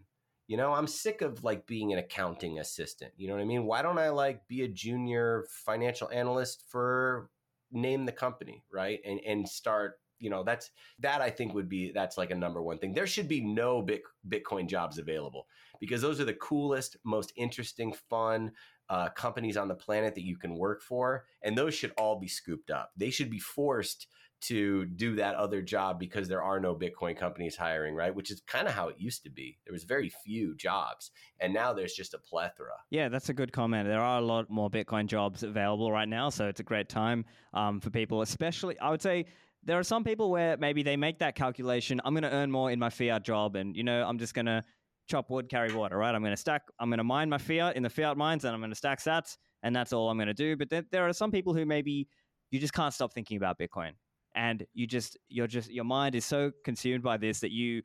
You 0.49 0.57
know, 0.57 0.73
I'm 0.73 0.87
sick 0.87 1.23
of 1.23 1.43
like 1.43 1.67
being 1.67 1.93
an 1.93 1.99
accounting 1.99 2.59
assistant. 2.61 3.13
You 3.17 3.29
know 3.29 3.35
what 3.35 3.43
I 3.43 3.47
mean? 3.47 3.67
Why 3.67 3.83
don't 3.83 3.99
I 3.99 4.11
like 4.11 4.47
be 4.47 4.63
a 4.63 4.69
junior 4.69 5.45
financial 5.51 6.09
analyst 6.11 6.63
for 6.69 7.31
name 7.73 8.07
the 8.07 8.13
company, 8.13 8.63
right? 8.73 9.01
And 9.05 9.21
and 9.27 9.49
start, 9.49 9.99
you 10.21 10.31
know, 10.31 10.45
that's 10.45 10.71
that 11.01 11.21
I 11.21 11.31
think 11.31 11.55
would 11.55 11.69
be 11.69 11.91
that's 11.93 12.17
like 12.17 12.31
a 12.31 12.37
number 12.37 12.63
one 12.63 12.79
thing. 12.79 12.95
There 12.95 13.09
should 13.09 13.29
be 13.29 13.41
no 13.41 13.83
bit, 13.83 14.03
Bitcoin 14.29 14.69
jobs 14.69 14.99
available 14.99 15.47
because 15.81 16.01
those 16.01 16.21
are 16.21 16.25
the 16.25 16.35
coolest, 16.35 16.97
most 17.05 17.33
interesting, 17.37 17.93
fun 18.09 18.53
uh, 18.89 19.09
companies 19.11 19.57
on 19.57 19.67
the 19.67 19.75
planet 19.75 20.15
that 20.15 20.25
you 20.25 20.37
can 20.37 20.55
work 20.55 20.81
for, 20.81 21.25
and 21.43 21.59
those 21.59 21.75
should 21.75 21.93
all 21.99 22.21
be 22.21 22.29
scooped 22.29 22.71
up. 22.71 22.93
They 22.97 23.11
should 23.11 23.31
be 23.31 23.41
forced 23.41 24.07
to 24.43 24.87
do 24.87 25.17
that 25.17 25.35
other 25.35 25.63
job 25.63 25.99
because 25.99 26.29
there 26.29 26.43
are 26.43 26.61
no 26.61 26.75
Bitcoin 26.75 27.17
companies 27.17 27.57
hiring, 27.57 27.95
right? 27.95 28.15
Which 28.15 28.31
is 28.31 28.43
kind 28.47 28.69
of 28.69 28.75
how 28.75 28.89
it 28.89 28.97
used 28.99 29.23
to 29.25 29.31
be. 29.31 29.59
There 29.65 29.73
was 29.73 29.85
very 29.85 30.11
few 30.11 30.55
jobs, 30.57 31.11
and 31.41 31.55
now 31.55 31.73
there's 31.73 31.95
just 31.95 32.15
a 32.15 32.19
plethora. 32.19 32.75
Yeah, 32.91 33.09
that's 33.09 33.29
a 33.29 33.35
good 33.35 33.53
comment. 33.53 33.89
There 33.89 34.01
are 34.01 34.19
a 34.19 34.25
lot 34.25 34.51
more 34.51 34.71
Bitcoin 34.71 35.07
jobs 35.07 35.43
available 35.43 35.91
right 35.91 36.09
now, 36.09 36.29
so 36.31 36.47
it's 36.47 36.61
a 36.61 36.65
great 36.65 36.89
time 36.89 37.25
um, 37.55 37.81
for 37.81 37.91
people, 37.91 38.23
especially. 38.23 38.79
I 38.79 38.91
would 38.91 39.03
say 39.03 39.27
there 39.65 39.79
are 39.79 39.85
some 39.85 40.05
people 40.05 40.31
where 40.31 40.57
maybe 40.57 40.83
they 40.83 40.97
make 40.97 41.19
that 41.21 41.35
calculation. 41.35 42.01
I'm 42.05 42.15
going 42.15 42.23
to 42.23 42.33
earn 42.33 42.51
more 42.51 42.71
in 42.71 42.79
my 42.79 42.91
fiat 42.91 43.25
job, 43.25 43.57
and 43.57 43.75
you 43.75 43.85
know, 43.85 44.07
I'm 44.07 44.19
just 44.19 44.35
going 44.35 44.47
to 44.47 44.63
chop 45.09 45.31
wood, 45.31 45.49
carry 45.49 45.73
water, 45.73 45.97
right? 45.97 46.15
I'm 46.15 46.23
going 46.23 46.35
to 46.35 46.41
stack. 46.41 46.63
I'm 46.79 46.91
going 46.91 46.99
to 46.99 47.05
mine 47.05 47.31
my 47.31 47.39
fiat 47.39 47.77
in 47.77 47.83
the 47.83 47.91
fiat 47.91 48.17
mines, 48.17 48.45
and 48.45 48.55
I'm 48.55 48.61
going 48.61 48.71
to 48.71 48.77
stack 48.77 49.03
sats, 49.03 49.39
and 49.63 49.75
that's 49.75 49.93
all 49.93 50.11
I'm 50.11 50.19
going 50.19 50.29
to 50.29 50.35
do. 50.35 50.57
But 50.57 50.71
there 50.91 51.09
are 51.09 51.13
some 51.13 51.31
people 51.31 51.55
who 51.55 51.65
maybe 51.65 52.07
you 52.51 52.61
just 52.61 52.75
can't 52.75 52.93
stop 52.93 53.13
thinking 53.13 53.39
about 53.39 53.59
Bitcoin 53.59 53.93
and 54.37 54.65
you 54.75 54.87
just 54.87 55.17
you're 55.29 55.47
just 55.47 55.71
your 55.71 55.85
mind 55.85 56.15
is 56.15 56.25
so 56.25 56.53
consumed 56.65 57.03
by 57.03 57.17
this 57.17 57.41
that 57.41 57.51
you 57.51 57.83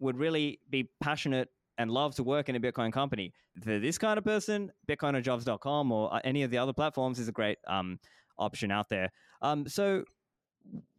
would 0.00 0.16
really 0.16 0.58
be 0.70 0.90
passionate 1.00 1.48
and 1.78 1.90
love 1.90 2.14
to 2.16 2.22
work 2.22 2.48
in 2.48 2.56
a 2.56 2.60
Bitcoin 2.60 2.92
company. 2.92 3.32
For 3.62 3.78
this 3.78 3.98
kind 3.98 4.18
of 4.18 4.24
person, 4.24 4.70
bitcoinerjobs.com 4.88 5.92
or 5.92 6.12
uh, 6.12 6.20
any 6.24 6.42
of 6.42 6.50
the 6.50 6.58
other 6.58 6.72
platforms 6.72 7.18
is 7.18 7.28
a 7.28 7.32
great 7.32 7.58
um, 7.68 7.98
option 8.38 8.70
out 8.70 8.88
there. 8.88 9.10
Um, 9.42 9.66
so 9.66 10.04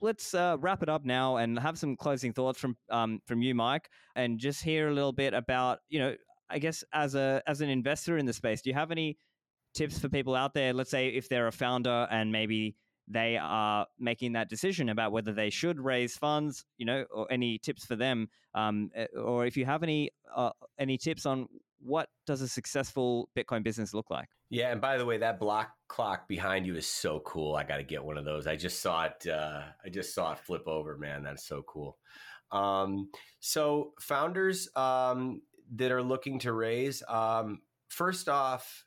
let's 0.01 0.33
uh, 0.33 0.57
wrap 0.59 0.81
it 0.81 0.89
up 0.89 1.05
now 1.05 1.37
and 1.37 1.57
have 1.59 1.77
some 1.77 1.95
closing 1.95 2.33
thoughts 2.33 2.59
from 2.59 2.77
um, 2.89 3.19
from 3.25 3.41
you, 3.41 3.55
Mike, 3.55 3.89
and 4.15 4.39
just 4.39 4.63
hear 4.63 4.89
a 4.89 4.93
little 4.93 5.13
bit 5.13 5.33
about 5.33 5.79
you 5.89 5.99
know 5.99 6.15
I 6.49 6.59
guess 6.59 6.83
as 6.93 7.15
a 7.15 7.41
as 7.47 7.61
an 7.61 7.69
investor 7.69 8.17
in 8.17 8.25
the 8.25 8.33
space, 8.33 8.61
do 8.61 8.69
you 8.69 8.75
have 8.75 8.91
any 8.91 9.17
tips 9.73 9.97
for 9.99 10.09
people 10.09 10.35
out 10.35 10.53
there? 10.53 10.73
Let's 10.73 10.91
say 10.91 11.09
if 11.09 11.29
they're 11.29 11.47
a 11.47 11.51
founder 11.51 12.07
and 12.11 12.31
maybe 12.31 12.75
they 13.11 13.37
are 13.37 13.87
making 13.99 14.33
that 14.33 14.49
decision 14.49 14.89
about 14.89 15.11
whether 15.11 15.33
they 15.33 15.49
should 15.49 15.79
raise 15.79 16.15
funds, 16.15 16.65
you 16.77 16.85
know, 16.85 17.05
or 17.11 17.27
any 17.31 17.57
tips 17.57 17.85
for 17.85 17.95
them, 17.95 18.29
um, 18.55 18.89
eh, 18.95 19.07
or 19.15 19.45
if 19.45 19.57
you 19.57 19.65
have 19.65 19.83
any 19.83 20.11
uh, 20.35 20.51
any 20.79 20.97
tips 20.97 21.25
on 21.25 21.47
what 21.79 22.09
does 22.25 22.41
a 22.41 22.47
successful 22.47 23.29
Bitcoin 23.35 23.63
business 23.63 23.93
look 23.93 24.09
like? 24.09 24.29
Yeah, 24.49 24.71
and 24.71 24.79
by 24.79 24.97
the 24.97 25.05
way, 25.05 25.17
that 25.17 25.39
block 25.39 25.71
clock 25.87 26.27
behind 26.27 26.65
you 26.65 26.75
is 26.75 26.87
so 26.87 27.21
cool. 27.21 27.55
I 27.55 27.63
got 27.63 27.77
to 27.77 27.83
get 27.83 28.03
one 28.03 28.17
of 28.17 28.25
those. 28.25 28.47
I 28.47 28.55
just 28.55 28.81
saw 28.81 29.05
it. 29.05 29.27
Uh, 29.27 29.63
I 29.83 29.89
just 29.89 30.13
saw 30.13 30.33
it 30.33 30.39
flip 30.39 30.67
over, 30.67 30.97
man. 30.97 31.23
That's 31.23 31.45
so 31.45 31.63
cool. 31.63 31.97
Um, 32.51 33.09
so 33.39 33.93
founders 33.99 34.69
um, 34.75 35.41
that 35.75 35.91
are 35.91 36.03
looking 36.03 36.39
to 36.39 36.53
raise, 36.53 37.01
um, 37.07 37.61
first 37.87 38.29
off, 38.29 38.85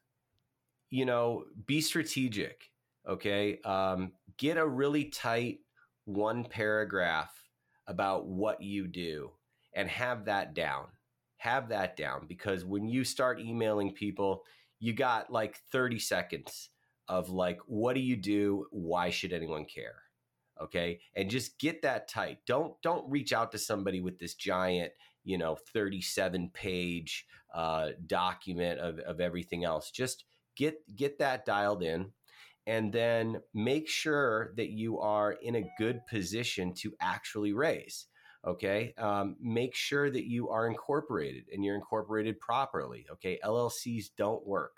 you 0.90 1.04
know, 1.04 1.44
be 1.66 1.80
strategic 1.80 2.70
Okay. 3.08 3.60
Um, 3.64 4.12
get 4.38 4.56
a 4.56 4.66
really 4.66 5.04
tight 5.06 5.58
one 6.04 6.44
paragraph 6.44 7.32
about 7.86 8.26
what 8.26 8.62
you 8.62 8.86
do 8.86 9.30
and 9.74 9.88
have 9.88 10.24
that 10.26 10.54
down. 10.54 10.86
Have 11.36 11.68
that 11.68 11.96
down 11.96 12.26
because 12.26 12.64
when 12.64 12.88
you 12.88 13.04
start 13.04 13.40
emailing 13.40 13.92
people, 13.92 14.44
you 14.80 14.94
got 14.94 15.30
like 15.30 15.58
30 15.72 15.98
seconds 15.98 16.70
of 17.08 17.28
like, 17.28 17.58
what 17.66 17.94
do 17.94 18.00
you 18.00 18.16
do? 18.16 18.66
Why 18.70 19.10
should 19.10 19.32
anyone 19.32 19.66
care? 19.66 19.96
Okay. 20.60 21.00
And 21.14 21.28
just 21.28 21.58
get 21.58 21.82
that 21.82 22.08
tight. 22.08 22.38
Don't, 22.46 22.80
don't 22.82 23.10
reach 23.10 23.32
out 23.32 23.52
to 23.52 23.58
somebody 23.58 24.00
with 24.00 24.18
this 24.18 24.34
giant, 24.34 24.92
you 25.22 25.36
know, 25.36 25.56
37 25.74 26.50
page 26.54 27.26
uh, 27.54 27.90
document 28.06 28.80
of, 28.80 28.98
of 29.00 29.20
everything 29.20 29.64
else. 29.64 29.90
Just 29.90 30.24
get, 30.56 30.78
get 30.96 31.18
that 31.18 31.44
dialed 31.44 31.82
in 31.82 32.12
and 32.66 32.92
then 32.92 33.40
make 33.52 33.88
sure 33.88 34.52
that 34.56 34.70
you 34.70 34.98
are 34.98 35.32
in 35.32 35.56
a 35.56 35.70
good 35.78 36.00
position 36.08 36.72
to 36.74 36.92
actually 37.00 37.52
raise. 37.52 38.06
Okay. 38.46 38.94
Um, 38.98 39.36
make 39.40 39.74
sure 39.74 40.10
that 40.10 40.24
you 40.26 40.50
are 40.50 40.66
incorporated 40.66 41.44
and 41.52 41.64
you're 41.64 41.74
incorporated 41.74 42.40
properly. 42.40 43.06
Okay. 43.12 43.38
LLCs 43.44 44.06
don't 44.16 44.46
work. 44.46 44.76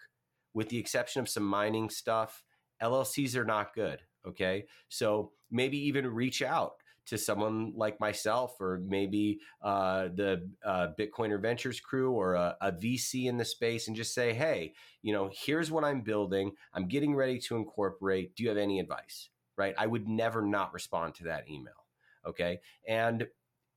With 0.55 0.69
the 0.69 0.79
exception 0.79 1.21
of 1.21 1.29
some 1.29 1.45
mining 1.45 1.91
stuff, 1.91 2.43
LLCs 2.83 3.37
are 3.37 3.45
not 3.45 3.75
good. 3.75 4.01
Okay. 4.27 4.67
So 4.89 5.33
maybe 5.51 5.79
even 5.79 6.07
reach 6.07 6.43
out 6.43 6.75
to 7.07 7.17
someone 7.17 7.73
like 7.77 8.01
myself 8.01 8.61
or 8.61 8.81
maybe 8.87 9.39
uh, 9.63 10.09
the 10.15 10.49
uh, 10.65 10.89
Bitcoiner 10.99 11.41
Ventures 11.41 11.81
crew 11.81 12.13
or 12.13 12.35
a, 12.35 12.57
a, 12.61 12.73
VC 12.73 13.27
in 13.27 13.37
the 13.37 13.45
space 13.45 13.87
and 13.87 13.97
just 13.97 14.15
say, 14.15 14.33
hey, 14.33 14.75
you 15.03 15.13
know, 15.13 15.31
here's 15.33 15.71
what 15.71 15.85
I'm 15.85 16.01
building. 16.01 16.53
I'm 16.75 16.89
getting 16.89 17.15
ready 17.15 17.39
to 17.41 17.57
incorporate. 17.57 18.35
Do 18.35 18.43
you 18.43 18.49
have 18.49 18.59
any 18.59 18.81
advice? 18.81 19.31
Right. 19.57 19.75
I 19.79 19.87
would 19.87 20.09
never 20.09 20.43
not 20.43 20.75
respond 20.75 21.15
to 21.17 21.25
that 21.25 21.49
email. 21.49 21.87
Okay. 22.27 22.61
And, 22.87 23.27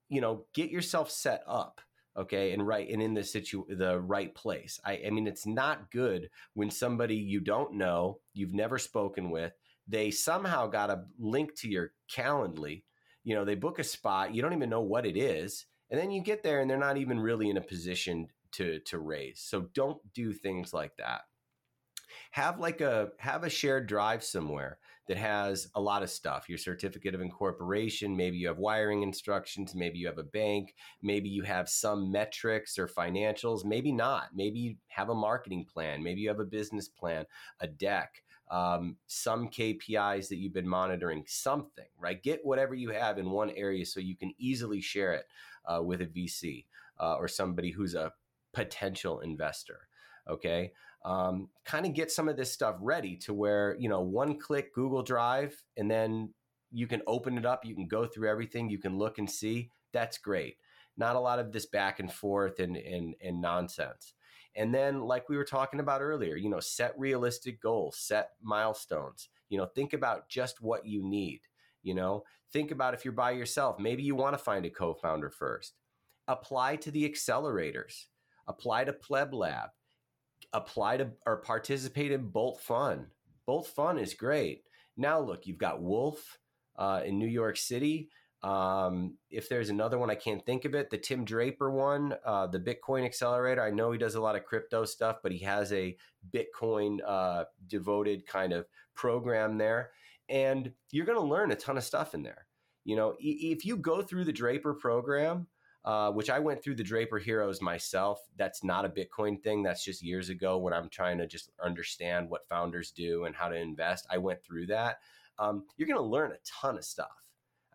you 0.10 0.22
know, 0.22 0.46
get 0.54 0.72
yourself 0.72 1.10
set 1.12 1.44
up 1.48 1.82
okay 2.18 2.54
and 2.54 2.66
right 2.66 2.90
and 2.90 3.04
in 3.04 3.14
the 3.14 3.24
situ 3.24 3.64
the 3.70 4.00
right 4.00 4.34
place 4.34 4.80
I, 4.84 5.00
I 5.06 5.10
mean 5.12 5.28
it's 5.28 5.46
not 5.46 5.92
good 5.92 6.32
when 6.56 6.72
somebody 6.72 7.16
you 7.16 7.40
don't 7.40 7.76
know 7.76 8.20
you've 8.34 8.54
never 8.54 8.80
spoken 8.80 9.30
with 9.30 9.54
they 9.88 10.10
somehow 10.10 10.68
got 10.68 10.90
a 10.90 11.04
link 11.20 11.56
to 11.60 11.70
your 11.70 11.94
calendly 12.12 12.82
you 13.24 13.36
know, 13.36 13.46
they 13.46 13.56
book 13.56 13.80
a 13.80 13.84
spot, 13.84 14.34
you 14.34 14.42
don't 14.42 14.54
even 14.54 14.70
know 14.70 14.82
what 14.82 15.06
it 15.06 15.18
is, 15.18 15.66
and 15.90 16.00
then 16.00 16.12
you 16.12 16.22
get 16.22 16.44
there 16.44 16.62
and 16.62 16.70
they're 16.70 16.78
not 16.78 16.98
even 16.98 17.20
really 17.20 17.50
in 17.50 17.58
a 17.58 17.62
position 17.62 18.28
to 18.52 18.80
to 18.80 19.00
raise. 19.00 19.42
So 19.42 19.68
don't 19.74 20.02
do 20.14 20.34
things 20.34 20.74
like 20.74 20.96
that. 20.98 21.22
Have 22.32 22.60
like 22.60 22.82
a 22.82 23.10
have 23.20 23.44
a 23.44 23.50
shared 23.50 23.88
drive 23.88 24.24
somewhere 24.24 24.80
that 25.08 25.18
has 25.18 25.68
a 25.74 25.82
lot 25.82 26.04
of 26.04 26.10
stuff. 26.10 26.48
Your 26.48 26.60
certificate 26.60 27.16
of 27.16 27.22
incorporation, 27.22 28.16
maybe 28.16 28.38
you 28.38 28.48
have 28.48 28.60
wiring 28.60 29.02
instructions, 29.02 29.74
maybe 29.74 29.98
you 29.98 30.06
have 30.06 30.20
a 30.20 30.24
bank, 30.24 30.76
maybe 31.02 31.30
you 31.30 31.42
have 31.42 31.68
some 31.68 32.12
metrics 32.12 32.78
or 32.78 32.88
financials, 32.88 33.66
maybe 33.66 33.92
not. 33.92 34.30
Maybe 34.36 34.60
you 34.60 34.76
have 34.88 35.10
a 35.10 35.16
marketing 35.16 35.66
plan, 35.66 36.04
maybe 36.04 36.22
you 36.22 36.30
have 36.30 36.40
a 36.40 36.46
business 36.46 36.88
plan, 36.88 37.26
a 37.60 37.68
deck 37.68 38.22
um, 38.50 38.98
some 39.08 39.48
KPIs 39.50 40.28
that 40.30 40.38
you've 40.38 40.54
been 40.54 40.68
monitoring, 40.68 41.24
something, 41.28 41.86
right? 41.98 42.22
Get 42.22 42.42
whatever 42.44 42.74
you 42.74 42.90
have 42.90 43.18
in 43.18 43.30
one 43.30 43.52
area 43.52 43.86
so 43.86 44.00
you 44.00 44.16
can 44.16 44.34
easily 44.38 44.82
share 44.82 45.14
it 45.14 45.26
uh, 45.66 45.82
with 45.84 46.02
a 46.02 46.06
VC 46.06 46.66
uh, 47.00 47.16
or 47.16 47.28
somebody 47.28 47.72
who's 47.72 47.96
a 47.96 48.12
potential 48.54 49.20
investor. 49.20 49.88
Okay. 50.28 50.74
Um, 51.06 51.50
kind 51.64 51.86
of 51.86 51.94
get 51.94 52.12
some 52.12 52.28
of 52.28 52.36
this 52.36 52.52
stuff 52.52 52.76
ready 52.82 53.16
to 53.18 53.34
where, 53.34 53.76
you 53.80 53.88
know, 53.88 54.02
one 54.02 54.38
click 54.38 54.74
Google 54.74 55.04
Drive 55.04 55.56
and 55.78 55.90
then 55.90 56.34
you 56.72 56.88
can 56.88 57.02
open 57.08 57.38
it 57.38 57.46
up, 57.46 57.66
you 57.66 57.74
can 57.74 57.88
go 57.88 58.06
through 58.06 58.30
everything, 58.30 58.70
you 58.70 58.80
can 58.80 58.98
look 58.98 59.18
and 59.18 59.30
see. 59.30 59.72
That's 59.94 60.18
great. 60.18 60.58
Not 60.98 61.16
a 61.16 61.20
lot 61.20 61.40
of 61.40 61.52
this 61.52 61.66
back 61.66 62.00
and 62.00 62.12
forth 62.12 62.60
and, 62.60 62.76
and, 62.76 63.16
and 63.24 63.42
nonsense. 63.42 64.14
And 64.56 64.74
then, 64.74 65.02
like 65.02 65.30
we 65.30 65.38
were 65.38 65.46
talking 65.46 65.80
about 65.80 66.02
earlier, 66.02 66.36
you 66.36 66.50
know, 66.50 66.60
set 66.60 66.98
realistic 66.98 67.62
goals, 67.62 67.98
set 67.98 68.32
milestones. 68.42 69.30
You 69.50 69.58
know, 69.58 69.66
think 69.66 69.94
about 69.94 70.30
just 70.30 70.62
what 70.62 70.86
you 70.86 71.04
need. 71.04 71.42
You 71.82 71.96
know, 71.96 72.24
think 72.52 72.72
about 72.72 72.94
if 72.94 73.06
you're 73.06 73.14
by 73.14 73.32
yourself, 73.32 73.80
maybe 73.80 74.04
you 74.04 74.16
want 74.16 74.38
to 74.38 74.44
find 74.44 74.66
a 74.66 74.70
co 74.70 74.94
founder 74.94 75.30
first. 75.30 75.76
Apply 76.28 76.76
to 76.78 76.92
the 76.92 77.10
accelerators, 77.10 78.06
apply 78.48 78.86
to 78.86 78.94
Pleb 78.94 79.34
Lab, 79.34 79.70
apply 80.54 80.98
to 80.98 81.12
or 81.26 81.38
participate 81.38 82.12
in 82.12 82.30
Bolt 82.30 82.60
Fun. 82.62 83.08
Bolt 83.46 83.68
Fun 83.68 83.98
is 83.98 84.14
great. 84.14 84.64
Now, 84.98 85.20
look, 85.20 85.48
you've 85.48 85.58
got 85.58 85.82
Wolf 85.82 86.38
uh, 86.78 87.02
in 87.06 87.18
New 87.18 87.28
York 87.28 87.58
City. 87.58 88.10
Um, 88.42 89.18
if 89.30 89.50
there's 89.50 89.70
another 89.70 89.98
one, 89.98 90.10
I 90.10 90.16
can't 90.16 90.46
think 90.46 90.64
of 90.66 90.74
it. 90.74 90.90
The 90.90 90.98
Tim 90.98 91.26
Draper 91.26 91.72
one, 91.72 92.16
uh, 92.26 92.48
the 92.48 92.60
Bitcoin 92.60 93.04
Accelerator. 93.04 93.62
I 93.62 93.72
know 93.72 93.92
he 93.92 93.98
does 93.98 94.16
a 94.16 94.22
lot 94.22 94.36
of 94.36 94.46
crypto 94.46 94.86
stuff, 94.86 95.18
but 95.22 95.32
he 95.32 95.40
has 95.40 95.74
a 95.74 95.98
Bitcoin 96.34 97.00
uh, 97.06 97.46
devoted 97.68 98.26
kind 98.26 98.54
of 98.54 98.66
program 98.96 99.58
there, 99.58 99.92
and 100.30 100.72
you're 100.92 101.06
going 101.06 101.20
to 101.20 101.26
learn 101.26 101.52
a 101.52 101.56
ton 101.56 101.78
of 101.78 101.84
stuff 101.84 102.14
in 102.14 102.24
there. 102.24 102.46
You 102.86 102.96
know, 102.96 103.16
if 103.20 103.66
you 103.66 103.76
go 103.76 104.02
through 104.02 104.24
the 104.24 104.32
Draper 104.32 104.74
program, 104.74 105.48
uh, 105.86 106.12
which 106.12 106.30
I 106.30 106.40
went 106.40 106.64
through 106.64 106.76
the 106.76 106.84
Draper 106.84 107.18
Heroes 107.18 107.62
myself. 107.62 108.20
That's 108.38 108.64
not 108.64 108.86
a 108.86 108.90
Bitcoin 108.90 109.42
thing. 109.42 109.64
That's 109.64 109.84
just 109.84 110.04
years 110.04 110.30
ago 110.30 110.58
when 110.58 110.74
I'm 110.74 110.90
trying 110.90 111.18
to 111.20 111.28
just 111.28 111.52
understand 111.64 112.30
what 112.30 112.48
founders 112.50 112.92
do 112.92 113.26
and 113.26 113.36
how 113.36 113.48
to 113.48 113.56
invest. 113.56 114.06
I 114.10 114.18
went 114.18 114.44
through 114.44 114.68
that. 114.68 115.00
Um, 115.38 115.64
you're 115.78 115.88
going 115.88 116.00
to 116.00 116.04
learn 116.04 116.32
a 116.32 116.38
ton 116.46 116.78
of 116.78 116.84
stuff. 116.84 117.24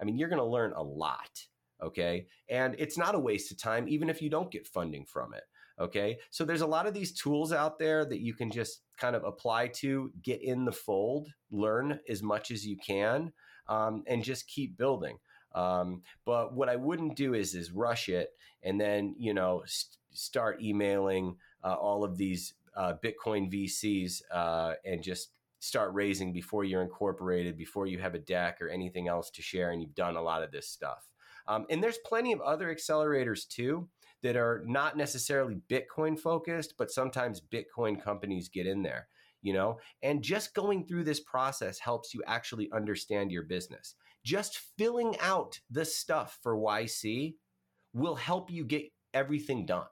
I 0.00 0.04
mean, 0.04 0.16
you're 0.16 0.28
going 0.28 0.38
to 0.38 0.44
learn 0.44 0.72
a 0.72 0.82
lot. 0.82 1.44
Okay. 1.82 2.26
And 2.48 2.74
it's 2.78 2.98
not 2.98 3.14
a 3.14 3.20
waste 3.20 3.50
of 3.50 3.58
time, 3.58 3.88
even 3.88 4.08
if 4.08 4.22
you 4.22 4.30
don't 4.30 4.50
get 4.50 4.66
funding 4.66 5.04
from 5.04 5.34
it. 5.34 5.44
Okay. 5.78 6.18
So 6.30 6.44
there's 6.44 6.60
a 6.60 6.66
lot 6.66 6.86
of 6.86 6.94
these 6.94 7.12
tools 7.12 7.52
out 7.52 7.78
there 7.78 8.04
that 8.04 8.20
you 8.20 8.34
can 8.34 8.50
just 8.50 8.80
kind 8.96 9.16
of 9.16 9.24
apply 9.24 9.68
to, 9.68 10.12
get 10.22 10.42
in 10.42 10.64
the 10.64 10.72
fold, 10.72 11.28
learn 11.50 11.98
as 12.08 12.22
much 12.22 12.50
as 12.50 12.66
you 12.66 12.76
can, 12.76 13.32
um, 13.68 14.04
and 14.06 14.22
just 14.22 14.46
keep 14.46 14.76
building. 14.76 15.18
Um, 15.54 16.02
but 16.24 16.54
what 16.54 16.68
I 16.68 16.76
wouldn't 16.76 17.16
do 17.16 17.34
is 17.34 17.54
is 17.54 17.70
rush 17.70 18.08
it 18.08 18.30
and 18.64 18.80
then 18.80 19.14
you 19.18 19.32
know 19.32 19.62
st- 19.66 19.98
start 20.12 20.60
emailing 20.60 21.36
uh, 21.62 21.74
all 21.74 22.02
of 22.02 22.16
these 22.16 22.54
uh, 22.76 22.94
Bitcoin 23.02 23.52
VCs 23.52 24.22
uh, 24.32 24.74
and 24.84 25.02
just 25.02 25.30
start 25.64 25.94
raising 25.94 26.32
before 26.32 26.64
you're 26.64 26.82
incorporated, 26.82 27.56
before 27.56 27.86
you 27.86 27.98
have 27.98 28.14
a 28.14 28.18
deck 28.18 28.60
or 28.60 28.68
anything 28.68 29.08
else 29.08 29.30
to 29.30 29.42
share, 29.42 29.70
and 29.70 29.80
you've 29.80 29.94
done 29.94 30.16
a 30.16 30.22
lot 30.22 30.42
of 30.42 30.52
this 30.52 30.68
stuff. 30.68 31.08
Um, 31.46 31.66
and 31.70 31.82
there's 31.82 31.98
plenty 32.04 32.32
of 32.32 32.40
other 32.40 32.74
accelerators 32.74 33.48
too 33.48 33.88
that 34.22 34.36
are 34.36 34.62
not 34.66 34.96
necessarily 34.96 35.60
Bitcoin 35.70 36.18
focused, 36.18 36.74
but 36.78 36.90
sometimes 36.90 37.40
Bitcoin 37.40 38.02
companies 38.02 38.48
get 38.48 38.66
in 38.66 38.82
there, 38.82 39.08
you 39.42 39.52
know? 39.52 39.78
And 40.02 40.22
just 40.22 40.54
going 40.54 40.86
through 40.86 41.04
this 41.04 41.20
process 41.20 41.78
helps 41.78 42.14
you 42.14 42.22
actually 42.26 42.70
understand 42.72 43.30
your 43.30 43.42
business. 43.42 43.94
Just 44.24 44.60
filling 44.78 45.16
out 45.20 45.60
the 45.70 45.84
stuff 45.84 46.38
for 46.42 46.56
YC 46.56 47.34
will 47.92 48.14
help 48.14 48.50
you 48.50 48.64
get 48.64 48.84
everything 49.12 49.66
done 49.66 49.86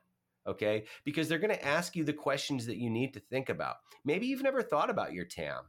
okay? 0.47 0.85
Because 1.05 1.29
they're 1.29 1.39
going 1.39 1.55
to 1.55 1.67
ask 1.67 1.97
you 1.97 2.05
the 2.05 2.13
questions 2.13 2.67
that 2.67 2.79
you 2.79 2.91
need 2.91 3.15
to 3.15 3.21
think 3.21 3.49
about. 3.49 3.77
Maybe 4.05 4.27
you've 4.27 4.43
never 4.43 4.63
thought 4.63 4.91
about 4.91 5.13
your 5.13 5.25
TAM. 5.25 5.65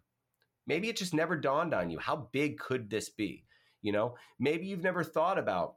Maybe 0.65 0.89
it 0.89 0.97
just 0.97 1.13
never 1.13 1.35
dawned 1.35 1.73
on 1.73 1.89
you. 1.89 1.99
How 1.99 2.29
big 2.31 2.57
could 2.57 2.89
this 2.89 3.09
be? 3.09 3.45
You 3.81 3.91
know, 3.91 4.15
maybe 4.39 4.65
you've 4.65 4.83
never 4.83 5.03
thought 5.03 5.37
about 5.37 5.75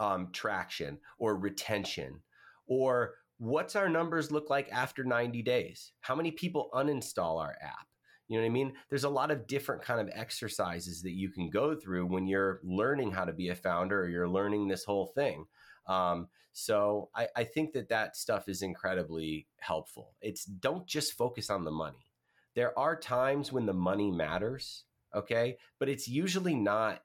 um, 0.00 0.28
traction 0.32 0.98
or 1.18 1.36
retention 1.36 2.20
or 2.66 3.14
what's 3.38 3.76
our 3.76 3.88
numbers 3.88 4.30
look 4.30 4.50
like 4.50 4.68
after 4.70 5.04
90 5.04 5.42
days? 5.42 5.92
How 6.00 6.14
many 6.14 6.30
people 6.30 6.70
uninstall 6.74 7.40
our 7.40 7.56
app? 7.62 7.86
You 8.28 8.36
know 8.36 8.42
what 8.42 8.50
I 8.50 8.52
mean? 8.52 8.72
There's 8.90 9.04
a 9.04 9.08
lot 9.08 9.30
of 9.30 9.46
different 9.46 9.82
kind 9.82 10.00
of 10.00 10.10
exercises 10.12 11.02
that 11.02 11.12
you 11.12 11.30
can 11.30 11.48
go 11.48 11.74
through 11.74 12.06
when 12.06 12.26
you're 12.26 12.60
learning 12.62 13.10
how 13.10 13.24
to 13.24 13.32
be 13.32 13.48
a 13.48 13.54
founder 13.54 14.02
or 14.02 14.08
you're 14.08 14.28
learning 14.28 14.68
this 14.68 14.84
whole 14.84 15.06
thing. 15.06 15.46
Um, 15.88 16.28
so 16.52 17.08
I, 17.14 17.28
I 17.36 17.44
think 17.44 17.72
that 17.72 17.88
that 17.88 18.16
stuff 18.16 18.48
is 18.48 18.62
incredibly 18.62 19.46
helpful. 19.58 20.14
It's 20.20 20.44
don't 20.44 20.86
just 20.86 21.14
focus 21.14 21.50
on 21.50 21.64
the 21.64 21.70
money. 21.70 22.12
There 22.54 22.78
are 22.78 22.98
times 22.98 23.52
when 23.52 23.66
the 23.66 23.72
money 23.72 24.10
matters, 24.10 24.84
okay, 25.14 25.56
but 25.78 25.88
it's 25.88 26.08
usually 26.08 26.54
not. 26.54 27.02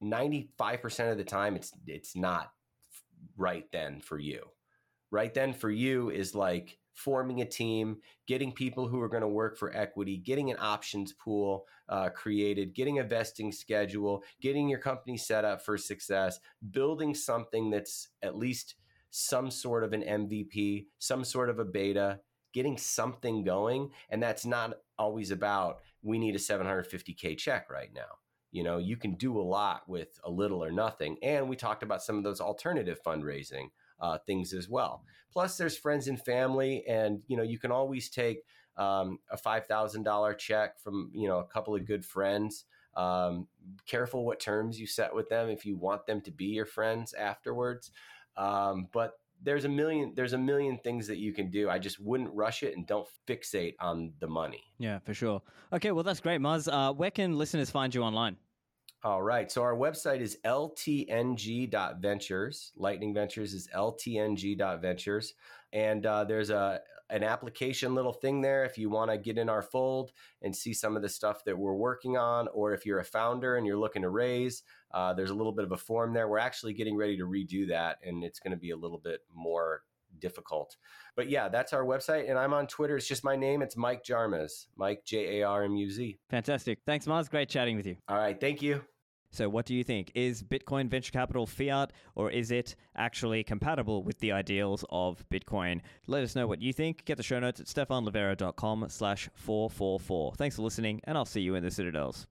Ninety 0.00 0.50
five 0.58 0.82
percent 0.82 1.10
of 1.12 1.18
the 1.18 1.24
time, 1.24 1.56
it's 1.56 1.72
it's 1.86 2.14
not 2.14 2.52
right 3.36 3.64
then 3.72 4.00
for 4.00 4.18
you. 4.18 4.42
Right 5.10 5.32
then 5.32 5.52
for 5.54 5.70
you 5.70 6.10
is 6.10 6.34
like 6.34 6.78
forming 6.94 7.40
a 7.40 7.44
team, 7.44 7.98
getting 8.26 8.52
people 8.52 8.88
who 8.88 9.00
are 9.00 9.08
going 9.08 9.20
to 9.20 9.28
work 9.28 9.58
for 9.58 9.76
equity, 9.76 10.16
getting 10.16 10.50
an 10.50 10.56
options 10.60 11.12
pool 11.12 11.66
uh, 11.88 12.08
created, 12.10 12.74
getting 12.74 13.00
a 13.00 13.04
vesting 13.04 13.52
schedule, 13.52 14.22
getting 14.40 14.68
your 14.68 14.78
company 14.78 15.16
set 15.16 15.44
up 15.44 15.62
for 15.64 15.76
success, 15.76 16.38
building 16.70 17.14
something 17.14 17.70
that's 17.70 18.08
at 18.22 18.36
least 18.36 18.76
some 19.10 19.50
sort 19.50 19.84
of 19.84 19.92
an 19.92 20.02
MVP, 20.02 20.86
some 20.98 21.24
sort 21.24 21.50
of 21.50 21.58
a 21.58 21.64
beta, 21.64 22.20
getting 22.52 22.78
something 22.78 23.44
going. 23.44 23.90
And 24.10 24.22
that's 24.22 24.46
not 24.46 24.74
always 24.98 25.30
about 25.30 25.80
we 26.02 26.18
need 26.18 26.36
a 26.36 26.38
750K 26.38 27.36
check 27.36 27.70
right 27.70 27.90
now. 27.94 28.18
You 28.52 28.62
know, 28.62 28.78
you 28.78 28.96
can 28.96 29.14
do 29.14 29.38
a 29.38 29.42
lot 29.42 29.82
with 29.88 30.18
a 30.22 30.30
little 30.30 30.62
or 30.62 30.70
nothing. 30.70 31.16
And 31.22 31.48
we 31.48 31.56
talked 31.56 31.82
about 31.82 32.04
some 32.04 32.16
of 32.16 32.22
those 32.22 32.40
alternative 32.40 33.00
fundraising 33.04 33.70
uh, 34.00 34.18
things 34.26 34.52
as 34.52 34.68
well. 34.68 35.02
Plus, 35.32 35.56
there's 35.56 35.76
friends 35.76 36.08
and 36.08 36.20
family, 36.20 36.84
and 36.86 37.20
you 37.26 37.36
know 37.36 37.42
you 37.42 37.58
can 37.58 37.72
always 37.72 38.08
take 38.08 38.42
um, 38.76 39.18
a 39.30 39.36
five 39.36 39.66
thousand 39.66 40.04
dollar 40.04 40.34
check 40.34 40.80
from 40.80 41.10
you 41.12 41.28
know 41.28 41.38
a 41.38 41.44
couple 41.44 41.74
of 41.74 41.86
good 41.86 42.04
friends. 42.04 42.64
Um, 42.96 43.48
careful 43.86 44.24
what 44.24 44.38
terms 44.38 44.78
you 44.78 44.86
set 44.86 45.12
with 45.12 45.28
them 45.28 45.48
if 45.48 45.66
you 45.66 45.76
want 45.76 46.06
them 46.06 46.20
to 46.22 46.30
be 46.30 46.44
your 46.44 46.66
friends 46.66 47.12
afterwards. 47.12 47.90
Um, 48.36 48.88
but 48.92 49.14
there's 49.42 49.64
a 49.64 49.68
million 49.68 50.12
there's 50.14 50.32
a 50.32 50.38
million 50.38 50.78
things 50.78 51.06
that 51.08 51.18
you 51.18 51.32
can 51.32 51.50
do. 51.50 51.68
I 51.68 51.78
just 51.78 52.00
wouldn't 52.00 52.32
rush 52.32 52.62
it 52.62 52.76
and 52.76 52.86
don't 52.86 53.06
fixate 53.26 53.74
on 53.80 54.12
the 54.20 54.26
money. 54.28 54.62
Yeah, 54.78 55.00
for 55.00 55.14
sure. 55.14 55.42
Okay, 55.72 55.90
well 55.90 56.04
that's 56.04 56.20
great, 56.20 56.40
Muzz. 56.40 56.68
Uh, 56.72 56.92
where 56.92 57.10
can 57.10 57.36
listeners 57.36 57.70
find 57.70 57.94
you 57.94 58.02
online? 58.02 58.36
All 59.04 59.22
right. 59.22 59.52
So 59.52 59.62
our 59.62 59.76
website 59.76 60.20
is 60.20 60.38
ltng.ventures. 60.46 62.72
Lightning 62.74 63.12
Ventures 63.12 63.52
is 63.52 63.68
ltng.ventures. 63.74 65.34
And 65.74 66.06
uh, 66.06 66.24
there's 66.24 66.48
a 66.48 66.80
an 67.10 67.22
application 67.22 67.94
little 67.94 68.14
thing 68.14 68.40
there 68.40 68.64
if 68.64 68.78
you 68.78 68.88
want 68.88 69.10
to 69.10 69.18
get 69.18 69.36
in 69.36 69.50
our 69.50 69.60
fold 69.60 70.12
and 70.40 70.56
see 70.56 70.72
some 70.72 70.96
of 70.96 71.02
the 71.02 71.08
stuff 71.08 71.44
that 71.44 71.58
we're 71.58 71.74
working 71.74 72.16
on, 72.16 72.48
or 72.48 72.72
if 72.72 72.86
you're 72.86 73.00
a 73.00 73.04
founder 73.04 73.56
and 73.56 73.66
you're 73.66 73.76
looking 73.76 74.00
to 74.00 74.08
raise, 74.08 74.62
uh, 74.94 75.12
there's 75.12 75.28
a 75.28 75.34
little 75.34 75.52
bit 75.52 75.66
of 75.66 75.72
a 75.72 75.76
form 75.76 76.14
there. 76.14 76.28
We're 76.28 76.38
actually 76.38 76.72
getting 76.72 76.96
ready 76.96 77.18
to 77.18 77.24
redo 77.24 77.68
that, 77.68 77.98
and 78.02 78.24
it's 78.24 78.40
going 78.40 78.52
to 78.52 78.56
be 78.56 78.70
a 78.70 78.76
little 78.76 78.96
bit 78.96 79.20
more 79.34 79.82
difficult. 80.18 80.78
But 81.14 81.28
yeah, 81.28 81.50
that's 81.50 81.74
our 81.74 81.84
website. 81.84 82.30
And 82.30 82.38
I'm 82.38 82.54
on 82.54 82.66
Twitter. 82.66 82.96
It's 82.96 83.06
just 83.06 83.22
my 83.22 83.36
name. 83.36 83.60
It's 83.60 83.76
Mike 83.76 84.02
Jarmuz. 84.02 84.68
Mike, 84.76 85.04
J 85.04 85.40
A 85.40 85.46
R 85.46 85.64
M 85.64 85.76
U 85.76 85.90
Z. 85.90 86.18
Fantastic. 86.30 86.78
Thanks, 86.86 87.06
Mars. 87.06 87.28
Great 87.28 87.50
chatting 87.50 87.76
with 87.76 87.86
you. 87.86 87.96
All 88.08 88.16
right. 88.16 88.40
Thank 88.40 88.62
you. 88.62 88.82
So, 89.34 89.48
what 89.48 89.66
do 89.66 89.74
you 89.74 89.82
think? 89.82 90.12
Is 90.14 90.44
Bitcoin 90.44 90.88
venture 90.88 91.10
capital 91.10 91.44
fiat 91.44 91.92
or 92.14 92.30
is 92.30 92.52
it 92.52 92.76
actually 92.96 93.42
compatible 93.42 94.04
with 94.04 94.20
the 94.20 94.30
ideals 94.30 94.84
of 94.90 95.28
Bitcoin? 95.28 95.80
Let 96.06 96.22
us 96.22 96.36
know 96.36 96.46
what 96.46 96.62
you 96.62 96.72
think. 96.72 97.04
Get 97.04 97.16
the 97.16 97.24
show 97.24 97.40
notes 97.40 97.58
at 97.58 97.66
stephanlivera.com 97.66 98.86
slash 98.90 99.28
444. 99.34 100.34
Thanks 100.36 100.54
for 100.54 100.62
listening, 100.62 101.00
and 101.02 101.18
I'll 101.18 101.24
see 101.24 101.40
you 101.40 101.56
in 101.56 101.64
the 101.64 101.72
Citadels. 101.72 102.28